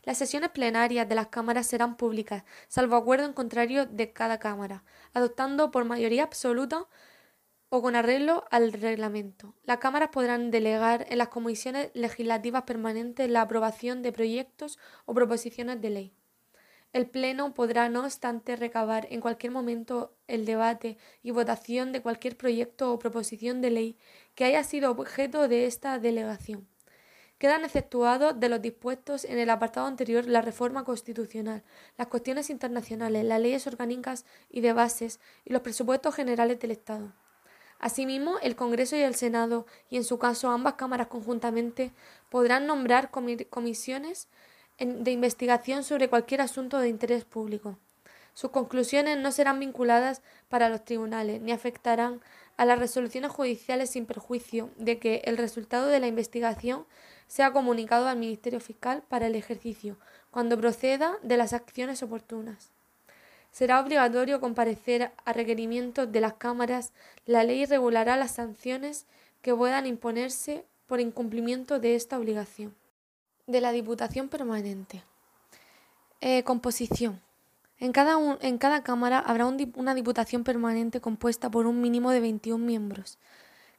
Las 0.02 0.18
sesiones 0.18 0.50
plenarias 0.50 1.08
de 1.08 1.14
las 1.14 1.28
cámaras 1.28 1.66
serán 1.66 1.96
públicas, 1.96 2.44
salvo 2.68 2.96
acuerdo 2.96 3.24
en 3.24 3.32
contrario 3.32 3.86
de 3.86 4.12
cada 4.12 4.38
cámara, 4.38 4.84
adoptando 5.14 5.70
por 5.70 5.86
mayoría 5.86 6.24
absoluta 6.24 6.84
con 7.82 7.96
arreglo 7.96 8.44
al 8.50 8.72
reglamento. 8.72 9.54
Las 9.64 9.78
cámaras 9.78 10.10
podrán 10.10 10.50
delegar 10.50 11.06
en 11.08 11.18
las 11.18 11.28
comisiones 11.28 11.90
legislativas 11.94 12.62
permanentes 12.62 13.30
la 13.30 13.42
aprobación 13.42 14.02
de 14.02 14.12
proyectos 14.12 14.78
o 15.04 15.14
proposiciones 15.14 15.80
de 15.80 15.90
ley. 15.90 16.12
El 16.92 17.10
Pleno 17.10 17.52
podrá, 17.52 17.88
no 17.88 18.04
obstante, 18.04 18.56
recabar 18.56 19.06
en 19.10 19.20
cualquier 19.20 19.52
momento 19.52 20.16
el 20.28 20.46
debate 20.46 20.96
y 21.22 21.30
votación 21.30 21.92
de 21.92 22.00
cualquier 22.00 22.36
proyecto 22.36 22.92
o 22.92 22.98
proposición 22.98 23.60
de 23.60 23.70
ley 23.70 23.98
que 24.34 24.44
haya 24.44 24.64
sido 24.64 24.90
objeto 24.90 25.46
de 25.46 25.66
esta 25.66 25.98
delegación. 25.98 26.66
Quedan 27.38 27.64
exceptuados 27.64 28.40
de 28.40 28.48
los 28.48 28.62
dispuestos 28.62 29.26
en 29.26 29.38
el 29.38 29.50
apartado 29.50 29.86
anterior 29.86 30.26
la 30.26 30.40
reforma 30.40 30.84
constitucional, 30.84 31.64
las 31.98 32.06
cuestiones 32.06 32.48
internacionales, 32.48 33.24
las 33.26 33.40
leyes 33.40 33.66
orgánicas 33.66 34.24
y 34.48 34.62
de 34.62 34.72
bases 34.72 35.20
y 35.44 35.52
los 35.52 35.60
presupuestos 35.60 36.14
generales 36.14 36.58
del 36.60 36.70
Estado. 36.70 37.12
Asimismo, 37.78 38.38
el 38.42 38.56
Congreso 38.56 38.96
y 38.96 39.00
el 39.00 39.14
Senado, 39.14 39.66
y 39.90 39.96
en 39.96 40.04
su 40.04 40.18
caso 40.18 40.50
ambas 40.50 40.74
cámaras 40.74 41.08
conjuntamente, 41.08 41.92
podrán 42.30 42.66
nombrar 42.66 43.10
comisiones 43.10 44.28
de 44.78 45.10
investigación 45.10 45.84
sobre 45.84 46.08
cualquier 46.08 46.40
asunto 46.40 46.78
de 46.78 46.88
interés 46.88 47.24
público. 47.24 47.78
Sus 48.34 48.50
conclusiones 48.50 49.16
no 49.18 49.32
serán 49.32 49.60
vinculadas 49.60 50.20
para 50.48 50.68
los 50.68 50.84
tribunales 50.84 51.40
ni 51.40 51.52
afectarán 51.52 52.20
a 52.58 52.64
las 52.66 52.78
resoluciones 52.78 53.30
judiciales 53.30 53.90
sin 53.90 54.04
perjuicio 54.04 54.70
de 54.76 54.98
que 54.98 55.22
el 55.24 55.38
resultado 55.38 55.86
de 55.86 56.00
la 56.00 56.06
investigación 56.06 56.86
sea 57.26 57.52
comunicado 57.52 58.08
al 58.08 58.18
Ministerio 58.18 58.60
Fiscal 58.60 59.02
para 59.08 59.26
el 59.26 59.34
ejercicio, 59.34 59.98
cuando 60.30 60.58
proceda 60.58 61.18
de 61.22 61.36
las 61.36 61.52
acciones 61.52 62.02
oportunas. 62.02 62.72
Será 63.56 63.80
obligatorio 63.80 64.38
comparecer 64.38 65.12
a 65.24 65.32
requerimientos 65.32 66.12
de 66.12 66.20
las 66.20 66.34
cámaras. 66.34 66.92
La 67.24 67.42
ley 67.42 67.64
regulará 67.64 68.18
las 68.18 68.32
sanciones 68.32 69.06
que 69.40 69.54
puedan 69.54 69.86
imponerse 69.86 70.66
por 70.86 71.00
incumplimiento 71.00 71.80
de 71.80 71.94
esta 71.94 72.18
obligación. 72.18 72.74
De 73.46 73.62
la 73.62 73.72
Diputación 73.72 74.28
Permanente. 74.28 75.04
Eh, 76.20 76.42
composición. 76.42 77.22
En 77.78 77.92
cada, 77.92 78.18
en 78.42 78.58
cada 78.58 78.82
Cámara 78.82 79.20
habrá 79.20 79.46
una 79.46 79.94
Diputación 79.94 80.44
Permanente 80.44 81.00
compuesta 81.00 81.50
por 81.50 81.66
un 81.66 81.80
mínimo 81.80 82.10
de 82.10 82.20
21 82.20 82.62
miembros, 82.62 83.16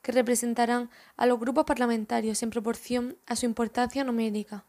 que 0.02 0.12
representarán 0.12 0.90
a 1.18 1.28
los 1.28 1.40
grupos 1.40 1.66
parlamentarios 1.66 2.42
en 2.42 2.50
proporción 2.50 3.16
a 3.28 3.36
su 3.36 3.46
importancia 3.46 4.04
numérica. 4.04 4.66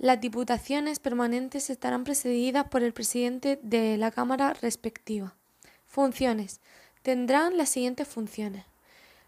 Las 0.00 0.18
diputaciones 0.18 0.98
permanentes 0.98 1.68
estarán 1.68 2.04
precedidas 2.04 2.66
por 2.70 2.82
el 2.82 2.94
presidente 2.94 3.60
de 3.62 3.98
la 3.98 4.10
Cámara 4.10 4.54
respectiva. 4.54 5.36
Funciones. 5.84 6.62
Tendrán 7.02 7.58
las 7.58 7.68
siguientes 7.68 8.08
funciones. 8.08 8.64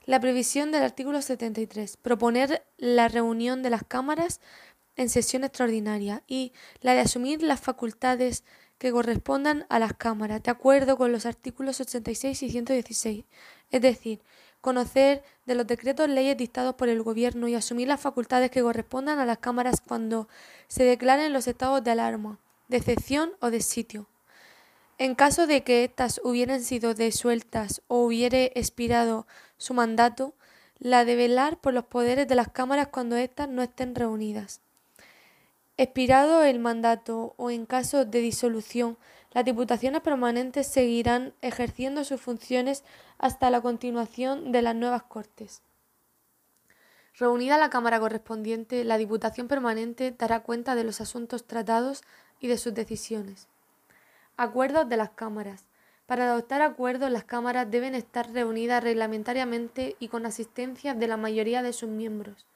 La 0.06 0.18
previsión 0.18 0.72
del 0.72 0.82
artículo 0.82 1.20
73. 1.20 1.98
Proponer 1.98 2.64
la 2.78 3.08
reunión 3.08 3.62
de 3.62 3.68
las 3.68 3.84
cámaras 3.84 4.40
en 4.96 5.10
sesión 5.10 5.44
extraordinaria 5.44 6.22
y 6.26 6.54
la 6.80 6.94
de 6.94 7.00
asumir 7.00 7.42
las 7.42 7.60
facultades 7.60 8.42
que 8.78 8.92
correspondan 8.92 9.66
a 9.68 9.78
las 9.78 9.92
cámaras, 9.92 10.42
de 10.42 10.52
acuerdo 10.52 10.96
con 10.96 11.12
los 11.12 11.26
artículos 11.26 11.82
86 11.82 12.42
y 12.44 12.50
116, 12.50 13.24
es 13.70 13.82
decir, 13.82 14.22
conocer 14.62 15.22
de 15.44 15.54
los 15.54 15.66
decretos 15.66 16.08
leyes 16.08 16.38
dictados 16.38 16.76
por 16.76 16.88
el 16.88 17.02
Gobierno 17.02 17.48
y 17.48 17.54
asumir 17.54 17.88
las 17.88 18.00
facultades 18.00 18.50
que 18.50 18.62
correspondan 18.62 19.18
a 19.18 19.26
las 19.26 19.38
cámaras 19.38 19.82
cuando 19.82 20.28
se 20.68 20.84
declaren 20.84 21.34
los 21.34 21.46
estados 21.48 21.84
de 21.84 21.90
alarma, 21.90 22.38
de 22.68 22.78
excepción 22.78 23.32
o 23.40 23.50
de 23.50 23.60
sitio. 23.60 24.06
En 24.98 25.16
caso 25.16 25.46
de 25.46 25.64
que 25.64 25.84
éstas 25.84 26.20
hubieran 26.22 26.62
sido 26.62 26.94
desueltas 26.94 27.82
o 27.88 28.04
hubiere 28.04 28.52
expirado 28.54 29.26
su 29.58 29.74
mandato, 29.74 30.32
la 30.78 31.04
de 31.04 31.16
velar 31.16 31.60
por 31.60 31.74
los 31.74 31.84
poderes 31.84 32.28
de 32.28 32.36
las 32.36 32.48
cámaras 32.48 32.88
cuando 32.88 33.16
éstas 33.16 33.48
no 33.48 33.62
estén 33.62 33.96
reunidas. 33.96 34.60
Expirado 35.76 36.44
el 36.44 36.60
mandato 36.60 37.34
o 37.36 37.50
en 37.50 37.66
caso 37.66 38.04
de 38.04 38.20
disolución, 38.20 38.96
las 39.32 39.44
diputaciones 39.44 40.02
permanentes 40.02 40.66
seguirán 40.66 41.34
ejerciendo 41.40 42.04
sus 42.04 42.20
funciones 42.20 42.84
hasta 43.18 43.50
la 43.50 43.60
continuación 43.60 44.52
de 44.52 44.62
las 44.62 44.74
nuevas 44.74 45.02
Cortes. 45.04 45.62
Reunida 47.14 47.58
la 47.58 47.70
Cámara 47.70 48.00
correspondiente, 48.00 48.84
la 48.84 48.98
Diputación 48.98 49.48
Permanente 49.48 50.14
dará 50.18 50.40
cuenta 50.40 50.74
de 50.74 50.84
los 50.84 51.00
asuntos 51.00 51.46
tratados 51.46 52.02
y 52.40 52.48
de 52.48 52.58
sus 52.58 52.74
decisiones. 52.74 53.48
Acuerdos 54.36 54.88
de 54.88 54.96
las 54.96 55.10
cámaras. 55.10 55.64
Para 56.06 56.30
adoptar 56.30 56.62
acuerdos, 56.62 57.10
las 57.10 57.24
cámaras 57.24 57.70
deben 57.70 57.94
estar 57.94 58.30
reunidas 58.32 58.82
reglamentariamente 58.82 59.96
y 59.98 60.08
con 60.08 60.26
asistencia 60.26 60.94
de 60.94 61.06
la 61.06 61.16
mayoría 61.16 61.62
de 61.62 61.72
sus 61.72 61.88
miembros. 61.88 62.46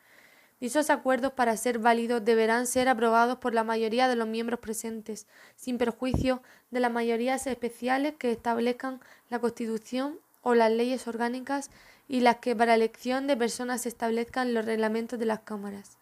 Dichos 0.58 0.88
acuerdos, 0.88 1.32
para 1.32 1.56
ser 1.56 1.78
válidos, 1.78 2.24
deberán 2.24 2.66
ser 2.66 2.88
aprobados 2.88 3.38
por 3.38 3.52
la 3.52 3.62
mayoría 3.62 4.08
de 4.08 4.16
los 4.16 4.26
miembros 4.26 4.60
presentes, 4.60 5.26
sin 5.54 5.76
perjuicio 5.76 6.42
de 6.70 6.80
las 6.80 6.90
mayorías 6.90 7.46
especiales 7.46 8.14
que 8.18 8.32
establezcan 8.32 9.00
la 9.28 9.38
Constitución 9.38 10.18
o 10.40 10.54
las 10.54 10.72
leyes 10.72 11.06
orgánicas 11.08 11.70
y 12.08 12.20
las 12.20 12.36
que 12.36 12.56
para 12.56 12.74
elección 12.74 13.26
de 13.26 13.36
personas 13.36 13.84
establezcan 13.84 14.54
los 14.54 14.64
reglamentos 14.64 15.18
de 15.18 15.26
las 15.26 15.40
cámaras. 15.40 15.98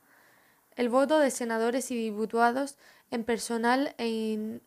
El 0.76 0.88
voto 0.88 1.18
de 1.18 1.30
senadores 1.30 1.90
y 1.90 1.96
diputados 1.96 2.76
en 3.10 3.24
personal 3.24 3.94
e, 3.98 4.60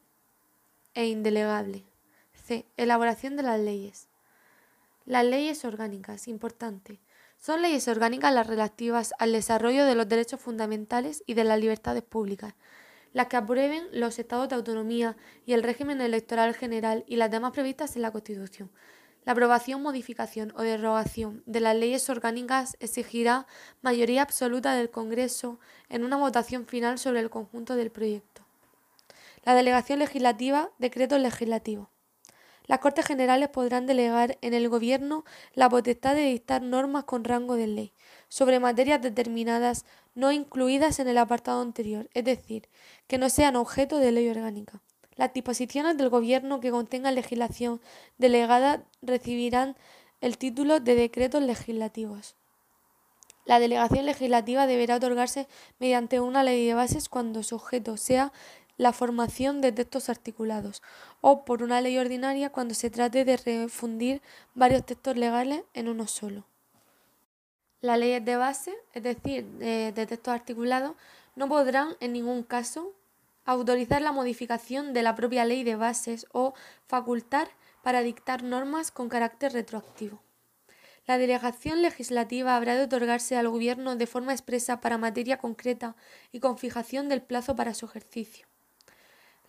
e 0.95 1.05
indelegable. 1.05 1.83
C. 2.45 2.65
Elaboración 2.75 3.35
de 3.35 3.43
las 3.43 3.59
leyes. 3.59 4.07
Las 5.05 5.25
leyes 5.25 5.63
orgánicas, 5.63 6.27
importante. 6.27 6.99
Son 7.37 7.61
leyes 7.61 7.87
orgánicas 7.87 8.33
las 8.33 8.47
relativas 8.47 9.13
al 9.19 9.31
desarrollo 9.31 9.85
de 9.85 9.95
los 9.95 10.09
derechos 10.09 10.41
fundamentales 10.41 11.23
y 11.25 11.33
de 11.33 11.43
las 11.43 11.59
libertades 11.59 12.03
públicas, 12.03 12.55
las 13.13 13.27
que 13.27 13.37
aprueben 13.37 13.87
los 13.91 14.19
estados 14.19 14.49
de 14.49 14.55
autonomía 14.55 15.15
y 15.45 15.53
el 15.53 15.63
régimen 15.63 16.01
electoral 16.01 16.53
general 16.53 17.03
y 17.07 17.15
las 17.15 17.31
demás 17.31 17.51
previstas 17.51 17.95
en 17.95 18.01
la 18.01 18.11
Constitución. 18.11 18.69
La 19.23 19.33
aprobación, 19.33 19.81
modificación 19.81 20.53
o 20.55 20.61
derogación 20.61 21.43
de 21.45 21.59
las 21.59 21.75
leyes 21.75 22.09
orgánicas 22.09 22.77
exigirá 22.79 23.45
mayoría 23.81 24.21
absoluta 24.21 24.73
del 24.73 24.89
Congreso 24.89 25.59
en 25.89 26.05
una 26.05 26.15
votación 26.15 26.65
final 26.65 26.97
sobre 26.97 27.19
el 27.19 27.29
conjunto 27.29 27.75
del 27.75 27.91
proyecto. 27.91 28.45
La 29.43 29.53
delegación 29.53 29.99
legislativa, 29.99 30.69
decreto 30.79 31.17
legislativo. 31.17 31.89
Las 32.67 32.79
Cortes 32.79 33.05
Generales 33.05 33.47
podrán 33.47 33.87
delegar 33.87 34.37
en 34.41 34.53
el 34.53 34.67
Gobierno 34.67 35.23
la 35.53 35.69
potestad 35.69 36.15
de 36.15 36.25
dictar 36.25 36.61
normas 36.61 37.05
con 37.05 37.23
rango 37.23 37.55
de 37.55 37.67
ley 37.67 37.93
sobre 38.27 38.59
materias 38.59 39.01
determinadas 39.01 39.85
no 40.15 40.33
incluidas 40.33 40.99
en 40.99 41.07
el 41.07 41.17
apartado 41.17 41.61
anterior, 41.61 42.09
es 42.13 42.25
decir, 42.25 42.67
que 43.07 43.17
no 43.17 43.29
sean 43.29 43.55
objeto 43.55 43.99
de 43.99 44.11
ley 44.11 44.27
orgánica. 44.27 44.81
Las 45.15 45.33
disposiciones 45.33 45.97
del 45.97 46.09
Gobierno 46.09 46.59
que 46.59 46.71
contengan 46.71 47.15
legislación 47.15 47.79
delegada 48.17 48.83
recibirán 49.01 49.77
el 50.19 50.37
título 50.37 50.81
de 50.81 50.95
decretos 50.95 51.41
legislativos. 51.41 52.35
La 53.45 53.59
delegación 53.59 54.05
legislativa 54.05 54.67
deberá 54.67 54.97
otorgarse 54.97 55.47
mediante 55.79 56.19
una 56.19 56.43
ley 56.43 56.67
de 56.67 56.73
bases 56.73 57.07
cuando 57.07 57.43
su 57.43 57.55
objeto 57.55 57.95
sea 57.95 58.33
la 58.77 58.93
formación 58.93 59.59
de 59.59 59.71
textos 59.71 60.09
articulados 60.09 60.81
o 61.21 61.45
por 61.45 61.63
una 61.63 61.81
ley 61.81 61.97
ordinaria 61.97 62.51
cuando 62.51 62.75
se 62.75 62.89
trate 62.89 63.25
de 63.25 63.37
refundir 63.37 64.21
varios 64.53 64.85
textos 64.85 65.17
legales 65.17 65.63
en 65.73 65.89
uno 65.89 66.07
solo. 66.07 66.45
Las 67.81 67.99
leyes 67.99 68.23
de 68.23 68.37
base, 68.37 68.75
es 68.93 69.03
decir, 69.03 69.45
de, 69.45 69.91
de 69.91 70.05
textos 70.05 70.33
articulados, 70.33 70.95
no 71.35 71.47
podrán 71.47 71.95
en 71.99 72.13
ningún 72.13 72.43
caso 72.43 72.93
autorizar 73.45 74.01
la 74.01 74.11
modificación 74.11 74.93
de 74.93 75.03
la 75.03 75.15
propia 75.15 75.45
ley 75.45 75.63
de 75.63 75.75
bases 75.75 76.27
o 76.31 76.53
facultar 76.87 77.49
para 77.81 78.01
dictar 78.01 78.43
normas 78.43 78.91
con 78.91 79.09
carácter 79.09 79.53
retroactivo. 79.53 80.21
La 81.05 81.17
delegación 81.17 81.81
legislativa 81.81 82.57
habrá 82.57 82.75
de 82.75 82.83
otorgarse 82.83 83.37
al 83.37 83.47
Gobierno 83.47 83.95
de 83.95 84.07
forma 84.07 84.33
expresa 84.33 84.81
para 84.81 84.97
materia 84.97 85.37
concreta 85.37 85.95
y 86.33 86.41
con 86.41 86.57
fijación 86.57 87.07
del 87.07 87.21
plazo 87.21 87.55
para 87.55 87.73
su 87.73 87.85
ejercicio. 87.85 88.45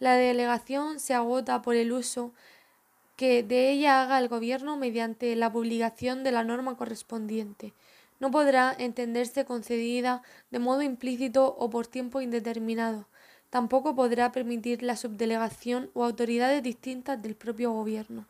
La 0.00 0.14
delegación 0.14 1.00
se 1.00 1.12
agota 1.12 1.60
por 1.60 1.74
el 1.74 1.92
uso 1.92 2.32
que 3.16 3.42
de 3.42 3.72
ella 3.72 4.00
haga 4.00 4.20
el 4.20 4.28
Gobierno 4.28 4.76
mediante 4.76 5.34
la 5.34 5.50
publicación 5.50 6.22
de 6.22 6.30
la 6.30 6.44
norma 6.44 6.76
correspondiente. 6.76 7.74
No 8.20 8.30
podrá 8.30 8.72
entenderse 8.78 9.44
concedida 9.44 10.22
de 10.52 10.60
modo 10.60 10.82
implícito 10.82 11.56
o 11.58 11.68
por 11.68 11.88
tiempo 11.88 12.20
indeterminado. 12.20 13.08
Tampoco 13.50 13.96
podrá 13.96 14.30
permitir 14.30 14.84
la 14.84 14.94
subdelegación 14.94 15.90
o 15.94 16.04
autoridades 16.04 16.62
distintas 16.62 17.20
del 17.20 17.34
propio 17.34 17.72
Gobierno. 17.72 18.24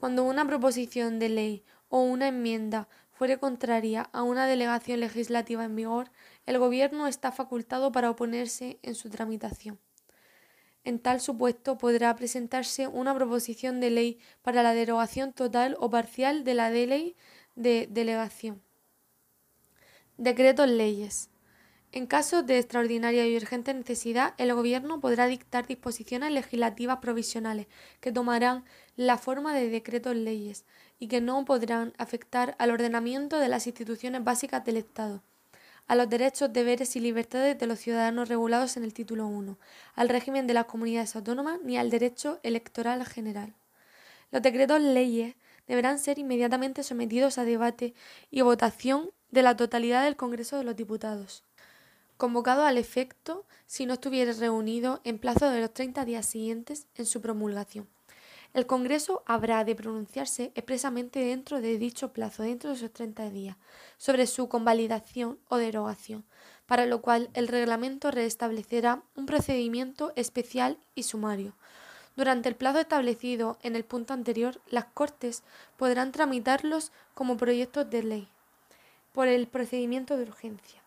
Cuando 0.00 0.24
una 0.24 0.46
proposición 0.46 1.18
de 1.18 1.28
ley 1.28 1.62
o 1.90 2.00
una 2.00 2.28
enmienda 2.28 2.88
fuere 3.12 3.36
contraria 3.36 4.08
a 4.12 4.22
una 4.22 4.46
delegación 4.46 5.00
legislativa 5.00 5.64
en 5.64 5.76
vigor, 5.76 6.10
el 6.46 6.58
Gobierno 6.58 7.08
está 7.08 7.30
facultado 7.30 7.92
para 7.92 8.10
oponerse 8.10 8.78
en 8.82 8.94
su 8.94 9.10
tramitación. 9.10 9.78
En 10.84 10.98
tal 10.98 11.20
supuesto 11.20 11.78
podrá 11.78 12.14
presentarse 12.16 12.88
una 12.88 13.14
proposición 13.14 13.80
de 13.80 13.90
ley 13.90 14.18
para 14.42 14.62
la 14.62 14.74
derogación 14.74 15.32
total 15.32 15.76
o 15.78 15.90
parcial 15.90 16.42
de 16.42 16.54
la 16.54 16.70
de 16.70 16.86
ley 16.86 17.16
de 17.54 17.88
delegación. 17.90 18.62
Decretos 20.16 20.68
leyes. 20.68 21.30
En 21.92 22.06
caso 22.06 22.42
de 22.42 22.58
extraordinaria 22.58 23.26
y 23.26 23.36
urgente 23.36 23.74
necesidad, 23.74 24.34
el 24.38 24.54
Gobierno 24.54 24.98
podrá 24.98 25.26
dictar 25.26 25.66
disposiciones 25.66 26.32
legislativas 26.32 26.98
provisionales 26.98 27.66
que 28.00 28.12
tomarán 28.12 28.64
la 28.96 29.18
forma 29.18 29.54
de 29.54 29.68
decretos 29.68 30.16
leyes 30.16 30.64
y 30.98 31.08
que 31.08 31.20
no 31.20 31.44
podrán 31.44 31.92
afectar 31.98 32.56
al 32.58 32.70
ordenamiento 32.70 33.38
de 33.38 33.48
las 33.48 33.66
instituciones 33.66 34.24
básicas 34.24 34.64
del 34.64 34.78
Estado 34.78 35.22
a 35.86 35.94
los 35.94 36.08
derechos, 36.08 36.52
deberes 36.52 36.96
y 36.96 37.00
libertades 37.00 37.58
de 37.58 37.66
los 37.66 37.78
ciudadanos 37.78 38.28
regulados 38.28 38.76
en 38.76 38.84
el 38.84 38.94
título 38.94 39.26
1, 39.26 39.58
al 39.94 40.08
régimen 40.08 40.46
de 40.46 40.54
las 40.54 40.66
comunidades 40.66 41.14
autónomas 41.16 41.60
ni 41.62 41.76
al 41.76 41.90
derecho 41.90 42.40
electoral 42.42 43.04
general. 43.04 43.54
Los 44.30 44.42
decretos 44.42 44.80
leyes 44.80 45.34
deberán 45.66 45.98
ser 45.98 46.18
inmediatamente 46.18 46.82
sometidos 46.82 47.38
a 47.38 47.44
debate 47.44 47.94
y 48.30 48.40
votación 48.40 49.10
de 49.30 49.42
la 49.42 49.56
totalidad 49.56 50.04
del 50.04 50.16
Congreso 50.16 50.56
de 50.56 50.64
los 50.64 50.76
Diputados, 50.76 51.44
convocado 52.16 52.64
al 52.64 52.78
efecto 52.78 53.46
si 53.66 53.86
no 53.86 53.94
estuviera 53.94 54.32
reunido 54.32 55.00
en 55.04 55.18
plazo 55.18 55.50
de 55.50 55.60
los 55.60 55.72
30 55.72 56.04
días 56.04 56.26
siguientes 56.26 56.86
en 56.94 57.06
su 57.06 57.20
promulgación. 57.20 57.88
El 58.54 58.66
Congreso 58.66 59.22
habrá 59.24 59.64
de 59.64 59.74
pronunciarse 59.74 60.52
expresamente 60.54 61.20
dentro 61.20 61.62
de 61.62 61.78
dicho 61.78 62.12
plazo, 62.12 62.42
dentro 62.42 62.68
de 62.68 62.76
esos 62.76 62.92
30 62.92 63.30
días, 63.30 63.56
sobre 63.96 64.26
su 64.26 64.50
convalidación 64.50 65.38
o 65.48 65.56
derogación, 65.56 66.22
para 66.66 66.84
lo 66.84 67.00
cual 67.00 67.30
el 67.32 67.48
reglamento 67.48 68.10
restablecerá 68.10 69.02
un 69.16 69.24
procedimiento 69.24 70.12
especial 70.16 70.76
y 70.94 71.04
sumario. 71.04 71.54
Durante 72.14 72.50
el 72.50 72.54
plazo 72.54 72.80
establecido 72.80 73.56
en 73.62 73.74
el 73.74 73.84
punto 73.84 74.12
anterior, 74.12 74.60
las 74.68 74.84
Cortes 74.84 75.44
podrán 75.78 76.12
tramitarlos 76.12 76.92
como 77.14 77.38
proyectos 77.38 77.88
de 77.88 78.02
ley 78.02 78.28
por 79.14 79.28
el 79.28 79.46
procedimiento 79.46 80.18
de 80.18 80.24
urgencia. 80.24 80.82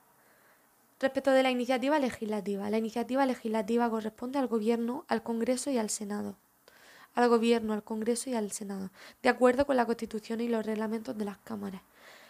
Respecto 1.00 1.32
de 1.32 1.42
la 1.42 1.50
iniciativa 1.50 1.98
legislativa, 1.98 2.70
la 2.70 2.78
iniciativa 2.78 3.26
legislativa 3.26 3.90
corresponde 3.90 4.38
al 4.38 4.48
Gobierno, 4.48 5.04
al 5.08 5.24
Congreso 5.24 5.72
y 5.72 5.80
al 5.80 5.90
Senado 5.90 6.36
al 7.16 7.30
Gobierno, 7.30 7.74
al 7.74 7.84
Congreso 7.84 8.30
y 8.30 8.36
al 8.36 8.52
Senado, 8.52 8.92
de 9.24 9.30
acuerdo 9.30 9.66
con 9.66 9.78
la 9.78 9.86
Constitución 9.86 10.42
y 10.42 10.48
los 10.48 10.66
reglamentos 10.66 11.18
de 11.18 11.26
las 11.26 11.40
cámaras. 11.40 11.82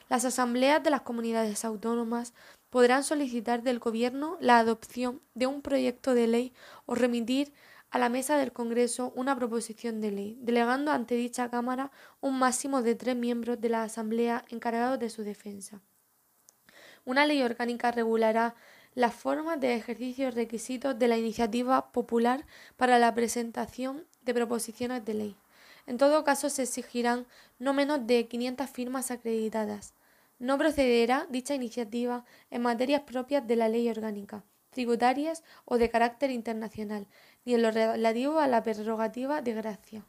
Las 0.08 0.24
asambleas 0.24 0.84
de 0.84 0.92
las 0.92 1.02
comunidades 1.02 1.66
autónomas 1.66 2.34
podrán 2.70 3.04
solicitar 3.04 3.64
del 3.64 3.80
Gobierno 3.80 4.38
la 4.40 4.60
adopción 4.60 5.22
de 5.34 5.48
un 5.48 5.62
proyecto 5.62 6.14
de 6.14 6.28
ley 6.28 6.54
o 6.86 6.96
remitir 6.96 7.52
a 7.90 7.98
la 7.98 8.10
mesa 8.10 8.38
del 8.38 8.52
Congreso 8.52 9.14
una 9.16 9.36
proposición 9.36 10.02
de 10.02 10.12
ley, 10.12 10.38
delegando 10.42 10.92
ante 10.92 11.16
dicha 11.16 11.50
Cámara 11.50 11.92
un 12.22 12.38
máximo 12.38 12.82
de 12.82 12.94
tres 12.94 13.16
miembros 13.16 13.60
de 13.60 13.70
la 13.70 13.84
Asamblea 13.84 14.46
encargados 14.50 15.00
de 15.00 15.10
su 15.10 15.24
defensa. 15.24 15.82
Una 17.06 17.26
ley 17.26 17.42
orgánica 17.42 17.92
regulará 17.92 18.56
las 18.96 19.14
formas 19.14 19.60
de 19.60 19.76
ejercicio 19.76 20.28
y 20.28 20.32
requisitos 20.32 20.98
de 20.98 21.08
la 21.08 21.18
iniciativa 21.18 21.92
popular 21.92 22.46
para 22.78 23.00
la 23.00 23.14
presentación 23.14 24.06
de 24.26 24.34
proposiciones 24.34 25.06
de 25.06 25.14
ley. 25.14 25.36
En 25.88 25.98
todo 25.98 26.24
caso, 26.24 26.50
se 26.50 26.64
exigirán 26.64 27.26
no 27.60 27.74
menos 27.74 28.06
de 28.08 28.28
500 28.28 28.70
firmas 28.70 29.12
acreditadas. 29.12 29.94
No 30.40 30.58
procederá 30.58 31.28
dicha 31.30 31.56
iniciativa 31.56 32.26
en 32.52 32.64
materias 32.64 33.04
propias 33.04 33.48
de 33.48 33.56
la 33.56 33.70
ley 33.70 33.88
orgánica, 33.90 34.44
tributarias 34.72 35.44
o 35.64 35.78
de 35.78 35.90
carácter 35.90 36.32
internacional, 36.32 37.08
ni 37.46 37.54
en 37.54 37.62
lo 37.62 37.72
relativo 37.72 38.40
a 38.40 38.48
la 38.48 38.64
prerrogativa 38.64 39.42
de 39.42 39.54
gracia. 39.54 40.04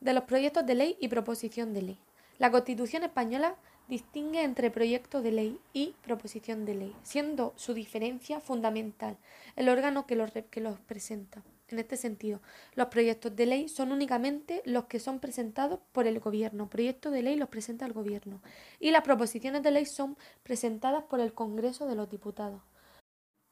De 0.00 0.14
los 0.14 0.24
proyectos 0.24 0.64
de 0.64 0.74
ley 0.74 0.96
y 1.00 1.08
proposición 1.08 1.74
de 1.74 1.82
ley. 1.82 1.98
La 2.38 2.50
Constitución 2.50 3.02
española 3.02 3.56
distingue 3.88 4.42
entre 4.42 4.70
proyecto 4.70 5.20
de 5.22 5.32
ley 5.32 5.60
y 5.72 5.94
proposición 6.02 6.64
de 6.64 6.74
ley, 6.74 6.96
siendo 7.02 7.52
su 7.56 7.74
diferencia 7.74 8.40
fundamental 8.40 9.18
el 9.56 9.68
órgano 9.68 10.06
que 10.06 10.16
los, 10.16 10.30
que 10.50 10.60
los 10.60 10.78
presenta. 10.80 11.42
En 11.72 11.78
este 11.78 11.96
sentido, 11.96 12.42
los 12.74 12.88
proyectos 12.88 13.34
de 13.34 13.46
ley 13.46 13.66
son 13.66 13.92
únicamente 13.92 14.60
los 14.66 14.84
que 14.84 15.00
son 15.00 15.20
presentados 15.20 15.80
por 15.92 16.06
el 16.06 16.20
gobierno. 16.20 16.68
Proyectos 16.68 17.14
de 17.14 17.22
ley 17.22 17.34
los 17.34 17.48
presenta 17.48 17.86
el 17.86 17.94
gobierno. 17.94 18.42
Y 18.78 18.90
las 18.90 19.00
proposiciones 19.00 19.62
de 19.62 19.70
ley 19.70 19.86
son 19.86 20.18
presentadas 20.42 21.04
por 21.04 21.18
el 21.20 21.32
Congreso 21.32 21.86
de 21.86 21.94
los 21.94 22.10
Diputados, 22.10 22.60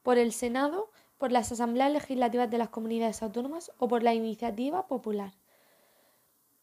por 0.03 0.19
el 0.19 0.33
Senado, 0.33 0.91
por 1.17 1.31
las 1.31 1.51
asambleas 1.51 1.91
legislativas 1.91 2.51
de 2.51 2.59
las 2.59 2.69
comunidades 2.69 3.23
autónomas 3.23 3.71
o 3.79 3.87
por 3.87 4.03
la 4.03 4.13
iniciativa 4.13 4.85
popular. 4.85 5.33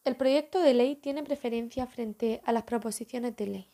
El 0.05 0.15
proyecto 0.15 0.61
de 0.61 0.73
ley 0.73 0.95
tiene 0.95 1.23
preferencia 1.23 1.87
frente 1.87 2.41
a 2.45 2.53
las 2.53 2.63
proposiciones 2.63 3.35
de 3.35 3.47
ley. 3.47 3.67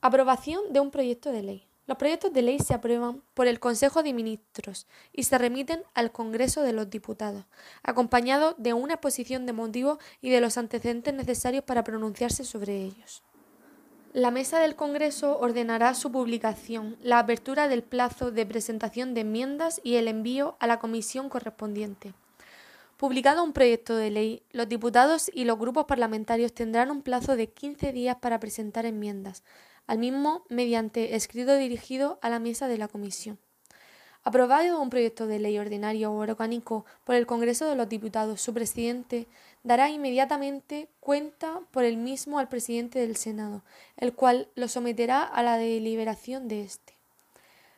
Aprobación 0.00 0.72
de 0.72 0.80
un 0.80 0.90
proyecto 0.90 1.30
de 1.30 1.42
ley. 1.44 1.68
Los 1.86 1.98
proyectos 1.98 2.32
de 2.32 2.40
ley 2.40 2.58
se 2.58 2.72
aprueban 2.72 3.22
por 3.34 3.46
el 3.46 3.60
Consejo 3.60 4.02
de 4.02 4.14
Ministros 4.14 4.86
y 5.12 5.24
se 5.24 5.36
remiten 5.36 5.82
al 5.92 6.12
Congreso 6.12 6.62
de 6.62 6.72
los 6.72 6.88
Diputados, 6.88 7.44
acompañados 7.82 8.54
de 8.56 8.72
una 8.72 8.94
exposición 8.94 9.44
de 9.44 9.52
motivos 9.52 9.98
y 10.22 10.30
de 10.30 10.40
los 10.40 10.56
antecedentes 10.56 11.12
necesarios 11.12 11.62
para 11.64 11.84
pronunciarse 11.84 12.44
sobre 12.44 12.76
ellos. 12.76 13.22
La 14.14 14.30
mesa 14.30 14.60
del 14.60 14.76
Congreso 14.76 15.38
ordenará 15.38 15.92
su 15.92 16.10
publicación, 16.10 16.96
la 17.02 17.18
apertura 17.18 17.68
del 17.68 17.82
plazo 17.82 18.30
de 18.30 18.46
presentación 18.46 19.12
de 19.12 19.22
enmiendas 19.22 19.80
y 19.82 19.96
el 19.96 20.08
envío 20.08 20.56
a 20.60 20.66
la 20.66 20.78
comisión 20.78 21.28
correspondiente. 21.28 22.14
Publicado 22.96 23.42
un 23.42 23.52
proyecto 23.52 23.96
de 23.96 24.10
ley, 24.10 24.42
los 24.52 24.68
diputados 24.68 25.30
y 25.34 25.44
los 25.44 25.58
grupos 25.58 25.86
parlamentarios 25.86 26.54
tendrán 26.54 26.92
un 26.92 27.02
plazo 27.02 27.34
de 27.34 27.50
15 27.50 27.92
días 27.92 28.16
para 28.20 28.38
presentar 28.38 28.86
enmiendas, 28.86 29.42
al 29.86 29.98
mismo 29.98 30.44
mediante 30.48 31.14
escrito 31.14 31.56
dirigido 31.56 32.18
a 32.22 32.30
la 32.30 32.38
mesa 32.38 32.68
de 32.68 32.78
la 32.78 32.88
Comisión. 32.88 33.38
Aprobado 34.26 34.80
un 34.80 34.88
proyecto 34.88 35.26
de 35.26 35.38
ley 35.38 35.58
ordinario 35.58 36.10
o 36.10 36.16
orgánico 36.16 36.86
por 37.04 37.14
el 37.14 37.26
Congreso 37.26 37.68
de 37.68 37.76
los 37.76 37.90
Diputados, 37.90 38.40
su 38.40 38.54
presidente 38.54 39.26
dará 39.62 39.90
inmediatamente 39.90 40.88
cuenta 41.00 41.60
por 41.70 41.84
el 41.84 41.98
mismo 41.98 42.38
al 42.38 42.48
presidente 42.48 43.00
del 43.00 43.16
Senado, 43.16 43.62
el 43.98 44.14
cual 44.14 44.48
lo 44.54 44.68
someterá 44.68 45.22
a 45.22 45.42
la 45.42 45.58
deliberación 45.58 46.48
de 46.48 46.62
éste. 46.62 46.94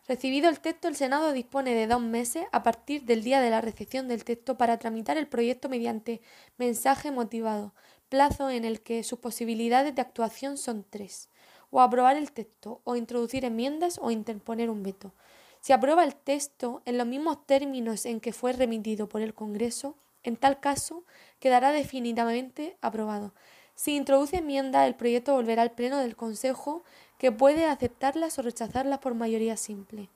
Recibido 0.07 0.49
el 0.49 0.61
texto, 0.61 0.87
el 0.87 0.95
Senado 0.95 1.33
dispone 1.33 1.75
de 1.75 1.89
dos 1.89 2.01
meses 2.01 2.47
a 2.53 2.63
partir 2.63 3.03
del 3.03 3.25
día 3.25 3.41
de 3.41 3.51
la 3.51 3.61
recepción 3.61 4.07
del 4.07 4.23
texto 4.23 4.57
para 4.57 4.79
tramitar 4.79 5.19
el 5.19 5.27
proyecto 5.27 5.69
mediante 5.69 6.21
mensaje 6.59 7.11
motivado, 7.11 7.75
plazo 8.09 8.51
en 8.51 8.65
el 8.65 8.83
que 8.83 9.03
sus 9.03 9.19
posibilidades 9.19 9.97
de 9.97 10.03
actuación 10.03 10.59
son 10.59 10.87
tres 10.89 11.29
o 11.71 11.81
aprobar 11.81 12.17
el 12.17 12.33
texto, 12.33 12.81
o 12.85 12.97
introducir 12.97 13.45
enmiendas 13.45 13.99
o 14.01 14.11
interponer 14.11 14.71
un 14.71 14.83
veto. 14.83 15.13
Si 15.61 15.73
aprueba 15.73 16.05
el 16.05 16.15
texto 16.15 16.83
en 16.85 16.99
los 16.99 17.07
mismos 17.07 17.45
términos 17.47 18.07
en 18.07 18.21
que 18.21 18.33
fue 18.33 18.53
remitido 18.53 19.09
por 19.09 19.21
el 19.21 19.35
Congreso, 19.35 19.97
en 20.23 20.37
tal 20.37 20.61
caso 20.61 21.05
quedará 21.41 21.73
definitivamente 21.73 22.77
aprobado. 22.81 23.33
Si 23.75 23.95
introduce 23.95 24.37
enmienda, 24.37 24.87
el 24.87 24.95
proyecto 24.95 25.35
volverá 25.35 25.63
al 25.63 25.73
Pleno 25.73 25.99
del 25.99 26.17
Consejo, 26.17 26.83
que 27.19 27.33
puede 27.33 27.67
aceptarlas 27.67 28.39
o 28.39 28.43
rechazarlas 28.43 29.01
por 29.01 29.15
mayoría 29.15 29.57
simple. 29.57 30.09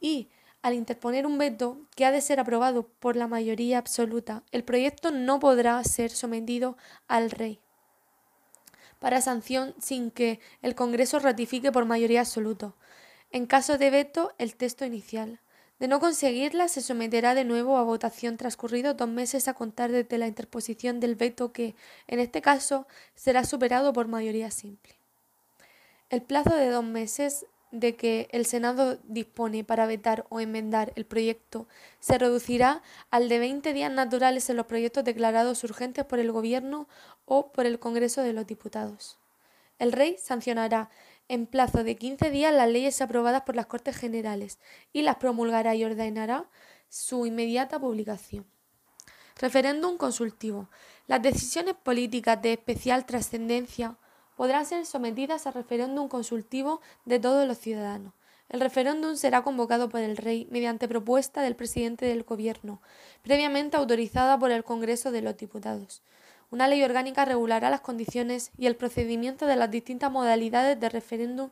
Y, 0.00 0.28
al 0.60 0.74
interponer 0.74 1.26
un 1.26 1.38
veto 1.38 1.78
que 1.94 2.04
ha 2.04 2.10
de 2.10 2.20
ser 2.20 2.40
aprobado 2.40 2.88
por 2.98 3.16
la 3.16 3.28
mayoría 3.28 3.78
absoluta, 3.78 4.42
el 4.52 4.64
proyecto 4.64 5.12
no 5.12 5.38
podrá 5.38 5.82
ser 5.84 6.10
sometido 6.10 6.76
al 7.08 7.30
Rey 7.30 7.60
para 8.98 9.20
sanción 9.20 9.74
sin 9.80 10.10
que 10.10 10.40
el 10.62 10.74
Congreso 10.74 11.18
ratifique 11.18 11.72
por 11.72 11.84
mayoría 11.84 12.20
absoluta. 12.20 12.74
En 13.30 13.46
caso 13.46 13.78
de 13.78 13.90
veto, 13.90 14.32
el 14.38 14.56
texto 14.56 14.84
inicial. 14.84 15.40
De 15.78 15.88
no 15.88 16.00
conseguirla, 16.00 16.68
se 16.68 16.80
someterá 16.80 17.34
de 17.34 17.44
nuevo 17.44 17.76
a 17.76 17.82
votación 17.82 18.38
transcurridos 18.38 18.96
dos 18.96 19.08
meses 19.08 19.46
a 19.46 19.54
contar 19.54 19.92
desde 19.92 20.16
la 20.16 20.26
interposición 20.26 21.00
del 21.00 21.16
veto 21.16 21.52
que, 21.52 21.74
en 22.06 22.18
este 22.18 22.40
caso, 22.40 22.86
será 23.14 23.44
superado 23.44 23.92
por 23.92 24.08
mayoría 24.08 24.50
simple. 24.50 24.94
El 26.08 26.22
plazo 26.22 26.54
de 26.54 26.70
dos 26.70 26.84
meses 26.84 27.46
de 27.80 27.96
que 27.96 28.28
el 28.32 28.46
Senado 28.46 28.98
dispone 29.04 29.64
para 29.64 29.86
vetar 29.86 30.26
o 30.28 30.40
enmendar 30.40 30.92
el 30.96 31.04
proyecto 31.04 31.66
se 32.00 32.18
reducirá 32.18 32.82
al 33.10 33.28
de 33.28 33.38
20 33.38 33.72
días 33.72 33.92
naturales 33.92 34.48
en 34.48 34.56
los 34.56 34.66
proyectos 34.66 35.04
declarados 35.04 35.62
urgentes 35.64 36.04
por 36.04 36.18
el 36.18 36.32
Gobierno 36.32 36.88
o 37.24 37.52
por 37.52 37.66
el 37.66 37.78
Congreso 37.78 38.22
de 38.22 38.32
los 38.32 38.46
Diputados. 38.46 39.18
El 39.78 39.92
Rey 39.92 40.16
sancionará 40.18 40.90
en 41.28 41.46
plazo 41.46 41.84
de 41.84 41.96
15 41.96 42.30
días 42.30 42.54
las 42.54 42.68
leyes 42.68 43.00
aprobadas 43.02 43.42
por 43.42 43.56
las 43.56 43.66
Cortes 43.66 43.96
Generales 43.96 44.58
y 44.92 45.02
las 45.02 45.16
promulgará 45.16 45.74
y 45.74 45.84
ordenará 45.84 46.48
su 46.88 47.26
inmediata 47.26 47.78
publicación. 47.78 48.46
Referéndum 49.38 49.98
consultivo. 49.98 50.70
Las 51.06 51.20
decisiones 51.20 51.74
políticas 51.74 52.40
de 52.40 52.54
especial 52.54 53.04
trascendencia 53.04 53.96
podrán 54.36 54.66
ser 54.66 54.86
sometidas 54.86 55.46
a 55.46 55.50
referéndum 55.50 56.08
consultivo 56.08 56.80
de 57.04 57.18
todos 57.18 57.46
los 57.48 57.58
ciudadanos. 57.58 58.12
El 58.48 58.60
referéndum 58.60 59.16
será 59.16 59.42
convocado 59.42 59.88
por 59.88 60.00
el 60.00 60.16
Rey 60.16 60.46
mediante 60.50 60.86
propuesta 60.86 61.42
del 61.42 61.56
presidente 61.56 62.06
del 62.06 62.22
Gobierno, 62.22 62.80
previamente 63.22 63.76
autorizada 63.76 64.38
por 64.38 64.52
el 64.52 64.62
Congreso 64.62 65.10
de 65.10 65.22
los 65.22 65.36
Diputados. 65.36 66.02
Una 66.52 66.68
ley 66.68 66.82
orgánica 66.84 67.24
regulará 67.24 67.70
las 67.70 67.80
condiciones 67.80 68.52
y 68.56 68.66
el 68.66 68.76
procedimiento 68.76 69.46
de 69.46 69.56
las 69.56 69.70
distintas 69.70 70.12
modalidades 70.12 70.78
de 70.78 70.88
referéndum 70.88 71.50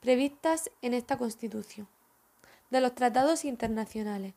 previstas 0.00 0.70
en 0.82 0.94
esta 0.94 1.16
Constitución. 1.16 1.88
De 2.70 2.80
los 2.80 2.94
tratados 2.94 3.44
internacionales. 3.44 4.34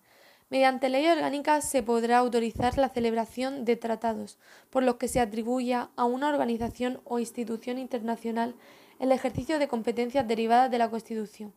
Mediante 0.49 0.89
ley 0.89 1.07
orgánica 1.07 1.61
se 1.61 1.83
podrá 1.83 2.17
autorizar 2.17 2.75
la 2.79 2.89
celebración 2.89 3.65
de 3.65 3.75
tratados 3.75 4.39
por 4.71 4.81
los 4.81 4.95
que 4.95 5.07
se 5.07 5.19
atribuya 5.19 5.91
a 5.95 6.05
una 6.05 6.27
organización 6.27 7.01
o 7.03 7.19
institución 7.19 7.77
internacional 7.77 8.55
el 8.97 9.11
ejercicio 9.11 9.59
de 9.59 9.67
competencias 9.67 10.27
derivadas 10.27 10.71
de 10.71 10.79
la 10.79 10.89
Constitución. 10.89 11.53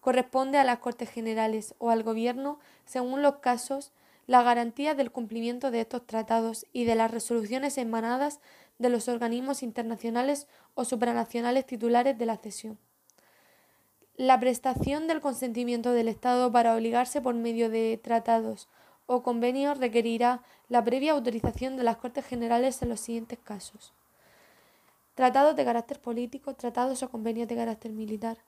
Corresponde 0.00 0.58
a 0.58 0.64
las 0.64 0.80
Cortes 0.80 1.08
Generales 1.08 1.76
o 1.78 1.90
al 1.90 2.02
Gobierno, 2.02 2.58
según 2.84 3.22
los 3.22 3.36
casos, 3.36 3.92
la 4.26 4.42
garantía 4.42 4.94
del 4.94 5.12
cumplimiento 5.12 5.70
de 5.70 5.82
estos 5.82 6.04
tratados 6.04 6.66
y 6.72 6.84
de 6.84 6.96
las 6.96 7.12
resoluciones 7.12 7.78
emanadas 7.78 8.40
de 8.78 8.88
los 8.88 9.08
organismos 9.08 9.62
internacionales 9.62 10.48
o 10.74 10.84
supranacionales 10.84 11.64
titulares 11.64 12.18
de 12.18 12.26
la 12.26 12.36
cesión. 12.36 12.76
La 14.18 14.40
prestación 14.40 15.08
del 15.08 15.20
consentimiento 15.20 15.92
del 15.92 16.08
Estado 16.08 16.50
para 16.50 16.74
obligarse 16.74 17.20
por 17.20 17.34
medio 17.34 17.68
de 17.68 18.00
tratados 18.02 18.66
o 19.04 19.22
convenios 19.22 19.76
requerirá 19.76 20.42
la 20.70 20.82
previa 20.82 21.12
autorización 21.12 21.76
de 21.76 21.82
las 21.82 21.98
Cortes 21.98 22.24
Generales 22.24 22.80
en 22.80 22.88
los 22.88 23.00
siguientes 23.00 23.38
casos. 23.44 23.92
Tratados 25.14 25.54
de 25.54 25.66
carácter 25.66 26.00
político, 26.00 26.54
tratados 26.54 27.02
o 27.02 27.10
convenios 27.10 27.46
de 27.46 27.56
carácter 27.56 27.92
militar, 27.92 28.38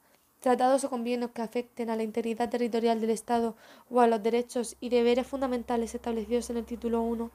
tratados 0.40 0.84
o 0.84 0.88
convenios 0.88 1.32
que 1.32 1.42
afecten 1.42 1.90
a 1.90 1.96
la 1.96 2.02
integridad 2.02 2.48
territorial 2.48 3.02
del 3.02 3.10
Estado 3.10 3.54
o 3.90 4.00
a 4.00 4.06
los 4.06 4.22
derechos 4.22 4.74
y 4.80 4.88
deberes 4.88 5.26
fundamentales 5.26 5.94
establecidos 5.94 6.48
en 6.48 6.56
el 6.56 6.64
título 6.64 7.02
1, 7.02 7.30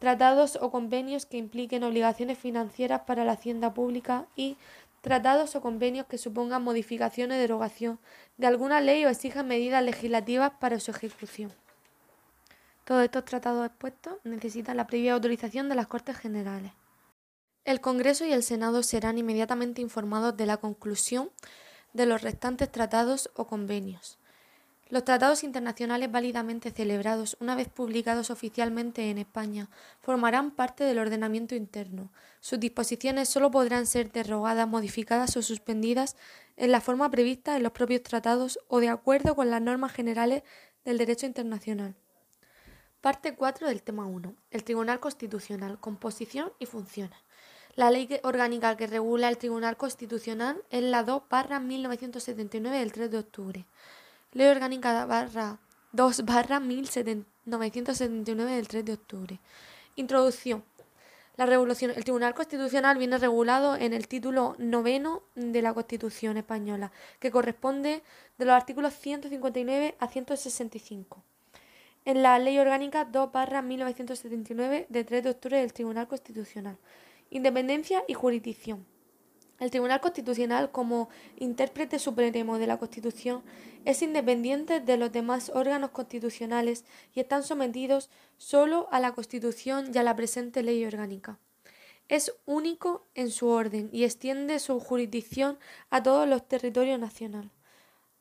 tratados 0.00 0.58
o 0.60 0.70
convenios 0.70 1.24
que 1.24 1.38
impliquen 1.38 1.84
obligaciones 1.84 2.36
financieras 2.38 3.02
para 3.06 3.24
la 3.24 3.32
hacienda 3.32 3.72
pública 3.72 4.26
y 4.36 4.58
tratados 5.00 5.56
o 5.56 5.60
convenios 5.60 6.06
que 6.06 6.18
supongan 6.18 6.62
modificación 6.62 7.32
o 7.32 7.34
derogación 7.34 7.98
de 8.36 8.46
alguna 8.46 8.80
ley 8.80 9.04
o 9.04 9.08
exijan 9.08 9.48
medidas 9.48 9.82
legislativas 9.82 10.52
para 10.60 10.78
su 10.80 10.90
ejecución. 10.90 11.52
Todos 12.84 13.04
estos 13.04 13.24
tratados 13.24 13.66
expuestos 13.66 14.18
necesitan 14.24 14.76
la 14.76 14.86
previa 14.86 15.14
autorización 15.14 15.68
de 15.68 15.74
las 15.74 15.86
Cortes 15.86 16.16
Generales. 16.16 16.72
El 17.64 17.80
Congreso 17.80 18.24
y 18.24 18.32
el 18.32 18.42
Senado 18.42 18.82
serán 18.82 19.18
inmediatamente 19.18 19.82
informados 19.82 20.36
de 20.36 20.46
la 20.46 20.56
conclusión 20.56 21.30
de 21.92 22.06
los 22.06 22.22
restantes 22.22 22.70
tratados 22.70 23.30
o 23.34 23.46
convenios. 23.46 24.19
Los 24.90 25.04
tratados 25.04 25.44
internacionales 25.44 26.10
válidamente 26.10 26.72
celebrados, 26.72 27.36
una 27.38 27.54
vez 27.54 27.68
publicados 27.68 28.28
oficialmente 28.28 29.08
en 29.08 29.18
España, 29.18 29.68
formarán 30.00 30.50
parte 30.50 30.82
del 30.82 30.98
ordenamiento 30.98 31.54
interno. 31.54 32.10
Sus 32.40 32.58
disposiciones 32.58 33.28
solo 33.28 33.52
podrán 33.52 33.86
ser 33.86 34.10
derogadas, 34.10 34.66
modificadas 34.66 35.36
o 35.36 35.42
suspendidas 35.42 36.16
en 36.56 36.72
la 36.72 36.80
forma 36.80 37.08
prevista 37.08 37.56
en 37.56 37.62
los 37.62 37.70
propios 37.70 38.02
tratados 38.02 38.58
o 38.66 38.80
de 38.80 38.88
acuerdo 38.88 39.36
con 39.36 39.48
las 39.48 39.62
normas 39.62 39.92
generales 39.92 40.42
del 40.84 40.98
derecho 40.98 41.26
internacional. 41.26 41.94
Parte 43.00 43.36
4 43.36 43.68
del 43.68 43.82
tema 43.82 44.06
1. 44.06 44.34
El 44.50 44.64
Tribunal 44.64 44.98
Constitucional, 44.98 45.78
composición 45.78 46.52
y 46.58 46.66
funciones. 46.66 47.18
La 47.76 47.92
ley 47.92 48.08
orgánica 48.24 48.76
que 48.76 48.88
regula 48.88 49.28
el 49.28 49.38
Tribunal 49.38 49.76
Constitucional 49.76 50.60
es 50.70 50.82
la 50.82 51.04
2 51.04 51.22
1979 51.62 52.76
del 52.76 52.92
3 52.92 53.10
de 53.12 53.18
octubre. 53.18 53.66
Ley 54.32 54.46
Orgánica 54.46 55.06
barra 55.06 55.58
2 55.90 56.24
barra 56.24 56.60
1979 56.60 58.54
del 58.54 58.68
3 58.68 58.84
de 58.84 58.92
octubre. 58.92 59.40
Introducción. 59.96 60.62
La 61.36 61.46
revolución. 61.46 61.90
El 61.90 62.04
Tribunal 62.04 62.32
Constitucional 62.34 62.96
viene 62.96 63.18
regulado 63.18 63.74
en 63.74 63.92
el 63.92 64.06
título 64.06 64.54
noveno 64.58 65.24
de 65.34 65.62
la 65.62 65.74
Constitución 65.74 66.36
española, 66.36 66.92
que 67.18 67.32
corresponde 67.32 68.04
de 68.38 68.44
los 68.44 68.54
artículos 68.54 68.94
159 68.94 69.96
a 69.98 70.06
165. 70.06 71.24
En 72.04 72.22
la 72.22 72.38
Ley 72.38 72.56
Orgánica 72.60 73.04
2 73.06 73.32
barra 73.32 73.62
1979 73.62 74.86
del 74.88 75.06
3 75.06 75.24
de 75.24 75.30
octubre 75.30 75.58
del 75.58 75.72
Tribunal 75.72 76.06
Constitucional. 76.06 76.78
Independencia 77.30 78.04
y 78.06 78.14
jurisdicción. 78.14 78.86
El 79.60 79.70
Tribunal 79.70 80.00
Constitucional, 80.00 80.72
como 80.72 81.10
intérprete 81.36 81.98
supremo 81.98 82.58
de 82.58 82.66
la 82.66 82.78
Constitución, 82.78 83.42
es 83.84 84.00
independiente 84.00 84.80
de 84.80 84.96
los 84.96 85.12
demás 85.12 85.52
órganos 85.54 85.90
constitucionales 85.90 86.86
y 87.14 87.20
están 87.20 87.42
sometidos 87.42 88.08
solo 88.38 88.88
a 88.90 89.00
la 89.00 89.12
Constitución 89.12 89.92
y 89.94 89.98
a 89.98 90.02
la 90.02 90.16
presente 90.16 90.62
ley 90.62 90.82
orgánica. 90.86 91.38
Es 92.08 92.34
único 92.46 93.06
en 93.14 93.30
su 93.30 93.48
orden 93.48 93.90
y 93.92 94.04
extiende 94.04 94.58
su 94.60 94.80
jurisdicción 94.80 95.58
a 95.90 96.02
todos 96.02 96.26
los 96.26 96.48
territorios 96.48 96.98
nacionales. 96.98 97.52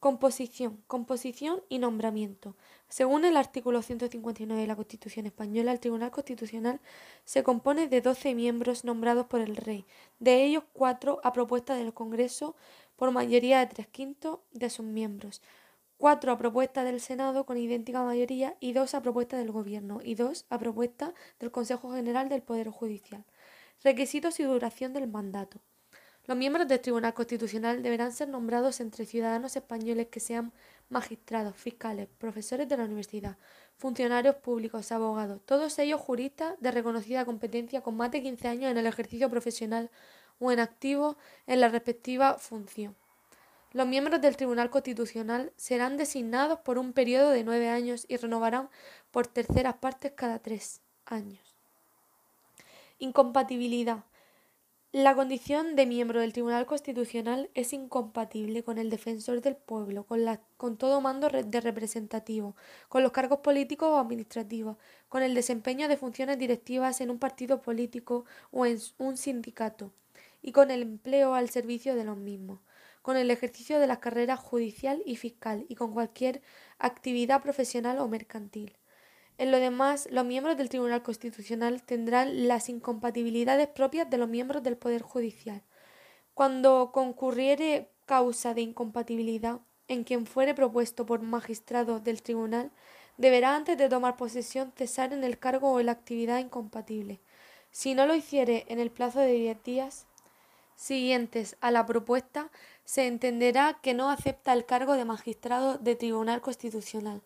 Composición, 0.02 0.84
composición 0.88 1.62
y 1.70 1.80
nombramiento. 1.80 2.58
Según 2.90 3.24
el 3.24 3.38
artículo 3.38 3.84
159 3.84 4.60
de 4.60 4.68
la 4.68 4.76
Constitución 4.76 5.28
española, 5.28 5.72
el 5.72 5.80
Tribunal 5.80 6.10
Constitucional 6.10 6.80
se 7.24 7.44
compone 7.44 7.88
de 7.88 8.02
12 8.02 8.34
miembros 8.34 8.84
nombrados 8.84 9.28
por 9.28 9.42
el 9.42 9.56
Rey, 9.56 9.86
de 10.18 10.44
ellos 10.44 10.64
cuatro 10.74 11.22
a 11.24 11.32
propuesta 11.32 11.76
del 11.76 11.94
Congreso 11.94 12.56
por 12.96 13.12
mayoría 13.12 13.60
de 13.60 13.68
tres 13.68 13.88
quintos 13.88 14.40
de 14.54 14.72
sus 14.72 14.86
miembros, 14.86 15.44
cuatro 15.98 16.32
a 16.32 16.38
propuesta 16.40 16.84
del 16.84 17.00
Senado 17.00 17.46
con 17.46 17.58
idéntica 17.58 18.04
mayoría 18.04 18.58
y 18.60 18.74
dos 18.74 18.96
a 18.96 19.04
propuesta 19.04 19.38
del 19.38 19.52
Gobierno 19.52 20.00
y 20.04 20.16
dos 20.16 20.48
a 20.50 20.58
propuesta 20.58 21.14
del 21.40 21.52
Consejo 21.52 21.94
General 21.94 22.28
del 22.28 22.42
Poder 22.42 22.70
Judicial. 22.70 23.24
Requisitos 23.84 24.40
y 24.40 24.44
duración 24.44 24.94
del 24.94 25.08
mandato. 25.08 25.62
Los 26.26 26.38
miembros 26.38 26.68
del 26.68 26.80
Tribunal 26.80 27.14
Constitucional 27.14 27.82
deberán 27.82 28.12
ser 28.12 28.30
nombrados 28.30 28.80
entre 28.82 29.06
ciudadanos 29.06 29.56
españoles 29.56 30.08
que 30.08 30.20
sean 30.20 30.54
magistrados, 30.90 31.56
fiscales, 31.56 32.08
profesores 32.18 32.68
de 32.68 32.78
la 32.78 32.86
universidad, 32.86 33.38
funcionarios 33.78 34.36
públicos, 34.36 34.92
abogados, 34.92 35.42
todos 35.46 35.78
ellos 35.80 36.02
juristas 36.02 36.56
de 36.60 36.72
reconocida 36.72 37.26
competencia 37.26 37.82
con 37.82 37.96
más 37.96 38.12
de 38.12 38.22
15 38.22 38.48
años 38.48 38.72
en 38.72 38.78
el 38.78 38.88
ejercicio 38.88 39.30
profesional 39.30 39.90
o 40.40 40.52
en 40.52 40.60
activo 40.60 41.18
en 41.48 41.62
la 41.62 41.70
respectiva 41.70 42.38
función. 42.38 42.96
Los 43.72 43.86
miembros 43.86 44.20
del 44.20 44.36
Tribunal 44.36 44.72
Constitucional 44.72 45.54
serán 45.56 45.96
designados 45.96 46.60
por 46.62 46.80
un 46.80 46.92
periodo 46.92 47.30
de 47.30 47.44
nueve 47.44 47.70
años 47.70 48.06
y 48.08 48.18
renovarán 48.18 48.70
por 49.12 49.28
terceras 49.28 49.76
partes 49.76 50.14
cada 50.16 50.40
tres 50.40 50.82
años. 51.06 51.56
Incompatibilidad. 52.98 54.04
La 54.92 55.14
condición 55.14 55.76
de 55.76 55.86
miembro 55.86 56.20
del 56.20 56.34
Tribunal 56.34 56.66
Constitucional 56.66 57.52
es 57.54 57.74
incompatible 57.74 58.64
con 58.64 58.80
el 58.80 58.90
defensor 58.90 59.40
del 59.40 59.56
pueblo, 59.56 60.04
con, 60.04 60.22
con 60.58 60.78
todo 60.78 61.00
mando 61.00 61.30
de 61.30 61.62
representativo, 61.62 62.56
con 62.88 63.04
los 63.04 63.12
cargos 63.12 63.42
políticos 63.42 63.88
o 63.90 64.00
administrativos, 64.00 64.78
con 65.08 65.22
el 65.22 65.36
desempeño 65.36 65.88
de 65.88 65.98
funciones 65.98 66.40
directivas 66.40 67.02
en 67.02 67.12
un 67.12 67.20
partido 67.20 67.62
político 67.62 68.26
o 68.50 68.66
en 68.66 68.80
un 68.98 69.16
sindicato, 69.16 69.94
y 70.42 70.54
con 70.54 70.72
el 70.72 70.82
empleo 70.82 71.36
al 71.36 71.52
servicio 71.52 71.94
de 71.94 72.06
los 72.06 72.18
mismos, 72.18 72.60
con 73.04 73.16
el 73.16 73.30
ejercicio 73.30 73.80
de 73.80 73.86
las 73.86 74.00
carreras 74.00 74.40
judicial 74.40 75.04
y 75.06 75.18
fiscal 75.18 75.68
y 75.70 75.76
con 75.76 75.94
cualquier 75.94 76.42
actividad 76.80 77.44
profesional 77.44 78.00
o 78.00 78.08
mercantil. 78.08 78.79
En 79.40 79.52
lo 79.52 79.60
demás, 79.60 80.10
los 80.12 80.26
miembros 80.26 80.58
del 80.58 80.68
Tribunal 80.68 81.02
Constitucional 81.02 81.82
tendrán 81.82 82.50
las 82.50 82.68
incompatibilidades 82.68 83.70
propias 83.70 84.10
de 84.10 84.18
los 84.18 84.28
miembros 84.28 84.64
del 84.64 84.76
Poder 84.76 85.02
Judicial. 85.02 85.64
Cuando 86.34 86.92
concurriere 86.92 87.90
causa 88.06 88.54
de 88.54 88.60
incompatibilidad 88.60 89.62
en 89.88 90.04
quien 90.04 90.26
fuere 90.26 90.54
propuesto 90.54 91.06
por 91.06 91.22
magistrado 91.22 92.02
del 92.02 92.22
tribunal, 92.22 92.70
deberá 93.16 93.56
antes 93.56 93.78
de 93.78 93.88
tomar 93.88 94.18
posesión 94.18 94.74
cesar 94.76 95.14
en 95.14 95.24
el 95.24 95.40
cargo 95.40 95.72
o 95.72 95.80
en 95.80 95.86
la 95.86 95.94
actividad 95.94 96.40
incompatible. 96.40 97.22
Si 97.72 97.94
no 97.94 98.06
lo 98.08 98.16
hiciere 98.16 98.66
en 98.68 98.82
el 98.82 98.92
plazo 98.92 99.20
de 99.20 99.32
diez 99.32 99.64
días 99.64 100.06
siguientes 100.76 101.56
a 101.62 101.72
la 101.72 101.86
propuesta, 101.86 102.52
se 102.84 103.08
entenderá 103.08 103.80
que 103.82 103.94
no 103.94 104.10
acepta 104.10 104.52
el 104.52 104.66
cargo 104.66 104.98
de 104.98 105.06
magistrado 105.06 105.78
de 105.78 105.96
Tribunal 105.96 106.42
Constitucional. 106.42 107.22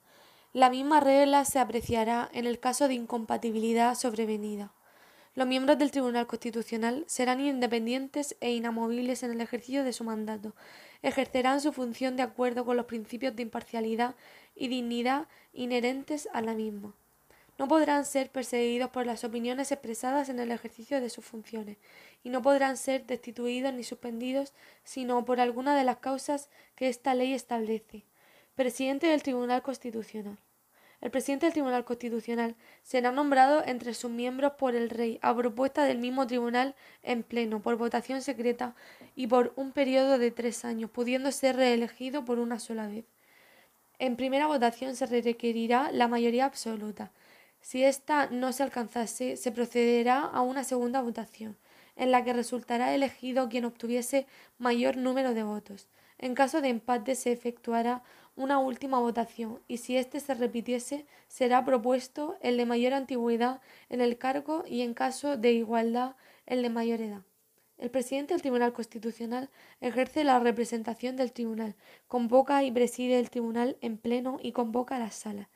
La 0.53 0.69
misma 0.69 0.99
regla 0.99 1.45
se 1.45 1.57
apreciará 1.57 2.29
en 2.31 2.45
el 2.45 2.59
caso 2.59 2.87
de 2.87 2.93
incompatibilidad 2.93 3.95
sobrevenida. 3.95 4.71
Los 5.33 5.47
miembros 5.47 5.79
del 5.79 5.89
Tribunal 5.89 6.27
Constitucional 6.27 7.05
serán 7.07 7.39
independientes 7.39 8.37
e 8.39 8.51
inamovibles 8.51 9.23
en 9.23 9.31
el 9.31 9.41
ejercicio 9.41 9.83
de 9.83 9.93
su 9.93 10.03
mandato. 10.03 10.53
Ejercerán 11.01 11.59
su 11.59 11.73
función 11.73 12.15
de 12.17 12.21
acuerdo 12.21 12.65
con 12.65 12.77
los 12.77 12.85
principios 12.85 13.35
de 13.35 13.41
imparcialidad 13.41 14.13
y 14.55 14.67
dignidad 14.67 15.27
inherentes 15.53 16.29
a 16.33 16.41
la 16.41 16.53
misma. 16.53 16.93
No 17.57 17.67
podrán 17.67 18.05
ser 18.05 18.29
perseguidos 18.29 18.91
por 18.91 19.07
las 19.07 19.23
opiniones 19.23 19.71
expresadas 19.71 20.29
en 20.29 20.39
el 20.39 20.51
ejercicio 20.51 21.01
de 21.01 21.09
sus 21.09 21.25
funciones, 21.25 21.77
y 22.23 22.29
no 22.29 22.43
podrán 22.43 22.77
ser 22.77 23.07
destituidos 23.07 23.73
ni 23.73 23.83
suspendidos 23.83 24.53
sino 24.83 25.25
por 25.25 25.39
alguna 25.39 25.75
de 25.75 25.83
las 25.83 25.97
causas 25.97 26.47
que 26.75 26.89
esta 26.89 27.15
ley 27.15 27.33
establece. 27.33 28.05
Presidente 28.55 29.07
del 29.07 29.23
Tribunal 29.23 29.63
Constitucional. 29.63 30.37
El 31.01 31.09
presidente 31.09 31.47
del 31.47 31.53
Tribunal 31.53 31.85
Constitucional 31.85 32.55
será 32.83 33.11
nombrado 33.11 33.63
entre 33.65 33.95
sus 33.95 34.11
miembros 34.11 34.53
por 34.59 34.75
el 34.75 34.91
Rey 34.91 35.17
a 35.23 35.35
propuesta 35.35 35.85
del 35.85 35.97
mismo 35.97 36.27
tribunal 36.27 36.75
en 37.01 37.23
pleno, 37.23 37.63
por 37.63 37.77
votación 37.77 38.21
secreta 38.21 38.75
y 39.15 39.25
por 39.25 39.53
un 39.55 39.71
periodo 39.71 40.19
de 40.19 40.29
tres 40.29 40.65
años, 40.65 40.91
pudiendo 40.91 41.31
ser 41.31 41.55
reelegido 41.55 42.25
por 42.25 42.37
una 42.37 42.59
sola 42.59 42.85
vez. 42.85 43.05
En 43.97 44.15
primera 44.17 44.45
votación 44.45 44.95
se 44.95 45.07
requerirá 45.07 45.91
la 45.91 46.07
mayoría 46.07 46.45
absoluta. 46.45 47.11
Si 47.59 47.83
ésta 47.83 48.27
no 48.29 48.53
se 48.53 48.61
alcanzase, 48.61 49.35
se 49.35 49.51
procederá 49.51 50.19
a 50.19 50.41
una 50.41 50.63
segunda 50.63 51.01
votación, 51.01 51.57
en 51.95 52.11
la 52.11 52.23
que 52.23 52.33
resultará 52.33 52.93
elegido 52.93 53.49
quien 53.49 53.65
obtuviese 53.65 54.27
mayor 54.59 54.95
número 54.97 55.33
de 55.33 55.41
votos. 55.41 55.87
En 56.19 56.35
caso 56.35 56.61
de 56.61 56.69
empate 56.69 57.15
se 57.15 57.31
efectuará 57.31 58.03
una 58.35 58.57
última 58.57 58.99
votación 58.99 59.59
y 59.67 59.77
si 59.77 59.95
éste 59.95 60.19
se 60.19 60.33
repitiese 60.33 61.05
será 61.27 61.63
propuesto 61.63 62.35
el 62.41 62.57
de 62.57 62.65
mayor 62.65 62.93
antigüedad 62.93 63.61
en 63.89 64.01
el 64.01 64.17
cargo 64.17 64.63
y 64.67 64.81
en 64.81 64.93
caso 64.93 65.37
de 65.37 65.53
igualdad 65.53 66.15
el 66.45 66.61
de 66.63 66.69
mayor 66.69 67.01
edad. 67.01 67.21
El 67.77 67.91
presidente 67.91 68.33
del 68.33 68.41
Tribunal 68.41 68.73
Constitucional 68.73 69.49
ejerce 69.81 70.23
la 70.23 70.39
representación 70.39 71.15
del 71.15 71.33
tribunal, 71.33 71.75
convoca 72.07 72.63
y 72.63 72.71
preside 72.71 73.19
el 73.19 73.29
tribunal 73.29 73.77
en 73.81 73.97
pleno 73.97 74.39
y 74.41 74.51
convoca 74.51 74.99
las 74.99 75.15
salas. 75.15 75.47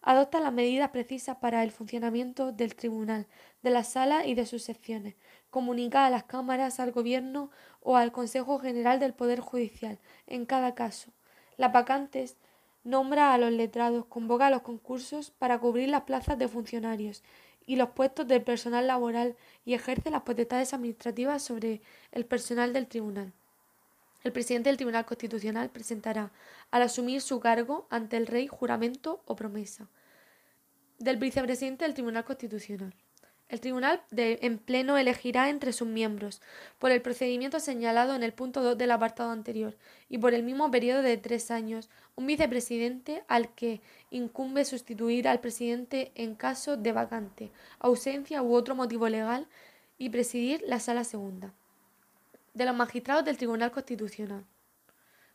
Adopta 0.00 0.40
las 0.40 0.52
medidas 0.52 0.90
precisas 0.90 1.36
para 1.36 1.62
el 1.62 1.70
funcionamiento 1.70 2.50
del 2.50 2.74
tribunal, 2.74 3.26
de 3.62 3.70
la 3.70 3.84
sala 3.84 4.26
y 4.26 4.34
de 4.34 4.46
sus 4.46 4.62
secciones. 4.62 5.14
Comunica 5.50 6.06
a 6.06 6.10
las 6.10 6.24
cámaras, 6.24 6.80
al 6.80 6.92
gobierno 6.92 7.50
o 7.80 7.96
al 7.96 8.10
Consejo 8.10 8.58
General 8.58 8.98
del 8.98 9.14
Poder 9.14 9.40
Judicial, 9.40 10.00
en 10.26 10.44
cada 10.44 10.74
caso 10.74 11.12
las 11.56 11.72
vacantes 11.72 12.36
nombra 12.84 13.32
a 13.32 13.38
los 13.38 13.52
letrados, 13.52 14.06
convoca 14.06 14.50
los 14.50 14.62
concursos 14.62 15.30
para 15.30 15.58
cubrir 15.58 15.88
las 15.88 16.02
plazas 16.02 16.38
de 16.38 16.48
funcionarios 16.48 17.22
y 17.66 17.76
los 17.76 17.90
puestos 17.90 18.26
del 18.26 18.42
personal 18.42 18.86
laboral 18.86 19.36
y 19.64 19.74
ejerce 19.74 20.10
las 20.10 20.22
potestades 20.22 20.74
administrativas 20.74 21.42
sobre 21.42 21.80
el 22.10 22.26
personal 22.26 22.72
del 22.72 22.88
tribunal. 22.88 23.32
El 24.24 24.32
presidente 24.32 24.68
del 24.68 24.76
Tribunal 24.76 25.04
Constitucional 25.04 25.68
presentará, 25.70 26.30
al 26.70 26.82
asumir 26.82 27.20
su 27.22 27.40
cargo 27.40 27.86
ante 27.90 28.16
el 28.16 28.28
rey, 28.28 28.46
juramento 28.46 29.20
o 29.26 29.34
promesa. 29.34 29.88
Del 30.98 31.16
vicepresidente 31.16 31.84
del 31.84 31.94
Tribunal 31.94 32.24
Constitucional. 32.24 32.94
El 33.52 33.60
Tribunal 33.60 34.00
de, 34.10 34.38
en 34.40 34.56
pleno 34.56 34.96
elegirá 34.96 35.50
entre 35.50 35.74
sus 35.74 35.86
miembros, 35.86 36.40
por 36.78 36.90
el 36.90 37.02
procedimiento 37.02 37.60
señalado 37.60 38.14
en 38.14 38.22
el 38.22 38.32
punto 38.32 38.62
2 38.62 38.78
del 38.78 38.90
apartado 38.90 39.30
anterior, 39.30 39.76
y 40.08 40.16
por 40.16 40.32
el 40.32 40.42
mismo 40.42 40.70
periodo 40.70 41.02
de 41.02 41.18
tres 41.18 41.50
años, 41.50 41.90
un 42.16 42.26
vicepresidente 42.26 43.24
al 43.28 43.54
que 43.54 43.82
incumbe 44.10 44.64
sustituir 44.64 45.28
al 45.28 45.40
presidente 45.40 46.12
en 46.14 46.34
caso 46.34 46.78
de 46.78 46.92
vacante, 46.92 47.52
ausencia 47.78 48.42
u 48.42 48.54
otro 48.54 48.74
motivo 48.74 49.06
legal, 49.10 49.46
y 49.98 50.08
presidir 50.08 50.64
la 50.66 50.80
sala 50.80 51.04
segunda. 51.04 51.52
De 52.54 52.64
los 52.64 52.74
magistrados 52.74 53.26
del 53.26 53.36
Tribunal 53.36 53.70
Constitucional. 53.70 54.46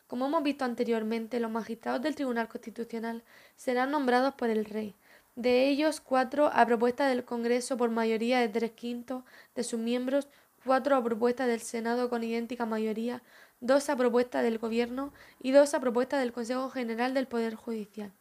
Como 0.07 0.25
hemos 0.25 0.41
visto 0.41 0.65
anteriormente, 0.65 1.39
los 1.39 1.51
magistrados 1.51 2.01
del 2.01 2.15
Tribunal 2.15 2.47
Constitucional 2.47 3.23
serán 3.57 3.91
nombrados 3.91 4.33
por 4.33 4.49
el 4.49 4.65
Rey, 4.65 4.95
de 5.37 5.69
ellos, 5.69 6.01
cuatro 6.01 6.49
a 6.51 6.65
propuesta 6.65 7.07
del 7.07 7.23
Congreso 7.23 7.77
por 7.77 7.91
mayoría 7.91 8.39
de 8.39 8.49
tres 8.49 8.71
quintos 8.71 9.23
de 9.53 9.63
sus 9.63 9.79
miembros, 9.79 10.27
cuatro 10.65 10.95
a 10.95 11.03
propuesta 11.03 11.45
del 11.45 11.61
Senado 11.61 12.09
con 12.09 12.23
idéntica 12.23 12.65
mayoría, 12.65 13.21
dos 13.61 13.87
a 13.89 13.95
propuesta 13.95 14.41
del 14.41 14.57
Gobierno 14.57 15.13
y 15.39 15.51
dos 15.51 15.75
a 15.75 15.79
propuesta 15.79 16.17
del 16.17 16.33
Consejo 16.33 16.71
General 16.71 17.13
del 17.13 17.27
Poder 17.27 17.53
Judicial. 17.53 18.11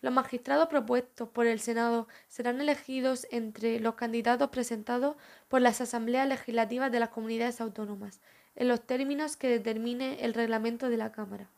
Los 0.00 0.12
magistrados 0.12 0.66
propuestos 0.66 1.28
por 1.28 1.46
el 1.46 1.60
Senado 1.60 2.08
serán 2.26 2.60
elegidos 2.60 3.28
entre 3.30 3.78
los 3.78 3.94
candidatos 3.94 4.50
presentados 4.50 5.14
por 5.48 5.60
las 5.60 5.80
asambleas 5.80 6.26
legislativas 6.26 6.90
de 6.90 6.98
las 6.98 7.10
comunidades 7.10 7.60
autónomas, 7.60 8.20
en 8.56 8.66
los 8.66 8.84
términos 8.84 9.36
que 9.36 9.48
determine 9.48 10.24
el 10.24 10.34
reglamento 10.34 10.88
de 10.88 10.96
la 10.96 11.12
Cámara. 11.12 11.48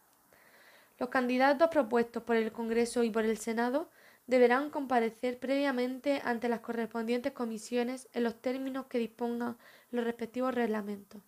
Los 0.98 1.08
candidatos 1.08 1.70
propuestos 1.70 2.24
por 2.24 2.36
el 2.36 2.52
Congreso 2.52 3.04
y 3.04 3.10
por 3.10 3.24
el 3.24 3.38
Senado 3.38 3.88
deberán 4.26 4.70
comparecer 4.70 5.38
previamente 5.38 6.20
ante 6.24 6.48
las 6.48 6.60
correspondientes 6.60 7.32
comisiones 7.32 8.08
en 8.12 8.24
los 8.24 8.40
términos 8.40 8.86
que 8.86 8.98
dispongan 8.98 9.56
los 9.90 10.04
respectivos 10.04 10.54
reglamentos. 10.54 11.22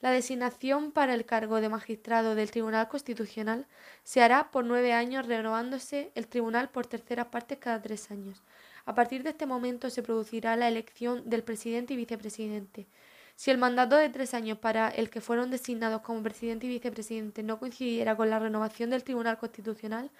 La 0.00 0.10
designación 0.10 0.92
para 0.92 1.14
el 1.14 1.24
cargo 1.24 1.62
de 1.62 1.70
magistrado 1.70 2.34
del 2.34 2.50
Tribunal 2.50 2.88
Constitucional 2.88 3.66
se 4.02 4.20
hará 4.20 4.50
por 4.50 4.64
nueve 4.64 4.92
años 4.92 5.26
renovándose 5.26 6.12
el 6.14 6.28
tribunal 6.28 6.68
por 6.68 6.86
terceras 6.86 7.28
partes 7.28 7.56
cada 7.58 7.80
tres 7.80 8.10
años. 8.10 8.42
A 8.84 8.94
partir 8.94 9.22
de 9.22 9.30
este 9.30 9.46
momento 9.46 9.88
se 9.88 10.02
producirá 10.02 10.56
la 10.56 10.68
elección 10.68 11.22
del 11.30 11.42
presidente 11.42 11.94
y 11.94 11.96
vicepresidente. 11.96 12.86
Si 13.34 13.50
el 13.50 13.56
mandato 13.56 13.96
de 13.96 14.10
tres 14.10 14.34
años 14.34 14.58
para 14.58 14.90
el 14.90 15.08
que 15.08 15.22
fueron 15.22 15.50
designados 15.50 16.02
como 16.02 16.22
presidente 16.22 16.66
y 16.66 16.68
vicepresidente 16.68 17.42
no 17.42 17.58
coincidiera 17.58 18.14
con 18.14 18.28
la 18.28 18.38
renovación 18.38 18.90
del 18.90 19.04
Tribunal 19.04 19.38
Constitucional, 19.38 20.10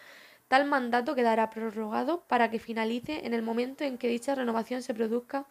Tal 0.49 0.66
mandato 0.66 1.15
quedará 1.15 1.51
prorrogado 1.51 2.25
para 2.29 2.51
que 2.51 2.59
finalice 2.59 3.27
en 3.27 3.35
el 3.35 3.43
momento 3.43 3.85
en 3.85 3.99
que 3.99 4.09
dicha 4.09 4.35
renovación 4.35 4.83
se 4.83 4.95
produzca 4.95 5.47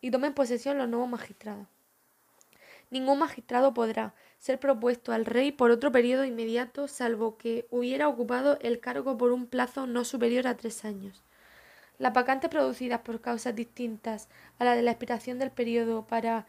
y 0.00 0.10
tomen 0.10 0.34
posesión 0.34 0.78
los 0.78 0.88
nuevos 0.88 1.08
magistrados. 1.08 1.66
Ningún 2.90 3.18
magistrado 3.18 3.74
podrá 3.74 4.14
ser 4.38 4.60
propuesto 4.60 5.12
al 5.12 5.24
rey 5.24 5.50
por 5.50 5.70
otro 5.70 5.90
periodo 5.90 6.24
inmediato 6.24 6.86
salvo 6.86 7.38
que 7.38 7.66
hubiera 7.70 8.08
ocupado 8.08 8.58
el 8.60 8.78
cargo 8.78 9.16
por 9.16 9.32
un 9.32 9.46
plazo 9.46 9.86
no 9.86 10.04
superior 10.04 10.46
a 10.46 10.56
tres 10.56 10.84
años. 10.84 11.22
Las 11.98 12.12
vacantes 12.12 12.50
producidas 12.50 13.00
por 13.00 13.20
causas 13.20 13.54
distintas 13.54 14.28
a 14.58 14.64
la 14.64 14.76
de 14.76 14.82
la 14.82 14.90
expiración 14.90 15.38
del 15.38 15.50
periodo 15.50 16.06
para 16.06 16.46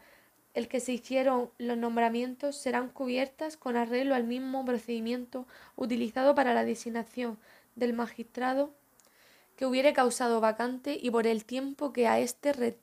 el 0.54 0.68
que 0.68 0.80
se 0.80 0.92
hicieron 0.92 1.50
los 1.58 1.76
nombramientos 1.76 2.56
serán 2.56 2.88
cubiertas 2.88 3.56
con 3.56 3.76
arreglo 3.76 4.14
al 4.14 4.24
mismo 4.24 4.64
procedimiento 4.64 5.46
utilizado 5.76 6.34
para 6.34 6.54
la 6.54 6.64
designación 6.64 7.38
del 7.76 7.92
magistrado 7.92 8.74
que 9.54 9.66
hubiere 9.66 9.92
causado 9.92 10.40
vacante 10.40 10.98
y 11.00 11.10
por 11.10 11.26
el 11.26 11.44
tiempo 11.44 11.92
que 11.92 12.08
a 12.08 12.18
éste 12.18 12.78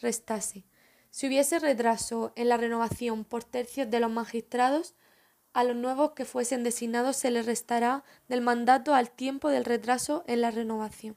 restase. 0.00 0.64
Si 1.10 1.26
hubiese 1.26 1.58
retraso 1.58 2.32
en 2.36 2.48
la 2.48 2.56
renovación 2.56 3.24
por 3.24 3.44
tercios 3.44 3.90
de 3.90 4.00
los 4.00 4.10
magistrados, 4.10 4.94
a 5.52 5.64
los 5.64 5.76
nuevos 5.76 6.12
que 6.12 6.24
fuesen 6.24 6.64
designados 6.64 7.16
se 7.16 7.30
les 7.30 7.46
restará 7.46 8.04
del 8.28 8.40
mandato 8.40 8.94
al 8.94 9.10
tiempo 9.10 9.50
del 9.50 9.64
retraso 9.64 10.24
en 10.26 10.40
la 10.40 10.50
renovación. 10.50 11.16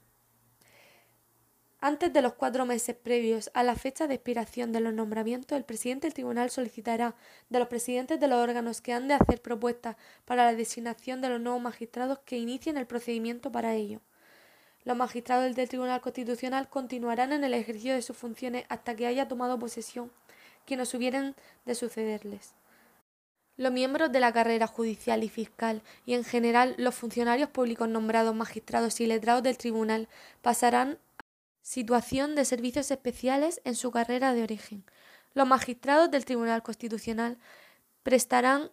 Antes 1.88 2.12
de 2.12 2.24
los 2.24 2.34
cuatro 2.34 2.66
meses 2.66 2.96
previos 2.96 3.52
a 3.54 3.62
la 3.62 3.76
fecha 3.76 4.08
de 4.08 4.16
expiración 4.16 4.72
de 4.72 4.80
los 4.80 4.92
nombramientos, 4.92 5.56
el 5.56 5.66
presidente 5.66 6.08
del 6.08 6.16
tribunal 6.16 6.50
solicitará 6.50 7.14
de 7.52 7.60
los 7.60 7.68
presidentes 7.68 8.20
de 8.20 8.28
los 8.28 8.40
órganos 8.40 8.82
que 8.82 8.92
han 8.92 9.08
de 9.08 9.14
hacer 9.14 9.40
propuestas 9.40 9.96
para 10.26 10.46
la 10.46 10.56
designación 10.56 11.22
de 11.22 11.30
los 11.30 11.40
nuevos 11.40 11.62
magistrados 11.62 12.18
que 12.26 12.40
inicien 12.40 12.78
el 12.78 12.88
procedimiento 12.88 13.52
para 13.52 13.76
ello. 13.76 14.02
Los 14.84 14.98
magistrados 14.98 15.56
del 15.56 15.70
Tribunal 15.70 16.02
Constitucional 16.02 16.70
continuarán 16.70 17.34
en 17.34 17.44
el 17.44 17.54
ejercicio 17.54 17.94
de 17.94 18.02
sus 18.02 18.18
funciones 18.18 18.66
hasta 18.68 18.96
que 18.96 19.06
haya 19.06 19.28
tomado 19.28 19.60
posesión 19.60 20.12
quienes 20.66 20.92
hubieran 20.96 21.36
de 21.66 21.76
sucederles. 21.76 22.56
Los 23.58 23.72
miembros 23.72 24.12
de 24.12 24.22
la 24.22 24.34
carrera 24.34 24.66
judicial 24.66 25.24
y 25.24 25.30
fiscal 25.30 25.84
y 26.08 26.16
en 26.16 26.24
general 26.24 26.74
los 26.80 26.96
funcionarios 26.96 27.50
públicos 27.50 27.88
nombrados 27.88 28.34
magistrados 28.34 29.00
y 29.02 29.06
letrados 29.06 29.44
del 29.44 29.60
tribunal 29.60 30.10
pasarán 30.42 30.98
situación 31.66 32.36
de 32.36 32.46
servicios 32.46 32.92
especiales 32.92 33.60
en 33.64 33.74
su 33.74 33.90
carrera 33.90 34.36
de 34.36 34.44
origen. 34.44 34.86
Los 35.34 35.48
magistrados 35.48 36.12
del 36.12 36.24
Tribunal 36.24 36.62
Constitucional 36.62 37.40
prestarán 38.04 38.70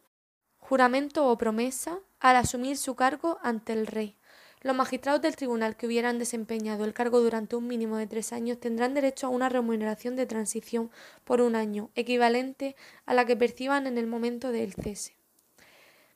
juramento 0.59 1.27
o 1.27 1.39
promesa 1.39 2.01
al 2.21 2.37
asumir 2.37 2.77
su 2.77 2.95
cargo 2.95 3.39
ante 3.43 3.73
el 3.73 3.87
rey. 3.87 4.19
Los 4.61 4.77
magistrados 4.77 5.23
del 5.23 5.37
tribunal 5.37 5.75
que 5.75 5.87
hubieran 5.87 6.19
desempeñado 6.19 6.85
el 6.85 6.93
cargo 6.93 7.21
durante 7.21 7.57
un 7.57 7.67
mínimo 7.67 7.97
de 7.97 8.07
tres 8.07 8.31
años 8.31 8.61
tendrán 8.61 8.93
derecho 8.93 9.27
a 9.27 9.31
una 9.31 9.49
remuneración 9.49 10.15
de 10.15 10.27
transición 10.27 10.91
por 11.25 11.41
un 11.41 11.57
año, 11.57 11.91
equivalente 11.95 12.77
a 13.07 13.15
la 13.15 13.25
que 13.25 13.37
perciban 13.37 13.87
en 13.87 13.97
el 13.97 14.07
momento 14.07 14.53
del 14.53 14.75
cese. 14.75 15.17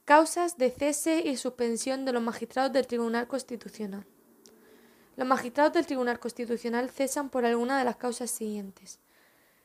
Causas 0.05 0.59
de 0.59 0.71
cese 0.71 1.23
y 1.25 1.39
suspensión 1.39 2.05
de 2.05 2.13
los 2.13 2.23
magistrados 2.23 2.75
del 2.75 2.87
Tribunal 2.87 3.27
Constitucional. 3.29 4.07
Los 5.17 5.27
magistrados 5.27 5.73
del 5.73 5.87
Tribunal 5.87 6.21
Constitucional 6.21 6.91
cesan 6.91 7.31
por 7.31 7.47
alguna 7.47 7.79
de 7.79 7.85
las 7.85 7.97
causas 7.97 8.31
siguientes. 8.31 9.01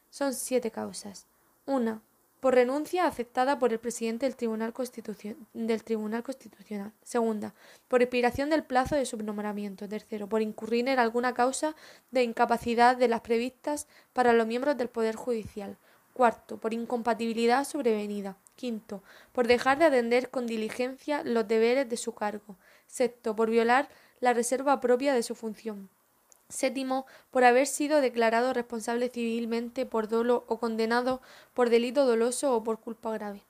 Son 0.09 0.33
siete 0.33 0.71
causas. 0.71 1.27
Una, 1.65 2.01
por 2.39 2.55
renuncia 2.55 3.05
aceptada 3.05 3.59
por 3.59 3.71
el 3.71 3.79
presidente 3.79 4.25
del 4.25 4.35
Tribunal, 4.35 4.73
del 5.53 5.83
Tribunal 5.83 6.23
Constitucional. 6.23 6.91
Segunda, 7.03 7.53
por 7.87 8.01
expiración 8.01 8.49
del 8.49 8.63
plazo 8.63 8.95
de 8.95 9.05
su 9.05 9.17
nombramiento. 9.17 9.87
Tercero, 9.87 10.27
por 10.27 10.41
incurrir 10.41 10.87
en 10.87 10.99
alguna 10.99 11.33
causa 11.33 11.75
de 12.09 12.23
incapacidad 12.23 12.95
de 12.95 13.09
las 13.09 13.21
previstas 13.21 13.87
para 14.13 14.33
los 14.33 14.47
miembros 14.47 14.77
del 14.77 14.89
Poder 14.89 15.15
Judicial. 15.15 15.77
Cuarto, 16.13 16.57
por 16.57 16.73
incompatibilidad 16.73 17.63
sobrevenida. 17.65 18.37
Quinto, 18.55 19.03
por 19.33 19.47
dejar 19.47 19.79
de 19.79 19.85
atender 19.85 20.29
con 20.29 20.47
diligencia 20.47 21.23
los 21.23 21.47
deberes 21.47 21.89
de 21.89 21.97
su 21.97 22.13
cargo. 22.13 22.57
Sexto, 22.87 23.35
por 23.35 23.49
violar 23.49 23.89
la 24.21 24.33
reserva 24.33 24.79
propia 24.79 25.13
de 25.13 25.23
su 25.23 25.35
función. 25.35 25.89
Séptimo, 26.47 27.05
por 27.31 27.43
haber 27.43 27.65
sido 27.65 28.01
declarado 28.01 28.53
responsable 28.53 29.09
civilmente 29.09 29.85
por 29.85 30.07
dolo 30.07 30.43
o 30.47 30.59
condenado 30.59 31.21
por 31.53 31.69
delito 31.69 32.05
doloso 32.05 32.55
o 32.55 32.63
por 32.63 32.79
culpa 32.79 33.11
grave. 33.11 33.41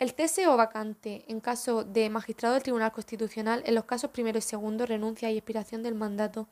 El 0.00 0.10
cese 0.10 0.48
o 0.48 0.56
vacante, 0.56 1.24
en 1.28 1.38
caso 1.38 1.84
de 1.84 2.10
magistrado 2.10 2.54
del 2.54 2.64
Tribunal 2.64 2.92
Constitucional, 2.92 3.62
en 3.66 3.76
los 3.76 3.84
casos 3.84 4.10
primero 4.10 4.38
y 4.38 4.42
segundo, 4.42 4.84
renuncia 4.84 5.30
y 5.30 5.36
expiración 5.36 5.84
del 5.84 5.94
mandato, 5.94 6.48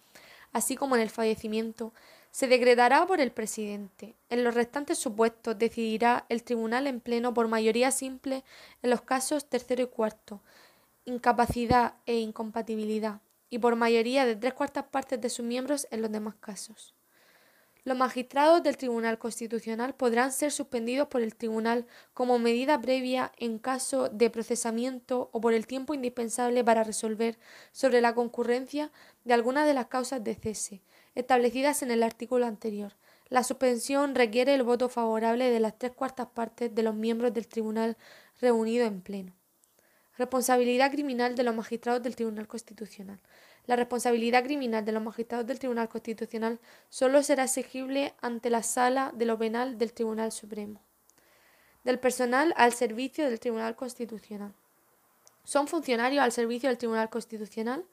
así 0.52 0.76
como 0.76 0.94
en 0.94 1.02
el 1.02 1.10
fallecimiento, 1.10 1.92
se 2.30 2.46
decretará 2.46 3.04
por 3.06 3.20
el 3.20 3.32
presidente. 3.32 4.14
En 4.30 4.44
los 4.44 4.54
restantes 4.54 4.98
supuestos 4.98 5.58
decidirá 5.58 6.26
el 6.28 6.44
tribunal 6.44 6.86
en 6.86 7.00
pleno 7.00 7.34
por 7.34 7.48
mayoría 7.48 7.90
simple 7.90 8.44
en 8.82 8.90
los 8.90 9.02
casos 9.02 9.46
tercero 9.46 9.82
y 9.82 9.86
cuarto, 9.86 10.40
incapacidad 11.04 11.94
e 12.06 12.18
incompatibilidad 12.18 13.20
y 13.52 13.58
por 13.58 13.76
mayoría 13.76 14.24
de 14.24 14.34
tres 14.34 14.54
cuartas 14.54 14.86
partes 14.86 15.20
de 15.20 15.28
sus 15.28 15.44
miembros 15.44 15.86
en 15.90 16.00
los 16.00 16.10
demás 16.10 16.36
casos. 16.36 16.94
Los 17.84 17.98
magistrados 17.98 18.62
del 18.62 18.78
Tribunal 18.78 19.18
Constitucional 19.18 19.94
podrán 19.94 20.32
ser 20.32 20.52
suspendidos 20.52 21.08
por 21.08 21.20
el 21.20 21.36
Tribunal 21.36 21.84
como 22.14 22.38
medida 22.38 22.80
previa 22.80 23.30
en 23.36 23.58
caso 23.58 24.08
de 24.08 24.30
procesamiento 24.30 25.28
o 25.32 25.42
por 25.42 25.52
el 25.52 25.66
tiempo 25.66 25.92
indispensable 25.92 26.64
para 26.64 26.82
resolver 26.82 27.38
sobre 27.72 28.00
la 28.00 28.14
concurrencia 28.14 28.90
de 29.24 29.34
alguna 29.34 29.66
de 29.66 29.74
las 29.74 29.88
causas 29.88 30.24
de 30.24 30.34
cese, 30.34 30.80
establecidas 31.14 31.82
en 31.82 31.90
el 31.90 32.02
artículo 32.02 32.46
anterior. 32.46 32.94
La 33.28 33.44
suspensión 33.44 34.14
requiere 34.14 34.54
el 34.54 34.62
voto 34.62 34.88
favorable 34.88 35.50
de 35.50 35.60
las 35.60 35.76
tres 35.76 35.92
cuartas 35.92 36.28
partes 36.28 36.74
de 36.74 36.82
los 36.82 36.94
miembros 36.94 37.34
del 37.34 37.48
Tribunal 37.48 37.98
reunido 38.40 38.86
en 38.86 39.02
pleno. 39.02 39.34
Responsabilidad 40.18 40.90
criminal 40.92 41.34
de 41.34 41.42
los 41.42 41.54
magistrados 41.54 42.02
del 42.02 42.16
Tribunal 42.16 42.46
Constitucional. 42.46 43.18
La 43.66 43.76
responsabilidad 43.76 44.44
criminal 44.44 44.84
de 44.84 44.92
los 44.92 45.02
magistrados 45.02 45.46
del 45.46 45.58
Tribunal 45.58 45.88
Constitucional 45.88 46.58
solo 46.90 47.22
será 47.22 47.44
exigible 47.44 48.12
ante 48.20 48.50
la 48.50 48.62
Sala 48.62 49.12
de 49.14 49.24
lo 49.24 49.38
Penal 49.38 49.78
del 49.78 49.92
Tribunal 49.92 50.32
Supremo. 50.32 50.82
Del 51.84 51.98
personal 51.98 52.52
al 52.56 52.72
servicio 52.72 53.24
del 53.24 53.40
Tribunal 53.40 53.74
Constitucional. 53.74 54.52
Son 55.44 55.66
funcionarios 55.66 56.22
al 56.22 56.32
servicio 56.32 56.68
del 56.68 56.78
Tribunal 56.78 57.08
Constitucional 57.08 57.84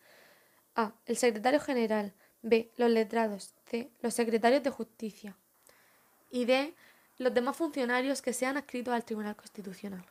A. 0.75 0.93
El 1.05 1.17
secretario 1.17 1.59
general, 1.59 2.13
B. 2.41 2.71
Los 2.77 2.91
letrados. 2.91 3.53
C. 3.65 3.91
Los 4.01 4.13
secretarios 4.13 4.63
de 4.63 4.69
justicia. 4.69 5.37
Y 6.29 6.45
D. 6.45 6.75
Los 7.17 7.33
demás 7.33 7.55
funcionarios 7.55 8.21
que 8.21 8.33
sean 8.33 8.57
adscritos 8.57 8.93
al 8.93 9.05
Tribunal 9.05 9.35
Constitucional. 9.35 10.05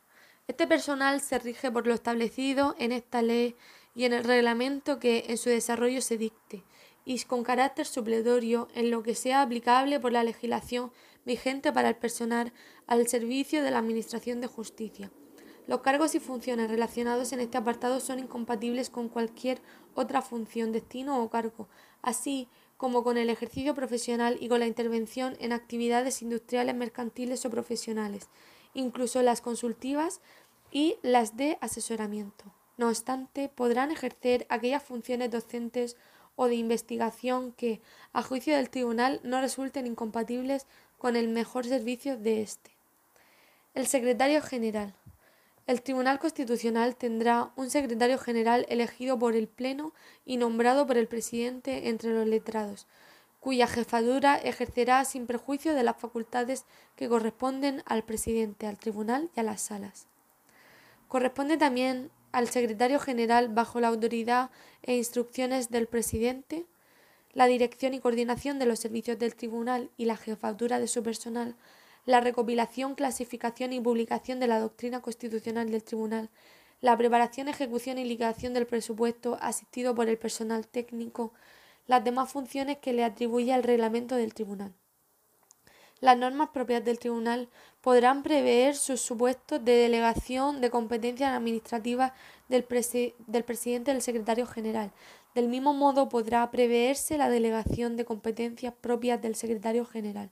Este 0.48 0.66
personal 0.66 1.20
se 1.20 1.38
rige 1.38 1.70
por 1.70 1.86
lo 1.86 1.92
establecido 1.92 2.74
en 2.78 2.90
esta 2.90 3.20
ley 3.20 3.54
y 3.94 4.04
en 4.04 4.14
el 4.14 4.24
reglamento 4.24 4.98
que 4.98 5.26
en 5.28 5.36
su 5.36 5.50
desarrollo 5.50 6.00
se 6.00 6.16
dicte, 6.16 6.64
y 7.04 7.20
con 7.24 7.44
carácter 7.44 7.84
supletorio 7.84 8.66
en 8.74 8.90
lo 8.90 9.02
que 9.02 9.14
sea 9.14 9.42
aplicable 9.42 10.00
por 10.00 10.10
la 10.10 10.24
legislación 10.24 10.90
vigente 11.26 11.70
para 11.70 11.90
el 11.90 11.96
personal 11.96 12.54
al 12.86 13.06
servicio 13.08 13.62
de 13.62 13.70
la 13.70 13.78
Administración 13.78 14.40
de 14.40 14.46
Justicia. 14.46 15.10
Los 15.66 15.82
cargos 15.82 16.14
y 16.14 16.18
funciones 16.18 16.70
relacionados 16.70 17.34
en 17.34 17.40
este 17.40 17.58
apartado 17.58 18.00
son 18.00 18.18
incompatibles 18.18 18.88
con 18.88 19.10
cualquier 19.10 19.60
otra 19.94 20.22
función, 20.22 20.72
destino 20.72 21.22
o 21.22 21.28
cargo, 21.28 21.68
así 22.00 22.48
como 22.78 23.04
con 23.04 23.18
el 23.18 23.28
ejercicio 23.28 23.74
profesional 23.74 24.38
y 24.40 24.48
con 24.48 24.60
la 24.60 24.66
intervención 24.66 25.36
en 25.40 25.52
actividades 25.52 26.22
industriales, 26.22 26.74
mercantiles 26.74 27.44
o 27.44 27.50
profesionales, 27.50 28.28
incluso 28.74 29.22
las 29.22 29.40
consultivas 29.40 30.20
y 30.70 30.96
las 31.02 31.36
de 31.36 31.58
asesoramiento. 31.60 32.44
No 32.76 32.88
obstante, 32.88 33.48
podrán 33.48 33.90
ejercer 33.90 34.46
aquellas 34.48 34.82
funciones 34.82 35.30
docentes 35.30 35.96
o 36.36 36.46
de 36.46 36.54
investigación 36.54 37.52
que, 37.52 37.80
a 38.12 38.22
juicio 38.22 38.54
del 38.54 38.70
tribunal, 38.70 39.20
no 39.24 39.40
resulten 39.40 39.86
incompatibles 39.86 40.66
con 40.96 41.16
el 41.16 41.28
mejor 41.28 41.66
servicio 41.66 42.16
de 42.16 42.42
éste. 42.42 42.70
El 43.74 43.86
secretario 43.86 44.40
general. 44.42 44.94
El 45.66 45.82
Tribunal 45.82 46.18
Constitucional 46.18 46.96
tendrá 46.96 47.50
un 47.56 47.68
secretario 47.68 48.18
general 48.18 48.64
elegido 48.70 49.18
por 49.18 49.34
el 49.34 49.48
Pleno 49.48 49.92
y 50.24 50.38
nombrado 50.38 50.86
por 50.86 50.96
el 50.96 51.08
presidente 51.08 51.88
entre 51.88 52.14
los 52.14 52.26
letrados, 52.26 52.86
cuya 53.40 53.66
jefatura 53.66 54.36
ejercerá 54.36 55.04
sin 55.04 55.26
perjuicio 55.26 55.74
de 55.74 55.82
las 55.82 55.96
facultades 55.96 56.64
que 56.96 57.08
corresponden 57.08 57.82
al 57.86 58.02
presidente, 58.02 58.66
al 58.66 58.78
tribunal 58.78 59.30
y 59.36 59.40
a 59.40 59.42
las 59.44 59.62
salas. 59.62 60.06
Corresponde 61.06 61.56
también 61.56 62.10
al 62.32 62.48
secretario 62.48 63.00
general 63.00 63.48
bajo 63.48 63.80
la 63.80 63.88
autoridad 63.88 64.50
e 64.82 64.96
instrucciones 64.96 65.70
del 65.70 65.86
presidente, 65.86 66.66
la 67.32 67.46
dirección 67.46 67.94
y 67.94 68.00
coordinación 68.00 68.58
de 68.58 68.66
los 68.66 68.80
servicios 68.80 69.18
del 69.18 69.34
tribunal 69.34 69.90
y 69.96 70.04
la 70.06 70.16
jefatura 70.16 70.80
de 70.80 70.88
su 70.88 71.02
personal, 71.02 71.54
la 72.04 72.20
recopilación, 72.20 72.94
clasificación 72.94 73.72
y 73.72 73.80
publicación 73.80 74.40
de 74.40 74.46
la 74.46 74.58
doctrina 74.58 75.00
constitucional 75.00 75.70
del 75.70 75.84
tribunal, 75.84 76.30
la 76.80 76.96
preparación, 76.96 77.48
ejecución 77.48 77.98
y 77.98 78.04
liquidación 78.04 78.54
del 78.54 78.66
presupuesto 78.66 79.36
asistido 79.40 79.94
por 79.94 80.08
el 80.08 80.16
personal 80.16 80.66
técnico, 80.66 81.32
las 81.88 82.04
demás 82.04 82.30
funciones 82.30 82.78
que 82.78 82.92
le 82.92 83.02
atribuye 83.02 83.52
el 83.52 83.64
reglamento 83.64 84.14
del 84.14 84.34
tribunal. 84.34 84.72
Las 86.00 86.16
normas 86.16 86.50
propias 86.50 86.84
del 86.84 87.00
tribunal 87.00 87.48
podrán 87.80 88.22
prever 88.22 88.76
sus 88.76 89.00
supuestos 89.00 89.64
de 89.64 89.72
delegación 89.72 90.60
de 90.60 90.70
competencias 90.70 91.32
administrativas 91.32 92.12
del, 92.48 92.64
del 93.26 93.44
presidente 93.44 93.92
del 93.92 94.02
secretario 94.02 94.46
general. 94.46 94.92
Del 95.34 95.48
mismo 95.48 95.74
modo 95.74 96.08
podrá 96.08 96.48
preverse 96.52 97.18
la 97.18 97.30
delegación 97.30 97.96
de 97.96 98.04
competencias 98.04 98.74
propias 98.80 99.20
del 99.20 99.34
secretario 99.34 99.84
general. 99.84 100.30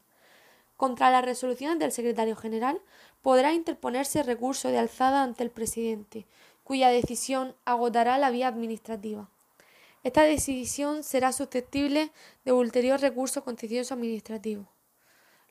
Contra 0.77 1.11
las 1.11 1.24
resoluciones 1.24 1.78
del 1.78 1.91
secretario 1.91 2.37
general 2.37 2.81
podrá 3.23 3.55
interponerse 3.55 4.23
recurso 4.23 4.69
de 4.69 4.78
alzada 4.78 5.23
ante 5.23 5.43
el 5.43 5.51
presidente, 5.51 6.27
cuya 6.62 6.91
decisión 6.91 7.55
agotará 7.65 8.19
la 8.19 8.31
vía 8.31 8.49
administrativa. 8.49 9.31
Esta 10.07 10.23
decisión 10.23 11.03
será 11.03 11.33
susceptible 11.33 12.12
de 12.45 12.53
ulterior 12.53 13.01
recurso 13.01 13.43
contencioso 13.43 13.93
administrativo. 13.95 14.69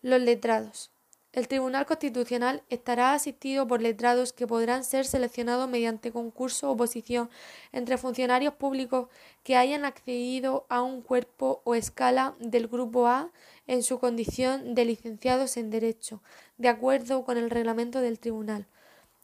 Los 0.02 0.22
letrados. 0.22 0.92
El 1.34 1.50
Tribunal 1.50 1.86
Constitucional 1.86 2.64
estará 2.70 3.12
asistido 3.12 3.68
por 3.68 3.82
letrados 3.82 4.32
que 4.32 4.48
podrán 4.48 4.86
ser 4.86 5.06
seleccionados 5.06 5.68
mediante 5.68 6.14
concurso 6.14 6.70
o 6.70 6.72
oposición 6.72 7.30
entre 7.74 7.98
funcionarios 7.98 8.54
públicos 8.54 9.10
que 9.44 9.58
hayan 9.58 9.84
accedido 9.84 10.66
a 10.70 10.82
un 10.84 11.02
cuerpo 11.02 11.62
o 11.66 11.76
escala 11.76 12.36
del 12.40 12.70
Grupo 12.70 13.08
A 13.08 13.34
en 13.68 13.84
su 13.84 14.00
condición 14.00 14.74
de 14.74 14.86
licenciados 14.86 15.58
en 15.58 15.70
Derecho, 15.70 16.24
de 16.58 16.70
acuerdo 16.70 17.26
con 17.26 17.38
el 17.38 17.50
reglamento 17.50 18.00
del 18.00 18.20
Tribunal, 18.20 18.68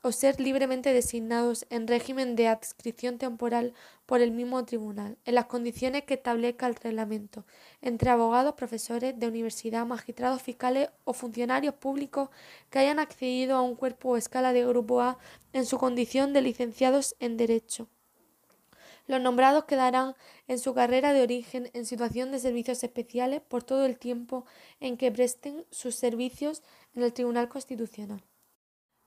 o 0.04 0.12
ser 0.12 0.40
libremente 0.40 0.94
designados 0.94 1.66
en 1.70 1.88
régimen 1.88 2.36
de 2.36 2.48
adscripción 2.48 3.18
temporal 3.18 3.74
por 4.06 4.22
el 4.22 4.32
mismo 4.32 4.66
tribunal, 4.66 5.18
en 5.26 5.36
las 5.36 5.46
condiciones 5.46 6.04
que 6.04 6.16
establezca 6.16 6.66
el 6.68 6.76
reglamento, 6.76 7.46
entre 7.82 8.10
abogados, 8.10 8.56
profesores 8.56 9.20
de 9.20 9.28
universidad, 9.28 9.86
magistrados 9.86 10.42
fiscales 10.42 10.90
o 11.04 11.14
funcionarios 11.14 11.76
públicos 11.76 12.30
que 12.70 12.80
hayan 12.80 13.00
accedido 13.00 13.56
a 13.56 13.62
un 13.62 13.76
cuerpo 13.76 14.10
o 14.10 14.18
escala 14.18 14.54
de 14.54 14.66
grupo 14.66 15.02
A 15.02 15.20
en 15.54 15.66
su 15.66 15.78
condición 15.78 16.34
de 16.34 16.42
licenciados 16.42 17.16
en 17.20 17.38
Derecho. 17.38 17.88
Los 19.08 19.22
nombrados 19.22 19.66
quedarán 19.66 20.16
en 20.48 20.58
su 20.58 20.74
carrera 20.74 21.14
de 21.14 21.22
origen 21.22 21.70
en 21.74 21.86
situación 21.86 22.32
de 22.32 22.40
servicios 22.40 22.84
especiales 22.84 23.42
por 23.42 23.64
todo 23.64 23.86
el 23.86 23.98
tiempo 23.98 24.46
en 24.80 24.98
que 24.98 25.12
presten 25.12 25.66
sus 25.70 25.96
servicios 25.96 26.64
en 26.96 27.04
el 27.04 27.14
Tribunal 27.14 27.50
Constitucional. 27.50 28.24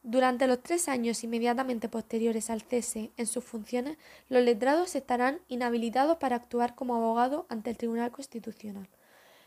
Durante 0.06 0.47
los 0.47 0.62
tres 0.62 0.89
años 0.90 1.24
inmediatamente 1.24 1.89
posteriores 1.89 2.51
al 2.51 2.60
cese 2.60 3.10
en 3.16 3.26
sus 3.26 3.43
funciones, 3.43 3.97
los 4.28 4.44
letrados 4.44 4.94
estarán 4.97 5.40
inhabilitados 5.48 6.18
para 6.18 6.36
actuar 6.36 6.74
como 6.74 6.94
abogados 6.94 7.47
ante 7.48 7.70
el 7.70 7.78
Tribunal 7.78 8.10
Constitucional. 8.10 8.86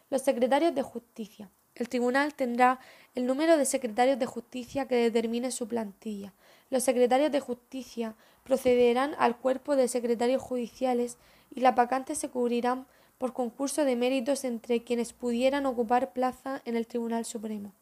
Los 0.10 0.24
secretarios 0.24 0.74
de 0.74 0.82
justicia. 0.82 1.52
El 1.76 1.90
tribunal 1.90 2.34
tendrá 2.34 2.80
el 3.14 3.28
número 3.28 3.56
de 3.56 3.66
secretarios 3.66 4.18
de 4.18 4.26
justicia 4.26 4.88
que 4.88 4.96
determine 4.96 5.52
su 5.52 5.68
plantilla. 5.68 6.34
Los 6.72 6.82
secretarios 6.84 7.32
de 7.32 7.40
justicia 7.40 8.16
procederán 8.44 9.14
al 9.20 9.38
cuerpo 9.38 9.76
de 9.76 9.88
secretarios 9.88 10.42
judiciales 10.42 11.20
y 11.54 11.60
las 11.60 11.76
vacantes 11.76 12.18
se 12.18 12.30
cubrirán 12.30 12.88
por 13.20 13.34
concurso 13.34 13.86
de 13.86 13.96
méritos 13.96 14.44
entre 14.44 14.84
quienes 14.84 15.14
pudieran 15.14 15.68
ocupar 15.68 16.14
plaza 16.14 16.64
en 16.66 16.76
el 16.76 16.88
Tribunal 16.88 17.26
Supremo. 17.26 17.74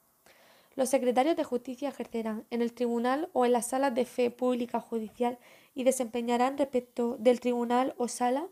Los 0.75 0.89
secretarios 0.89 1.37
de 1.37 1.43
justicia 1.45 1.89
ejercerán 1.89 2.45
en 2.49 2.61
el 2.61 2.73
tribunal 2.73 3.29
o 3.31 3.45
en 3.45 3.53
las 3.53 3.67
salas 3.67 3.95
de 3.95 4.05
fe 4.05 4.29
pública 4.29 4.81
judicial 4.81 5.39
y 5.73 5.85
desempeñarán 5.85 6.57
respecto 6.57 7.15
del 7.17 7.39
tribunal 7.39 7.95
o 7.97 8.07
sala 8.07 8.47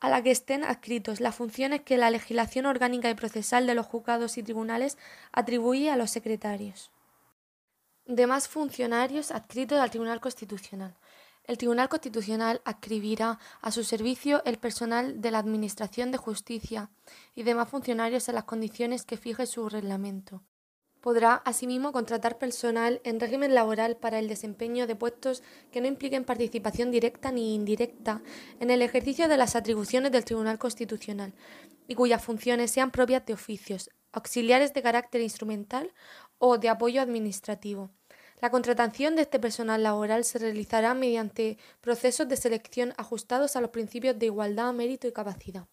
a 0.00 0.08
la 0.08 0.22
que 0.22 0.30
estén 0.30 0.64
adscritos 0.64 1.20
las 1.20 1.34
funciones 1.34 1.82
que 1.82 1.98
la 1.98 2.10
legislación 2.10 2.66
orgánica 2.66 3.10
y 3.10 3.14
procesal 3.14 3.66
de 3.66 3.74
los 3.74 3.86
juzgados 3.86 4.38
y 4.38 4.42
tribunales 4.42 4.96
atribuye 5.30 5.90
a 5.90 5.96
los 5.96 6.10
secretarios. 6.10 6.90
Demás 8.06 8.48
funcionarios 8.48 9.30
adscritos 9.30 9.78
al 9.78 9.90
Tribunal 9.90 10.20
Constitucional. 10.20 10.96
El 11.44 11.58
Tribunal 11.58 11.88
Constitucional 11.88 12.60
adscribirá 12.64 13.38
a 13.60 13.70
su 13.70 13.84
servicio 13.84 14.42
el 14.44 14.58
personal 14.58 15.20
de 15.20 15.30
la 15.30 15.38
Administración 15.38 16.10
de 16.10 16.18
Justicia 16.18 16.90
y 17.34 17.42
demás 17.42 17.68
funcionarios 17.68 18.28
en 18.28 18.36
las 18.36 18.44
condiciones 18.44 19.04
que 19.04 19.16
fije 19.16 19.46
su 19.46 19.68
reglamento. 19.68 20.42
Podrá, 21.00 21.36
asimismo, 21.46 21.92
contratar 21.92 22.36
personal 22.36 23.00
en 23.04 23.20
régimen 23.20 23.54
laboral 23.54 23.96
para 23.96 24.18
el 24.18 24.28
desempeño 24.28 24.86
de 24.86 24.96
puestos 24.96 25.42
que 25.72 25.80
no 25.80 25.86
impliquen 25.86 26.24
participación 26.24 26.90
directa 26.90 27.32
ni 27.32 27.54
indirecta 27.54 28.20
en 28.60 28.70
el 28.70 28.82
ejercicio 28.82 29.26
de 29.26 29.38
las 29.38 29.56
atribuciones 29.56 30.12
del 30.12 30.26
Tribunal 30.26 30.58
Constitucional 30.58 31.32
y 31.88 31.94
cuyas 31.94 32.22
funciones 32.22 32.70
sean 32.70 32.90
propias 32.90 33.24
de 33.24 33.32
oficios, 33.32 33.88
auxiliares 34.12 34.74
de 34.74 34.82
carácter 34.82 35.22
instrumental 35.22 35.90
o 36.38 36.58
de 36.58 36.68
apoyo 36.68 37.00
administrativo. 37.00 37.90
La 38.42 38.50
contratación 38.50 39.16
de 39.16 39.22
este 39.22 39.38
personal 39.38 39.82
laboral 39.82 40.24
se 40.24 40.38
realizará 40.38 40.92
mediante 40.92 41.56
procesos 41.80 42.28
de 42.28 42.36
selección 42.36 42.92
ajustados 42.98 43.56
a 43.56 43.62
los 43.62 43.70
principios 43.70 44.18
de 44.18 44.26
igualdad, 44.26 44.72
mérito 44.74 45.08
y 45.08 45.12
capacidad. 45.12 45.66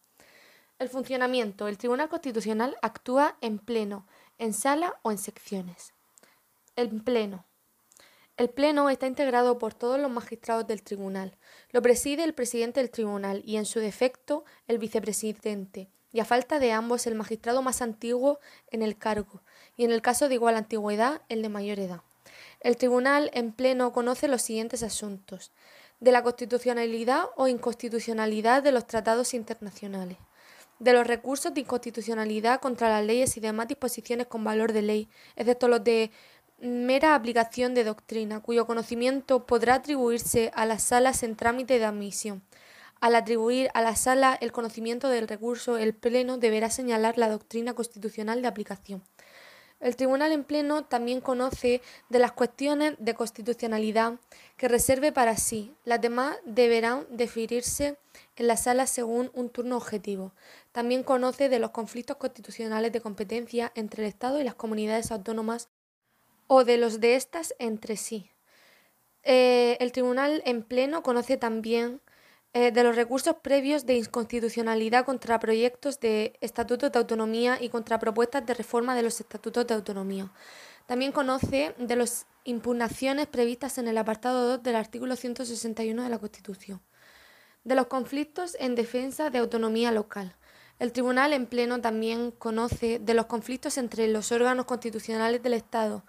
El 0.79 0.89
funcionamiento. 0.89 1.67
El 1.67 1.77
Tribunal 1.77 2.07
Constitucional 2.07 2.75
actúa 2.81 3.37
en 3.41 3.57
pleno 3.57 4.05
en 4.37 4.53
sala 4.53 4.99
o 5.01 5.11
en 5.11 5.17
secciones. 5.17 5.93
El 6.75 6.89
Pleno. 7.01 7.45
El 8.37 8.49
Pleno 8.49 8.89
está 8.89 9.07
integrado 9.07 9.57
por 9.57 9.73
todos 9.73 9.99
los 9.99 10.11
magistrados 10.11 10.67
del 10.67 10.83
tribunal. 10.83 11.35
Lo 11.71 11.81
preside 11.81 12.23
el 12.23 12.35
presidente 12.35 12.79
del 12.79 12.91
tribunal 12.91 13.41
y, 13.43 13.57
en 13.57 13.65
su 13.65 13.79
defecto, 13.79 14.45
el 14.67 14.77
vicepresidente, 14.77 15.89
y 16.11 16.19
a 16.19 16.25
falta 16.25 16.59
de 16.59 16.71
ambos, 16.71 17.07
el 17.07 17.15
magistrado 17.15 17.63
más 17.63 17.81
antiguo 17.81 18.39
en 18.69 18.83
el 18.83 18.97
cargo, 18.97 19.41
y 19.75 19.85
en 19.85 19.91
el 19.91 20.03
caso 20.03 20.29
de 20.29 20.35
igual 20.35 20.55
antigüedad, 20.55 21.21
el 21.29 21.41
de 21.41 21.49
mayor 21.49 21.79
edad. 21.79 22.01
El 22.59 22.77
tribunal 22.77 23.31
en 23.33 23.51
pleno 23.53 23.91
conoce 23.91 24.27
los 24.27 24.43
siguientes 24.43 24.83
asuntos 24.83 25.51
de 25.99 26.11
la 26.11 26.21
constitucionalidad 26.21 27.25
o 27.35 27.47
inconstitucionalidad 27.47 28.61
de 28.61 28.71
los 28.71 28.85
tratados 28.85 29.33
internacionales, 29.33 30.17
de 30.79 30.93
los 30.93 31.07
recursos 31.07 31.53
de 31.53 31.61
inconstitucionalidad 31.61 32.59
contra 32.59 32.89
las 32.89 33.05
leyes 33.05 33.37
y 33.37 33.39
demás 33.39 33.67
disposiciones 33.67 34.27
con 34.27 34.43
valor 34.43 34.73
de 34.73 34.81
ley, 34.81 35.09
excepto 35.35 35.67
los 35.67 35.83
de 35.83 36.11
mera 36.59 37.15
aplicación 37.15 37.73
de 37.73 37.83
doctrina, 37.83 38.41
cuyo 38.41 38.65
conocimiento 38.65 39.45
podrá 39.45 39.75
atribuirse 39.75 40.51
a 40.55 40.65
las 40.65 40.83
salas 40.83 41.23
en 41.23 41.35
trámite 41.35 41.79
de 41.79 41.85
admisión, 41.85 42.41
Al 42.99 43.15
atribuir 43.15 43.69
a 43.75 43.81
la 43.83 43.95
sala 43.95 44.35
el 44.41 44.51
conocimiento 44.51 45.09
del 45.09 45.27
recurso, 45.27 45.77
el 45.77 45.93
Pleno 45.93 46.39
deberá 46.39 46.71
señalar 46.71 47.19
la 47.19 47.29
doctrina 47.29 47.75
constitucional 47.75 48.41
de 48.41 48.47
aplicación. 48.47 49.03
El 49.79 49.95
Tribunal 49.95 50.31
en 50.31 50.43
Pleno 50.43 50.85
también 50.85 51.21
conoce 51.21 51.81
de 52.09 52.19
las 52.19 52.31
cuestiones 52.31 52.95
de 52.97 53.13
constitucionalidad 53.13 54.19
que 54.57 54.67
reserve 54.67 55.11
para 55.11 55.37
sí. 55.37 55.75
Las 55.85 56.01
demás 56.01 56.37
deberán 56.45 57.05
definirse 57.11 57.97
en 58.35 58.47
la 58.47 58.57
sala 58.57 58.87
según 58.87 59.29
un 59.33 59.49
turno 59.49 59.77
objetivo. 59.77 60.33
También 60.71 61.03
conoce 61.03 61.47
de 61.47 61.59
los 61.59 61.71
conflictos 61.71 62.17
constitucionales 62.17 62.91
de 62.91 63.01
competencia 63.01 63.71
entre 63.75 64.03
el 64.03 64.09
Estado 64.09 64.41
y 64.41 64.43
las 64.43 64.55
comunidades 64.55 65.11
autónomas 65.11 65.69
o 66.47 66.63
de 66.63 66.77
los 66.77 66.99
de 66.99 67.15
éstas 67.15 67.53
entre 67.59 67.97
sí. 67.97 68.31
Eh, 69.23 69.77
el 69.79 69.91
Tribunal 69.91 70.41
en 70.45 70.63
Pleno 70.63 71.03
conoce 71.03 71.37
también 71.37 72.01
eh, 72.59 72.71
de 72.71 72.83
los 72.83 72.95
recursos 72.95 73.35
previos 73.43 73.85
de 73.85 73.97
inconstitucionalidad 73.97 75.05
contra 75.05 75.39
proyectos 75.39 75.99
de 75.99 76.33
estatutos 76.41 76.91
de 76.91 76.97
autonomía 76.97 77.59
y 77.61 77.69
contra 77.69 77.99
propuestas 77.99 78.47
de 78.47 78.55
reforma 78.55 78.95
de 78.95 79.03
los 79.03 79.19
estatutos 79.19 79.67
de 79.67 79.75
autonomía. 79.75 80.31
También 80.87 81.11
conoce 81.11 81.75
de 81.77 81.95
las 81.95 82.25
impugnaciones 82.45 83.27
previstas 83.27 83.77
en 83.77 83.87
el 83.87 83.99
apartado 83.99 84.47
2 84.47 84.63
del 84.63 84.75
artículo 84.75 85.15
161 85.15 86.01
de 86.01 86.09
la 86.09 86.17
Constitución. 86.17 86.81
De 87.63 87.75
los 87.75 87.85
conflictos 87.85 88.57
en 88.59 88.73
defensa 88.73 89.29
de 89.29 89.37
autonomía 89.37 89.91
local. 89.91 90.35
El 90.79 90.91
Tribunal 90.93 91.33
en 91.33 91.45
Pleno 91.45 91.79
también 91.79 92.31
conoce 92.31 92.97
de 92.97 93.13
los 93.13 93.27
conflictos 93.27 93.77
entre 93.77 94.07
los 94.07 94.31
órganos 94.31 94.65
constitucionales 94.65 95.43
del 95.43 95.53
Estado, 95.53 96.05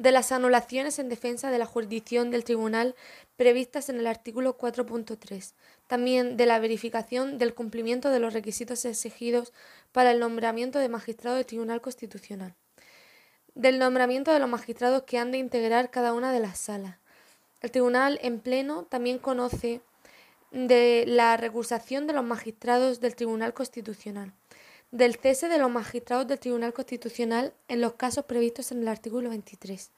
de 0.00 0.12
las 0.12 0.32
anulaciones 0.32 0.98
en 0.98 1.10
defensa 1.10 1.50
de 1.50 1.58
la 1.58 1.66
jurisdicción 1.66 2.30
del 2.30 2.42
tribunal 2.42 2.94
previstas 3.36 3.90
en 3.90 3.98
el 3.98 4.06
artículo 4.06 4.56
4.3, 4.56 5.52
también 5.88 6.38
de 6.38 6.46
la 6.46 6.58
verificación 6.58 7.36
del 7.36 7.52
cumplimiento 7.52 8.08
de 8.08 8.18
los 8.18 8.32
requisitos 8.32 8.86
exigidos 8.86 9.52
para 9.92 10.12
el 10.12 10.18
nombramiento 10.18 10.78
de 10.78 10.88
magistrado 10.88 11.36
del 11.36 11.44
Tribunal 11.44 11.82
Constitucional, 11.82 12.54
del 13.54 13.78
nombramiento 13.78 14.32
de 14.32 14.38
los 14.38 14.48
magistrados 14.48 15.02
que 15.02 15.18
han 15.18 15.32
de 15.32 15.38
integrar 15.38 15.90
cada 15.90 16.14
una 16.14 16.32
de 16.32 16.40
las 16.40 16.58
salas. 16.58 16.96
El 17.60 17.70
tribunal 17.70 18.18
en 18.22 18.40
pleno 18.40 18.84
también 18.84 19.18
conoce 19.18 19.82
de 20.50 21.04
la 21.06 21.36
recusación 21.36 22.06
de 22.06 22.14
los 22.14 22.24
magistrados 22.24 23.00
del 23.00 23.14
Tribunal 23.14 23.52
Constitucional 23.52 24.32
del 24.90 25.14
cese 25.16 25.48
de 25.48 25.58
los 25.58 25.70
magistrados 25.70 26.26
del 26.26 26.40
Tribunal 26.40 26.72
Constitucional 26.72 27.54
en 27.68 27.80
los 27.80 27.94
casos 27.94 28.24
previstos 28.24 28.72
en 28.72 28.82
el 28.82 28.88
artículo 28.88 29.30
23, 29.30 29.92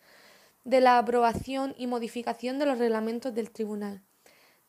de 0.65 0.81
la 0.81 0.99
aprobación 0.99 1.75
y 1.79 1.87
modificación 1.87 2.59
de 2.59 2.67
los 2.67 2.79
reglamentos 2.79 3.35
del 3.35 3.51
Tribunal, 3.51 4.03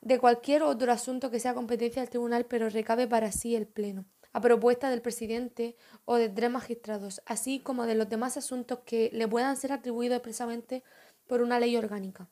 de 0.01 0.19
cualquier 0.19 0.63
otro 0.63 0.91
asunto 0.91 1.29
que 1.29 1.39
sea 1.39 1.53
competencia 1.53 2.01
del 2.01 2.09
Tribunal 2.09 2.45
pero 2.45 2.69
recabe 2.69 3.07
para 3.07 3.31
sí 3.31 3.55
el 3.55 3.67
Pleno, 3.67 4.05
a 4.31 4.39
propuesta 4.39 4.89
del 4.89 5.01
presidente 5.01 5.75
o 6.05 6.15
de 6.15 6.29
tres 6.29 6.49
magistrados, 6.49 7.21
así 7.25 7.59
como 7.59 7.85
de 7.85 7.95
los 7.95 8.09
demás 8.09 8.37
asuntos 8.37 8.79
que 8.85 9.09
le 9.13 9.27
puedan 9.27 9.57
ser 9.57 9.73
atribuidos 9.73 10.17
expresamente 10.17 10.83
por 11.27 11.41
una 11.41 11.59
ley 11.59 11.75
orgánica. 11.75 12.29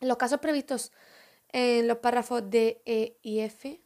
En 0.00 0.08
los 0.08 0.16
casos 0.16 0.40
previstos 0.40 0.92
en 1.48 1.88
los 1.88 1.98
párrafos 1.98 2.50
D, 2.50 2.82
E 2.84 3.16
y 3.22 3.40
F, 3.40 3.80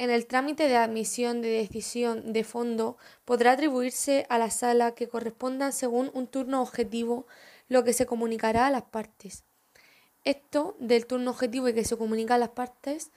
en 0.00 0.08
el 0.08 0.26
trámite 0.26 0.66
de 0.66 0.78
admisión 0.78 1.42
de 1.42 1.50
decisión 1.50 2.32
de 2.32 2.42
fondo 2.42 2.96
podrá 3.26 3.52
atribuirse 3.52 4.24
a 4.30 4.38
la 4.38 4.48
sala 4.48 4.94
que 4.94 5.10
corresponda 5.10 5.72
según 5.72 6.10
un 6.14 6.26
turno 6.26 6.62
objetivo 6.62 7.26
lo 7.68 7.84
que 7.84 7.92
se 7.92 8.06
comunicará 8.06 8.66
a 8.66 8.70
las 8.70 8.84
partes. 8.84 9.44
Esto 10.24 10.74
del 10.80 11.04
turno 11.04 11.32
objetivo 11.32 11.68
y 11.68 11.74
que 11.74 11.84
se 11.84 11.98
comunica 11.98 12.36
a 12.36 12.38
las 12.38 12.48
partes 12.48 13.10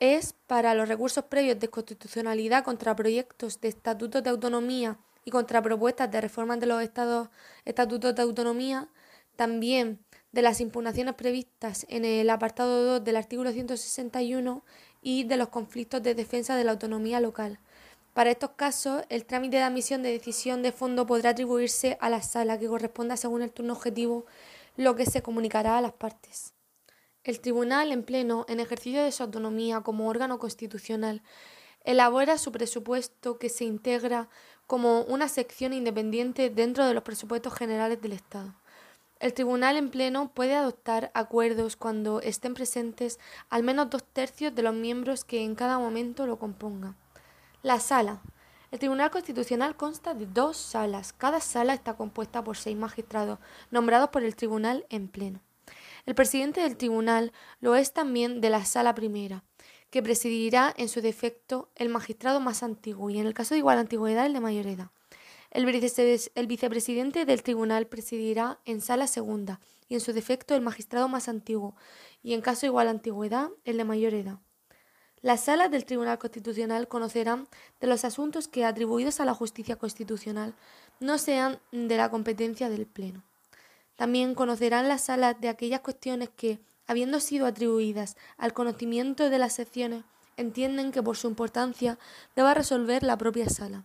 es 0.00 0.34
para 0.48 0.74
los 0.74 0.88
recursos 0.88 1.26
previos 1.26 1.60
de 1.60 1.68
constitucionalidad 1.68 2.64
contra 2.64 2.96
proyectos 2.96 3.60
de 3.60 3.68
estatutos 3.68 4.24
de 4.24 4.30
autonomía 4.30 4.98
y 5.24 5.30
contra 5.30 5.62
propuestas 5.62 6.10
de 6.10 6.20
reformas 6.20 6.58
de 6.58 6.66
los 6.66 6.82
estados, 6.82 7.28
estatutos 7.64 8.16
de 8.16 8.22
autonomía, 8.22 8.88
también 9.36 10.00
de 10.32 10.42
las 10.42 10.60
impugnaciones 10.60 11.14
previstas 11.14 11.86
en 11.88 12.04
el 12.04 12.30
apartado 12.30 12.84
2 12.84 13.04
del 13.04 13.16
artículo 13.16 13.52
161 13.52 14.64
y 15.02 15.24
de 15.24 15.36
los 15.36 15.48
conflictos 15.48 16.02
de 16.02 16.14
defensa 16.14 16.56
de 16.56 16.64
la 16.64 16.72
autonomía 16.72 17.20
local. 17.20 17.58
Para 18.14 18.30
estos 18.30 18.50
casos, 18.50 19.04
el 19.08 19.24
trámite 19.24 19.58
de 19.58 19.62
admisión 19.62 20.02
de 20.02 20.10
decisión 20.10 20.62
de 20.62 20.72
fondo 20.72 21.06
podrá 21.06 21.30
atribuirse 21.30 21.96
a 22.00 22.10
la 22.10 22.22
sala 22.22 22.58
que 22.58 22.66
corresponda 22.66 23.16
según 23.16 23.42
el 23.42 23.52
turno 23.52 23.74
objetivo, 23.74 24.26
lo 24.76 24.96
que 24.96 25.06
se 25.06 25.22
comunicará 25.22 25.78
a 25.78 25.80
las 25.80 25.92
partes. 25.92 26.52
El 27.22 27.40
Tribunal, 27.40 27.92
en 27.92 28.02
pleno, 28.02 28.46
en 28.48 28.60
ejercicio 28.60 29.02
de 29.04 29.12
su 29.12 29.22
autonomía 29.22 29.82
como 29.82 30.08
órgano 30.08 30.38
constitucional, 30.38 31.22
elabora 31.84 32.38
su 32.38 32.50
presupuesto 32.50 33.38
que 33.38 33.48
se 33.48 33.64
integra 33.64 34.28
como 34.66 35.02
una 35.02 35.28
sección 35.28 35.72
independiente 35.72 36.50
dentro 36.50 36.86
de 36.86 36.94
los 36.94 37.02
presupuestos 37.02 37.54
generales 37.54 38.00
del 38.00 38.12
Estado. 38.12 38.54
El 39.20 39.34
tribunal 39.34 39.76
en 39.76 39.90
pleno 39.90 40.32
puede 40.32 40.54
adoptar 40.54 41.10
acuerdos 41.12 41.76
cuando 41.76 42.22
estén 42.22 42.54
presentes 42.54 43.20
al 43.50 43.62
menos 43.62 43.90
dos 43.90 44.02
tercios 44.02 44.54
de 44.54 44.62
los 44.62 44.74
miembros 44.74 45.24
que 45.24 45.44
en 45.44 45.54
cada 45.54 45.78
momento 45.78 46.26
lo 46.26 46.38
compongan. 46.38 46.96
La 47.62 47.80
sala. 47.80 48.22
El 48.70 48.78
Tribunal 48.78 49.10
Constitucional 49.10 49.76
consta 49.76 50.14
de 50.14 50.24
dos 50.24 50.56
salas. 50.56 51.12
Cada 51.12 51.40
sala 51.40 51.74
está 51.74 51.98
compuesta 51.98 52.42
por 52.42 52.56
seis 52.56 52.78
magistrados, 52.78 53.38
nombrados 53.70 54.08
por 54.08 54.22
el 54.22 54.36
Tribunal 54.36 54.86
en 54.88 55.08
pleno. 55.08 55.42
El 56.06 56.14
presidente 56.14 56.62
del 56.62 56.78
Tribunal 56.78 57.32
lo 57.60 57.74
es 57.74 57.92
también 57.92 58.40
de 58.40 58.48
la 58.48 58.64
Sala 58.64 58.94
Primera, 58.94 59.44
que 59.90 60.02
presidirá 60.02 60.72
en 60.78 60.88
su 60.88 61.02
defecto 61.02 61.68
el 61.74 61.90
magistrado 61.90 62.40
más 62.40 62.62
antiguo 62.62 63.10
y 63.10 63.18
en 63.18 63.26
el 63.26 63.34
caso 63.34 63.54
de 63.54 63.58
igual 63.58 63.76
antigüedad 63.76 64.24
el 64.24 64.32
de 64.32 64.40
mayor 64.40 64.66
edad. 64.66 64.90
El, 65.50 65.66
vicepresidente 66.46 67.24
del 67.24 67.42
tribunal 67.42 67.88
presidirá 67.88 68.60
en 68.64 68.80
sala 68.80 69.08
segunda 69.08 69.60
y 69.88 69.94
en 69.94 70.00
su 70.00 70.12
defecto 70.12 70.54
el 70.54 70.60
magistrado 70.60 71.08
más 71.08 71.28
antiguo 71.28 71.74
y 72.22 72.34
en 72.34 72.40
caso 72.40 72.66
igual 72.66 72.86
antigüedad 72.86 73.48
el 73.64 73.76
de 73.76 73.84
mayor 73.84 74.14
edad. 74.14 74.38
Las 75.22 75.44
salas 75.44 75.70
del 75.70 75.84
Tribunal 75.84 76.18
Constitucional 76.18 76.88
conocerán 76.88 77.46
de 77.80 77.86
los 77.86 78.04
asuntos 78.06 78.48
que, 78.48 78.64
atribuidos 78.64 79.20
a 79.20 79.26
la 79.26 79.34
justicia 79.34 79.76
constitucional, 79.76 80.54
no 80.98 81.18
sean 81.18 81.58
de 81.72 81.96
la 81.96 82.10
competencia 82.10 82.70
del 82.70 82.86
Pleno. 82.86 83.22
También 83.96 84.34
conocerán 84.34 84.88
las 84.88 85.04
salas 85.04 85.38
de 85.38 85.50
aquellas 85.50 85.80
cuestiones 85.80 86.30
que, 86.30 86.58
habiendo 86.86 87.20
sido 87.20 87.44
atribuidas 87.44 88.16
al 88.38 88.54
conocimiento 88.54 89.28
de 89.28 89.38
las 89.38 89.52
secciones, 89.52 90.04
entienden 90.38 90.90
que 90.90 91.02
por 91.02 91.18
su 91.18 91.28
importancia 91.28 91.98
deba 92.34 92.54
resolver 92.54 93.02
la 93.02 93.18
propia 93.18 93.50
sala. 93.50 93.84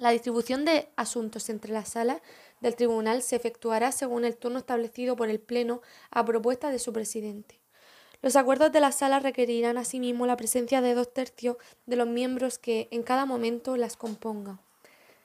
La 0.00 0.12
distribución 0.12 0.64
de 0.64 0.88
asuntos 0.96 1.50
entre 1.50 1.74
las 1.74 1.90
salas 1.90 2.22
del 2.62 2.74
tribunal 2.74 3.20
se 3.20 3.36
efectuará 3.36 3.92
según 3.92 4.24
el 4.24 4.34
turno 4.34 4.58
establecido 4.58 5.14
por 5.14 5.28
el 5.28 5.40
Pleno 5.40 5.82
a 6.10 6.24
propuesta 6.24 6.70
de 6.70 6.78
su 6.78 6.90
presidente. 6.90 7.60
Los 8.22 8.34
acuerdos 8.34 8.72
de 8.72 8.80
la 8.80 8.92
sala 8.92 9.20
requerirán 9.20 9.76
asimismo 9.76 10.24
la 10.24 10.38
presencia 10.38 10.80
de 10.80 10.94
dos 10.94 11.12
tercios 11.12 11.58
de 11.84 11.96
los 11.96 12.08
miembros 12.08 12.56
que 12.56 12.88
en 12.92 13.02
cada 13.02 13.26
momento 13.26 13.76
las 13.76 13.98
compongan. 13.98 14.58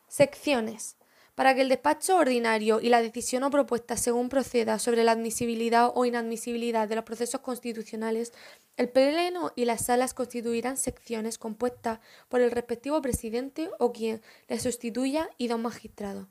Secciones. 0.10 0.98
Para 1.36 1.56
que 1.56 1.62
el 1.62 1.70
despacho 1.70 2.18
ordinario 2.18 2.82
y 2.82 2.90
la 2.90 3.02
decisión 3.02 3.44
o 3.44 3.52
propuesta 3.52 3.96
según 3.96 4.28
proceda 4.28 4.78
sobre 4.78 5.06
la 5.06 5.14
admisibilidad 5.14 5.90
o 5.96 6.04
inadmisibilidad 6.04 6.90
de 6.90 6.96
los 6.96 7.06
procesos 7.06 7.40
constitucionales, 7.40 8.34
el 8.78 8.90
Pleno 8.90 9.52
y 9.56 9.66
las 9.66 9.86
salas 9.86 10.14
constituirán 10.14 10.78
secciones 10.78 11.38
compuestas 11.38 12.00
por 12.28 12.42
el 12.42 12.52
respectivo 12.52 13.02
presidente 13.02 13.70
o 13.80 13.94
quien 13.94 14.22
le 14.50 14.60
sustituya 14.60 15.30
y 15.38 15.48
dos 15.48 15.60
magistrados. 15.60 16.28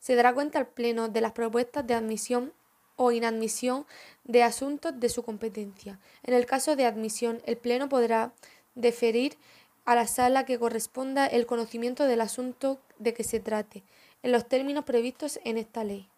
Se 0.00 0.16
dará 0.16 0.34
cuenta 0.34 0.58
al 0.58 0.68
Pleno 0.68 1.08
de 1.08 1.20
las 1.20 1.32
propuestas 1.32 1.86
de 1.86 1.94
admisión 1.94 2.52
o 2.96 3.12
inadmisión 3.12 3.86
de 4.24 4.42
asuntos 4.42 4.98
de 4.98 5.08
su 5.08 5.22
competencia. 5.22 6.00
En 6.22 6.34
el 6.34 6.46
caso 6.46 6.76
de 6.76 6.84
admisión, 6.84 7.40
el 7.46 7.56
Pleno 7.56 7.88
podrá 7.88 8.32
deferir 8.74 9.36
a 9.84 9.94
la 9.94 10.06
sala 10.06 10.44
que 10.44 10.58
corresponda 10.58 11.26
el 11.26 11.46
conocimiento 11.46 12.06
del 12.06 12.20
asunto 12.20 12.80
de 12.98 13.14
que 13.14 13.24
se 13.24 13.40
trate 13.40 13.84
en 14.22 14.32
los 14.32 14.48
términos 14.48 14.84
previstos 14.84 15.38
en 15.44 15.58
esta 15.58 15.84
ley. 15.84 16.08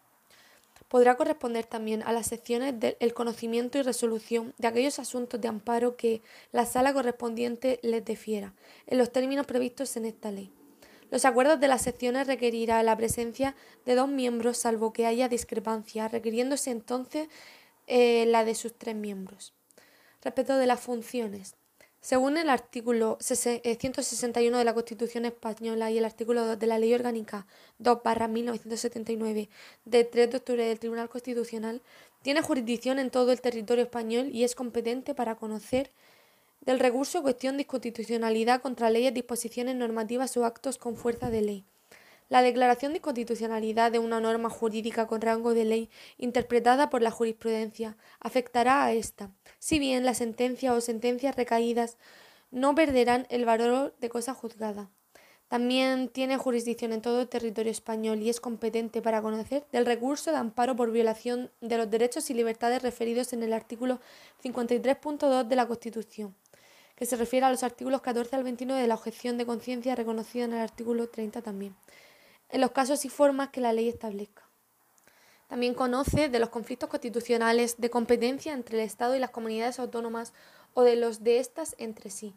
Podrá 0.87 1.17
corresponder 1.17 1.65
también 1.65 2.01
a 2.03 2.13
las 2.13 2.27
secciones 2.27 2.79
del 2.79 3.13
conocimiento 3.13 3.77
y 3.77 3.81
resolución 3.81 4.53
de 4.57 4.67
aquellos 4.67 4.99
asuntos 4.99 5.41
de 5.41 5.47
amparo 5.49 5.97
que 5.97 6.21
la 6.51 6.65
sala 6.65 6.93
correspondiente 6.93 7.79
les 7.83 8.05
defiera, 8.05 8.53
en 8.85 8.97
los 8.97 9.11
términos 9.11 9.45
previstos 9.45 9.97
en 9.97 10.05
esta 10.05 10.31
ley. 10.31 10.51
Los 11.09 11.25
acuerdos 11.25 11.59
de 11.59 11.67
las 11.67 11.81
secciones 11.81 12.27
requerirá 12.27 12.83
la 12.83 12.97
presencia 12.97 13.55
de 13.85 13.95
dos 13.95 14.09
miembros, 14.09 14.57
salvo 14.57 14.93
que 14.93 15.05
haya 15.05 15.29
discrepancia, 15.29 16.07
requiriéndose 16.07 16.71
entonces 16.71 17.29
eh, 17.87 18.25
la 18.27 18.43
de 18.43 18.55
sus 18.55 18.77
tres 18.77 18.95
miembros. 18.95 19.53
Respecto 20.21 20.57
de 20.57 20.67
las 20.67 20.79
funciones, 20.79 21.55
según 22.01 22.37
el 22.37 22.49
artículo 22.49 23.17
161 23.19 24.55
eh, 24.55 24.59
de 24.59 24.63
la 24.63 24.73
Constitución 24.73 25.25
Española 25.25 25.91
y 25.91 25.97
el 25.97 26.05
artículo 26.05 26.45
2 26.45 26.59
de 26.59 26.67
la 26.67 26.79
Ley 26.79 26.93
Orgánica 26.93 27.45
2 27.79 27.99
1979 28.29 29.49
de 29.85 30.03
3 30.03 30.31
de 30.31 30.37
octubre 30.37 30.65
del 30.65 30.79
Tribunal 30.79 31.09
Constitucional, 31.09 31.81
tiene 32.21 32.41
jurisdicción 32.41 32.99
en 32.99 33.09
todo 33.09 33.31
el 33.31 33.41
territorio 33.41 33.83
español 33.83 34.29
y 34.31 34.43
es 34.43 34.55
competente 34.55 35.15
para 35.15 35.35
conocer 35.35 35.91
del 36.61 36.79
recurso 36.79 37.21
cuestión 37.21 37.55
de 37.57 37.63
inconstitucionalidad 37.63 38.61
contra 38.61 38.89
leyes, 38.89 39.13
disposiciones 39.13 39.75
normativas 39.75 40.35
o 40.37 40.45
actos 40.45 40.77
con 40.77 40.97
fuerza 40.97 41.29
de 41.29 41.41
ley. 41.41 41.65
La 42.29 42.41
declaración 42.41 42.91
de 42.91 42.97
inconstitucionalidad 42.97 43.91
de 43.91 43.99
una 43.99 44.19
norma 44.19 44.49
jurídica 44.49 45.07
con 45.07 45.21
rango 45.21 45.53
de 45.53 45.63
ley 45.63 45.89
interpretada 46.17 46.89
por 46.89 47.01
la 47.01 47.11
jurisprudencia 47.11 47.95
afectará 48.19 48.83
a 48.83 48.91
esta, 48.91 49.31
si 49.59 49.79
bien 49.79 50.03
la 50.03 50.13
sentencia 50.13 50.73
o 50.73 50.81
sentencias 50.81 51.37
recaídas 51.37 51.97
no 52.51 52.75
perderán 52.75 53.27
el 53.29 53.45
valor 53.45 53.95
de 53.99 54.09
cosa 54.09 54.33
juzgada. 54.33 54.89
También 55.47 56.09
tiene 56.09 56.35
jurisdicción 56.35 56.91
en 56.91 57.01
todo 57.01 57.21
el 57.21 57.29
territorio 57.29 57.71
español 57.71 58.21
y 58.21 58.29
es 58.29 58.41
competente 58.41 59.01
para 59.01 59.21
conocer 59.21 59.65
del 59.71 59.85
recurso 59.85 60.31
de 60.31 60.37
amparo 60.37 60.75
por 60.75 60.91
violación 60.91 61.49
de 61.61 61.77
los 61.77 61.89
derechos 61.89 62.29
y 62.29 62.33
libertades 62.33 62.81
referidos 62.81 63.31
en 63.31 63.43
el 63.43 63.53
artículo 63.53 64.01
53.2 64.43 65.47
de 65.47 65.55
la 65.55 65.65
Constitución 65.65 66.35
que 66.97 67.05
se 67.05 67.15
refiere 67.15 67.45
a 67.45 67.51
los 67.51 67.63
artículos 67.63 68.01
14 68.01 68.35
al 68.35 68.43
29 68.43 68.81
de 68.81 68.87
la 68.87 68.95
objeción 68.95 69.37
de 69.37 69.45
conciencia 69.45 69.95
reconocida 69.95 70.45
en 70.45 70.53
el 70.53 70.59
artículo 70.59 71.07
30 71.07 71.43
también, 71.43 71.75
en 72.49 72.61
los 72.61 72.71
casos 72.71 73.05
y 73.05 73.09
formas 73.09 73.49
que 73.49 73.61
la 73.61 73.73
ley 73.73 73.89
establezca. 73.89 74.43
También 75.47 75.73
conoce 75.73 76.29
de 76.29 76.39
los 76.39 76.49
conflictos 76.49 76.89
constitucionales 76.89 77.75
de 77.77 77.89
competencia 77.89 78.53
entre 78.53 78.77
el 78.77 78.83
Estado 78.83 79.15
y 79.15 79.19
las 79.19 79.31
comunidades 79.31 79.79
autónomas 79.79 80.33
o 80.73 80.83
de 80.83 80.95
los 80.95 81.23
de 81.23 81.39
éstas 81.39 81.75
entre 81.77 82.09
sí. 82.09 82.33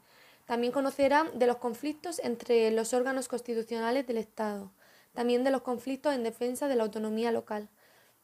También 0.46 0.72
conocerá 0.72 1.30
de 1.34 1.46
los 1.46 1.56
conflictos 1.56 2.20
entre 2.20 2.70
los 2.70 2.94
órganos 2.94 3.28
constitucionales 3.28 4.06
del 4.06 4.18
Estado, 4.18 4.70
también 5.12 5.44
de 5.44 5.50
los 5.50 5.62
conflictos 5.62 6.14
en 6.14 6.22
defensa 6.22 6.68
de 6.68 6.76
la 6.76 6.84
autonomía 6.84 7.32
local, 7.32 7.68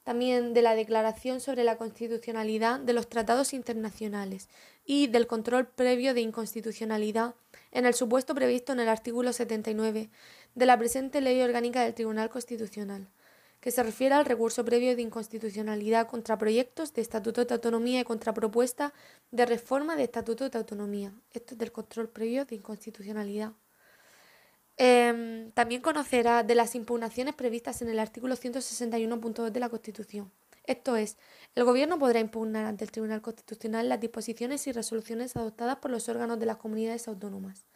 también 0.05 0.55
de 0.55 0.63
la 0.63 0.77
Declaración 0.77 1.41
sobre 1.41 1.65
la 1.65 1.77
Constitucionalidad 1.77 2.79
de 2.79 2.93
los 2.93 3.09
Tratados 3.09 3.53
Internacionales 3.53 4.49
y 4.85 5.09
del 5.09 5.27
control 5.27 5.67
previo 5.67 6.15
de 6.15 6.21
inconstitucionalidad 6.21 7.35
en 7.73 7.87
el 7.87 7.95
supuesto 7.95 8.33
previsto 8.33 8.73
en 8.73 8.81
el 8.81 8.89
artículo 8.89 9.33
79 9.33 10.09
de 10.57 10.67
la 10.67 10.77
presente 10.79 11.21
Ley 11.21 11.41
Orgánica 11.43 11.83
del 11.83 11.95
Tribunal 11.95 12.31
Constitucional, 12.31 13.09
que 13.61 13.71
se 13.71 13.83
refiere 13.83 14.15
al 14.15 14.25
recurso 14.25 14.65
previo 14.65 14.97
de 14.97 15.03
inconstitucionalidad 15.03 16.09
contra 16.09 16.39
proyectos 16.39 16.95
de 16.95 17.03
Estatuto 17.03 17.45
de 17.45 17.55
Autonomía 17.55 18.01
y 18.01 18.05
contra 18.05 18.33
propuesta 18.33 18.95
de 19.31 19.45
reforma 19.45 19.97
de 19.97 20.05
Estatuto 20.05 20.49
de 20.49 20.59
Autonomía. 20.59 21.13
Esto 21.33 21.55
es 21.55 21.59
del 21.59 21.73
control 21.73 22.09
previo 22.09 22.47
de 22.47 22.57
inconstitucionalidad. 22.57 23.53
Em, 24.79 25.53
también 25.53 25.83
conocerá 25.83 26.43
de 26.43 26.55
las 26.55 26.75
impugnaciones 26.75 27.35
previstas 27.35 27.83
en 27.83 27.91
el 27.91 27.99
artículo 27.99 28.35
161.2 28.35 29.53
de 29.53 29.61
la 29.61 29.69
Constitución. 29.69 30.33
Esto 30.65 30.97
es, 30.97 31.19
el 31.55 31.65
Gobierno 31.65 31.99
podrá 31.99 32.19
impugnar 32.19 32.65
ante 32.65 32.85
el 32.85 32.91
Tribunal 32.91 33.21
Constitucional 33.21 33.89
las 33.91 34.01
disposiciones 34.01 34.67
y 34.67 34.73
resoluciones 34.73 35.37
adoptadas 35.37 35.77
por 35.77 35.91
los 35.91 36.09
órganos 36.09 36.39
de 36.39 36.47
las 36.47 36.57
comunidades 36.57 37.09
autónomas. 37.09 37.67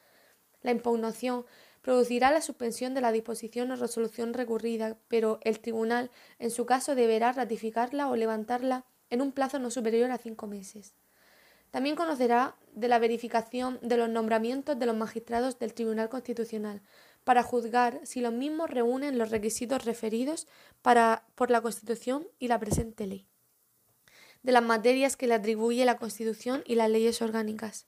La 0.62 0.73
impugnación 0.73 1.47
producirá 1.82 2.31
la 2.31 2.40
suspensión 2.40 2.94
de 2.94 3.01
la 3.01 3.12
disposición 3.12 3.70
o 3.70 3.77
resolución 3.77 4.35
recurrida, 4.35 4.98
pero 5.09 5.39
el 5.43 5.61
Tribunal, 5.61 6.11
en 6.39 6.51
su 6.51 6.66
caso, 6.66 6.94
deberá 6.94 7.32
ratificarla 7.32 8.09
o 8.09 8.16
levantarla 8.16 8.85
en 9.09 9.23
un 9.23 9.32
plazo 9.32 9.59
no 9.59 9.70
superior 9.70 10.11
a 10.11 10.19
cinco 10.19 10.47
meses. 10.47 10.94
También 11.70 11.97
conocerá 11.97 12.57
de 12.74 12.89
la 12.89 12.98
verificación 12.98 13.78
de 13.82 13.97
los 13.97 14.09
nombramientos 14.09 14.78
de 14.78 14.86
los 14.86 14.97
magistrados 14.97 15.59
del 15.59 15.74
Tribunal 15.74 16.09
Constitucional 16.09 16.82
para 17.24 17.43
juzgar 17.43 18.01
si 18.05 18.20
los 18.20 18.32
mismos 18.32 18.70
reúnen 18.70 19.19
los 19.19 19.31
requisitos 19.31 19.85
referidos 19.85 20.48
para, 20.82 21.27
por 21.35 21.51
la 21.51 21.61
Constitución 21.61 22.27
y 22.39 22.48
la 22.48 22.59
presente 22.59 23.07
ley, 23.07 23.28
de 24.43 24.52
las 24.52 24.62
materias 24.62 25.16
que 25.16 25.27
le 25.27 25.35
atribuye 25.35 25.85
la 25.85 25.98
Constitución 25.98 26.62
y 26.66 26.74
las 26.74 26.90
leyes 26.90 27.23
orgánicas. 27.23 27.86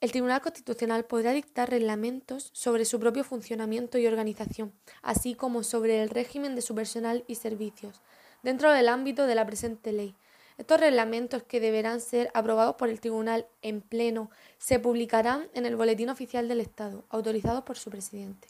El 0.00 0.12
Tribunal 0.12 0.42
Constitucional 0.42 1.04
podrá 1.04 1.32
dictar 1.32 1.70
reglamentos 1.70 2.50
sobre 2.52 2.84
su 2.84 3.00
propio 3.00 3.24
funcionamiento 3.24 3.98
y 3.98 4.06
organización, 4.06 4.72
así 5.02 5.34
como 5.34 5.62
sobre 5.62 6.02
el 6.02 6.10
régimen 6.10 6.54
de 6.54 6.62
su 6.62 6.74
personal 6.74 7.24
y 7.26 7.36
servicios, 7.36 8.00
dentro 8.42 8.70
del 8.72 8.88
ámbito 8.88 9.26
de 9.26 9.34
la 9.34 9.46
presente 9.46 9.92
ley, 9.92 10.14
estos 10.58 10.80
reglamentos, 10.80 11.42
que 11.42 11.60
deberán 11.60 12.00
ser 12.00 12.30
aprobados 12.32 12.76
por 12.76 12.88
el 12.88 13.00
Tribunal 13.00 13.46
en 13.60 13.82
pleno, 13.82 14.30
se 14.56 14.78
publicarán 14.78 15.48
en 15.52 15.66
el 15.66 15.76
Boletín 15.76 16.08
Oficial 16.08 16.48
del 16.48 16.60
Estado, 16.60 17.04
autorizados 17.10 17.62
por 17.64 17.76
su 17.76 17.90
presidente. 17.90 18.48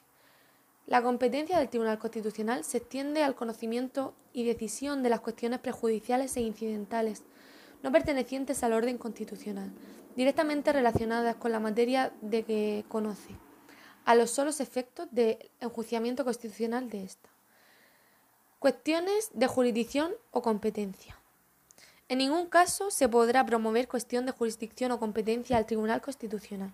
La 0.86 1.02
competencia 1.02 1.59
del 1.59 1.68
Tribunal 1.68 1.98
Constitucional 1.98 2.62
se 2.62 2.78
extiende 2.78 3.24
al 3.24 3.35
conocimiento 3.35 4.14
y 4.32 4.44
decisión 4.44 5.02
de 5.02 5.10
las 5.10 5.20
cuestiones 5.20 5.59
prejudiciales 5.59 6.36
e 6.36 6.43
incidentales, 6.43 7.24
no 7.82 7.93
pertenecientes 7.93 8.62
al 8.62 8.73
orden 8.73 8.98
constitucional, 8.98 9.73
directamente 10.16 10.73
relacionadas 10.73 11.36
con 11.36 11.53
la 11.53 11.61
materia 11.61 12.12
de 12.20 12.43
que 12.43 12.85
conoce, 12.89 13.35
a 14.05 14.15
los 14.15 14.31
solos 14.31 14.61
efectos 14.61 15.09
del 15.11 15.39
enjuiciamiento 15.61 16.24
constitucional 16.24 16.89
de 16.90 17.05
ésta. 17.05 17.28
Cuestiones 18.59 19.31
de 19.35 19.47
jurisdicción 19.47 20.12
o 20.31 20.43
competencia. 20.43 21.19
En 22.09 22.19
ningún 22.19 22.47
caso 22.47 22.90
se 22.90 23.09
podrá 23.09 23.44
promover 23.44 23.89
cuestión 23.89 24.27
de 24.27 24.32
jurisdicción 24.32 24.93
o 24.93 24.98
competencia 25.01 25.57
al 25.57 25.66
Tribunal 25.66 26.01
Constitucional. 26.01 26.73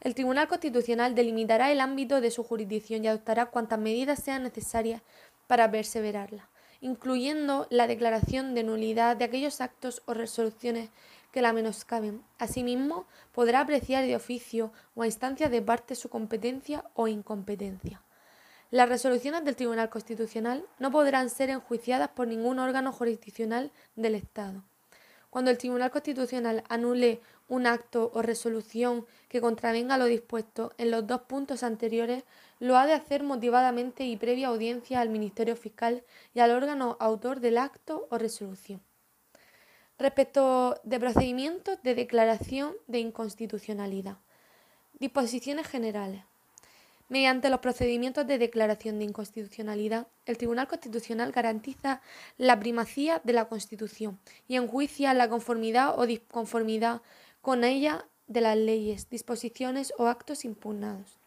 El 0.00 0.14
Tribunal 0.14 0.48
Constitucional 0.48 1.14
delimitará 1.14 1.72
el 1.72 1.80
ámbito 1.80 2.20
de 2.20 2.30
su 2.30 2.44
jurisdicción 2.44 3.04
y 3.04 3.08
adoptará 3.08 3.46
cuantas 3.46 3.78
medidas 3.78 4.22
sean 4.22 4.44
necesarias 4.44 5.02
para 5.46 5.70
perseverarla, 5.70 6.48
incluyendo 6.80 7.66
la 7.70 7.86
declaración 7.86 8.54
de 8.54 8.62
nulidad 8.62 9.16
de 9.16 9.24
aquellos 9.24 9.60
actos 9.60 10.02
o 10.06 10.14
resoluciones 10.14 10.90
que 11.32 11.42
la 11.42 11.52
menoscaben. 11.52 12.22
Asimismo, 12.38 13.06
podrá 13.32 13.60
apreciar 13.60 14.04
de 14.04 14.16
oficio 14.16 14.72
o 14.94 15.02
a 15.02 15.06
instancia 15.06 15.48
de 15.48 15.62
parte 15.62 15.94
su 15.94 16.08
competencia 16.08 16.84
o 16.94 17.08
incompetencia. 17.08 18.02
Las 18.70 18.88
resoluciones 18.88 19.44
del 19.44 19.56
Tribunal 19.56 19.90
Constitucional 19.90 20.64
no 20.78 20.90
podrán 20.90 21.28
ser 21.28 21.50
enjuiciadas 21.50 22.10
por 22.10 22.28
ningún 22.28 22.58
órgano 22.58 22.92
jurisdiccional 22.92 23.72
del 23.96 24.14
Estado. 24.14 24.62
Cuando 25.28 25.50
el 25.50 25.58
Tribunal 25.58 25.90
Constitucional 25.90 26.64
anule 26.68 27.20
un 27.48 27.66
acto 27.66 28.10
o 28.14 28.22
resolución 28.22 29.06
que 29.28 29.40
contravenga 29.40 29.98
lo 29.98 30.04
dispuesto 30.06 30.72
en 30.78 30.90
los 30.90 31.06
dos 31.06 31.22
puntos 31.22 31.62
anteriores, 31.62 32.24
lo 32.60 32.76
ha 32.76 32.86
de 32.86 32.92
hacer 32.92 33.24
motivadamente 33.24 34.04
y 34.04 34.16
previa 34.16 34.48
audiencia 34.48 35.00
al 35.00 35.08
Ministerio 35.08 35.56
Fiscal 35.56 36.04
y 36.34 36.40
al 36.40 36.52
órgano 36.52 36.96
autor 37.00 37.40
del 37.40 37.58
acto 37.58 38.06
o 38.10 38.18
resolución. 38.18 38.82
Respecto 39.98 40.78
de 40.84 41.00
procedimientos 41.00 41.82
de 41.82 41.94
declaración 41.94 42.74
de 42.86 43.00
inconstitucionalidad. 43.00 44.18
Disposiciones 44.98 45.66
generales. 45.66 46.22
Mediante 47.08 47.50
los 47.50 47.60
procedimientos 47.60 48.26
de 48.26 48.38
declaración 48.38 48.98
de 48.98 49.06
inconstitucionalidad, 49.06 50.06
el 50.26 50.38
Tribunal 50.38 50.68
Constitucional 50.68 51.32
garantiza 51.32 52.02
la 52.36 52.60
primacía 52.60 53.20
de 53.24 53.32
la 53.32 53.48
Constitución 53.48 54.20
y 54.46 54.56
enjuicia 54.56 55.12
la 55.14 55.28
conformidad 55.28 55.98
o 55.98 56.06
disconformidad 56.06 57.02
con 57.40 57.64
ella 57.64 58.06
de 58.28 58.42
las 58.42 58.56
leyes, 58.56 59.10
disposiciones 59.10 59.92
o 59.98 60.06
actos 60.06 60.44
impugnados. 60.44 61.19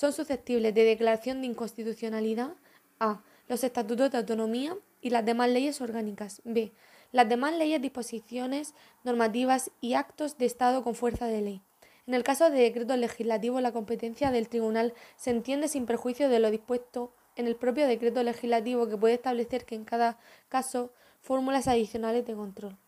Son 0.00 0.14
susceptibles 0.14 0.74
de 0.74 0.84
declaración 0.84 1.42
de 1.42 1.48
inconstitucionalidad 1.48 2.54
a. 3.00 3.22
los 3.48 3.64
estatutos 3.64 4.10
de 4.10 4.16
autonomía 4.16 4.74
y 5.02 5.10
las 5.10 5.26
demás 5.26 5.50
leyes 5.50 5.82
orgánicas. 5.82 6.40
b. 6.46 6.72
las 7.12 7.28
demás 7.28 7.52
leyes, 7.54 7.82
disposiciones 7.82 8.72
normativas 9.04 9.70
y 9.82 9.92
actos 9.92 10.38
de 10.38 10.46
Estado 10.46 10.82
con 10.82 10.94
fuerza 10.94 11.26
de 11.26 11.42
ley. 11.42 11.62
En 12.06 12.14
el 12.14 12.22
caso 12.22 12.48
de 12.48 12.62
decreto 12.62 12.96
legislativo, 12.96 13.60
la 13.60 13.72
competencia 13.72 14.30
del 14.30 14.48
tribunal 14.48 14.94
se 15.16 15.32
entiende 15.32 15.68
sin 15.68 15.84
perjuicio 15.84 16.30
de 16.30 16.38
lo 16.38 16.50
dispuesto 16.50 17.12
en 17.36 17.46
el 17.46 17.56
propio 17.56 17.86
decreto 17.86 18.22
legislativo 18.22 18.88
que 18.88 18.96
puede 18.96 19.12
establecer 19.12 19.66
que 19.66 19.74
en 19.74 19.84
cada 19.84 20.18
caso 20.48 20.94
fórmulas 21.20 21.68
adicionales 21.68 22.24
de 22.24 22.34
control. 22.34 22.78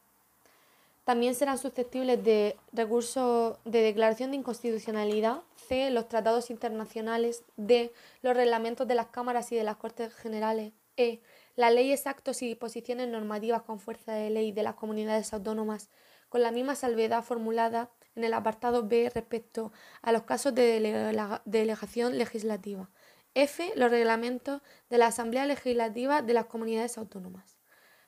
También 1.05 1.35
serán 1.35 1.59
susceptibles 1.59 2.23
de 2.23 2.57
recurso 2.73 3.59
de 3.65 3.83
declaración 3.83 4.31
de 4.31 4.37
inconstitucionalidad, 4.37 5.43
C, 5.57 5.91
los 5.91 6.09
tratados 6.09 6.51
internacionales, 6.51 7.43
D, 7.57 7.93
los 8.23 8.37
reglamentos 8.37 8.87
de 8.87 8.95
las 8.95 9.09
cámaras 9.09 9.51
y 9.51 9.57
de 9.57 9.65
las 9.65 9.77
Cortes 9.77 10.15
Generales, 10.15 10.73
E, 10.97 11.21
las 11.57 11.73
leyes, 11.73 12.07
actos 12.07 12.43
y 12.43 12.47
disposiciones 12.47 13.09
normativas 13.09 13.63
con 13.63 13.81
fuerza 13.81 14.13
de 14.13 14.31
ley 14.31 14.53
de 14.53 14.63
las 14.63 14.75
comunidades 14.75 15.33
autónomas, 15.33 15.91
con 16.29 16.43
la 16.43 16.53
misma 16.53 16.77
salvedad 16.77 17.23
formulada 17.25 17.91
en 18.15 18.25
el 18.25 18.35
apartado 18.35 18.87
B 18.87 19.11
respecto 19.13 19.73
a 20.03 20.13
los 20.13 20.23
casos 20.23 20.55
de 20.55 20.81
delegación 21.45 22.17
legislativa. 22.17 22.91
F. 23.35 23.73
Los 23.77 23.91
reglamentos 23.91 24.61
de 24.91 24.99
la 24.99 25.07
Asamblea 25.07 25.47
Legislativa 25.47 26.23
de 26.23 26.35
las 26.35 26.47
Comunidades 26.47 26.99
Autónomas. 26.99 27.52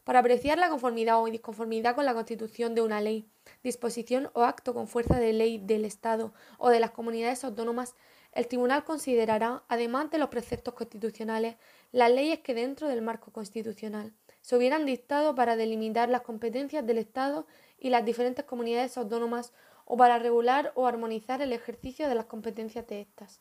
Para 0.04 0.18
apreciar 0.18 0.58
la 0.58 0.68
conformidad 0.68 1.22
o 1.22 1.24
disconformidad 1.24 1.94
con 1.94 2.04
la 2.04 2.12
Constitución 2.12 2.74
de 2.74 2.82
una 2.82 3.00
ley, 3.00 3.26
disposición 3.62 4.30
o 4.34 4.42
acto 4.42 4.74
con 4.74 4.86
fuerza 4.86 5.18
de 5.18 5.32
ley 5.32 5.56
del 5.56 5.86
Estado 5.86 6.34
o 6.58 6.68
de 6.68 6.78
las 6.78 6.90
comunidades 6.90 7.42
autónomas, 7.42 7.94
el 8.32 8.46
Tribunal 8.46 8.84
considerará, 8.84 9.62
además 9.66 10.10
de 10.10 10.18
los 10.18 10.28
preceptos 10.28 10.74
constitucionales, 10.74 11.56
las 11.90 12.10
leyes 12.10 12.40
que 12.40 12.52
dentro 12.52 12.88
del 12.88 13.00
marco 13.00 13.32
constitucional 13.32 14.12
se 14.42 14.56
hubieran 14.56 14.84
dictado 14.84 15.34
para 15.34 15.56
delimitar 15.56 16.10
las 16.10 16.20
competencias 16.20 16.86
del 16.86 16.98
Estado 16.98 17.46
y 17.78 17.88
las 17.88 18.04
diferentes 18.04 18.44
comunidades 18.44 18.98
autónomas 18.98 19.54
o 19.86 19.96
para 19.96 20.18
regular 20.18 20.72
o 20.74 20.86
armonizar 20.86 21.40
el 21.40 21.54
ejercicio 21.54 22.10
de 22.10 22.14
las 22.14 22.26
competencias 22.26 22.86
de 22.88 23.00
estas. 23.00 23.40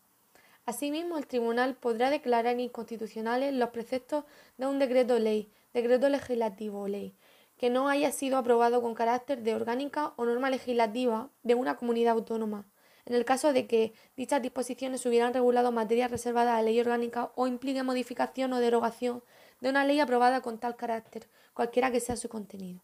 Asimismo, 0.66 1.18
el 1.18 1.28
Tribunal 1.28 1.76
podrá 1.76 2.10
declarar 2.10 2.58
inconstitucionales 2.58 3.54
los 3.54 3.72
preceptos 3.72 4.24
de 4.58 4.66
un 4.66 4.80
decreto 4.80 5.20
ley, 5.20 5.52
decreto 5.74 6.08
legislativo 6.08 6.82
o 6.82 6.88
ley, 6.88 7.18
que 7.58 7.70
no 7.70 7.90
haya 7.90 8.12
sido 8.12 8.38
aprobado 8.38 8.82
con 8.82 8.96
carácter 8.96 9.44
de 9.44 9.56
orgánica 9.56 10.14
o 10.16 10.26
norma 10.26 10.50
legislativa 10.50 11.30
de 11.44 11.56
una 11.56 11.76
comunidad 11.76 12.14
autónoma, 12.14 12.66
en 13.06 13.16
el 13.16 13.26
caso 13.26 13.52
de 13.52 13.68
que 13.68 13.94
dichas 14.16 14.42
disposiciones 14.42 15.06
hubieran 15.06 15.34
regulado 15.34 15.74
materias 15.74 16.10
reservadas 16.10 16.58
a 16.58 16.62
ley 16.62 16.80
orgánica 16.80 17.34
o 17.36 17.48
implique 17.48 17.84
modificación 17.84 18.54
o 18.54 18.60
derogación 18.60 19.22
de 19.60 19.70
una 19.70 19.84
ley 19.84 20.00
aprobada 20.00 20.42
con 20.42 20.60
tal 20.60 20.78
carácter, 20.78 21.28
cualquiera 21.54 21.92
que 21.92 22.00
sea 22.00 22.16
su 22.16 22.30
contenido. 22.30 22.82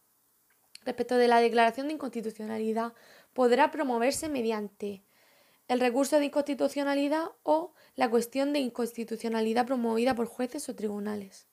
Respecto 0.84 1.16
de 1.16 1.28
la 1.28 1.40
declaración 1.40 1.88
de 1.88 1.94
inconstitucionalidad, 1.94 2.92
podrá 3.32 3.70
promoverse 3.70 4.28
mediante 4.28 5.02
el 5.70 5.78
recurso 5.78 6.18
de 6.18 6.24
inconstitucionalidad 6.24 7.30
o 7.44 7.74
la 7.94 8.10
cuestión 8.10 8.52
de 8.52 8.58
inconstitucionalidad 8.58 9.66
promovida 9.66 10.16
por 10.16 10.26
jueces 10.26 10.68
o 10.68 10.74
tribunales. 10.74 11.46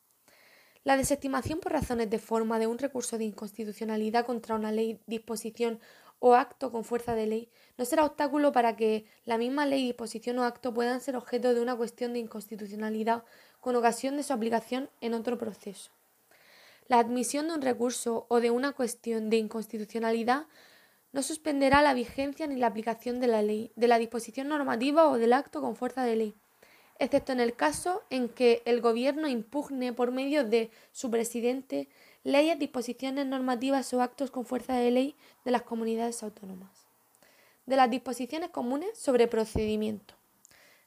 La 0.84 0.98
desestimación 0.98 1.60
por 1.60 1.72
razones 1.72 2.10
de 2.10 2.18
forma 2.18 2.58
de 2.58 2.66
un 2.66 2.80
recurso 2.80 3.20
de 3.20 3.26
inconstitucionalidad 3.26 4.26
contra 4.26 4.56
una 4.56 4.72
ley, 4.72 5.00
disposición 5.06 5.80
o 6.18 6.34
acto 6.34 6.72
con 6.72 6.84
fuerza 6.84 7.14
de 7.14 7.28
ley 7.28 7.52
no 7.78 7.86
será 7.86 8.06
obstáculo 8.06 8.52
para 8.52 8.76
que 8.76 9.06
la 9.24 9.38
misma 9.38 9.68
ley, 9.68 9.86
disposición 9.86 10.40
o 10.40 10.46
acto 10.46 10.74
puedan 10.74 11.00
ser 11.00 11.16
objeto 11.16 11.54
de 11.54 11.62
una 11.62 11.76
cuestión 11.76 12.14
de 12.14 12.20
inconstitucionalidad 12.20 13.24
con 13.60 13.76
ocasión 13.76 14.18
de 14.18 14.24
su 14.24 14.34
aplicación 14.34 14.90
en 15.00 15.14
otro 15.14 15.38
proceso. 15.38 15.92
La 16.88 16.98
admisión 16.98 17.50
de 17.50 17.54
un 17.54 17.62
recurso 17.62 18.26
o 18.30 18.40
de 18.40 18.50
una 18.50 18.72
cuestión 18.72 19.30
de 19.30 19.38
inconstitucionalidad 19.38 20.48
no 21.18 21.24
suspenderá 21.24 21.82
la 21.82 21.94
vigencia 21.94 22.48
ni 22.48 22.56
la 22.56 22.68
aplicación 22.68 23.20
de 23.20 23.28
la 23.28 23.42
ley, 23.42 23.74
de 23.76 23.90
la 23.90 24.00
disposición 24.00 24.48
normativa 24.48 25.10
o 25.10 25.18
del 25.18 25.34
acto 25.34 25.60
con 25.60 25.76
fuerza 25.76 26.04
de 26.04 26.16
ley 26.16 26.36
excepto 27.00 27.32
en 27.32 27.40
el 27.40 27.56
caso 27.56 28.04
en 28.10 28.30
que 28.30 28.62
el 28.66 28.82
Gobierno 28.82 29.28
impugne 29.28 29.94
por 29.94 30.12
medio 30.12 30.44
de 30.44 30.72
su 30.92 31.10
presidente 31.12 31.90
leyes, 32.24 32.60
disposiciones 32.60 33.26
normativas 33.26 33.94
o 33.94 34.02
actos 34.02 34.32
con 34.32 34.46
fuerza 34.46 34.76
de 34.76 34.92
ley 34.92 35.16
de 35.46 35.52
las 35.52 35.62
comunidades 35.62 36.24
autónomas. 36.24 36.88
De 37.66 37.76
las 37.76 37.90
disposiciones 37.90 38.50
comunes 38.50 38.98
sobre 38.98 39.28
procedimiento. 39.28 40.16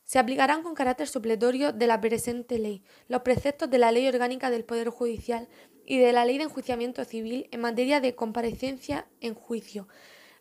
Se 0.05 0.19
aplicarán 0.19 0.63
con 0.63 0.75
carácter 0.75 1.09
supletorio 1.09 1.73
de 1.73 1.87
la 1.87 2.01
presente 2.01 2.59
ley 2.59 2.83
los 3.09 3.23
preceptos 3.23 3.71
de 3.71 3.79
la 3.79 3.93
Ley 3.93 4.09
Orgánica 4.09 4.51
del 4.51 4.65
Poder 4.65 4.89
Judicial 4.91 5.49
y 5.87 5.99
de 5.99 6.13
la 6.13 6.25
Ley 6.25 6.39
de 6.39 6.45
Enjuiciamiento 6.45 7.05
Civil 7.05 7.49
en 7.53 7.61
materia 7.61 8.01
de 8.01 8.15
comparecencia 8.15 9.07
en 9.21 9.35
juicio, 9.35 9.87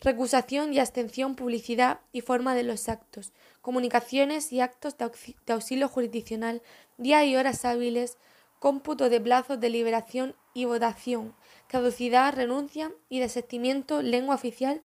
recusación 0.01 0.73
y 0.73 0.79
abstención, 0.79 1.35
publicidad 1.35 1.99
y 2.11 2.21
forma 2.21 2.55
de 2.55 2.63
los 2.63 2.87
actos, 2.87 3.33
comunicaciones 3.61 4.53
y 4.53 4.61
actos 4.61 4.97
de, 4.97 5.11
auxilio 5.53 5.89
jurisdiccional, 5.89 6.61
días 6.97 7.25
y 7.25 7.35
horas 7.35 7.65
hábiles, 7.65 8.17
cómputo 8.59 9.09
de 9.09 9.19
plazos 9.19 9.59
de 9.59 9.69
liberación 9.69 10.35
y 10.53 10.65
votación, 10.65 11.35
caducidad, 11.67 12.33
renuncia 12.33 12.91
y 13.09 13.19
desistimiento, 13.19 14.01
lengua 14.01 14.35
oficial 14.35 14.81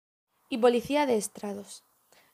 y 0.48 0.58
policía 0.58 1.06
de 1.06 1.16
estrados. 1.16 1.84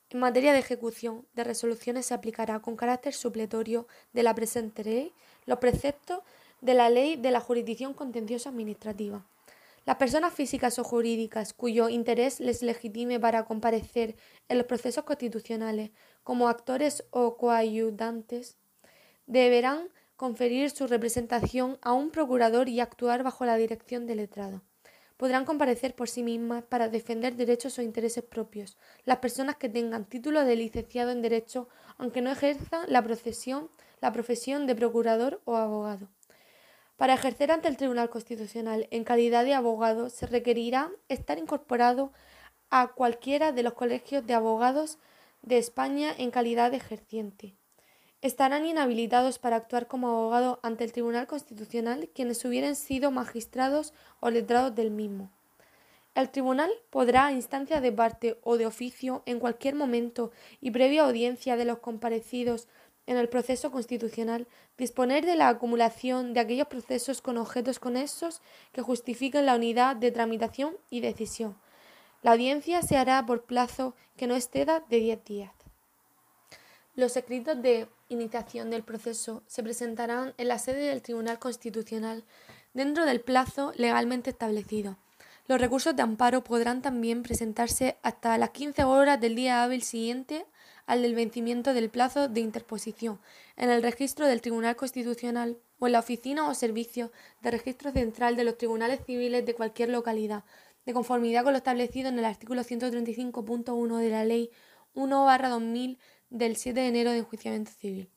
En 0.08 0.20
materia 0.20 0.52
de 0.52 0.60
ejecución 0.60 1.26
de 1.34 1.44
resoluciones 1.44 2.06
se 2.06 2.14
aplicará 2.14 2.60
con 2.60 2.76
carácter 2.76 3.12
supletorio 3.12 3.88
de 4.12 4.22
la 4.22 4.34
presente 4.34 4.84
ley 4.84 5.12
los 5.46 5.58
preceptos 5.58 6.20
de 6.60 6.74
la 6.74 6.90
ley 6.90 7.16
de 7.16 7.30
la 7.30 7.40
jurisdicción 7.40 7.92
contenciosa 7.92 8.50
administrativa. 8.50 9.26
Las 9.86 9.98
personas 9.98 10.34
físicas 10.34 10.80
o 10.80 10.84
jurídicas 10.84 11.52
cuyo 11.52 11.88
interés 11.88 12.40
les 12.40 12.60
legitime 12.60 13.20
para 13.20 13.44
comparecer 13.44 14.16
en 14.48 14.58
los 14.58 14.66
procesos 14.66 15.04
constitucionales 15.04 15.92
como 16.24 16.48
actores 16.48 17.04
o 17.10 17.36
coayudantes 17.36 18.56
deberán 19.26 19.88
conferir 20.16 20.70
su 20.70 20.88
representación 20.88 21.78
a 21.82 21.92
un 21.92 22.10
procurador 22.10 22.68
y 22.68 22.80
actuar 22.80 23.22
bajo 23.22 23.44
la 23.44 23.56
dirección 23.56 24.08
del 24.08 24.16
letrado. 24.16 24.62
Podrán 25.16 25.44
comparecer 25.44 25.94
por 25.94 26.08
sí 26.08 26.24
mismas 26.24 26.64
para 26.64 26.88
defender 26.88 27.36
derechos 27.36 27.78
o 27.78 27.82
intereses 27.82 28.24
propios 28.24 28.76
las 29.04 29.18
personas 29.18 29.54
que 29.56 29.68
tengan 29.68 30.04
título 30.04 30.44
de 30.44 30.56
licenciado 30.56 31.12
en 31.12 31.22
Derecho 31.22 31.68
aunque 31.96 32.22
no 32.22 32.32
ejerzan 32.32 32.86
la, 32.88 33.04
la 34.00 34.12
profesión 34.12 34.66
de 34.66 34.74
procurador 34.74 35.40
o 35.44 35.54
abogado. 35.56 36.08
Para 36.96 37.14
ejercer 37.14 37.52
ante 37.52 37.68
el 37.68 37.76
Tribunal 37.76 38.08
Constitucional 38.08 38.88
en 38.90 39.04
calidad 39.04 39.44
de 39.44 39.52
abogado 39.52 40.08
se 40.08 40.26
requerirá 40.26 40.90
estar 41.08 41.38
incorporado 41.38 42.12
a 42.70 42.88
cualquiera 42.88 43.52
de 43.52 43.62
los 43.62 43.74
colegios 43.74 44.26
de 44.26 44.32
abogados 44.32 44.98
de 45.42 45.58
España 45.58 46.12
en 46.16 46.30
calidad 46.30 46.70
de 46.70 46.78
ejerciente. 46.78 47.54
Estarán 48.22 48.64
inhabilitados 48.64 49.38
para 49.38 49.56
actuar 49.56 49.86
como 49.86 50.08
abogado 50.08 50.58
ante 50.62 50.84
el 50.84 50.92
Tribunal 50.92 51.26
Constitucional 51.26 52.08
quienes 52.14 52.42
hubieran 52.46 52.74
sido 52.74 53.10
magistrados 53.10 53.92
o 54.20 54.30
letrados 54.30 54.74
del 54.74 54.90
mismo. 54.90 55.30
El 56.14 56.30
tribunal 56.30 56.70
podrá, 56.88 57.26
a 57.26 57.32
instancia 57.32 57.82
de 57.82 57.92
parte 57.92 58.38
o 58.42 58.56
de 58.56 58.64
oficio, 58.64 59.22
en 59.26 59.38
cualquier 59.38 59.74
momento 59.74 60.32
y 60.62 60.70
previa 60.70 61.04
audiencia 61.04 61.56
de 61.56 61.66
los 61.66 61.80
comparecidos 61.80 62.68
en 63.06 63.16
el 63.16 63.28
proceso 63.28 63.70
constitucional, 63.70 64.46
disponer 64.76 65.24
de 65.24 65.36
la 65.36 65.48
acumulación 65.48 66.34
de 66.34 66.40
aquellos 66.40 66.66
procesos 66.66 67.22
con 67.22 67.38
objetos 67.38 67.78
conexos 67.78 68.42
que 68.72 68.82
justifiquen 68.82 69.46
la 69.46 69.54
unidad 69.54 69.96
de 69.96 70.10
tramitación 70.10 70.76
y 70.90 71.00
decisión. 71.00 71.56
La 72.22 72.32
audiencia 72.32 72.82
se 72.82 72.96
hará 72.96 73.24
por 73.24 73.44
plazo 73.44 73.94
que 74.16 74.26
no 74.26 74.34
exceda 74.34 74.84
de 74.88 74.98
diez 74.98 75.24
días. 75.24 75.52
Los 76.96 77.16
escritos 77.16 77.60
de 77.60 77.88
iniciación 78.08 78.70
del 78.70 78.82
proceso 78.82 79.42
se 79.46 79.62
presentarán 79.62 80.34
en 80.38 80.48
la 80.48 80.58
sede 80.58 80.88
del 80.88 81.02
Tribunal 81.02 81.38
Constitucional 81.38 82.24
dentro 82.72 83.04
del 83.04 83.20
plazo 83.20 83.72
legalmente 83.76 84.30
establecido. 84.30 84.96
Los 85.46 85.60
recursos 85.60 85.94
de 85.94 86.02
amparo 86.02 86.42
podrán 86.42 86.82
también 86.82 87.22
presentarse 87.22 87.98
hasta 88.02 88.36
las 88.38 88.50
15 88.50 88.84
horas 88.84 89.20
del 89.20 89.36
día 89.36 89.62
hábil 89.62 89.82
siguiente 89.82 90.46
al 90.86 91.02
del 91.02 91.14
vencimiento 91.14 91.74
del 91.74 91.90
plazo 91.90 92.28
de 92.28 92.40
interposición 92.40 93.18
en 93.56 93.70
el 93.70 93.82
registro 93.82 94.26
del 94.26 94.40
Tribunal 94.40 94.76
Constitucional 94.76 95.58
o 95.78 95.86
en 95.86 95.92
la 95.92 95.98
oficina 95.98 96.48
o 96.48 96.54
servicio 96.54 97.12
de 97.42 97.50
registro 97.50 97.92
central 97.92 98.36
de 98.36 98.44
los 98.44 98.56
tribunales 98.56 99.00
civiles 99.04 99.44
de 99.44 99.54
cualquier 99.54 99.90
localidad, 99.90 100.44
de 100.86 100.92
conformidad 100.92 101.42
con 101.42 101.52
lo 101.52 101.58
establecido 101.58 102.08
en 102.08 102.18
el 102.18 102.24
artículo 102.24 102.62
135.1 102.62 103.98
de 103.98 104.10
la 104.10 104.24
Ley 104.24 104.50
1-2000 104.94 105.98
del 106.30 106.56
7 106.56 106.80
de 106.80 106.88
enero 106.88 107.10
de 107.10 107.18
enjuiciamiento 107.18 107.72
civil. 107.72 108.08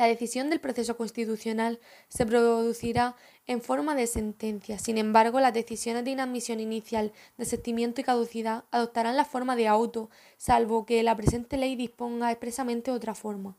La 0.00 0.06
decisión 0.06 0.48
del 0.48 0.60
proceso 0.60 0.96
constitucional 0.96 1.78
se 2.08 2.24
producirá 2.24 3.16
en 3.46 3.60
forma 3.60 3.94
de 3.94 4.06
sentencia. 4.06 4.78
Sin 4.78 4.96
embargo, 4.96 5.40
las 5.40 5.52
decisiones 5.52 6.06
de 6.06 6.12
inadmisión 6.12 6.58
inicial, 6.58 7.12
desistimiento 7.36 8.00
y 8.00 8.04
caducidad 8.04 8.64
adoptarán 8.70 9.18
la 9.18 9.26
forma 9.26 9.56
de 9.56 9.68
auto, 9.68 10.08
salvo 10.38 10.86
que 10.86 11.02
la 11.02 11.14
presente 11.16 11.58
ley 11.58 11.76
disponga 11.76 12.30
expresamente 12.30 12.90
otra 12.90 13.14
forma. 13.14 13.58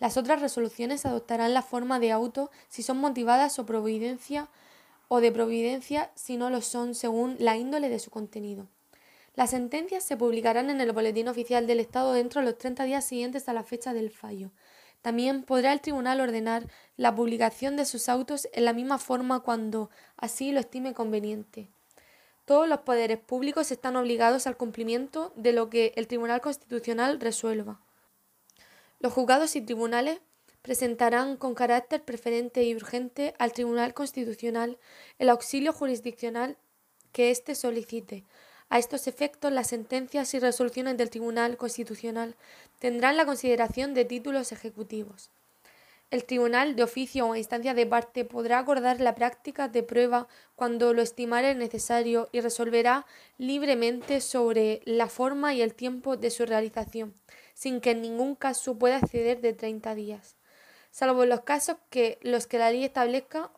Las 0.00 0.16
otras 0.16 0.40
resoluciones 0.40 1.06
adoptarán 1.06 1.54
la 1.54 1.62
forma 1.62 2.00
de 2.00 2.10
auto 2.10 2.50
si 2.68 2.82
son 2.82 2.98
motivadas 2.98 3.60
o 3.60 3.64
providencia 3.64 4.48
o 5.06 5.20
de 5.20 5.30
providencia 5.30 6.10
si 6.16 6.36
no 6.36 6.50
lo 6.50 6.62
son 6.62 6.96
según 6.96 7.36
la 7.38 7.56
índole 7.56 7.90
de 7.90 8.00
su 8.00 8.10
contenido. 8.10 8.66
Las 9.36 9.50
sentencias 9.50 10.02
se 10.02 10.16
publicarán 10.16 10.68
en 10.68 10.80
el 10.80 10.90
Boletín 10.90 11.28
Oficial 11.28 11.68
del 11.68 11.78
Estado 11.78 12.12
dentro 12.12 12.40
de 12.40 12.46
los 12.46 12.58
30 12.58 12.82
días 12.82 13.04
siguientes 13.04 13.48
a 13.48 13.52
la 13.52 13.62
fecha 13.62 13.94
del 13.94 14.10
fallo. 14.10 14.50
También 15.02 15.44
podrá 15.44 15.72
el 15.72 15.80
tribunal 15.80 16.20
ordenar 16.20 16.68
la 16.96 17.14
publicación 17.14 17.76
de 17.76 17.86
sus 17.86 18.08
autos 18.08 18.48
en 18.52 18.64
la 18.64 18.72
misma 18.72 18.98
forma 18.98 19.40
cuando 19.40 19.90
así 20.16 20.52
lo 20.52 20.60
estime 20.60 20.92
conveniente. 20.92 21.68
Todos 22.44 22.68
los 22.68 22.80
poderes 22.80 23.18
públicos 23.18 23.70
están 23.70 23.96
obligados 23.96 24.46
al 24.46 24.56
cumplimiento 24.56 25.32
de 25.36 25.52
lo 25.52 25.70
que 25.70 25.92
el 25.96 26.06
Tribunal 26.06 26.40
Constitucional 26.40 27.20
resuelva. 27.20 27.80
Los 28.98 29.12
juzgados 29.12 29.56
y 29.56 29.62
tribunales 29.62 30.20
presentarán 30.62 31.36
con 31.36 31.54
carácter 31.54 32.04
preferente 32.04 32.64
y 32.64 32.74
urgente 32.74 33.34
al 33.38 33.52
Tribunal 33.52 33.94
Constitucional 33.94 34.78
el 35.18 35.30
auxilio 35.30 35.72
jurisdiccional 35.72 36.58
que 37.12 37.30
éste 37.30 37.54
solicite, 37.54 38.24
a 38.70 38.78
estos 38.78 39.08
efectos, 39.08 39.52
las 39.52 39.66
sentencias 39.66 40.32
y 40.32 40.38
resoluciones 40.38 40.96
del 40.96 41.10
Tribunal 41.10 41.56
Constitucional 41.56 42.36
tendrán 42.78 43.16
la 43.16 43.26
consideración 43.26 43.94
de 43.94 44.04
títulos 44.04 44.52
ejecutivos. 44.52 45.30
El 46.12 46.24
tribunal 46.24 46.76
de 46.76 46.84
oficio 46.84 47.26
o 47.26 47.36
instancia 47.36 47.74
de 47.74 47.86
parte 47.86 48.24
podrá 48.24 48.58
acordar 48.58 49.00
la 49.00 49.16
práctica 49.16 49.68
de 49.68 49.82
prueba 49.82 50.28
cuando 50.54 50.94
lo 50.94 51.02
estimare 51.02 51.54
necesario 51.54 52.28
y 52.32 52.40
resolverá 52.40 53.06
libremente 53.38 54.20
sobre 54.20 54.82
la 54.84 55.08
forma 55.08 55.52
y 55.52 55.62
el 55.62 55.74
tiempo 55.74 56.16
de 56.16 56.30
su 56.30 56.46
realización, 56.46 57.14
sin 57.54 57.80
que 57.80 57.90
en 57.90 58.02
ningún 58.02 58.36
caso 58.36 58.78
pueda 58.78 58.98
exceder 58.98 59.40
de 59.40 59.52
30 59.52 59.94
días, 59.96 60.36
salvo 60.92 61.24
en 61.24 61.28
los 61.28 61.40
casos 61.40 61.76
que 61.90 62.18
los 62.22 62.46
que 62.46 62.58
la 62.58 62.70
ley 62.70 62.84
establezca 62.84 63.50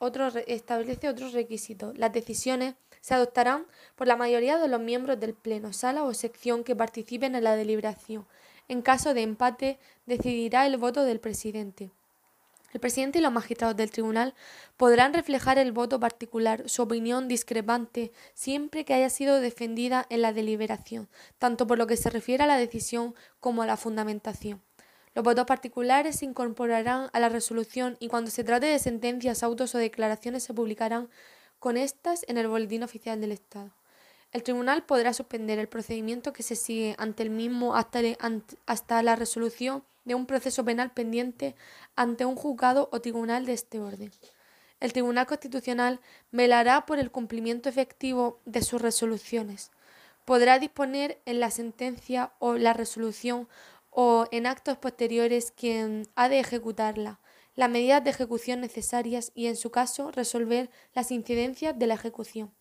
establece 0.46 1.08
otros 1.08 1.32
requisitos. 1.32 1.96
Las 1.96 2.12
decisiones 2.12 2.74
se 3.02 3.12
adoptarán 3.12 3.66
por 3.96 4.06
la 4.06 4.16
mayoría 4.16 4.56
de 4.56 4.68
los 4.68 4.80
miembros 4.80 5.20
del 5.20 5.34
Pleno, 5.34 5.74
sala 5.74 6.04
o 6.04 6.14
sección 6.14 6.64
que 6.64 6.74
participen 6.74 7.34
en 7.34 7.44
la 7.44 7.56
deliberación. 7.56 8.26
En 8.68 8.80
caso 8.80 9.12
de 9.12 9.20
empate, 9.22 9.78
decidirá 10.06 10.64
el 10.64 10.78
voto 10.78 11.04
del 11.04 11.20
presidente. 11.20 11.90
El 12.72 12.80
presidente 12.80 13.18
y 13.18 13.22
los 13.22 13.32
magistrados 13.32 13.76
del 13.76 13.90
tribunal 13.90 14.34
podrán 14.78 15.12
reflejar 15.12 15.58
el 15.58 15.72
voto 15.72 16.00
particular, 16.00 16.70
su 16.70 16.82
opinión 16.82 17.28
discrepante, 17.28 18.12
siempre 18.32 18.86
que 18.86 18.94
haya 18.94 19.10
sido 19.10 19.40
defendida 19.40 20.06
en 20.08 20.22
la 20.22 20.32
deliberación, 20.32 21.08
tanto 21.38 21.66
por 21.66 21.76
lo 21.76 21.86
que 21.86 21.98
se 21.98 22.08
refiere 22.08 22.44
a 22.44 22.46
la 22.46 22.56
decisión 22.56 23.14
como 23.40 23.62
a 23.62 23.66
la 23.66 23.76
fundamentación. 23.76 24.62
Los 25.14 25.24
votos 25.24 25.44
particulares 25.44 26.20
se 26.20 26.24
incorporarán 26.24 27.10
a 27.12 27.20
la 27.20 27.28
resolución 27.28 27.98
y 28.00 28.08
cuando 28.08 28.30
se 28.30 28.44
trate 28.44 28.66
de 28.66 28.78
sentencias, 28.78 29.42
autos 29.42 29.74
o 29.74 29.78
declaraciones 29.78 30.42
se 30.42 30.54
publicarán 30.54 31.10
con 31.62 31.76
estas 31.76 32.24
en 32.26 32.38
el 32.38 32.48
Boletín 32.48 32.82
Oficial 32.82 33.20
del 33.20 33.30
Estado. 33.30 33.70
El 34.32 34.42
tribunal 34.42 34.82
podrá 34.84 35.14
suspender 35.14 35.60
el 35.60 35.68
procedimiento 35.68 36.32
que 36.32 36.42
se 36.42 36.56
sigue 36.56 36.96
ante 36.98 37.22
el 37.22 37.30
mismo 37.30 37.76
hasta, 37.76 38.00
hasta 38.66 39.00
la 39.04 39.14
resolución 39.14 39.84
de 40.04 40.16
un 40.16 40.26
proceso 40.26 40.64
penal 40.64 40.90
pendiente 40.90 41.54
ante 41.94 42.24
un 42.24 42.34
juzgado 42.34 42.88
o 42.90 43.00
tribunal 43.00 43.46
de 43.46 43.52
este 43.52 43.78
orden. 43.78 44.10
El 44.80 44.92
Tribunal 44.92 45.28
Constitucional 45.28 46.00
velará 46.32 46.84
por 46.84 46.98
el 46.98 47.12
cumplimiento 47.12 47.68
efectivo 47.68 48.40
de 48.44 48.62
sus 48.62 48.82
resoluciones. 48.82 49.70
Podrá 50.24 50.58
disponer 50.58 51.20
en 51.26 51.38
la 51.38 51.52
sentencia 51.52 52.32
o 52.40 52.54
la 52.54 52.72
resolución 52.72 53.48
o 53.90 54.26
en 54.32 54.48
actos 54.48 54.78
posteriores 54.78 55.52
quien 55.52 56.08
ha 56.16 56.28
de 56.28 56.40
ejecutarla, 56.40 57.20
las 57.54 57.70
medidas 57.70 58.02
de 58.02 58.10
ejecución 58.10 58.60
necesarias 58.60 59.32
y, 59.34 59.46
en 59.46 59.56
su 59.56 59.70
caso, 59.70 60.10
resolver 60.10 60.70
las 60.94 61.10
incidencias 61.10 61.78
de 61.78 61.86
la 61.86 61.94
ejecución. 61.94 62.52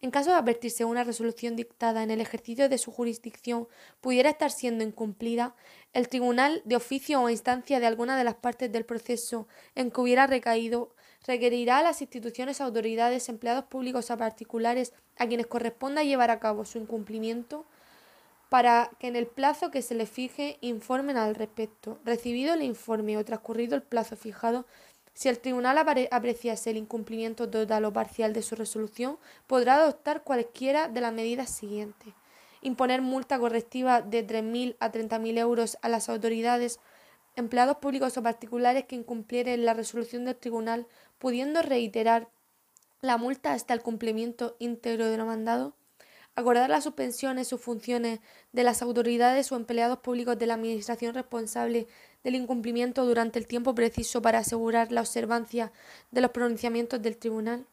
En 0.00 0.10
caso 0.10 0.30
de 0.30 0.36
advertirse 0.36 0.84
una 0.84 1.02
resolución 1.02 1.56
dictada 1.56 2.02
en 2.02 2.10
el 2.10 2.20
ejercicio 2.20 2.68
de 2.68 2.76
su 2.76 2.90
jurisdicción 2.90 3.68
pudiera 4.02 4.28
estar 4.28 4.50
siendo 4.50 4.84
incumplida, 4.84 5.54
el 5.94 6.10
tribunal, 6.10 6.60
de 6.66 6.76
oficio 6.76 7.22
o 7.22 7.30
instancia 7.30 7.80
de 7.80 7.86
alguna 7.86 8.18
de 8.18 8.24
las 8.24 8.34
partes 8.34 8.70
del 8.70 8.84
proceso 8.84 9.48
en 9.74 9.90
que 9.90 10.00
hubiera 10.02 10.26
recaído, 10.26 10.94
requerirá 11.26 11.78
a 11.78 11.82
las 11.82 12.02
instituciones, 12.02 12.60
autoridades, 12.60 13.30
empleados 13.30 13.64
públicos 13.64 14.10
o 14.10 14.18
particulares 14.18 14.92
a 15.16 15.26
quienes 15.26 15.46
corresponda 15.46 16.02
llevar 16.02 16.30
a 16.30 16.38
cabo 16.38 16.66
su 16.66 16.76
incumplimiento 16.76 17.64
para 18.54 18.88
que 19.00 19.08
en 19.08 19.16
el 19.16 19.26
plazo 19.26 19.72
que 19.72 19.82
se 19.82 19.96
le 19.96 20.06
fije 20.06 20.58
informen 20.60 21.16
al 21.16 21.34
respecto. 21.34 21.98
Recibido 22.04 22.54
el 22.54 22.62
informe 22.62 23.18
o 23.18 23.24
transcurrido 23.24 23.74
el 23.74 23.82
plazo 23.82 24.14
fijado, 24.14 24.64
si 25.12 25.28
el 25.28 25.40
tribunal 25.40 25.76
apreciase 25.76 26.70
el 26.70 26.76
incumplimiento 26.76 27.50
total 27.50 27.84
o 27.84 27.92
parcial 27.92 28.32
de 28.32 28.42
su 28.42 28.54
resolución, 28.54 29.18
podrá 29.48 29.74
adoptar 29.74 30.22
cualquiera 30.22 30.86
de 30.86 31.00
las 31.00 31.12
medidas 31.12 31.50
siguientes. 31.50 32.14
Imponer 32.62 33.02
multa 33.02 33.40
correctiva 33.40 34.02
de 34.02 34.24
3.000 34.24 34.76
a 34.78 34.92
30.000 34.92 35.36
euros 35.36 35.76
a 35.82 35.88
las 35.88 36.08
autoridades, 36.08 36.78
empleados 37.34 37.78
públicos 37.78 38.16
o 38.18 38.22
particulares 38.22 38.84
que 38.84 38.94
incumplieren 38.94 39.64
la 39.64 39.74
resolución 39.74 40.26
del 40.26 40.36
tribunal, 40.36 40.86
pudiendo 41.18 41.60
reiterar 41.60 42.28
la 43.00 43.16
multa 43.16 43.52
hasta 43.52 43.74
el 43.74 43.82
cumplimiento 43.82 44.54
íntegro 44.60 45.06
de 45.06 45.16
lo 45.16 45.26
mandado 45.26 45.74
acordar 46.36 46.68
las 46.68 46.84
suspensiones, 46.84 47.48
sus 47.48 47.60
funciones 47.60 48.20
de 48.52 48.64
las 48.64 48.82
autoridades 48.82 49.52
o 49.52 49.56
empleados 49.56 49.98
públicos 49.98 50.38
de 50.38 50.46
la 50.46 50.54
Administración 50.54 51.14
responsable 51.14 51.86
del 52.24 52.34
incumplimiento 52.34 53.04
durante 53.04 53.38
el 53.38 53.46
tiempo 53.46 53.74
preciso 53.74 54.20
para 54.20 54.38
asegurar 54.38 54.90
la 54.90 55.02
observancia 55.02 55.72
de 56.10 56.20
los 56.20 56.30
pronunciamientos 56.32 57.00
del 57.02 57.16
Tribunal. 57.16 57.66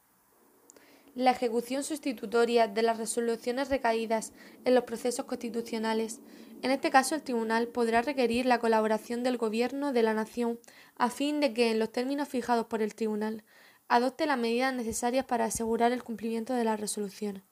La 1.15 1.31
ejecución 1.31 1.83
sustitutoria 1.83 2.67
de 2.67 2.83
las 2.83 2.97
resoluciones 2.97 3.69
recaídas 3.69 4.31
en 4.63 4.75
los 4.75 4.85
procesos 4.85 5.25
constitucionales. 5.25 6.19
En 6.61 6.71
este 6.71 6.89
caso, 6.89 7.15
el 7.15 7.23
Tribunal 7.23 7.67
podrá 7.67 8.01
requerir 8.01 8.45
la 8.45 8.59
colaboración 8.59 9.23
del 9.23 9.37
Gobierno 9.37 9.91
de 9.91 10.03
la 10.03 10.13
Nación 10.13 10.59
a 10.95 11.09
fin 11.09 11.39
de 11.41 11.53
que, 11.53 11.71
en 11.71 11.79
los 11.79 11.91
términos 11.91 12.29
fijados 12.29 12.67
por 12.67 12.81
el 12.81 12.95
Tribunal, 12.95 13.43
adopte 13.89 14.25
las 14.25 14.37
medidas 14.37 14.73
necesarias 14.73 15.25
para 15.25 15.45
asegurar 15.45 15.91
el 15.91 16.03
cumplimiento 16.03 16.53
de 16.53 16.63
las 16.63 16.79
resoluciones. 16.79 17.43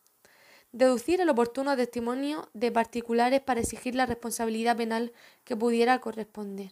Deducir 0.72 1.20
el 1.20 1.30
oportuno 1.30 1.76
testimonio 1.76 2.48
de 2.54 2.72
particulares 2.72 3.41
para 3.41 3.60
exigir 3.60 3.96
la 3.96 4.06
responsabilidad 4.06 4.78
penal 4.78 5.12
que 5.44 5.56
pudiera 5.56 6.00
corresponder. 6.00 6.72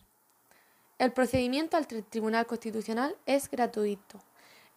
El 1.00 1.14
procedimiento 1.14 1.78
al 1.78 1.88
Tribunal 1.88 2.46
Constitucional 2.46 3.16
es 3.26 3.50
gratuito. 3.50 4.20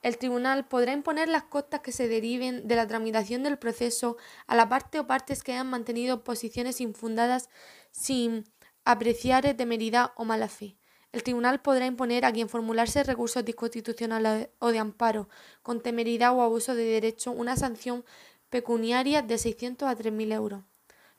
El 0.01 0.17
tribunal 0.17 0.67
podrá 0.67 0.95
imponer 0.95 1.29
las 1.29 1.43
costas 1.43 1.81
que 1.81 1.93
se 1.93 2.09
deriven 2.09 2.67
de 2.67 2.77
la 2.77 2.87
tramitación 2.87 3.43
del 3.43 3.59
proceso 3.59 4.17
a 4.47 4.57
la 4.57 4.71
parte 4.71 4.99
o 4.99 5.07
partes 5.07 5.43
que 5.43 5.53
hayan 5.53 5.69
mantenido 5.69 6.25
posiciones 6.25 6.81
infundadas 6.81 7.51
sin 7.91 8.47
apreciar 8.87 9.55
temeridad 9.55 10.13
o 10.17 10.25
mala 10.25 10.49
fe. 10.49 10.77
El 11.13 11.25
tribunal 11.25 11.61
podrá 11.61 11.87
imponer 11.87 12.25
a 12.25 12.33
quien 12.33 12.49
formularse 12.49 13.03
recursos 13.03 13.45
disconstitucionales 13.45 14.49
o 14.61 14.71
de 14.71 14.79
amparo 14.79 15.29
con 15.63 15.83
temeridad 15.83 16.35
o 16.35 16.41
abuso 16.41 16.75
de 16.75 16.85
derecho 16.85 17.33
una 17.33 17.57
sanción 17.57 18.05
pecuniarias 18.51 19.27
de 19.27 19.39
600 19.39 19.89
a 19.89 19.97
3.000 19.97 20.33
euros. 20.33 20.65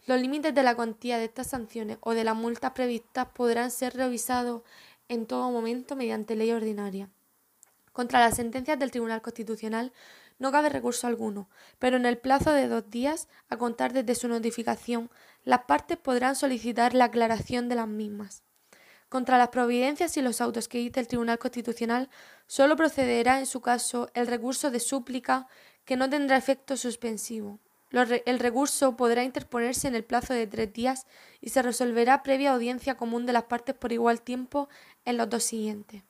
Los 0.05 0.19
límites 0.19 0.53
de 0.53 0.63
la 0.63 0.75
cuantía 0.75 1.17
de 1.17 1.25
estas 1.25 1.47
sanciones 1.47 1.97
o 2.01 2.13
de 2.13 2.23
las 2.23 2.35
multas 2.35 2.71
previstas 2.71 3.27
podrán 3.33 3.71
ser 3.71 3.95
revisados 3.95 4.63
en 5.07 5.25
todo 5.25 5.49
momento 5.51 5.95
mediante 5.95 6.35
ley 6.35 6.51
ordinaria. 6.51 7.09
Contra 7.93 8.19
las 8.19 8.35
sentencias 8.35 8.79
del 8.79 8.91
Tribunal 8.91 9.21
Constitucional 9.21 9.91
no 10.39 10.51
cabe 10.51 10.69
recurso 10.69 11.07
alguno, 11.07 11.49
pero 11.77 11.97
en 11.97 12.05
el 12.05 12.17
plazo 12.17 12.51
de 12.51 12.67
dos 12.67 12.89
días, 12.89 13.27
a 13.49 13.57
contar 13.57 13.93
desde 13.93 14.15
su 14.15 14.27
notificación, 14.27 15.11
las 15.43 15.65
partes 15.65 15.97
podrán 15.97 16.35
solicitar 16.35 16.93
la 16.93 17.05
aclaración 17.05 17.69
de 17.69 17.75
las 17.75 17.87
mismas. 17.87 18.43
Contra 19.07 19.37
las 19.37 19.49
providencias 19.49 20.15
y 20.15 20.21
los 20.21 20.39
autos 20.39 20.67
que 20.67 20.77
dicte 20.77 20.99
el 20.99 21.07
Tribunal 21.07 21.37
Constitucional, 21.37 22.09
solo 22.47 22.77
procederá 22.77 23.39
en 23.39 23.45
su 23.45 23.59
caso 23.59 24.09
el 24.13 24.25
recurso 24.25 24.71
de 24.71 24.79
súplica 24.79 25.47
que 25.85 25.97
no 25.97 26.09
tendrá 26.09 26.37
efecto 26.37 26.77
suspensivo. 26.77 27.59
el 27.91 28.39
recurso 28.39 28.95
podrá 28.95 29.23
interponerse 29.23 29.87
en 29.87 29.95
el 29.95 30.03
plazo 30.03 30.33
de 30.33 30.47
tres 30.47 30.71
días 30.71 31.07
y 31.41 31.49
se 31.49 31.61
resolverá 31.61 32.23
previa 32.23 32.53
audiencia 32.53 32.95
común 32.95 33.25
de 33.25 33.33
las 33.33 33.43
partes 33.43 33.75
por 33.75 33.91
igual 33.91 34.21
tiempo 34.21 34.69
en 35.05 35.17
los 35.17 35.29
dos 35.29 35.43
siguientes. 35.43 36.03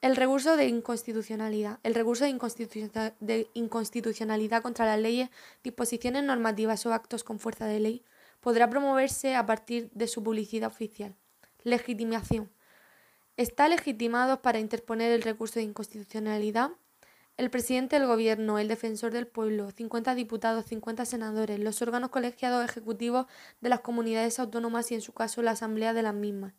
El 0.00 0.16
recurso 0.16 0.56
de 0.56 0.66
inconstitucionalidad. 0.66 1.78
El 1.82 1.94
recurso 1.94 2.24
de, 2.24 3.12
de 3.20 3.50
inconstitucionalidad 3.52 4.62
contra 4.62 4.86
las 4.86 4.98
leyes, 4.98 5.28
disposiciones 5.62 6.24
normativas 6.24 6.86
o 6.86 6.94
actos 6.94 7.22
con 7.22 7.38
fuerza 7.38 7.66
de 7.66 7.80
ley 7.80 8.04
podrá 8.40 8.70
promoverse 8.70 9.36
a 9.36 9.44
partir 9.44 9.90
de 9.92 10.08
su 10.08 10.22
publicidad 10.22 10.70
oficial. 10.70 11.14
Legitimación. 11.64 12.50
Está 13.36 13.68
legitimado 13.68 14.40
para 14.40 14.58
interponer 14.58 15.12
el 15.12 15.22
recurso 15.22 15.58
de 15.58 15.64
inconstitucionalidad 15.64 16.70
el 17.40 17.48
presidente 17.48 17.98
del 17.98 18.06
Gobierno, 18.06 18.58
el 18.58 18.68
defensor 18.68 19.12
del 19.12 19.26
pueblo, 19.26 19.70
50 19.70 20.14
diputados, 20.14 20.66
50 20.66 21.06
senadores, 21.06 21.58
los 21.58 21.80
órganos 21.80 22.10
colegiados 22.10 22.62
ejecutivos 22.62 23.24
de 23.62 23.70
las 23.70 23.80
comunidades 23.80 24.38
autónomas 24.38 24.90
y, 24.90 24.94
en 24.94 25.00
su 25.00 25.14
caso, 25.14 25.40
la 25.40 25.52
Asamblea 25.52 25.94
de 25.94 26.02
las 26.02 26.12
mismas. 26.12 26.52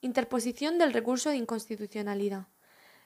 Interposición 0.00 0.78
del 0.78 0.92
recurso 0.92 1.30
de 1.30 1.36
inconstitucionalidad. 1.36 2.48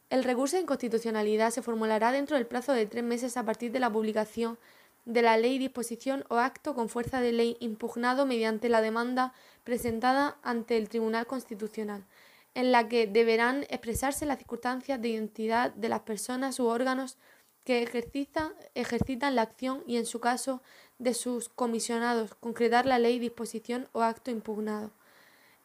El 0.08 0.24
recurso 0.24 0.56
de 0.56 0.62
inconstitucionalidad 0.62 1.50
se 1.50 1.60
formulará 1.60 2.12
dentro 2.12 2.38
del 2.38 2.46
plazo 2.46 2.72
de 2.72 2.86
tres 2.86 3.04
meses 3.04 3.36
a 3.36 3.44
partir 3.44 3.72
de 3.72 3.80
la 3.80 3.92
publicación 3.92 4.58
de 5.04 5.20
la 5.20 5.36
ley, 5.36 5.58
disposición 5.58 6.24
o 6.30 6.36
acto 6.36 6.74
con 6.74 6.88
fuerza 6.88 7.20
de 7.20 7.32
ley 7.32 7.58
impugnado 7.60 8.24
mediante 8.24 8.70
la 8.70 8.80
demanda 8.80 9.34
presentada 9.64 10.38
ante 10.42 10.78
el 10.78 10.88
Tribunal 10.88 11.26
Constitucional 11.26 12.06
en 12.54 12.72
la 12.72 12.88
que 12.88 13.06
deberán 13.06 13.64
expresarse 13.70 14.26
las 14.26 14.38
circunstancias 14.38 15.00
de 15.00 15.08
identidad 15.08 15.72
de 15.72 15.88
las 15.88 16.00
personas 16.00 16.58
u 16.58 16.66
órganos 16.66 17.16
que 17.64 17.82
ejercitan, 17.82 19.36
la 19.36 19.42
acción 19.42 19.82
y, 19.86 19.96
en 19.96 20.06
su 20.06 20.20
caso, 20.20 20.62
de 20.98 21.14
sus 21.14 21.48
comisionados, 21.48 22.34
concretar 22.34 22.86
la 22.86 22.98
ley, 22.98 23.18
disposición 23.18 23.88
o 23.92 24.02
acto 24.02 24.30
impugnado. 24.30 24.90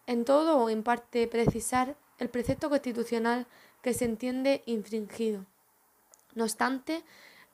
En 0.06 0.26
todo 0.26 0.58
o 0.60 0.70
en 0.70 0.84
parte 0.84 1.28
precisar 1.28 1.96
el 2.20 2.30
precepto 2.30 2.70
constitucional 2.70 3.48
que 3.82 3.94
se 3.94 4.06
entiende 4.06 4.62
infringido. 4.66 5.46
No 6.36 6.44
obstante, 6.44 7.04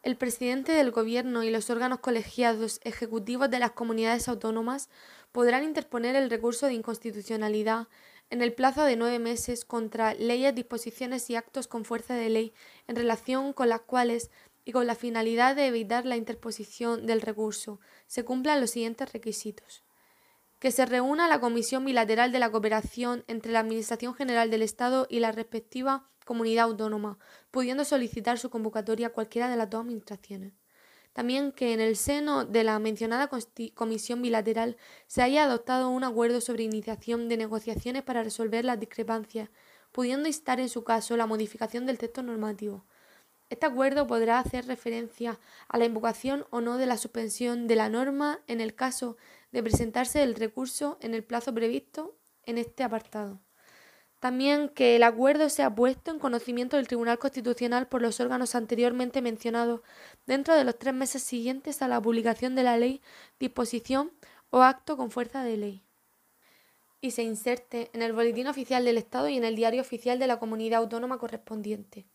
el 0.04 0.18
presidente 0.18 0.72
del 0.72 0.92
Gobierno 0.92 1.44
y 1.44 1.52
los 1.52 1.70
órganos 1.70 2.00
colegiados 2.00 2.82
ejecutivos 2.84 3.50
de 3.50 3.60
las 3.60 3.72
comunidades 3.72 4.28
autónomas 4.28 4.90
podrán 5.32 5.64
interponer 5.64 6.16
el 6.16 6.30
recurso 6.30 6.66
de 6.66 6.74
inconstitucionalidad 6.74 7.88
en 8.32 8.42
el 8.42 8.54
plazo 8.54 8.84
de 8.86 8.96
nueve 8.96 9.20
meses 9.20 9.66
contra 9.66 10.14
leyes, 10.14 10.56
disposiciones 10.56 11.30
y 11.30 11.36
actos 11.36 11.68
con 11.68 11.84
fuerza 11.84 12.16
de 12.16 12.30
ley 12.30 12.54
en 12.88 12.96
relación 12.96 13.52
con 13.52 13.68
las 13.68 13.82
cuales 13.82 14.32
y 14.64 14.72
con 14.72 14.88
la 14.88 14.96
finalidad 14.96 15.56
de 15.56 15.68
evitar 15.68 16.06
la 16.06 16.16
interposición 16.16 17.06
del 17.06 17.22
recurso 17.22 17.82
se 18.08 18.24
cumplan 18.24 18.62
los 18.62 18.72
siguientes 18.72 19.12
requisitos. 19.12 19.84
Que 20.60 20.72
se 20.72 20.86
reúna 20.86 21.28
la 21.28 21.42
Comisión 21.42 21.84
Bilateral 21.84 22.32
de 22.32 22.40
la 22.40 22.52
Cooperación 22.52 23.26
entre 23.28 23.52
la 23.52 23.60
Administración 23.60 24.14
General 24.14 24.50
del 24.50 24.62
Estado 24.62 25.08
y 25.10 25.20
la 25.20 25.34
respectiva 25.34 26.10
comunidad 26.26 26.66
autónoma, 26.66 27.18
pudiendo 27.50 27.84
solicitar 27.84 28.40
su 28.40 28.50
convocatoria 28.50 29.08
a 29.08 29.12
cualquiera 29.12 29.50
de 29.50 29.58
las 29.58 29.70
dos 29.70 29.82
administraciones. 29.82 30.54
También 31.14 31.52
que 31.52 31.74
en 31.74 31.82
el 31.82 31.98
seno 31.98 32.46
de 32.46 32.64
la 32.64 32.80
mencionada 32.80 33.30
comisión 33.76 34.22
bilateral 34.22 34.78
se 35.08 35.22
haya 35.22 35.44
adoptado 35.44 35.90
un 35.90 36.04
acuerdo 36.04 36.40
sobre 36.40 36.64
iniciación 36.64 37.28
de 37.28 37.38
negociaciones 37.38 38.04
para 38.04 38.24
resolver 38.24 38.64
las 38.64 38.80
discrepancias, 38.80 39.50
pudiendo 39.92 40.28
instar 40.28 40.60
en 40.60 40.70
su 40.70 40.84
caso 40.84 41.18
la 41.18 41.26
modificación 41.26 41.86
del 41.86 41.98
texto 41.98 42.24
normativo. 42.24 42.86
Este 43.50 43.66
acuerdo 43.66 44.08
podrá 44.08 44.40
hacer 44.40 44.66
referencia 44.66 45.38
a 45.68 45.78
la 45.78 45.84
invocación 45.84 46.46
o 46.52 46.62
no 46.62 46.78
de 46.78 46.86
la 46.86 46.96
suspensión 46.96 47.68
de 47.68 47.76
la 47.76 47.90
norma 47.90 48.40
en 48.48 48.62
el 48.62 48.74
caso 48.76 49.18
de 49.52 49.62
presentarse 49.62 50.24
el 50.24 50.36
recurso 50.36 50.98
en 51.02 51.14
el 51.14 51.26
plazo 51.26 51.54
previsto 51.54 52.16
en 52.46 52.58
este 52.58 52.84
apartado. 52.84 53.42
También 54.22 54.70
que 54.70 54.98
el 54.98 55.02
acuerdo 55.02 55.50
sea 55.50 55.74
puesto 55.74 56.12
en 56.12 56.20
conocimiento 56.20 56.78
del 56.78 56.88
Tribunal 56.88 57.18
Constitucional 57.18 57.88
por 57.88 58.04
los 58.04 58.20
órganos 58.20 58.54
anteriormente 58.54 59.20
mencionados 59.20 59.82
dentro 60.28 60.54
de 60.54 60.64
los 60.64 60.78
tres 60.78 60.94
meses 60.94 61.24
siguientes 61.24 61.82
a 61.82 61.88
la 61.88 62.00
publicación 62.00 62.54
de 62.54 62.62
la 62.62 62.78
ley, 62.78 63.02
disposición 63.40 64.12
o 64.52 64.62
acto 64.62 64.96
con 64.96 65.10
fuerza 65.10 65.44
de 65.44 65.58
ley. 65.58 65.84
Y 67.02 67.12
se 67.12 67.24
inserte 67.24 67.90
en 67.94 68.04
el 68.04 68.14
Boletín 68.14 68.46
Oficial 68.46 68.86
del 68.86 69.00
Estado 69.00 69.28
y 69.28 69.38
en 69.38 69.44
el 69.44 69.56
Diario 69.56 69.82
Oficial 69.82 70.20
de 70.20 70.28
la 70.28 70.38
Comunidad 70.38 70.82
Autónoma 70.82 71.18
correspondiente. 71.18 72.06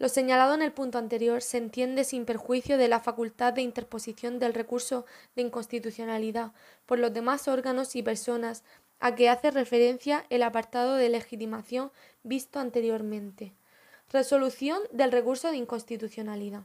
Lo 0.00 0.08
señalado 0.08 0.54
en 0.54 0.62
el 0.62 0.72
punto 0.72 0.96
anterior 0.96 1.42
se 1.42 1.58
entiende 1.58 2.04
sin 2.04 2.24
perjuicio 2.24 2.78
de 2.78 2.88
la 2.88 3.00
facultad 3.00 3.52
de 3.52 3.60
interposición 3.60 4.38
del 4.38 4.54
recurso 4.54 5.04
de 5.36 5.42
inconstitucionalidad 5.42 6.52
por 6.86 6.98
los 6.98 7.12
demás 7.12 7.48
órganos 7.48 7.94
y 7.94 8.02
personas 8.02 8.64
a 9.00 9.14
que 9.14 9.28
hace 9.28 9.50
referencia 9.50 10.26
el 10.30 10.42
apartado 10.42 10.94
de 10.94 11.08
legitimación 11.08 11.90
visto 12.22 12.60
anteriormente. 12.60 13.52
Resolución 14.12 14.80
del 14.92 15.10
recurso 15.10 15.50
de 15.50 15.56
inconstitucionalidad. 15.56 16.62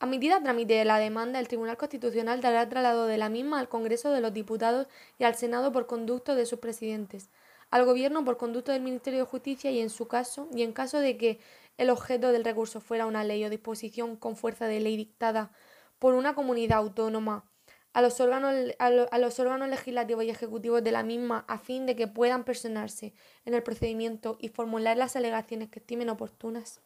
Admitida 0.00 0.40
trámite 0.40 0.84
la 0.84 0.98
demanda, 0.98 1.40
el 1.40 1.48
Tribunal 1.48 1.76
Constitucional 1.76 2.40
dará 2.40 2.68
traslado 2.68 3.06
de 3.06 3.18
la 3.18 3.28
misma 3.28 3.58
al 3.58 3.68
Congreso 3.68 4.12
de 4.12 4.20
los 4.20 4.32
Diputados 4.32 4.86
y 5.18 5.24
al 5.24 5.34
Senado 5.34 5.72
por 5.72 5.86
conducto 5.86 6.36
de 6.36 6.46
sus 6.46 6.60
presidentes, 6.60 7.30
al 7.70 7.84
Gobierno 7.84 8.24
por 8.24 8.36
conducto 8.36 8.72
del 8.72 8.82
Ministerio 8.82 9.20
de 9.20 9.26
Justicia 9.26 9.70
y 9.72 9.80
en 9.80 9.90
su 9.90 10.06
caso, 10.06 10.48
y 10.54 10.62
en 10.62 10.72
caso 10.72 11.00
de 11.00 11.16
que 11.16 11.40
el 11.78 11.90
objeto 11.90 12.32
del 12.32 12.44
recurso 12.44 12.80
fuera 12.80 13.06
una 13.06 13.24
ley 13.24 13.44
o 13.44 13.50
disposición 13.50 14.16
con 14.16 14.36
fuerza 14.36 14.66
de 14.66 14.80
ley 14.80 14.96
dictada 14.96 15.50
por 15.98 16.14
una 16.14 16.34
comunidad 16.34 16.78
autónoma 16.78 17.44
a 17.92 18.02
los, 18.02 18.20
órganos, 18.20 18.54
a, 18.78 19.18
los 19.18 19.40
órganos 19.40 19.68
legislativos 19.68 20.24
y 20.24 20.30
ejecutivos 20.30 20.84
de 20.84 20.92
la 20.92 21.02
misma 21.02 21.44
a 21.48 21.58
fin 21.58 21.86
de 21.86 21.96
que 21.96 22.06
puedan 22.06 22.44
personarse 22.44 23.14
en 23.44 23.54
el 23.54 23.62
procedimiento 23.62 24.36
y 24.40 24.48
formular 24.48 24.96
las 24.96 25.16
alegaciones 25.16 25.68
que 25.68 25.80
estimen 25.80 26.10
oportunas. 26.10 26.80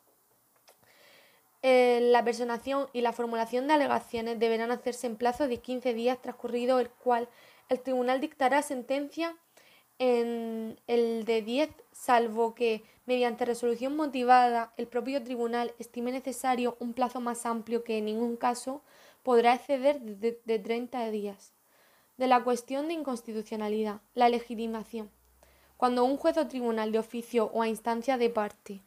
Eh, 1.62 2.00
la 2.10 2.24
personación 2.24 2.88
y 2.92 3.02
la 3.02 3.12
formulación 3.12 3.68
de 3.68 3.74
alegaciones 3.74 4.38
deberán 4.38 4.72
hacerse 4.72 5.06
en 5.06 5.16
plazo 5.16 5.46
de 5.46 5.58
15 5.58 5.94
días 5.94 6.20
transcurrido 6.20 6.80
el 6.80 6.90
cual 6.90 7.28
el 7.68 7.80
tribunal 7.80 8.20
dictará 8.20 8.62
sentencia 8.62 9.36
en 9.98 10.80
el 10.88 11.24
de 11.24 11.42
10, 11.42 11.70
salvo 11.92 12.54
que, 12.54 12.82
mediante 13.06 13.44
resolución 13.44 13.94
motivada, 13.94 14.72
el 14.76 14.88
propio 14.88 15.22
tribunal 15.22 15.74
estime 15.78 16.10
necesario 16.10 16.76
un 16.80 16.92
plazo 16.92 17.20
más 17.20 17.46
amplio 17.46 17.84
que 17.84 17.98
en 17.98 18.06
ningún 18.06 18.36
caso 18.36 18.82
podrá 19.22 19.54
exceder 19.54 20.00
de, 20.00 20.40
de 20.44 20.58
30 20.58 21.10
días. 21.10 21.52
De 22.16 22.26
la 22.26 22.42
cuestión 22.44 22.88
de 22.88 22.94
inconstitucionalidad, 22.94 24.00
la 24.14 24.28
legitimación. 24.28 25.10
Cuando 25.76 26.04
un 26.04 26.16
juez 26.16 26.36
o 26.36 26.46
tribunal 26.46 26.92
de 26.92 26.98
oficio 26.98 27.46
o 27.52 27.62
a 27.62 27.68
instancia 27.68 28.18
de 28.18 28.30
parte 28.30 28.82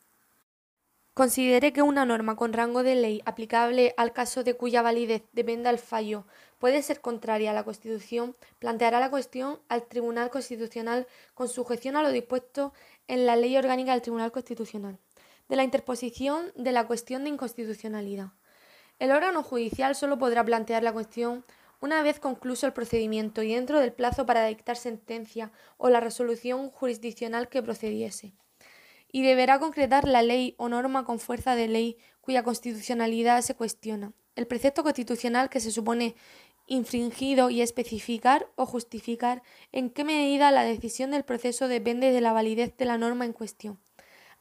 considere 1.15 1.71
que 1.71 1.81
una 1.81 2.05
norma 2.05 2.35
con 2.35 2.51
rango 2.51 2.83
de 2.83 2.95
ley 2.95 3.21
aplicable 3.25 3.93
al 3.95 4.11
caso 4.11 4.43
de 4.43 4.55
cuya 4.55 4.81
validez 4.81 5.23
dependa 5.31 5.69
el 5.69 5.79
fallo 5.79 6.25
puede 6.59 6.81
ser 6.81 6.99
contraria 6.99 7.51
a 7.51 7.53
la 7.53 7.63
Constitución, 7.63 8.35
planteará 8.59 8.99
la 8.99 9.09
cuestión 9.09 9.59
al 9.69 9.87
Tribunal 9.87 10.29
Constitucional 10.29 11.07
con 11.33 11.47
sujeción 11.47 11.95
a 11.95 12.03
lo 12.03 12.11
dispuesto 12.11 12.73
en 13.07 13.25
la 13.25 13.37
Ley 13.37 13.55
Orgánica 13.55 13.93
del 13.93 14.01
Tribunal 14.01 14.33
Constitucional. 14.33 14.99
De 15.47 15.55
la 15.55 15.63
interposición 15.63 16.51
de 16.55 16.73
la 16.73 16.85
cuestión 16.85 17.23
de 17.23 17.29
inconstitucionalidad. 17.29 18.33
El 18.97 19.11
órgano 19.11 19.43
judicial 19.43 19.95
solo 19.95 20.17
podrá 20.17 20.43
plantear 20.45 20.81
la 20.81 20.93
cuestión 20.93 21.43
una 21.81 22.01
vez 22.01 22.19
concluso 22.19 22.65
el 22.65 22.73
procedimiento 22.73 23.43
y 23.43 23.53
dentro 23.53 23.79
del 23.79 23.91
plazo 23.91 24.25
para 24.25 24.45
dictar 24.45 24.77
sentencia 24.77 25.51
o 25.77 25.89
la 25.89 25.99
resolución 25.99 26.69
jurisdiccional 26.69 27.49
que 27.49 27.61
procediese. 27.61 28.33
Y 29.11 29.23
deberá 29.23 29.59
concretar 29.59 30.07
la 30.07 30.23
ley 30.23 30.55
o 30.57 30.69
norma 30.69 31.05
con 31.05 31.19
fuerza 31.19 31.55
de 31.55 31.67
ley 31.67 31.97
cuya 32.21 32.43
constitucionalidad 32.43 33.41
se 33.41 33.55
cuestiona, 33.55 34.13
el 34.35 34.47
precepto 34.47 34.83
constitucional 34.83 35.49
que 35.49 35.59
se 35.59 35.71
supone 35.71 36.15
infringido 36.67 37.49
y 37.49 37.61
especificar 37.61 38.47
o 38.55 38.65
justificar 38.65 39.43
en 39.71 39.89
qué 39.89 40.03
medida 40.03 40.51
la 40.51 40.63
decisión 40.63 41.11
del 41.11 41.23
proceso 41.23 41.67
depende 41.67 42.11
de 42.11 42.21
la 42.21 42.33
validez 42.33 42.75
de 42.77 42.85
la 42.85 42.97
norma 42.97 43.25
en 43.25 43.33
cuestión. 43.33 43.79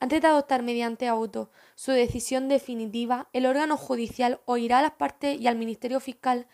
Antes 0.01 0.21
de 0.21 0.29
adoptar 0.29 0.63
mediante 0.63 1.09
auto 1.09 1.51
su 1.75 1.93
decisión 1.93 2.49
definitiva, 2.49 3.29
el 3.33 3.47
órgano 3.47 3.77
judicial 3.77 4.41
oirá 4.45 4.81
a 4.81 4.83
las 4.83 4.93
partes 4.93 5.41
y 5.41 5.47
al 5.47 5.57
Ministerio 5.57 6.01
Fiscal 6.01 6.47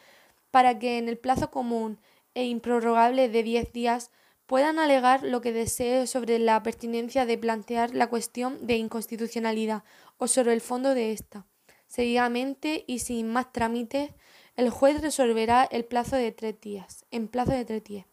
para 0.50 0.78
que 0.78 0.98
en 0.98 1.08
el 1.08 1.18
plazo 1.18 1.50
común 1.50 1.98
e 2.34 2.44
improrrogable 2.44 3.28
de 3.28 3.42
diez 3.42 3.72
días 3.72 4.10
puedan 4.46 4.78
alegar 4.78 5.22
lo 5.22 5.40
que 5.40 5.52
desee 5.52 6.06
sobre 6.06 6.38
la 6.38 6.62
pertinencia 6.62 7.24
de 7.24 7.38
plantear 7.38 7.94
la 7.94 8.08
cuestión 8.08 8.66
de 8.66 8.76
inconstitucionalidad 8.76 9.84
o 10.18 10.26
sobre 10.26 10.52
el 10.52 10.60
fondo 10.60 10.94
de 10.94 11.12
ésta. 11.12 11.46
Seguidamente 11.86 12.84
y 12.86 13.00
sin 13.00 13.28
más 13.28 13.52
trámites, 13.52 14.10
el 14.56 14.70
juez 14.70 15.00
resolverá 15.00 15.64
el 15.64 15.84
plazo 15.84 16.16
de 16.16 16.32
tres 16.32 16.60
días, 16.60 17.04
en 17.10 17.28
plazo 17.28 17.52
de 17.52 17.64
tres 17.64 17.84
días. 17.84 18.06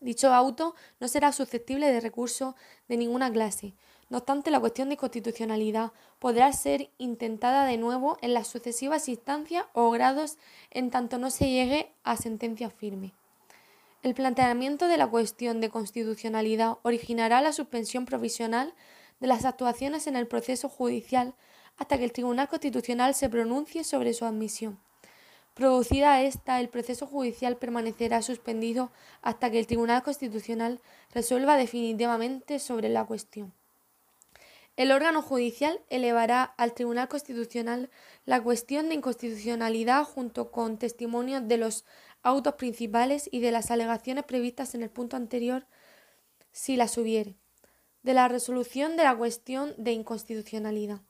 Dicho 0.00 0.32
auto 0.32 0.74
no 1.00 1.08
será 1.08 1.32
susceptible 1.32 1.90
de 1.90 2.00
recurso 2.00 2.54
de 2.86 2.96
ninguna 2.96 3.32
clase, 3.32 3.74
no 4.08 4.18
obstante, 4.18 4.52
la 4.52 4.60
cuestión 4.60 4.88
de 4.88 4.96
constitucionalidad 4.96 5.92
podrá 6.20 6.52
ser 6.52 6.90
intentada 6.96 7.64
de 7.64 7.76
nuevo 7.76 8.18
en 8.22 8.34
las 8.34 8.46
sucesivas 8.46 9.08
instancias 9.08 9.66
o 9.72 9.90
grados 9.90 10.38
en 10.70 10.90
tanto 10.90 11.18
no 11.18 11.30
se 11.30 11.50
llegue 11.50 11.92
a 12.04 12.16
sentencia 12.16 12.70
firme. 12.70 13.12
El 14.04 14.14
planteamiento 14.14 14.86
de 14.86 14.96
la 14.96 15.08
cuestión 15.08 15.60
de 15.60 15.70
constitucionalidad 15.70 16.78
originará 16.82 17.40
la 17.40 17.52
suspensión 17.52 18.06
provisional 18.06 18.74
de 19.18 19.26
las 19.26 19.44
actuaciones 19.44 20.06
en 20.06 20.14
el 20.14 20.28
proceso 20.28 20.68
judicial 20.68 21.34
hasta 21.76 21.98
que 21.98 22.04
el 22.04 22.12
Tribunal 22.12 22.48
Constitucional 22.48 23.14
se 23.16 23.28
pronuncie 23.28 23.82
sobre 23.82 24.14
su 24.14 24.24
admisión. 24.24 24.78
Producida 25.54 26.22
esta, 26.22 26.60
el 26.60 26.68
proceso 26.68 27.06
judicial 27.06 27.56
permanecerá 27.56 28.22
suspendido 28.22 28.92
hasta 29.22 29.50
que 29.50 29.58
el 29.58 29.66
Tribunal 29.66 30.02
Constitucional 30.04 30.80
resuelva 31.12 31.56
definitivamente 31.56 32.60
sobre 32.60 32.88
la 32.88 33.04
cuestión. 33.04 33.52
El 34.76 34.92
órgano 34.92 35.22
judicial 35.22 35.80
elevará 35.88 36.42
al 36.42 36.74
Tribunal 36.74 37.08
Constitucional 37.08 37.88
la 38.26 38.42
cuestión 38.42 38.88
de 38.88 38.94
inconstitucionalidad 38.96 40.04
junto 40.04 40.50
con 40.50 40.78
testimonios 40.78 41.48
de 41.48 41.56
los 41.56 41.86
autos 42.22 42.56
principales 42.56 43.26
y 43.32 43.40
de 43.40 43.52
las 43.52 43.70
alegaciones 43.70 44.24
previstas 44.24 44.74
en 44.74 44.82
el 44.82 44.90
punto 44.90 45.16
anterior, 45.16 45.66
si 46.52 46.76
las 46.76 46.98
hubiere, 46.98 47.36
de 48.02 48.12
la 48.12 48.28
resolución 48.28 48.98
de 48.98 49.04
la 49.04 49.16
cuestión 49.16 49.72
de 49.78 49.92
inconstitucionalidad. 49.92 51.00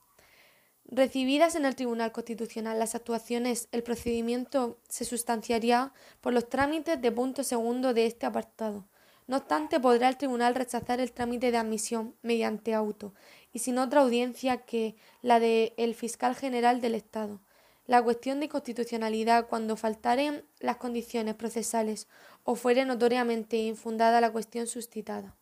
Recibidas 0.85 1.55
en 1.55 1.65
el 1.65 1.75
Tribunal 1.75 2.13
Constitucional 2.13 2.79
las 2.79 2.95
actuaciones, 2.95 3.67
el 3.73 3.83
procedimiento 3.83 4.79
se 4.87 5.03
sustanciaría 5.03 5.91
por 6.21 6.31
los 6.31 6.47
trámites 6.47 7.01
de 7.01 7.11
punto 7.11 7.43
segundo 7.43 7.93
de 7.93 8.05
este 8.05 8.25
apartado. 8.25 8.87
No 9.27 9.35
obstante, 9.35 9.81
podrá 9.81 10.07
el 10.07 10.15
tribunal 10.15 10.55
rechazar 10.55 11.01
el 11.01 11.11
trámite 11.11 11.51
de 11.51 11.57
admisión 11.57 12.15
mediante 12.21 12.73
auto 12.73 13.13
y 13.57 13.59
sin 13.59 13.79
otra 13.79 14.01
audiencia 14.01 14.57
que 14.57 14.95
la 15.23 15.39
del 15.39 15.95
fiscal 15.95 16.35
general 16.35 16.79
del 16.79 16.93
Estado. 16.93 17.41
La 17.87 18.03
cuestión 18.03 18.39
de 18.39 18.49
constitucionalidad 18.49 19.47
cuando 19.47 19.75
faltaren 19.75 20.45
las 20.59 20.77
condiciones 20.77 21.33
procesales 21.33 22.07
o 22.43 22.53
fuere 22.53 22.85
notoriamente 22.85 23.57
infundada 23.57 24.21
la 24.21 24.31
cuestión 24.31 24.67
suscitada. 24.67 25.35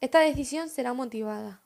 Esta 0.00 0.20
decisión 0.20 0.70
será 0.70 0.94
motivada. 0.94 1.60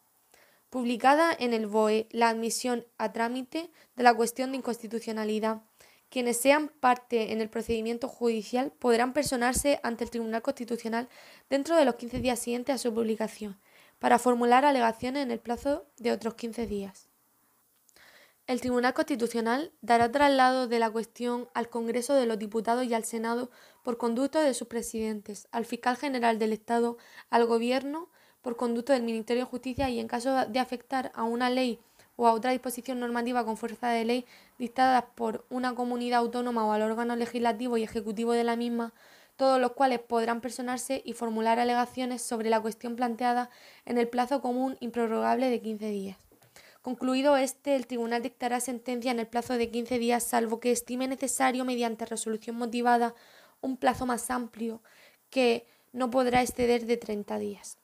Publicada 0.68 1.30
en 1.38 1.55
el 1.55 1.68
BOE 1.68 2.09
la 2.10 2.28
admisión 2.28 2.84
a 2.98 3.12
trámite 3.12 3.70
de 3.94 4.02
la 4.02 4.14
cuestión 4.14 4.50
de 4.50 4.56
inconstitucionalidad. 4.56 5.62
Quienes 6.10 6.38
sean 6.38 6.70
parte 6.80 7.30
en 7.30 7.40
el 7.40 7.50
procedimiento 7.50 8.09
judicial 8.09 8.72
podrán 8.80 9.12
personarse 9.12 9.78
ante 9.84 10.02
el 10.02 10.10
Tribunal 10.10 10.42
Constitucional 10.42 11.09
dentro 11.48 11.76
de 11.76 11.84
los 11.84 11.94
15 11.94 12.18
días 12.18 12.40
siguientes 12.40 12.74
a 12.74 12.78
su 12.78 12.92
publicación 12.92 13.60
para 13.98 14.18
formular 14.18 14.64
alegaciones 14.64 15.22
en 15.22 15.30
el 15.30 15.40
plazo 15.40 15.86
de 15.98 16.12
otros 16.12 16.34
15 16.34 16.66
días. 16.66 17.08
El 18.46 18.62
Tribunal 18.62 18.94
Constitucional 18.94 19.72
dará 19.82 20.10
traslado 20.10 20.68
de 20.68 20.78
la 20.78 20.90
cuestión 20.90 21.48
al 21.52 21.68
Congreso 21.68 22.14
de 22.14 22.24
los 22.24 22.38
Diputados 22.38 22.86
y 22.86 22.94
al 22.94 23.04
Senado 23.04 23.50
por 23.82 23.98
conducto 23.98 24.40
de 24.40 24.54
sus 24.54 24.68
presidentes, 24.68 25.48
al 25.52 25.66
Fiscal 25.66 25.98
General 25.98 26.38
del 26.38 26.54
Estado, 26.54 26.96
al 27.28 27.44
Gobierno 27.44 28.08
por 28.40 28.56
conducto 28.56 28.94
del 28.94 29.02
Ministerio 29.02 29.44
de 29.44 29.50
Justicia 29.50 29.90
y 29.90 30.00
en 30.00 30.08
caso 30.08 30.46
de 30.46 30.58
afectar 30.58 31.12
a 31.14 31.24
una 31.24 31.50
ley 31.50 31.78
o 32.16 32.26
a 32.26 32.32
otra 32.32 32.52
disposición 32.52 33.00
normativa 33.00 33.44
con 33.44 33.56
fuerza 33.56 33.90
de 33.90 34.04
ley 34.04 34.26
dictadas 34.58 35.04
por 35.14 35.44
una 35.50 35.74
comunidad 35.74 36.20
autónoma 36.20 36.64
o 36.64 36.72
al 36.72 36.82
órgano 36.82 37.16
legislativo 37.16 37.76
y 37.76 37.82
ejecutivo 37.82 38.32
de 38.32 38.44
la 38.44 38.56
misma, 38.56 38.94
todos 39.39 39.59
los 39.59 39.73
cuales 39.73 40.01
podrán 40.01 40.43
personarse 40.43 41.01
y 41.06 41.15
formular 41.15 41.59
alegaciones 41.59 42.20
sobre 42.20 42.51
la 42.51 42.60
cuestión 42.60 42.94
planteada 42.94 43.48
en 43.86 43.97
el 43.97 44.06
plazo 44.06 44.43
común 44.43 44.77
improrrogable 44.81 45.48
de 45.48 45.62
15 45.62 45.89
días. 45.89 46.19
Concluido 46.82 47.39
este, 47.39 47.74
el 47.74 47.86
tribunal 47.86 48.23
dictará 48.23 48.60
sentencia 48.60 49.10
en 49.10 49.19
el 49.19 49.27
plazo 49.27 49.55
de 49.55 49.70
15 49.70 49.98
días, 49.98 50.24
salvo 50.24 50.60
que 50.60 50.73
estime 50.73 51.09
necesario, 51.09 51.65
mediante 51.65 52.05
resolución 52.05 52.56
motivada, 52.56 53.15
un 53.62 53.78
plazo 53.78 54.05
más 54.05 54.31
amplio 54.31 54.82
que 55.31 55.66
no 55.93 56.10
podrá 56.10 56.43
exceder 56.43 56.85
de 56.85 56.98
30 56.98 57.39
días 57.39 57.78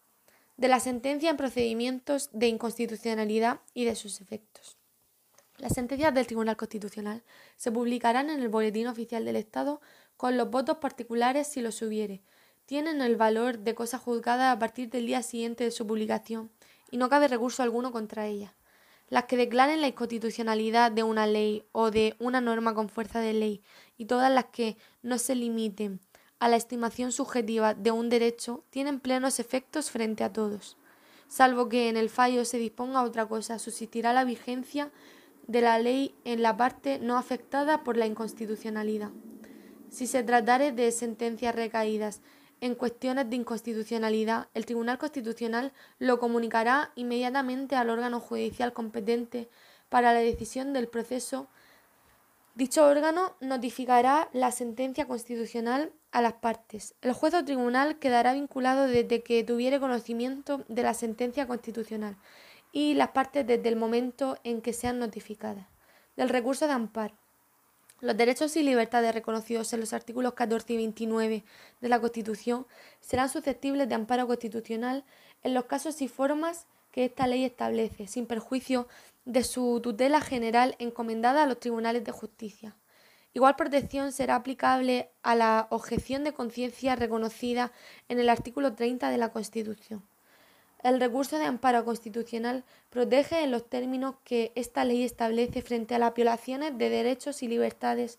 de 0.56 0.68
la 0.68 0.80
sentencia 0.80 1.30
en 1.30 1.36
procedimientos 1.36 2.30
de 2.32 2.48
inconstitucionalidad 2.48 3.60
y 3.74 3.84
de 3.84 3.96
sus 3.96 4.20
efectos. 4.20 4.76
Las 5.58 5.74
sentencias 5.74 6.12
del 6.14 6.26
Tribunal 6.26 6.56
Constitucional 6.56 7.22
se 7.56 7.70
publicarán 7.70 8.28
en 8.28 8.40
el 8.40 8.48
Boletín 8.48 8.88
Oficial 8.88 9.24
del 9.24 9.36
Estado 9.36 9.80
con 10.16 10.36
los 10.36 10.50
votos 10.50 10.78
particulares 10.78 11.46
si 11.46 11.60
los 11.60 11.82
hubiere. 11.82 12.22
Tienen 12.66 13.02
el 13.02 13.16
valor 13.16 13.58
de 13.58 13.74
cosa 13.74 13.98
juzgada 13.98 14.52
a 14.52 14.58
partir 14.58 14.88
del 14.90 15.06
día 15.06 15.22
siguiente 15.22 15.64
de 15.64 15.70
su 15.70 15.86
publicación 15.86 16.50
y 16.90 16.96
no 16.96 17.08
cabe 17.08 17.28
recurso 17.28 17.62
alguno 17.62 17.92
contra 17.92 18.26
ellas. 18.26 18.52
Las 19.10 19.24
que 19.24 19.36
declaren 19.36 19.80
la 19.80 19.88
inconstitucionalidad 19.88 20.90
de 20.90 21.02
una 21.02 21.26
ley 21.26 21.64
o 21.72 21.90
de 21.90 22.16
una 22.18 22.40
norma 22.40 22.74
con 22.74 22.88
fuerza 22.88 23.20
de 23.20 23.34
ley 23.34 23.62
y 23.98 24.06
todas 24.06 24.32
las 24.32 24.46
que 24.46 24.76
no 25.02 25.18
se 25.18 25.34
limiten 25.34 26.00
a 26.38 26.48
la 26.48 26.56
estimación 26.56 27.12
subjetiva 27.12 27.74
de 27.74 27.90
un 27.90 28.08
derecho 28.08 28.64
tienen 28.70 29.00
plenos 29.00 29.40
efectos 29.40 29.90
frente 29.90 30.24
a 30.24 30.32
todos. 30.32 30.76
Salvo 31.28 31.68
que 31.68 31.88
en 31.88 31.96
el 31.96 32.10
fallo 32.10 32.44
se 32.44 32.58
disponga 32.58 33.02
otra 33.02 33.26
cosa, 33.26 33.58
subsistirá 33.58 34.12
la 34.12 34.24
vigencia 34.24 34.90
de 35.46 35.60
la 35.60 35.78
ley 35.78 36.14
en 36.24 36.42
la 36.42 36.56
parte 36.56 36.98
no 36.98 37.18
afectada 37.18 37.82
por 37.84 37.96
la 37.96 38.06
inconstitucionalidad. 38.06 39.10
Si 39.94 40.08
se 40.08 40.24
tratare 40.24 40.72
de 40.72 40.90
sentencias 40.90 41.54
recaídas 41.54 42.20
en 42.60 42.74
cuestiones 42.74 43.30
de 43.30 43.36
inconstitucionalidad, 43.36 44.48
el 44.52 44.66
Tribunal 44.66 44.98
Constitucional 44.98 45.72
lo 46.00 46.18
comunicará 46.18 46.90
inmediatamente 46.96 47.76
al 47.76 47.90
órgano 47.90 48.18
judicial 48.18 48.72
competente 48.72 49.48
para 49.88 50.12
la 50.12 50.18
decisión 50.18 50.72
del 50.72 50.88
proceso 50.88 51.46
Dicho 52.56 52.86
órgano 52.86 53.34
notificará 53.40 54.28
la 54.32 54.50
sentencia 54.50 55.06
constitucional 55.06 55.92
a 56.10 56.22
las 56.22 56.34
partes. 56.34 56.94
El 57.00 57.12
juez 57.12 57.34
o 57.34 57.44
tribunal 57.44 57.98
quedará 58.00 58.32
vinculado 58.32 58.88
desde 58.88 59.22
que 59.22 59.42
tuviere 59.44 59.80
conocimiento 59.80 60.64
de 60.68 60.82
la 60.84 60.94
sentencia 60.94 61.46
constitucional 61.48 62.16
y 62.72 62.94
las 62.94 63.08
partes 63.10 63.46
desde 63.46 63.68
el 63.68 63.76
momento 63.76 64.38
en 64.42 64.60
que 64.60 64.72
sean 64.72 64.98
notificadas. 64.98 65.66
Del 66.16 66.28
recurso 66.28 66.66
de 66.66 66.74
amparo. 66.74 67.14
Los 68.04 68.18
derechos 68.18 68.54
y 68.58 68.62
libertades 68.62 69.14
reconocidos 69.14 69.72
en 69.72 69.80
los 69.80 69.94
artículos 69.94 70.34
14 70.34 70.74
y 70.74 70.76
29 70.76 71.42
de 71.80 71.88
la 71.88 72.00
Constitución 72.00 72.66
serán 73.00 73.30
susceptibles 73.30 73.88
de 73.88 73.94
amparo 73.94 74.26
constitucional 74.26 75.04
en 75.42 75.54
los 75.54 75.64
casos 75.64 76.02
y 76.02 76.08
formas 76.08 76.66
que 76.92 77.06
esta 77.06 77.26
ley 77.26 77.46
establece, 77.46 78.06
sin 78.06 78.26
perjuicio 78.26 78.88
de 79.24 79.42
su 79.42 79.80
tutela 79.82 80.20
general 80.20 80.76
encomendada 80.78 81.44
a 81.44 81.46
los 81.46 81.58
tribunales 81.58 82.04
de 82.04 82.12
justicia. 82.12 82.76
Igual 83.32 83.56
protección 83.56 84.12
será 84.12 84.34
aplicable 84.34 85.08
a 85.22 85.34
la 85.34 85.66
objeción 85.70 86.24
de 86.24 86.34
conciencia 86.34 86.96
reconocida 86.96 87.72
en 88.10 88.20
el 88.20 88.28
artículo 88.28 88.74
30 88.74 89.08
de 89.08 89.16
la 89.16 89.32
Constitución. 89.32 90.02
El 90.84 91.00
recurso 91.00 91.38
de 91.38 91.46
amparo 91.46 91.82
constitucional 91.86 92.62
protege 92.90 93.42
en 93.42 93.50
los 93.50 93.66
términos 93.70 94.16
que 94.22 94.52
esta 94.54 94.84
ley 94.84 95.02
establece 95.02 95.62
frente 95.62 95.94
a 95.94 95.98
las 95.98 96.12
violaciones 96.12 96.76
de 96.76 96.90
derechos 96.90 97.42
y 97.42 97.48
libertades 97.48 98.18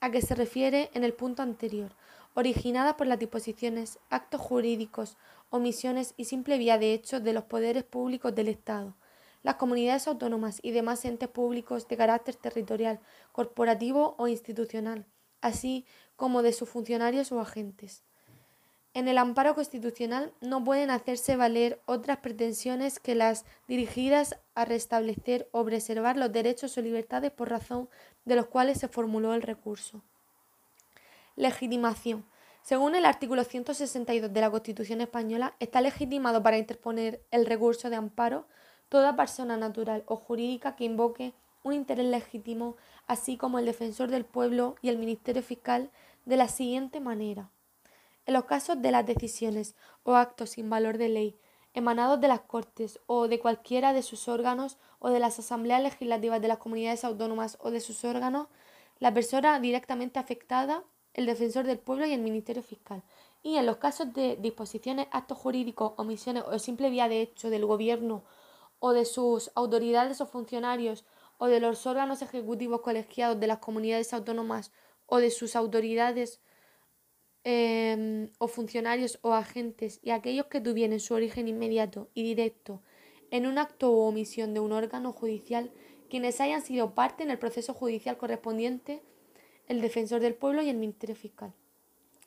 a 0.00 0.10
que 0.10 0.20
se 0.20 0.34
refiere 0.34 0.90
en 0.92 1.04
el 1.04 1.14
punto 1.14 1.42
anterior, 1.42 1.96
originadas 2.34 2.96
por 2.96 3.06
las 3.06 3.18
disposiciones, 3.18 3.98
actos 4.10 4.42
jurídicos, 4.42 5.16
omisiones 5.48 6.12
y 6.18 6.26
simple 6.26 6.58
vía 6.58 6.76
de 6.76 6.92
hecho 6.92 7.18
de 7.18 7.32
los 7.32 7.44
poderes 7.44 7.82
públicos 7.82 8.34
del 8.34 8.48
Estado, 8.48 8.94
las 9.42 9.54
comunidades 9.54 10.06
autónomas 10.06 10.58
y 10.60 10.72
demás 10.72 11.06
entes 11.06 11.30
públicos 11.30 11.88
de 11.88 11.96
carácter 11.96 12.34
territorial, 12.34 13.00
corporativo 13.32 14.16
o 14.18 14.28
institucional, 14.28 15.06
así 15.40 15.86
como 16.16 16.42
de 16.42 16.52
sus 16.52 16.68
funcionarios 16.68 17.32
o 17.32 17.40
agentes. 17.40 18.02
En 18.94 19.08
el 19.08 19.16
amparo 19.16 19.54
constitucional 19.54 20.34
no 20.42 20.62
pueden 20.62 20.90
hacerse 20.90 21.36
valer 21.36 21.80
otras 21.86 22.18
pretensiones 22.18 23.00
que 23.00 23.14
las 23.14 23.46
dirigidas 23.66 24.36
a 24.54 24.66
restablecer 24.66 25.48
o 25.50 25.64
preservar 25.64 26.18
los 26.18 26.30
derechos 26.30 26.76
o 26.76 26.82
libertades 26.82 27.30
por 27.30 27.48
razón 27.48 27.88
de 28.26 28.36
los 28.36 28.46
cuales 28.46 28.78
se 28.78 28.88
formuló 28.88 29.32
el 29.32 29.40
recurso. 29.40 30.02
Legitimación. 31.36 32.26
Según 32.62 32.94
el 32.94 33.06
artículo 33.06 33.44
162 33.44 34.30
de 34.30 34.40
la 34.40 34.50
Constitución 34.50 35.00
española, 35.00 35.54
está 35.58 35.80
legitimado 35.80 36.42
para 36.42 36.58
interponer 36.58 37.22
el 37.30 37.46
recurso 37.46 37.88
de 37.88 37.96
amparo 37.96 38.46
toda 38.90 39.16
persona 39.16 39.56
natural 39.56 40.04
o 40.06 40.16
jurídica 40.16 40.76
que 40.76 40.84
invoque 40.84 41.32
un 41.62 41.72
interés 41.72 42.06
legítimo, 42.06 42.76
así 43.06 43.38
como 43.38 43.58
el 43.58 43.64
defensor 43.64 44.10
del 44.10 44.26
pueblo 44.26 44.76
y 44.82 44.90
el 44.90 44.98
Ministerio 44.98 45.42
Fiscal, 45.42 45.90
de 46.26 46.36
la 46.36 46.48
siguiente 46.48 47.00
manera. 47.00 47.48
En 48.26 48.34
los 48.34 48.44
casos 48.44 48.80
de 48.80 48.90
las 48.90 49.06
decisiones 49.06 49.74
o 50.04 50.14
actos 50.14 50.50
sin 50.50 50.70
valor 50.70 50.98
de 50.98 51.08
ley, 51.08 51.38
emanados 51.74 52.20
de 52.20 52.28
las 52.28 52.40
Cortes 52.40 53.00
o 53.06 53.28
de 53.28 53.38
cualquiera 53.38 53.92
de 53.92 54.02
sus 54.02 54.28
órganos 54.28 54.78
o 54.98 55.10
de 55.10 55.18
las 55.18 55.38
asambleas 55.38 55.82
legislativas 55.82 56.40
de 56.40 56.48
las 56.48 56.58
comunidades 56.58 57.04
autónomas 57.04 57.58
o 57.60 57.70
de 57.70 57.80
sus 57.80 58.04
órganos, 58.04 58.48
la 58.98 59.12
persona 59.12 59.58
directamente 59.58 60.18
afectada 60.18 60.84
el 61.14 61.26
defensor 61.26 61.66
del 61.66 61.78
pueblo 61.78 62.06
y 62.06 62.12
el 62.12 62.20
Ministerio 62.20 62.62
Fiscal. 62.62 63.02
Y 63.42 63.56
en 63.56 63.66
los 63.66 63.76
casos 63.76 64.12
de 64.12 64.36
disposiciones, 64.36 65.08
actos 65.10 65.38
jurídicos, 65.38 65.92
omisiones 65.96 66.44
o 66.46 66.58
simple 66.58 66.90
vía 66.90 67.08
de 67.08 67.22
hecho 67.22 67.50
del 67.50 67.66
gobierno 67.66 68.22
o 68.78 68.92
de 68.92 69.04
sus 69.04 69.50
autoridades 69.54 70.20
o 70.20 70.26
funcionarios 70.26 71.04
o 71.38 71.46
de 71.46 71.60
los 71.60 71.86
órganos 71.86 72.22
ejecutivos 72.22 72.80
colegiados 72.80 73.38
de 73.40 73.46
las 73.46 73.58
comunidades 73.58 74.12
autónomas 74.14 74.72
o 75.06 75.18
de 75.18 75.30
sus 75.30 75.56
autoridades 75.56 76.40
em, 77.44 78.30
o 78.38 78.48
funcionarios 78.48 79.18
o 79.22 79.32
agentes 79.32 80.00
y 80.02 80.10
aquellos 80.10 80.46
que 80.46 80.60
tuvieran 80.60 81.00
su 81.00 81.14
origen 81.14 81.48
inmediato 81.48 82.08
y 82.14 82.22
directo 82.22 82.80
en 83.30 83.46
un 83.46 83.58
acto 83.58 83.92
o 83.92 84.08
omisión 84.08 84.54
de 84.54 84.60
un 84.60 84.72
órgano 84.72 85.12
judicial 85.12 85.70
quienes 86.08 86.40
hayan 86.40 86.62
sido 86.62 86.94
parte 86.94 87.22
en 87.22 87.30
el 87.30 87.38
proceso 87.38 87.72
judicial 87.72 88.18
correspondiente 88.18 89.02
el 89.66 89.80
defensor 89.80 90.20
del 90.20 90.34
pueblo 90.34 90.62
y 90.62 90.68
el 90.68 90.76
Ministerio 90.76 91.16
Fiscal. 91.16 91.54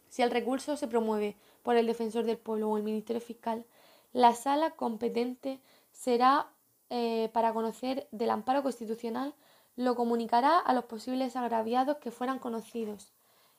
Si 0.09 0.21
el 0.21 0.31
recurso 0.31 0.77
se 0.77 0.87
promueve 0.87 1.37
por 1.61 1.75
el 1.75 1.85
defensor 1.85 2.25
del 2.25 2.37
pueblo 2.37 2.69
o 2.69 2.77
el 2.77 2.83
Ministerio 2.83 3.21
Fiscal, 3.21 3.65
la 4.13 4.33
sala 4.33 4.71
competente 4.71 5.59
será 5.91 6.49
eh, 6.89 7.29
para 7.33 7.53
conocer 7.53 8.07
del 8.11 8.29
amparo 8.29 8.63
constitucional, 8.63 9.35
lo 9.75 9.95
comunicará 9.95 10.57
a 10.57 10.73
los 10.73 10.85
posibles 10.85 11.35
agraviados 11.35 11.97
que 11.97 12.11
fueran 12.11 12.39
conocidos 12.39 13.13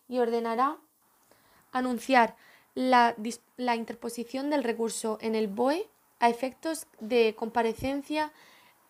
y 0.08 0.18
ordenará 0.18 0.78
anunciar 1.78 2.36
la, 2.74 3.14
interposición 3.74 4.50
del 4.50 4.64
recurso 4.64 5.18
en 5.20 5.34
el 5.34 5.48
BOE 5.48 5.88
a 6.20 6.28
efectos 6.28 6.86
de 7.00 7.34
comparecencia 7.36 8.32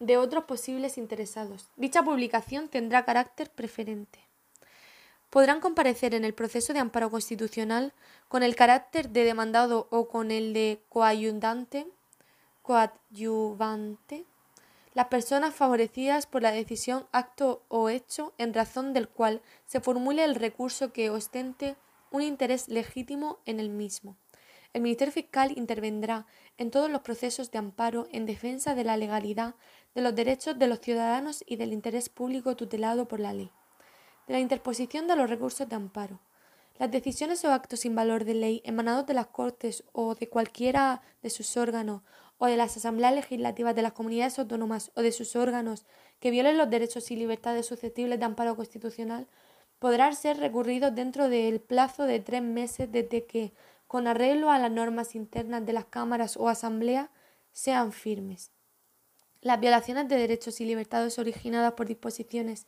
de 0.01 0.17
otros 0.17 0.45
posibles 0.45 0.99
interesados. 0.99 1.69
Dicha 1.77 2.03
publicación 2.03 2.69
tendrá 2.69 3.05
carácter 3.05 3.51
preferente 3.51 4.27
podrán 5.31 5.61
comparecer 5.61 6.15
en 6.15 6.25
el 6.25 6.33
proceso 6.33 6.73
de 6.73 6.79
amparo 6.79 7.11
constitucional 7.11 7.93
con 8.29 8.43
el 8.43 8.57
carácter 8.57 9.11
de 9.11 9.25
demandado 9.25 9.87
o 9.91 10.09
con 10.09 10.31
el 10.31 10.55
de 10.55 10.81
coayudante, 10.89 11.87
coadyuvante, 12.63 14.25
las 14.95 15.09
personas 15.09 15.55
favorecidas 15.55 16.27
por 16.27 16.41
la 16.41 16.53
decisión, 16.53 17.07
acto 17.13 17.63
o 17.69 17.91
hecho 17.91 18.33
en 18.39 18.55
razón 18.55 18.95
del 18.95 19.09
cual 19.09 19.43
se 19.67 19.81
formule 19.81 20.25
el 20.25 20.37
recurso 20.37 20.93
que 20.93 21.11
ostente 21.11 21.77
un 22.11 22.23
interés 22.23 22.69
legítimo 22.69 23.39
en 23.47 23.61
el 23.61 23.71
mismo. 23.71 24.17
El 24.73 24.83
Ministerio 24.83 25.13
Fiscal 25.13 25.53
intervendrá 25.57 26.27
en 26.59 26.71
todos 26.71 26.91
los 26.91 27.03
procesos 27.03 27.51
de 27.51 27.59
amparo 27.59 28.07
en 28.13 28.27
defensa 28.27 28.75
de 28.75 28.85
la 28.85 28.97
legalidad, 28.97 29.55
de 29.95 30.03
los 30.03 30.15
derechos 30.15 30.59
de 30.59 30.67
los 30.67 30.81
ciudadanos 30.81 31.43
y 31.47 31.57
del 31.57 31.73
interés 31.73 32.09
público 32.09 32.57
tutelado 32.57 33.09
por 33.09 33.21
la 33.21 33.33
ley 33.33 33.51
de 34.27 34.35
la 34.35 34.41
interposición 34.41 35.07
de 35.07 35.17
los 35.17 35.31
recursos 35.31 35.69
de 35.69 35.77
amparo. 35.77 36.21
Las 36.79 36.91
decisiones 36.91 37.45
o 37.45 37.53
actos 37.53 37.81
sin 37.81 37.95
valor 37.95 38.25
de 38.25 38.35
ley 38.35 38.63
emanados 38.65 39.07
de 39.07 39.15
las 39.15 39.29
Cortes 39.29 39.85
o 39.93 40.15
de 40.15 40.29
cualquiera 40.29 41.01
de 41.23 41.31
sus 41.31 41.57
órganos 41.57 42.03
o 42.39 42.47
de 42.47 42.57
las 42.57 42.77
asambleas 42.77 43.15
legislativas 43.15 43.75
de 43.75 43.83
las 43.83 43.93
comunidades 43.93 44.39
autónomas 44.39 44.91
o 44.95 45.01
de 45.01 45.13
sus 45.13 45.37
órganos 45.37 45.87
que 46.21 46.31
violen 46.31 46.59
los 46.59 46.69
derechos 46.69 47.11
y 47.11 47.17
libertades 47.17 47.67
susceptibles 47.67 48.19
de 48.19 48.27
amparo 48.27 48.57
constitucional 48.57 49.27
podrán 49.87 50.17
ser 50.17 50.39
recurridos 50.39 50.93
dentro 50.97 51.29
del 51.29 51.61
plazo 51.61 52.07
de 52.07 52.19
tres 52.19 52.43
meses 52.43 52.91
desde 52.91 53.25
que, 53.25 53.53
con 53.87 54.09
arreglo 54.09 54.51
a 54.51 54.59
las 54.59 54.73
normas 54.73 55.15
internas 55.15 55.65
de 55.65 55.73
las 55.73 55.85
cámaras 55.85 56.37
o 56.37 56.49
asambleas, 56.49 57.09
sean 57.53 57.93
firmes. 57.93 58.51
Las 59.43 59.61
violaciones 59.61 60.09
de 60.09 60.17
derechos 60.17 60.61
y 60.61 60.65
libertades 60.65 61.21
originadas 61.21 61.75
por 61.75 61.87
disposiciones, 61.87 62.67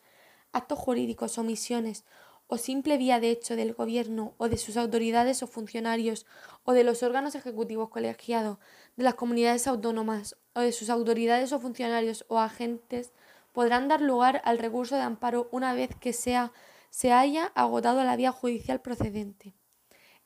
actos 0.53 0.79
jurídicos, 0.79 1.39
omisiones 1.39 2.05
o 2.47 2.57
simple 2.57 2.97
vía 2.99 3.19
de 3.19 3.31
hecho 3.31 3.57
del 3.57 3.75
gobierno 3.75 4.35
o 4.39 4.49
de 4.49 4.57
sus 4.57 4.77
autoridades 4.77 5.43
o 5.43 5.49
funcionarios 5.49 6.25
o 6.63 6.73
de 6.73 6.85
los 6.85 7.03
órganos 7.03 7.35
ejecutivos 7.35 7.89
colegiados 7.89 8.59
de 8.95 9.03
las 9.03 9.15
comunidades 9.15 9.67
autónomas 9.67 10.37
o 10.55 10.61
de 10.61 10.71
sus 10.71 10.89
autoridades 10.89 11.53
o 11.53 11.59
funcionarios 11.59 12.25
o 12.29 12.39
agentes 12.39 13.11
podrán 13.53 13.89
dar 13.89 14.03
lugar 14.03 14.41
al 14.45 14.59
recurso 14.59 14.95
de 14.95 15.03
amparo 15.03 15.49
una 15.51 15.75
vez 15.75 15.91
que 15.99 16.13
sea, 16.13 16.53
se 16.91 17.13
haya 17.13 17.47
agotado 17.55 18.03
la 18.05 18.17
vía 18.17 18.33
judicial 18.33 18.81
procedente. 18.81 19.53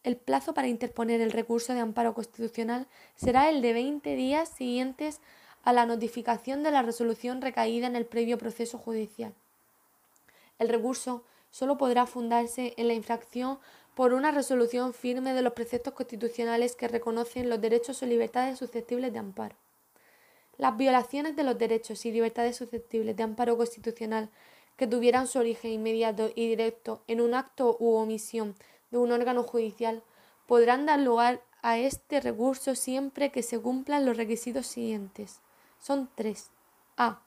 El 0.02 0.16
plazo 0.16 0.52
para 0.54 0.68
interponer 0.68 1.20
el 1.20 1.30
recurso 1.30 1.74
de 1.74 1.80
amparo 1.80 2.14
constitucional 2.14 2.88
será 3.14 3.50
el 3.50 3.62
de 3.62 3.72
20 3.72 4.16
días 4.16 4.48
siguientes 4.48 5.20
a 5.62 5.72
la 5.72 5.86
notificación 5.86 6.62
de 6.62 6.72
la 6.72 6.82
resolución 6.82 7.40
recaída 7.40 7.86
en 7.86 7.94
el 7.94 8.06
previo 8.06 8.36
proceso 8.38 8.78
judicial. 8.78 9.32
El 10.58 10.68
recurso 10.68 11.24
solo 11.50 11.78
podrá 11.78 12.06
fundarse 12.06 12.74
en 12.76 12.88
la 12.88 12.94
infracción 12.94 13.58
por 13.94 14.12
una 14.12 14.30
resolución 14.30 14.94
firme 14.94 15.34
de 15.34 15.42
los 15.42 15.52
preceptos 15.52 15.92
constitucionales 15.92 16.74
que 16.74 16.88
reconocen 16.88 17.50
los 17.50 17.60
derechos 17.60 18.02
o 18.02 18.06
libertades 18.06 18.58
susceptibles 18.58 19.12
de 19.12 19.18
amparo. 19.18 19.54
Las 20.56 20.76
violaciones 20.76 21.36
de 21.36 21.44
los 21.44 21.58
derechos 21.58 22.04
y 22.06 22.12
libertades 22.12 22.56
susceptibles 22.56 23.16
de 23.16 23.22
amparo 23.22 23.56
constitucional 23.56 24.30
que 24.76 24.86
tuvieran 24.86 25.26
su 25.26 25.38
origen 25.38 25.72
inmediato 25.72 26.30
y 26.34 26.48
directo 26.48 27.02
en 27.06 27.20
un 27.20 27.34
acto 27.34 27.76
u 27.78 27.94
omisión 27.94 28.54
de 28.90 28.98
un 28.98 29.12
órgano 29.12 29.42
judicial 29.42 30.02
podrán 30.46 30.86
dar 30.86 31.00
lugar 31.00 31.42
a 31.62 31.78
este 31.78 32.20
recurso 32.20 32.74
siempre 32.74 33.30
que 33.30 33.42
se 33.42 33.58
cumplan 33.58 34.04
los 34.04 34.16
requisitos 34.16 34.66
siguientes. 34.66 35.40
Son 35.78 36.08
tres. 36.14 36.50
A 36.96 37.22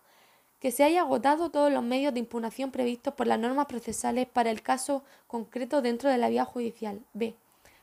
que 0.60 0.72
se 0.72 0.84
haya 0.84 1.02
agotado 1.02 1.52
todos 1.52 1.72
los 1.72 1.84
medios 1.84 2.14
de 2.14 2.22
impugnación 2.22 2.72
previstos 2.72 3.14
por 3.14 3.28
las 3.28 3.40
normas 3.40 3.68
procesales 3.68 4.28
para 4.28 4.50
el 4.50 4.62
caso 4.62 5.04
concreto 5.28 5.82
dentro 5.82 6.10
de 6.10 6.18
la 6.18 6.30
vía 6.30 6.44
judicial. 6.44 7.02
B. 7.14 7.36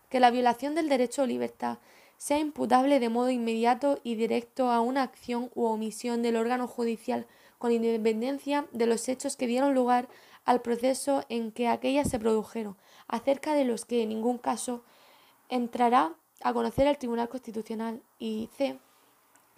Que 0.08 0.20
la 0.20 0.30
violación 0.30 0.74
del 0.74 0.88
derecho 0.88 1.22
o 1.22 1.26
libertad 1.26 1.78
sea 2.16 2.38
imputable 2.38 3.00
de 3.00 3.08
modo 3.08 3.30
inmediato 3.30 4.00
y 4.02 4.14
directo 4.16 4.70
a 4.70 4.80
una 4.80 5.02
acción 5.02 5.50
u 5.54 5.64
omisión 5.64 6.22
del 6.22 6.36
órgano 6.36 6.66
judicial 6.66 7.26
con 7.62 7.70
independencia 7.70 8.66
de 8.72 8.86
los 8.86 9.08
hechos 9.08 9.36
que 9.36 9.46
dieron 9.46 9.72
lugar 9.72 10.08
al 10.44 10.62
proceso 10.62 11.24
en 11.28 11.52
que 11.52 11.68
aquellas 11.68 12.10
se 12.10 12.18
produjeron, 12.18 12.76
acerca 13.06 13.54
de 13.54 13.64
los 13.64 13.84
que 13.84 14.02
en 14.02 14.08
ningún 14.08 14.36
caso 14.36 14.82
entrará 15.48 16.16
a 16.42 16.52
conocer 16.52 16.88
el 16.88 16.98
Tribunal 16.98 17.28
Constitucional 17.28 18.02
y 18.18 18.50
C. 18.56 18.80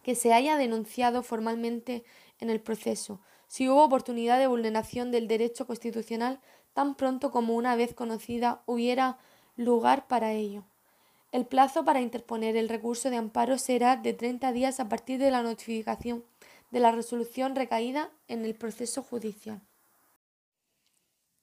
que 0.03 0.15
se 0.15 0.35
haya 0.35 0.59
denunciado 0.59 1.23
formalmente 1.23 2.05
en 2.41 2.51
el 2.51 2.61
proceso, 2.61 3.21
si 3.49 3.71
hubo 3.71 3.83
oportunidad 3.83 4.39
de 4.39 4.49
vulneración 4.49 5.11
del 5.11 5.27
derecho 5.27 5.67
constitucional 5.67 6.41
tan 6.75 6.97
pronto 6.97 7.31
como 7.31 7.55
una 7.55 7.75
vez 7.75 7.95
conocida 7.95 8.61
hubiera 8.67 9.17
lugar 9.57 10.07
para 10.09 10.33
ello. 10.33 10.65
El 11.33 11.47
plazo 11.47 11.87
para 11.87 12.03
interponer 12.03 12.55
el 12.59 12.69
recurso 12.69 13.09
de 13.09 13.17
amparo 13.17 13.57
será 13.57 13.97
de 13.97 14.13
30 14.13 14.53
días 14.53 14.79
a 14.79 14.91
partir 14.91 15.19
de 15.19 15.31
la 15.31 15.43
notificación 15.43 16.23
de 16.75 16.81
la 16.81 16.91
resolución 16.91 17.55
recaída 17.55 18.11
en 18.27 18.45
el 18.45 18.57
proceso 18.57 19.01
judicial. 19.01 19.63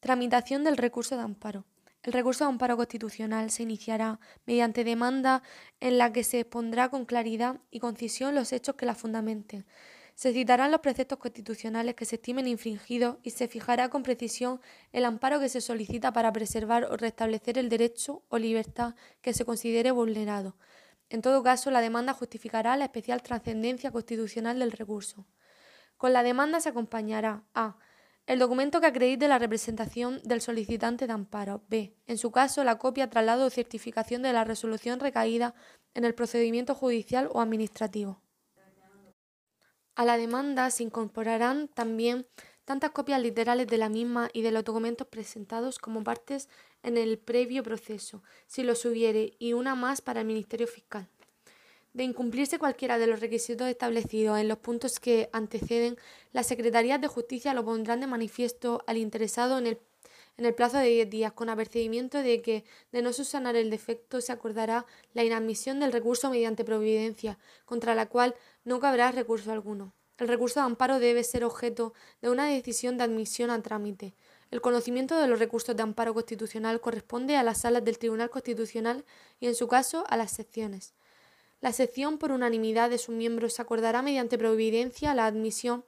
Tramitación 0.01 0.65
del 0.65 0.75
recurso 0.75 1.15
de 1.15 1.21
amparo. 1.21 1.63
El 2.03 2.11
recurso 2.11 2.43
de 2.43 2.49
amparo 2.49 2.75
constitucional 2.75 3.49
se 3.49 3.63
iniciará 3.63 4.19
mediante 4.45 4.83
demanda 4.83 5.41
en 5.79 5.97
la 5.97 6.11
que 6.11 6.25
se 6.25 6.41
expondrá 6.41 6.89
con 6.89 7.05
claridad 7.05 7.61
y 7.71 7.79
concisión 7.79 8.35
los 8.35 8.51
hechos 8.51 8.75
que 8.75 8.85
la 8.85 8.93
fundamenten 8.93 9.65
se 10.21 10.33
citarán 10.33 10.69
los 10.69 10.81
preceptos 10.81 11.17
constitucionales 11.17 11.95
que 11.95 12.05
se 12.05 12.17
estimen 12.17 12.45
infringidos 12.45 13.17
y 13.23 13.31
se 13.31 13.47
fijará 13.47 13.89
con 13.89 14.03
precisión 14.03 14.61
el 14.91 15.05
amparo 15.05 15.39
que 15.39 15.49
se 15.49 15.61
solicita 15.61 16.13
para 16.13 16.31
preservar 16.31 16.83
o 16.83 16.97
restablecer 16.97 17.57
el 17.57 17.69
derecho 17.69 18.21
o 18.29 18.37
libertad 18.37 18.93
que 19.21 19.33
se 19.33 19.45
considere 19.45 19.89
vulnerado. 19.89 20.55
En 21.11 21.21
todo 21.21 21.43
caso, 21.43 21.71
la 21.71 21.81
demanda 21.81 22.13
justificará 22.13 22.77
la 22.77 22.85
especial 22.85 23.21
trascendencia 23.21 23.91
constitucional 23.91 24.59
del 24.59 24.71
recurso. 24.71 25.27
Con 25.97 26.13
la 26.13 26.23
demanda 26.23 26.61
se 26.61 26.69
acompañará 26.69 27.43
a. 27.53 27.77
El 28.27 28.39
documento 28.39 28.79
que 28.79 28.87
acredite 28.87 29.27
la 29.27 29.37
representación 29.37 30.21
del 30.23 30.39
solicitante 30.39 31.07
de 31.07 31.13
amparo. 31.13 31.65
B. 31.67 31.97
En 32.07 32.17
su 32.17 32.31
caso, 32.31 32.63
la 32.63 32.77
copia, 32.77 33.09
traslado 33.09 33.45
o 33.45 33.49
certificación 33.49 34.21
de 34.21 34.31
la 34.31 34.45
resolución 34.45 35.01
recaída 35.01 35.53
en 35.95 36.05
el 36.05 36.15
procedimiento 36.15 36.75
judicial 36.75 37.27
o 37.33 37.41
administrativo. 37.41 38.21
A 39.95 40.05
la 40.05 40.15
demanda 40.15 40.69
se 40.71 40.83
incorporarán 40.83 41.67
también 41.67 42.25
tantas 42.63 42.91
copias 42.91 43.21
literales 43.21 43.67
de 43.67 43.77
la 43.77 43.89
misma 43.89 44.29
y 44.31 44.43
de 44.43 44.51
los 44.51 44.63
documentos 44.63 45.07
presentados 45.07 45.77
como 45.77 46.05
partes 46.05 46.47
en 46.83 46.97
el 46.97 47.17
previo 47.17 47.63
proceso, 47.63 48.23
si 48.47 48.63
los 48.63 48.85
hubiere, 48.85 49.33
y 49.39 49.53
una 49.53 49.75
más 49.75 50.01
para 50.01 50.21
el 50.21 50.27
Ministerio 50.27 50.67
Fiscal. 50.67 51.07
De 51.93 52.03
incumplirse 52.03 52.57
cualquiera 52.57 52.97
de 52.97 53.07
los 53.07 53.19
requisitos 53.19 53.67
establecidos 53.67 54.39
en 54.39 54.47
los 54.47 54.59
puntos 54.59 54.99
que 54.99 55.29
anteceden, 55.33 55.97
las 56.31 56.47
Secretarías 56.47 57.01
de 57.01 57.07
Justicia 57.07 57.53
lo 57.53 57.65
pondrán 57.65 57.99
de 57.99 58.07
manifiesto 58.07 58.81
al 58.87 58.97
interesado 58.97 59.57
en 59.57 59.67
el, 59.67 59.79
en 60.37 60.45
el 60.45 60.55
plazo 60.55 60.77
de 60.77 60.87
10 60.87 61.09
días, 61.09 61.33
con 61.33 61.49
apercibimiento 61.49 62.19
de 62.19 62.41
que, 62.41 62.63
de 62.93 63.01
no 63.01 63.11
subsanar 63.11 63.57
el 63.57 63.69
defecto, 63.69 64.21
se 64.21 64.31
acordará 64.31 64.85
la 65.13 65.25
inadmisión 65.25 65.81
del 65.81 65.91
recurso 65.91 66.29
mediante 66.29 66.63
providencia, 66.63 67.37
contra 67.65 67.93
la 67.93 68.07
cual 68.07 68.35
no 68.63 68.79
cabrá 68.79 69.11
recurso 69.11 69.51
alguno. 69.51 69.93
El 70.17 70.27
recurso 70.27 70.59
de 70.59 70.67
amparo 70.67 70.99
debe 70.99 71.23
ser 71.23 71.43
objeto 71.43 71.93
de 72.21 72.29
una 72.29 72.45
decisión 72.45 72.97
de 72.97 73.03
admisión 73.03 73.49
a 73.49 73.61
trámite. 73.61 74.13
El 74.51 74.59
conocimiento 74.59 75.17
de 75.17 75.27
los 75.27 75.39
recursos 75.39 75.75
de 75.75 75.81
amparo 75.81 76.13
constitucional 76.13 76.81
corresponde 76.81 77.37
a 77.37 77.43
las 77.43 77.61
salas 77.61 77.85
del 77.85 77.97
Tribunal 77.97 78.29
Constitucional 78.29 79.05
y, 79.39 79.47
en 79.47 79.55
su 79.55 79.69
caso, 79.69 80.03
a 80.09 80.17
las 80.17 80.31
secciones. 80.31 80.93
La 81.61 81.71
sección, 81.71 82.17
por 82.17 82.31
unanimidad 82.31 82.89
de 82.89 82.97
sus 82.97 83.15
miembros, 83.15 83.61
acordará 83.61 84.01
mediante 84.01 84.37
providencia 84.37 85.15
la 85.15 85.25
admisión 85.25 85.85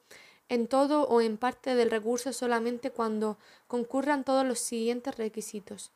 en 0.48 0.68
todo 0.68 1.07
o 1.07 1.19
en 1.19 1.38
parte 1.38 1.76
del 1.76 1.91
recurso 1.91 2.31
solamente 2.31 2.91
cuando 2.91 3.38
concurran 3.68 4.23
todos 4.23 4.45
los 4.45 4.60
siguientes 4.60 5.18
requisitos. 5.18 5.91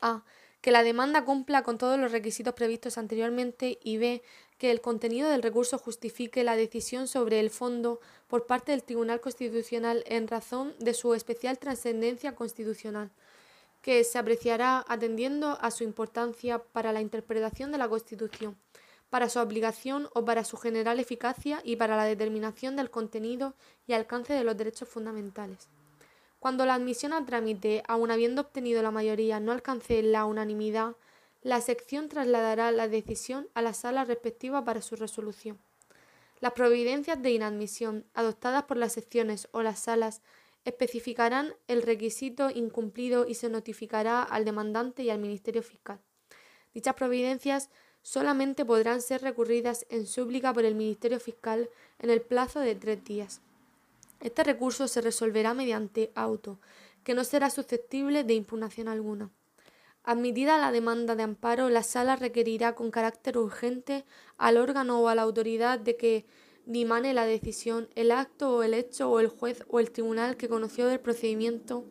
A. 0.00 0.22
Que 0.60 0.70
la 0.70 0.82
demanda 0.82 1.24
cumpla 1.24 1.62
con 1.62 1.78
todos 1.78 1.98
los 1.98 2.12
requisitos 2.12 2.54
previstos 2.54 2.98
anteriormente 2.98 3.78
y 3.82 3.96
B 3.96 4.22
que 4.58 4.72
el 4.72 4.80
contenido 4.80 5.30
del 5.30 5.42
recurso 5.42 5.78
justifique 5.78 6.44
la 6.44 6.56
decisión 6.56 7.06
sobre 7.06 7.40
el 7.40 7.50
fondo 7.50 8.00
por 8.26 8.46
parte 8.46 8.72
del 8.72 8.82
Tribunal 8.82 9.20
Constitucional 9.20 10.02
en 10.06 10.26
razón 10.26 10.74
de 10.80 10.94
su 10.94 11.14
especial 11.14 11.58
trascendencia 11.58 12.34
constitucional, 12.34 13.10
que 13.82 14.02
se 14.02 14.18
apreciará 14.18 14.84
atendiendo 14.88 15.56
a 15.60 15.70
su 15.70 15.84
importancia 15.84 16.58
para 16.58 16.92
la 16.92 17.00
interpretación 17.00 17.70
de 17.70 17.78
la 17.78 17.88
Constitución, 17.88 18.58
para 19.10 19.28
su 19.28 19.38
aplicación 19.38 20.08
o 20.12 20.24
para 20.24 20.44
su 20.44 20.56
general 20.56 20.98
eficacia 20.98 21.60
y 21.64 21.76
para 21.76 21.96
la 21.96 22.04
determinación 22.04 22.76
del 22.76 22.90
contenido 22.90 23.54
y 23.86 23.92
alcance 23.92 24.34
de 24.34 24.44
los 24.44 24.56
derechos 24.56 24.88
fundamentales. 24.88 25.68
Cuando 26.40 26.66
la 26.66 26.74
admisión 26.74 27.12
a 27.12 27.24
trámite, 27.24 27.82
aun 27.88 28.10
habiendo 28.10 28.42
obtenido 28.42 28.82
la 28.82 28.90
mayoría, 28.90 29.40
no 29.40 29.52
alcance 29.52 30.02
la 30.02 30.24
unanimidad, 30.24 30.94
la 31.42 31.60
sección 31.60 32.08
trasladará 32.08 32.70
la 32.72 32.88
decisión 32.88 33.48
a 33.54 33.62
la 33.62 33.72
sala 33.72 34.04
respectiva 34.04 34.64
para 34.64 34.82
su 34.82 34.96
resolución. 34.96 35.58
Las 36.40 36.52
providencias 36.52 37.20
de 37.20 37.32
inadmisión 37.32 38.04
adoptadas 38.14 38.64
por 38.64 38.76
las 38.76 38.92
secciones 38.92 39.48
o 39.52 39.62
las 39.62 39.80
salas 39.80 40.22
especificarán 40.64 41.54
el 41.66 41.82
requisito 41.82 42.50
incumplido 42.50 43.26
y 43.26 43.34
se 43.34 43.48
notificará 43.48 44.22
al 44.22 44.44
demandante 44.44 45.02
y 45.02 45.10
al 45.10 45.18
Ministerio 45.18 45.62
Fiscal. 45.62 46.00
Dichas 46.74 46.94
providencias 46.94 47.70
solamente 48.02 48.64
podrán 48.64 49.00
ser 49.00 49.22
recurridas 49.22 49.86
en 49.88 50.06
súplica 50.06 50.52
por 50.52 50.64
el 50.64 50.74
Ministerio 50.74 51.18
Fiscal 51.18 51.70
en 51.98 52.10
el 52.10 52.20
plazo 52.20 52.60
de 52.60 52.74
tres 52.74 53.02
días. 53.04 53.40
Este 54.20 54.44
recurso 54.44 54.88
se 54.88 55.00
resolverá 55.00 55.54
mediante 55.54 56.10
auto, 56.14 56.58
que 57.04 57.14
no 57.14 57.24
será 57.24 57.50
susceptible 57.50 58.24
de 58.24 58.34
impugnación 58.34 58.88
alguna. 58.88 59.30
Admitida 60.02 60.58
la 60.58 60.72
demanda 60.72 61.14
de 61.16 61.22
amparo, 61.22 61.68
la 61.68 61.82
sala 61.82 62.16
requerirá 62.16 62.74
con 62.74 62.90
carácter 62.90 63.36
urgente 63.36 64.04
al 64.36 64.56
órgano 64.56 65.00
o 65.00 65.08
a 65.08 65.14
la 65.14 65.22
autoridad 65.22 65.78
de 65.78 65.96
que 65.96 66.26
dimane 66.64 67.14
la 67.14 67.26
decisión, 67.26 67.88
el 67.94 68.10
acto 68.10 68.56
o 68.56 68.62
el 68.62 68.74
hecho 68.74 69.10
o 69.10 69.20
el 69.20 69.28
juez 69.28 69.64
o 69.68 69.80
el 69.80 69.90
tribunal 69.90 70.36
que 70.36 70.48
conoció 70.48 70.86
del 70.86 71.00
procedimiento 71.00 71.84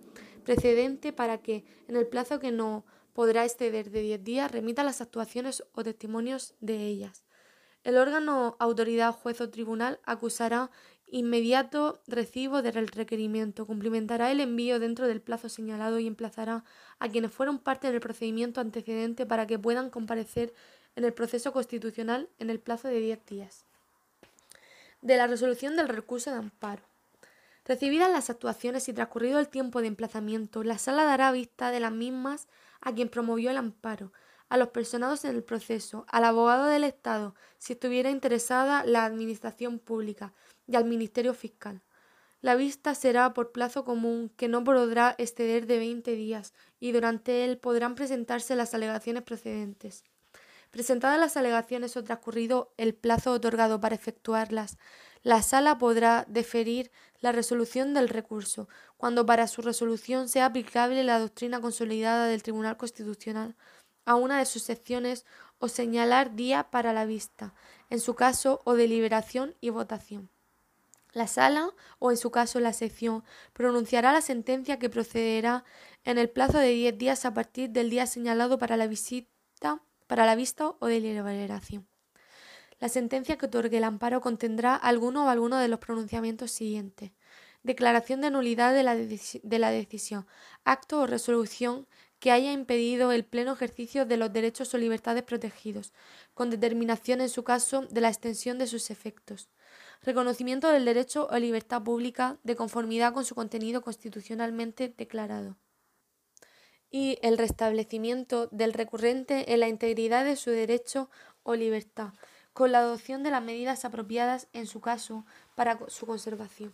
precedente 0.44 1.14
para 1.14 1.40
que, 1.40 1.66
en 1.88 1.96
el 1.96 2.08
plazo 2.08 2.40
que 2.40 2.52
no 2.52 2.86
podrá 3.14 3.44
exceder 3.44 3.90
de 3.90 4.02
diez 4.02 4.24
días, 4.24 4.52
remita 4.52 4.84
las 4.84 5.02
actuaciones 5.02 5.64
o 5.74 5.84
testimonios 5.84 6.54
de 6.60 6.86
ellas. 6.86 7.26
El 7.84 7.98
órgano, 7.98 8.56
autoridad, 8.60 9.14
juez 9.14 9.42
o 9.42 9.50
tribunal 9.50 10.00
acusará 10.04 10.70
inmediato 11.10 12.02
recibo 12.08 12.62
del 12.62 12.88
requerimiento, 12.88 13.66
cumplimentará 13.66 14.32
el 14.32 14.40
envío 14.40 14.80
dentro 14.80 15.08
del 15.08 15.22
plazo 15.22 15.50
señalado 15.50 16.00
y 16.00 16.08
emplazará 16.08 16.64
a 17.00 17.10
quienes 17.10 17.32
fueron 17.32 17.60
parte 17.60 17.92
del 17.92 18.02
procedimiento 18.02 18.62
antecedente 18.62 19.26
para 19.26 19.48
que 19.48 19.60
puedan 19.60 19.90
comparecer 19.90 20.54
en 20.96 21.06
el 21.06 21.14
proceso 21.14 21.54
constitucional 21.54 22.28
en 22.40 22.50
el 22.50 22.60
plazo 22.60 22.88
de 22.88 23.00
10 23.00 23.26
días. 23.26 23.64
de 25.02 25.16
la 25.16 25.28
resolución 25.28 25.76
del 25.76 25.90
recurso 25.90 26.32
de 26.32 26.38
amparo. 26.38 26.82
Recibidas 27.66 28.12
las 28.12 28.30
actuaciones 28.30 28.90
y 28.90 28.94
transcurrido 28.94 29.40
el 29.40 29.48
tiempo 29.48 29.82
de 29.82 29.88
emplazamiento, 29.88 30.64
la 30.64 30.78
sala 30.80 31.04
dará 31.04 31.32
vista 31.32 31.70
de 31.70 31.80
las 31.80 31.92
mismas 31.92 32.48
a 32.82 32.94
quien 32.94 33.08
promovió 33.08 33.52
el 33.52 33.58
amparo, 33.58 34.12
a 34.50 34.58
los 34.58 34.70
personados 34.70 35.26
en 35.26 35.36
el 35.36 35.44
proceso, 35.44 36.06
al 36.08 36.24
abogado 36.24 36.66
del 36.66 36.84
Estado, 36.84 37.36
si 37.58 37.74
estuviera 37.74 38.10
interesada 38.10 38.86
la 38.86 39.06
Administración 39.06 39.80
Pública, 39.80 40.34
y 40.68 40.76
al 40.76 40.86
Ministerio 40.86 41.34
Fiscal. 41.34 41.82
La 42.42 42.56
vista 42.56 42.94
será 42.94 43.34
por 43.34 43.52
plazo 43.52 43.84
común, 43.84 44.32
que 44.38 44.48
no 44.48 44.64
podrá 44.64 45.16
exceder 45.18 45.66
de 45.66 45.80
20 45.80 46.12
días, 46.12 46.54
y 46.80 46.92
durante 46.92 47.46
él 47.46 47.58
podrán 47.58 47.96
presentarse 47.96 48.56
las 48.56 48.74
alegaciones 48.74 49.24
procedentes. 49.24 50.04
Presentadas 50.70 51.20
las 51.20 51.38
alegaciones 51.38 51.98
o 51.98 52.04
transcurrido 52.04 52.74
el 52.78 52.94
plazo 52.94 53.32
otorgado 53.32 53.80
para 53.80 53.96
efectuarlas, 53.96 54.78
la 55.24 55.42
sala 55.42 55.78
podrá 55.78 56.26
deferir 56.28 56.92
la 57.20 57.32
resolución 57.32 57.94
del 57.94 58.10
recurso, 58.10 58.70
cuando 58.98 59.26
para 59.26 59.48
su 59.48 59.62
resolución 59.62 60.30
sea 60.30 60.46
aplicable 60.46 61.04
la 61.04 61.20
doctrina 61.20 61.60
consolidada 61.60 62.28
del 62.28 62.44
Tribunal 62.44 62.78
Constitucional 62.78 63.56
a 64.06 64.16
una 64.16 64.40
de 64.40 64.46
sus 64.46 64.62
secciones 64.64 65.26
o 65.60 65.68
señalar 65.68 66.36
día 66.36 66.70
para 66.70 66.94
la 66.94 67.06
vista, 67.06 67.54
en 67.90 68.00
su 68.00 68.14
caso, 68.14 68.62
o 68.64 68.76
deliberación 68.76 69.56
y 69.60 69.70
votación. 69.70 70.30
La 71.18 71.26
sala, 71.26 71.72
o 71.98 72.12
en 72.12 72.18
su 72.18 72.30
caso 72.30 72.60
la 72.60 72.74
sección, 72.74 73.24
pronunciará 73.54 74.14
la 74.14 74.22
sentencia 74.22 74.78
que 74.78 74.88
procederá 74.88 75.64
en 76.04 76.20
el 76.20 76.30
plazo 76.30 76.60
de 76.60 76.70
diez 76.70 76.96
días 76.96 77.26
a 77.26 77.34
partir 77.34 77.72
del 77.72 77.90
día 77.90 78.06
señalado 78.06 78.60
para 78.60 78.78
la 78.78 78.86
visita, 78.86 79.82
para 80.06 80.28
la 80.28 80.36
vista 80.36 80.76
o 80.78 80.86
deliberación. 80.86 81.88
La 82.80 82.88
sentencia 82.88 83.36
que 83.36 83.48
otorgue 83.48 83.78
el 83.78 83.84
amparo 83.84 84.22
contendrá 84.22 84.76
alguno 84.76 85.26
o 85.26 85.30
alguno 85.30 85.58
de 85.58 85.68
los 85.68 85.80
pronunciamientos 85.80 86.52
siguientes. 86.52 87.10
Declaración 87.64 88.22
de 88.22 88.30
nulidad 88.30 88.76
de 88.76 88.84
la 89.60 89.72
decisión, 89.72 90.28
acto 90.66 91.00
o 91.00 91.08
resolución 91.08 91.88
que 92.20 92.30
haya 92.30 92.52
impedido 92.52 93.12
el 93.12 93.26
pleno 93.26 93.54
ejercicio 93.54 94.06
de 94.06 94.18
los 94.18 94.32
derechos 94.32 94.72
o 94.76 94.78
libertades 94.78 95.24
protegidos, 95.24 95.94
con 96.36 96.52
determinación 96.52 97.22
en 97.22 97.30
su 97.30 97.44
caso 97.44 97.88
de 97.90 98.02
la 98.02 98.10
extensión 98.10 98.60
de 98.60 98.68
sus 98.68 98.92
efectos. 98.92 99.50
Reconocimiento 100.02 100.70
del 100.70 100.86
derecho 100.86 101.28
o 101.30 101.38
libertad 101.38 101.84
pública 101.84 102.38
de 102.44 102.56
conformidad 102.56 103.14
con 103.14 103.26
su 103.26 103.36
contenido 103.36 103.82
constitucionalmente 103.82 104.94
declarado. 104.96 105.58
Y 106.90 107.20
el 107.22 107.38
restablecimiento 107.38 108.48
del 108.48 108.74
recurrente 108.74 109.54
en 109.54 109.60
la 109.60 109.68
integridad 109.68 110.24
de 110.24 110.36
su 110.36 110.52
derecho 110.52 111.10
o 111.44 111.56
libertad, 111.56 112.14
con 112.54 112.72
la 112.72 112.80
adopción 112.80 113.24
de 113.24 113.32
las 113.32 113.44
medidas 113.44 113.86
apropiadas 113.86 114.48
en 114.54 114.68
su 114.68 114.82
caso 114.82 115.26
para 115.56 115.80
su 115.90 116.06
conservación. 116.06 116.74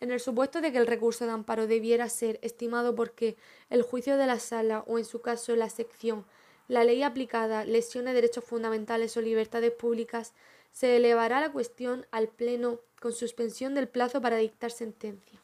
En 0.00 0.10
el 0.10 0.20
supuesto 0.20 0.60
de 0.60 0.72
que 0.72 0.78
el 0.78 0.86
recurso 0.86 1.24
de 1.24 1.32
amparo 1.32 1.66
debiera 1.66 2.08
ser 2.08 2.38
estimado 2.42 2.94
porque 2.94 3.36
el 3.70 3.82
juicio 3.82 4.16
de 4.16 4.26
la 4.26 4.38
sala 4.38 4.84
o 4.86 4.98
en 4.98 5.04
su 5.04 5.22
caso 5.22 5.56
la 5.56 5.70
sección, 5.70 6.26
la 6.68 6.84
ley 6.84 7.02
aplicada 7.02 7.64
lesione 7.64 8.12
derechos 8.12 8.44
fundamentales 8.44 9.16
o 9.16 9.20
libertades 9.20 9.70
públicas, 9.70 10.34
se 10.76 10.94
elevará 10.94 11.40
la 11.40 11.50
cuestión 11.50 12.04
al 12.10 12.28
Pleno 12.28 12.80
con 13.00 13.14
suspensión 13.14 13.74
del 13.74 13.88
plazo 13.88 14.20
para 14.20 14.36
dictar 14.36 14.70
sentencia. 14.70 15.40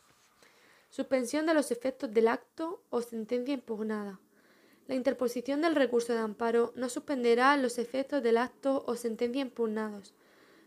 Suspensión 0.90 1.46
de 1.46 1.54
los 1.54 1.70
efectos 1.70 2.12
del 2.12 2.28
acto 2.28 2.82
o 2.90 3.00
sentencia 3.00 3.54
impugnada. 3.54 4.20
La 4.88 4.94
interposición 4.94 5.62
del 5.62 5.74
recurso 5.74 6.12
de 6.12 6.18
amparo 6.18 6.74
no 6.76 6.90
suspenderá 6.90 7.56
los 7.56 7.78
efectos 7.78 8.22
del 8.22 8.36
acto 8.36 8.84
o 8.86 8.94
sentencia 8.94 9.40
impugnados. 9.40 10.12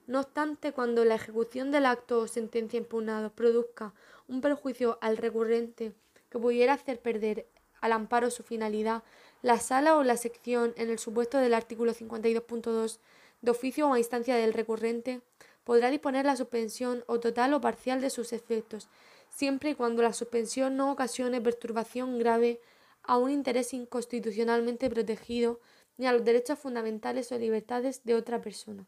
No 0.07 0.21
obstante, 0.21 0.71
cuando 0.71 1.05
la 1.05 1.13
ejecución 1.13 1.69
del 1.69 1.85
acto 1.85 2.21
o 2.21 2.27
sentencia 2.27 2.79
impugnado 2.79 3.29
produzca 3.29 3.93
un 4.27 4.41
perjuicio 4.41 4.97
al 4.99 5.17
recurrente 5.17 5.93
que 6.31 6.39
pudiera 6.39 6.73
hacer 6.73 6.99
perder 6.99 7.45
al 7.81 7.91
amparo 7.91 8.31
su 8.31 8.41
finalidad, 8.41 9.03
la 9.43 9.59
sala 9.59 9.95
o 9.95 10.01
la 10.01 10.17
sección, 10.17 10.73
en 10.75 10.89
el 10.89 10.97
supuesto 10.97 11.37
del 11.37 11.53
artículo 11.53 11.93
52.2 11.93 12.97
de 13.45 13.51
oficio 13.51 13.87
o 13.87 13.93
a 13.93 13.99
instancia 13.99 14.35
del 14.35 14.53
recurrente, 14.53 15.21
podrá 15.63 15.89
disponer 15.89 16.25
la 16.25 16.35
suspensión 16.35 17.03
o 17.07 17.19
total 17.19 17.53
o 17.53 17.61
parcial 17.61 18.01
de 18.01 18.09
sus 18.09 18.33
efectos, 18.33 18.89
siempre 19.29 19.71
y 19.71 19.75
cuando 19.75 20.01
la 20.01 20.13
suspensión 20.13 20.75
no 20.75 20.91
ocasione 20.91 21.41
perturbación 21.41 22.19
grave 22.19 22.59
a 23.03 23.17
un 23.17 23.31
interés 23.31 23.73
inconstitucionalmente 23.73 24.89
protegido 24.89 25.59
ni 25.97 26.07
a 26.07 26.13
los 26.13 26.23
derechos 26.23 26.59
fundamentales 26.59 27.31
o 27.31 27.37
libertades 27.37 28.03
de 28.03 28.15
otra 28.15 28.41
persona. 28.41 28.85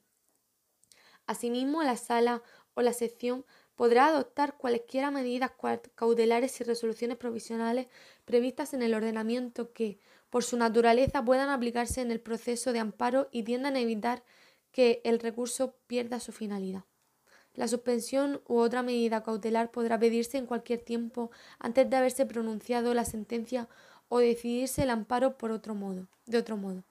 Asimismo, 1.25 1.84
la 1.84 1.97
sala 1.97 2.41
o 2.73 2.81
la 2.81 2.93
sección 2.93 3.45
podrá 3.75 4.07
adoptar 4.07 4.57
cualesquiera 4.57 5.11
medidas 5.11 5.51
cautelares 5.95 6.59
y 6.59 6.63
resoluciones 6.63 7.17
provisionales 7.17 7.88
previstas 8.25 8.73
en 8.73 8.81
el 8.81 8.93
ordenamiento 8.93 9.71
que, 9.71 9.99
por 10.29 10.43
su 10.43 10.57
naturaleza, 10.57 11.23
puedan 11.23 11.49
aplicarse 11.49 12.01
en 12.01 12.11
el 12.11 12.19
proceso 12.19 12.73
de 12.73 12.79
amparo 12.79 13.29
y 13.31 13.43
tiendan 13.43 13.75
a 13.75 13.79
evitar 13.79 14.23
que 14.72 15.02
el 15.03 15.19
recurso 15.19 15.76
pierda 15.88 16.19
su 16.19 16.31
finalidad. 16.31 16.84
La 17.53 17.68
suspensión 17.68 18.41
u 18.48 18.60
otra 18.60 18.84
medida 18.84 19.23
cautelar 19.23 19.72
podrá 19.72 19.98
pedirse 19.98 20.38
en 20.38 20.45
cualquier 20.45 20.79
tiempo 20.79 21.31
antes 21.57 21.89
de 21.89 21.96
haberse 21.97 22.26
pronunciado 22.26 22.94
la 22.94 23.04
sentencia 23.04 23.68
o 24.10 24.20
decidirse 24.20 24.84
el 24.84 24.91
amparo 24.91 25.37
por 25.37 25.52
otro 25.52 25.73
modo, 25.73 26.07
de 26.26 26.37
otro 26.37 26.55
modo. 26.55 26.84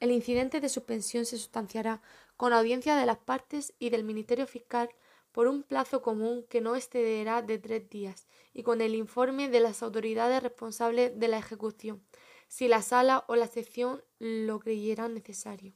El 0.00 0.10
incidente 0.10 0.60
de 0.60 0.68
suspensión 0.68 1.26
se 1.26 1.36
sustanciará 1.36 2.00
con 2.36 2.52
audiencia 2.52 2.96
de 2.96 3.04
las 3.04 3.18
partes 3.18 3.74
y 3.78 3.90
del 3.90 4.04
Ministerio 4.04 4.46
Fiscal 4.46 4.88
por 5.32 5.46
un 5.46 5.62
plazo 5.62 6.02
común 6.02 6.44
que 6.48 6.60
no 6.60 6.74
excederá 6.74 7.42
de 7.42 7.58
tres 7.58 7.88
días 7.90 8.26
y 8.54 8.62
con 8.62 8.80
el 8.80 8.94
informe 8.94 9.48
de 9.48 9.60
las 9.60 9.82
autoridades 9.82 10.42
responsables 10.42 11.18
de 11.18 11.28
la 11.28 11.38
ejecución, 11.38 12.02
si 12.48 12.66
la 12.66 12.80
sala 12.82 13.24
o 13.28 13.36
la 13.36 13.46
sección 13.46 14.02
lo 14.18 14.58
creyeran 14.58 15.14
necesario. 15.14 15.74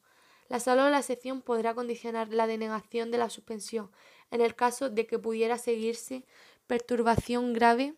La 0.53 0.61
sala 0.61 0.85
o 0.85 0.91
la 0.91 1.01
sección 1.01 1.41
podrá 1.41 1.73
condicionar 1.73 2.29
la 2.29 2.47
denegación 2.47 3.11
de 3.11 3.17
la 3.17 3.31
suspensión 3.31 3.91
en 4.31 4.43
el 4.43 4.55
caso 4.55 4.91
de 4.91 5.07
que 5.07 5.19
pudiera 5.19 5.57
seguirse 5.57 6.27
perturbación 6.67 7.55
grave 7.55 7.95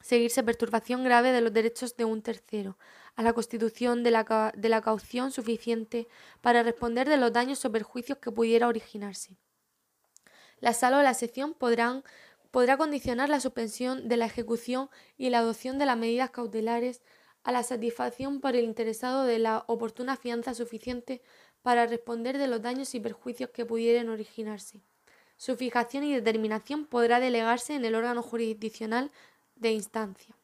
seguirse 0.00 0.44
perturbación 0.44 1.02
grave 1.02 1.32
de 1.32 1.40
los 1.40 1.52
derechos 1.52 1.96
de 1.96 2.04
un 2.04 2.22
tercero, 2.22 2.78
a 3.16 3.24
la 3.24 3.32
constitución 3.32 4.04
de 4.04 4.12
la, 4.12 4.52
de 4.56 4.68
la 4.68 4.80
caución 4.80 5.32
suficiente 5.32 6.06
para 6.40 6.62
responder 6.62 7.08
de 7.08 7.16
los 7.16 7.32
daños 7.32 7.64
o 7.64 7.72
perjuicios 7.72 8.18
que 8.18 8.30
pudiera 8.30 8.68
originarse. 8.68 9.36
La 10.60 10.72
sala 10.72 11.00
o 11.00 11.02
la 11.02 11.14
sección 11.14 11.54
podrán, 11.54 12.04
podrá 12.52 12.76
condicionar 12.76 13.28
la 13.28 13.40
suspensión 13.40 14.06
de 14.06 14.16
la 14.16 14.26
ejecución 14.26 14.88
y 15.18 15.30
la 15.30 15.40
adopción 15.40 15.80
de 15.80 15.86
las 15.86 15.98
medidas 15.98 16.30
cautelares 16.30 17.02
a 17.42 17.52
la 17.52 17.62
satisfacción 17.62 18.40
por 18.40 18.56
el 18.56 18.64
interesado 18.64 19.24
de 19.24 19.38
la 19.38 19.64
oportuna 19.66 20.16
fianza 20.16 20.54
suficiente 20.54 21.22
para 21.62 21.86
responder 21.86 22.38
de 22.38 22.46
los 22.46 22.62
daños 22.62 22.94
y 22.94 23.00
perjuicios 23.00 23.50
que 23.50 23.66
pudieran 23.66 24.08
originarse. 24.08 24.80
Su 25.36 25.56
fijación 25.56 26.04
y 26.04 26.14
determinación 26.14 26.86
podrá 26.86 27.18
delegarse 27.18 27.74
en 27.74 27.84
el 27.84 27.94
órgano 27.94 28.22
jurisdiccional 28.22 29.10
de 29.56 29.72
instancia. 29.72 30.36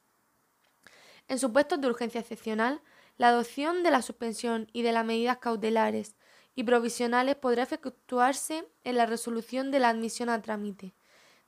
En 1.28 1.38
supuestos 1.38 1.80
de 1.80 1.88
urgencia 1.88 2.20
excepcional, 2.20 2.80
la 3.18 3.28
adopción 3.28 3.82
de 3.82 3.90
la 3.90 4.02
suspensión 4.02 4.68
y 4.72 4.82
de 4.82 4.92
las 4.92 5.04
medidas 5.04 5.38
cautelares 5.38 6.16
y 6.54 6.64
provisionales 6.64 7.36
podrá 7.36 7.62
efectuarse 7.62 8.66
en 8.84 8.96
la 8.96 9.06
resolución 9.06 9.70
de 9.70 9.78
la 9.80 9.90
admisión 9.90 10.28
a 10.28 10.40
trámite. 10.40 10.94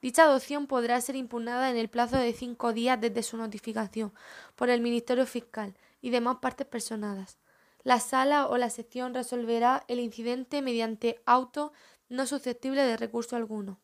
Dicha 0.01 0.25
adopción 0.25 0.67
podrá 0.67 1.01
ser 1.01 1.17
impugnada 1.17 1.71
en 1.71 1.77
el 1.77 1.89
plazo 1.89 2.17
de 2.17 2.33
cinco 2.33 2.73
días 2.73 3.01
desde 3.01 3.23
su 3.23 3.37
notificación 3.37 4.13
por 4.55 4.71
el 4.71 4.81
Ministerio 4.81 5.27
Fiscal 5.27 5.77
y 6.01 6.11
demás 6.11 6.37
partes 6.41 6.67
personadas. 6.67 7.39
La 7.83 7.99
sala 7.99 8.47
o 8.47 8.57
la 8.59 8.71
sección 8.71 9.15
resolverá 9.15 9.85
el 9.89 9.99
incidente 9.99 10.63
mediante 10.63 11.21
auto 11.27 11.73
no 12.09 12.27
susceptible 12.27 12.83
de 12.83 12.97
recurso 12.97 13.35
alguno. 13.35 13.81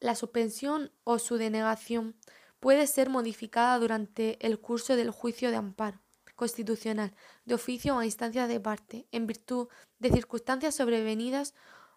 La 0.00 0.14
suspensión 0.14 0.92
o 1.04 1.18
su 1.18 1.36
denegación 1.36 2.16
puede 2.60 2.86
ser 2.86 3.10
modificada 3.10 3.78
durante 3.78 4.44
el 4.46 4.58
curso 4.60 4.96
del 4.96 5.10
juicio 5.10 5.50
de 5.50 5.56
amparo 5.56 6.00
constitucional, 6.36 7.14
de 7.46 7.54
oficio 7.54 7.96
o 7.96 7.98
a 7.98 8.04
instancia 8.04 8.46
de 8.46 8.60
parte, 8.60 9.08
en 9.10 9.26
virtud 9.26 9.68
de 9.98 10.10
circunstancias 10.10 10.74
sobrevenidas 10.74 11.54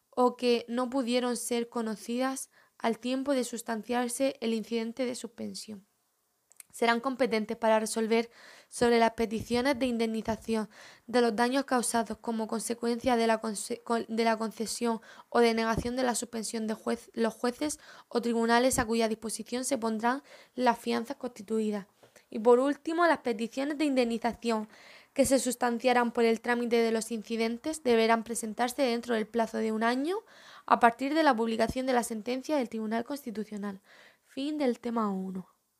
o 0.10 0.38
que 0.38 0.66
no 0.69 0.90
pudieron 0.90 1.38
ser 1.38 1.69
conocidas 1.69 2.50
al 2.80 2.98
tiempo 2.98 3.33
de 3.33 3.43
sustanciarse 3.43 4.35
el 4.41 4.53
incidente 4.53 5.06
de 5.06 5.16
suspensión 5.16 5.85
serán 6.72 6.99
competentes 6.99 7.58
para 7.58 7.80
resolver 7.80 8.30
sobre 8.69 8.99
las 8.99 9.11
peticiones 9.11 9.77
de 9.80 9.88
indemnización 9.88 10.69
de 11.08 11.22
los 11.22 11.35
daños 11.35 11.66
causados 11.66 12.17
como 12.19 12.48
consecuencia 12.48 13.16
de 13.16 13.27
la, 13.27 13.40
concesión 14.38 15.01
o 15.30 15.40
denegación 15.40 15.95
de 15.95 16.03
la 16.03 16.16
suspensión 16.16 16.67
de 16.67 16.77
los 17.14 17.33
jueces 17.33 17.80
o 18.08 18.22
tribunales 18.22 18.80
a 18.80 18.85
cuya 18.85 19.08
disposición 19.08 19.66
se 19.66 19.77
pondrán 19.77 20.24
las 20.56 20.77
fianzas 20.77 21.17
constituidas. 21.17 21.88
Y 22.30 22.40
por 22.40 22.59
último, 22.59 23.08
las 23.08 23.19
peticiones 23.19 23.77
de 23.77 23.85
indemnización 23.85 24.69
que 25.14 25.25
se 25.25 25.40
sustanciarán 25.40 26.11
por 26.11 26.24
el 26.24 26.40
trámite 26.40 26.77
de 26.77 26.91
los 26.91 27.11
incidentes 27.11 27.83
deberán 27.83 28.24
presentarse 28.24 28.83
dentro 28.83 29.16
del 29.16 29.27
plazo 29.27 29.58
de 29.58 29.72
un 29.72 29.83
año 29.83 30.17
a 30.69 30.80
partir 30.80 31.15
de 31.15 31.23
la 31.23 31.35
publicación 31.35 31.88
de 31.88 31.93
la 31.93 32.03
sentencia 32.03 32.57
del 32.57 32.69
Tribunal 32.69 33.03
Constitucional. 33.03 33.81
Fin 34.27 34.59
del 34.59 34.80
tema 34.80 35.09
1. 35.09 35.59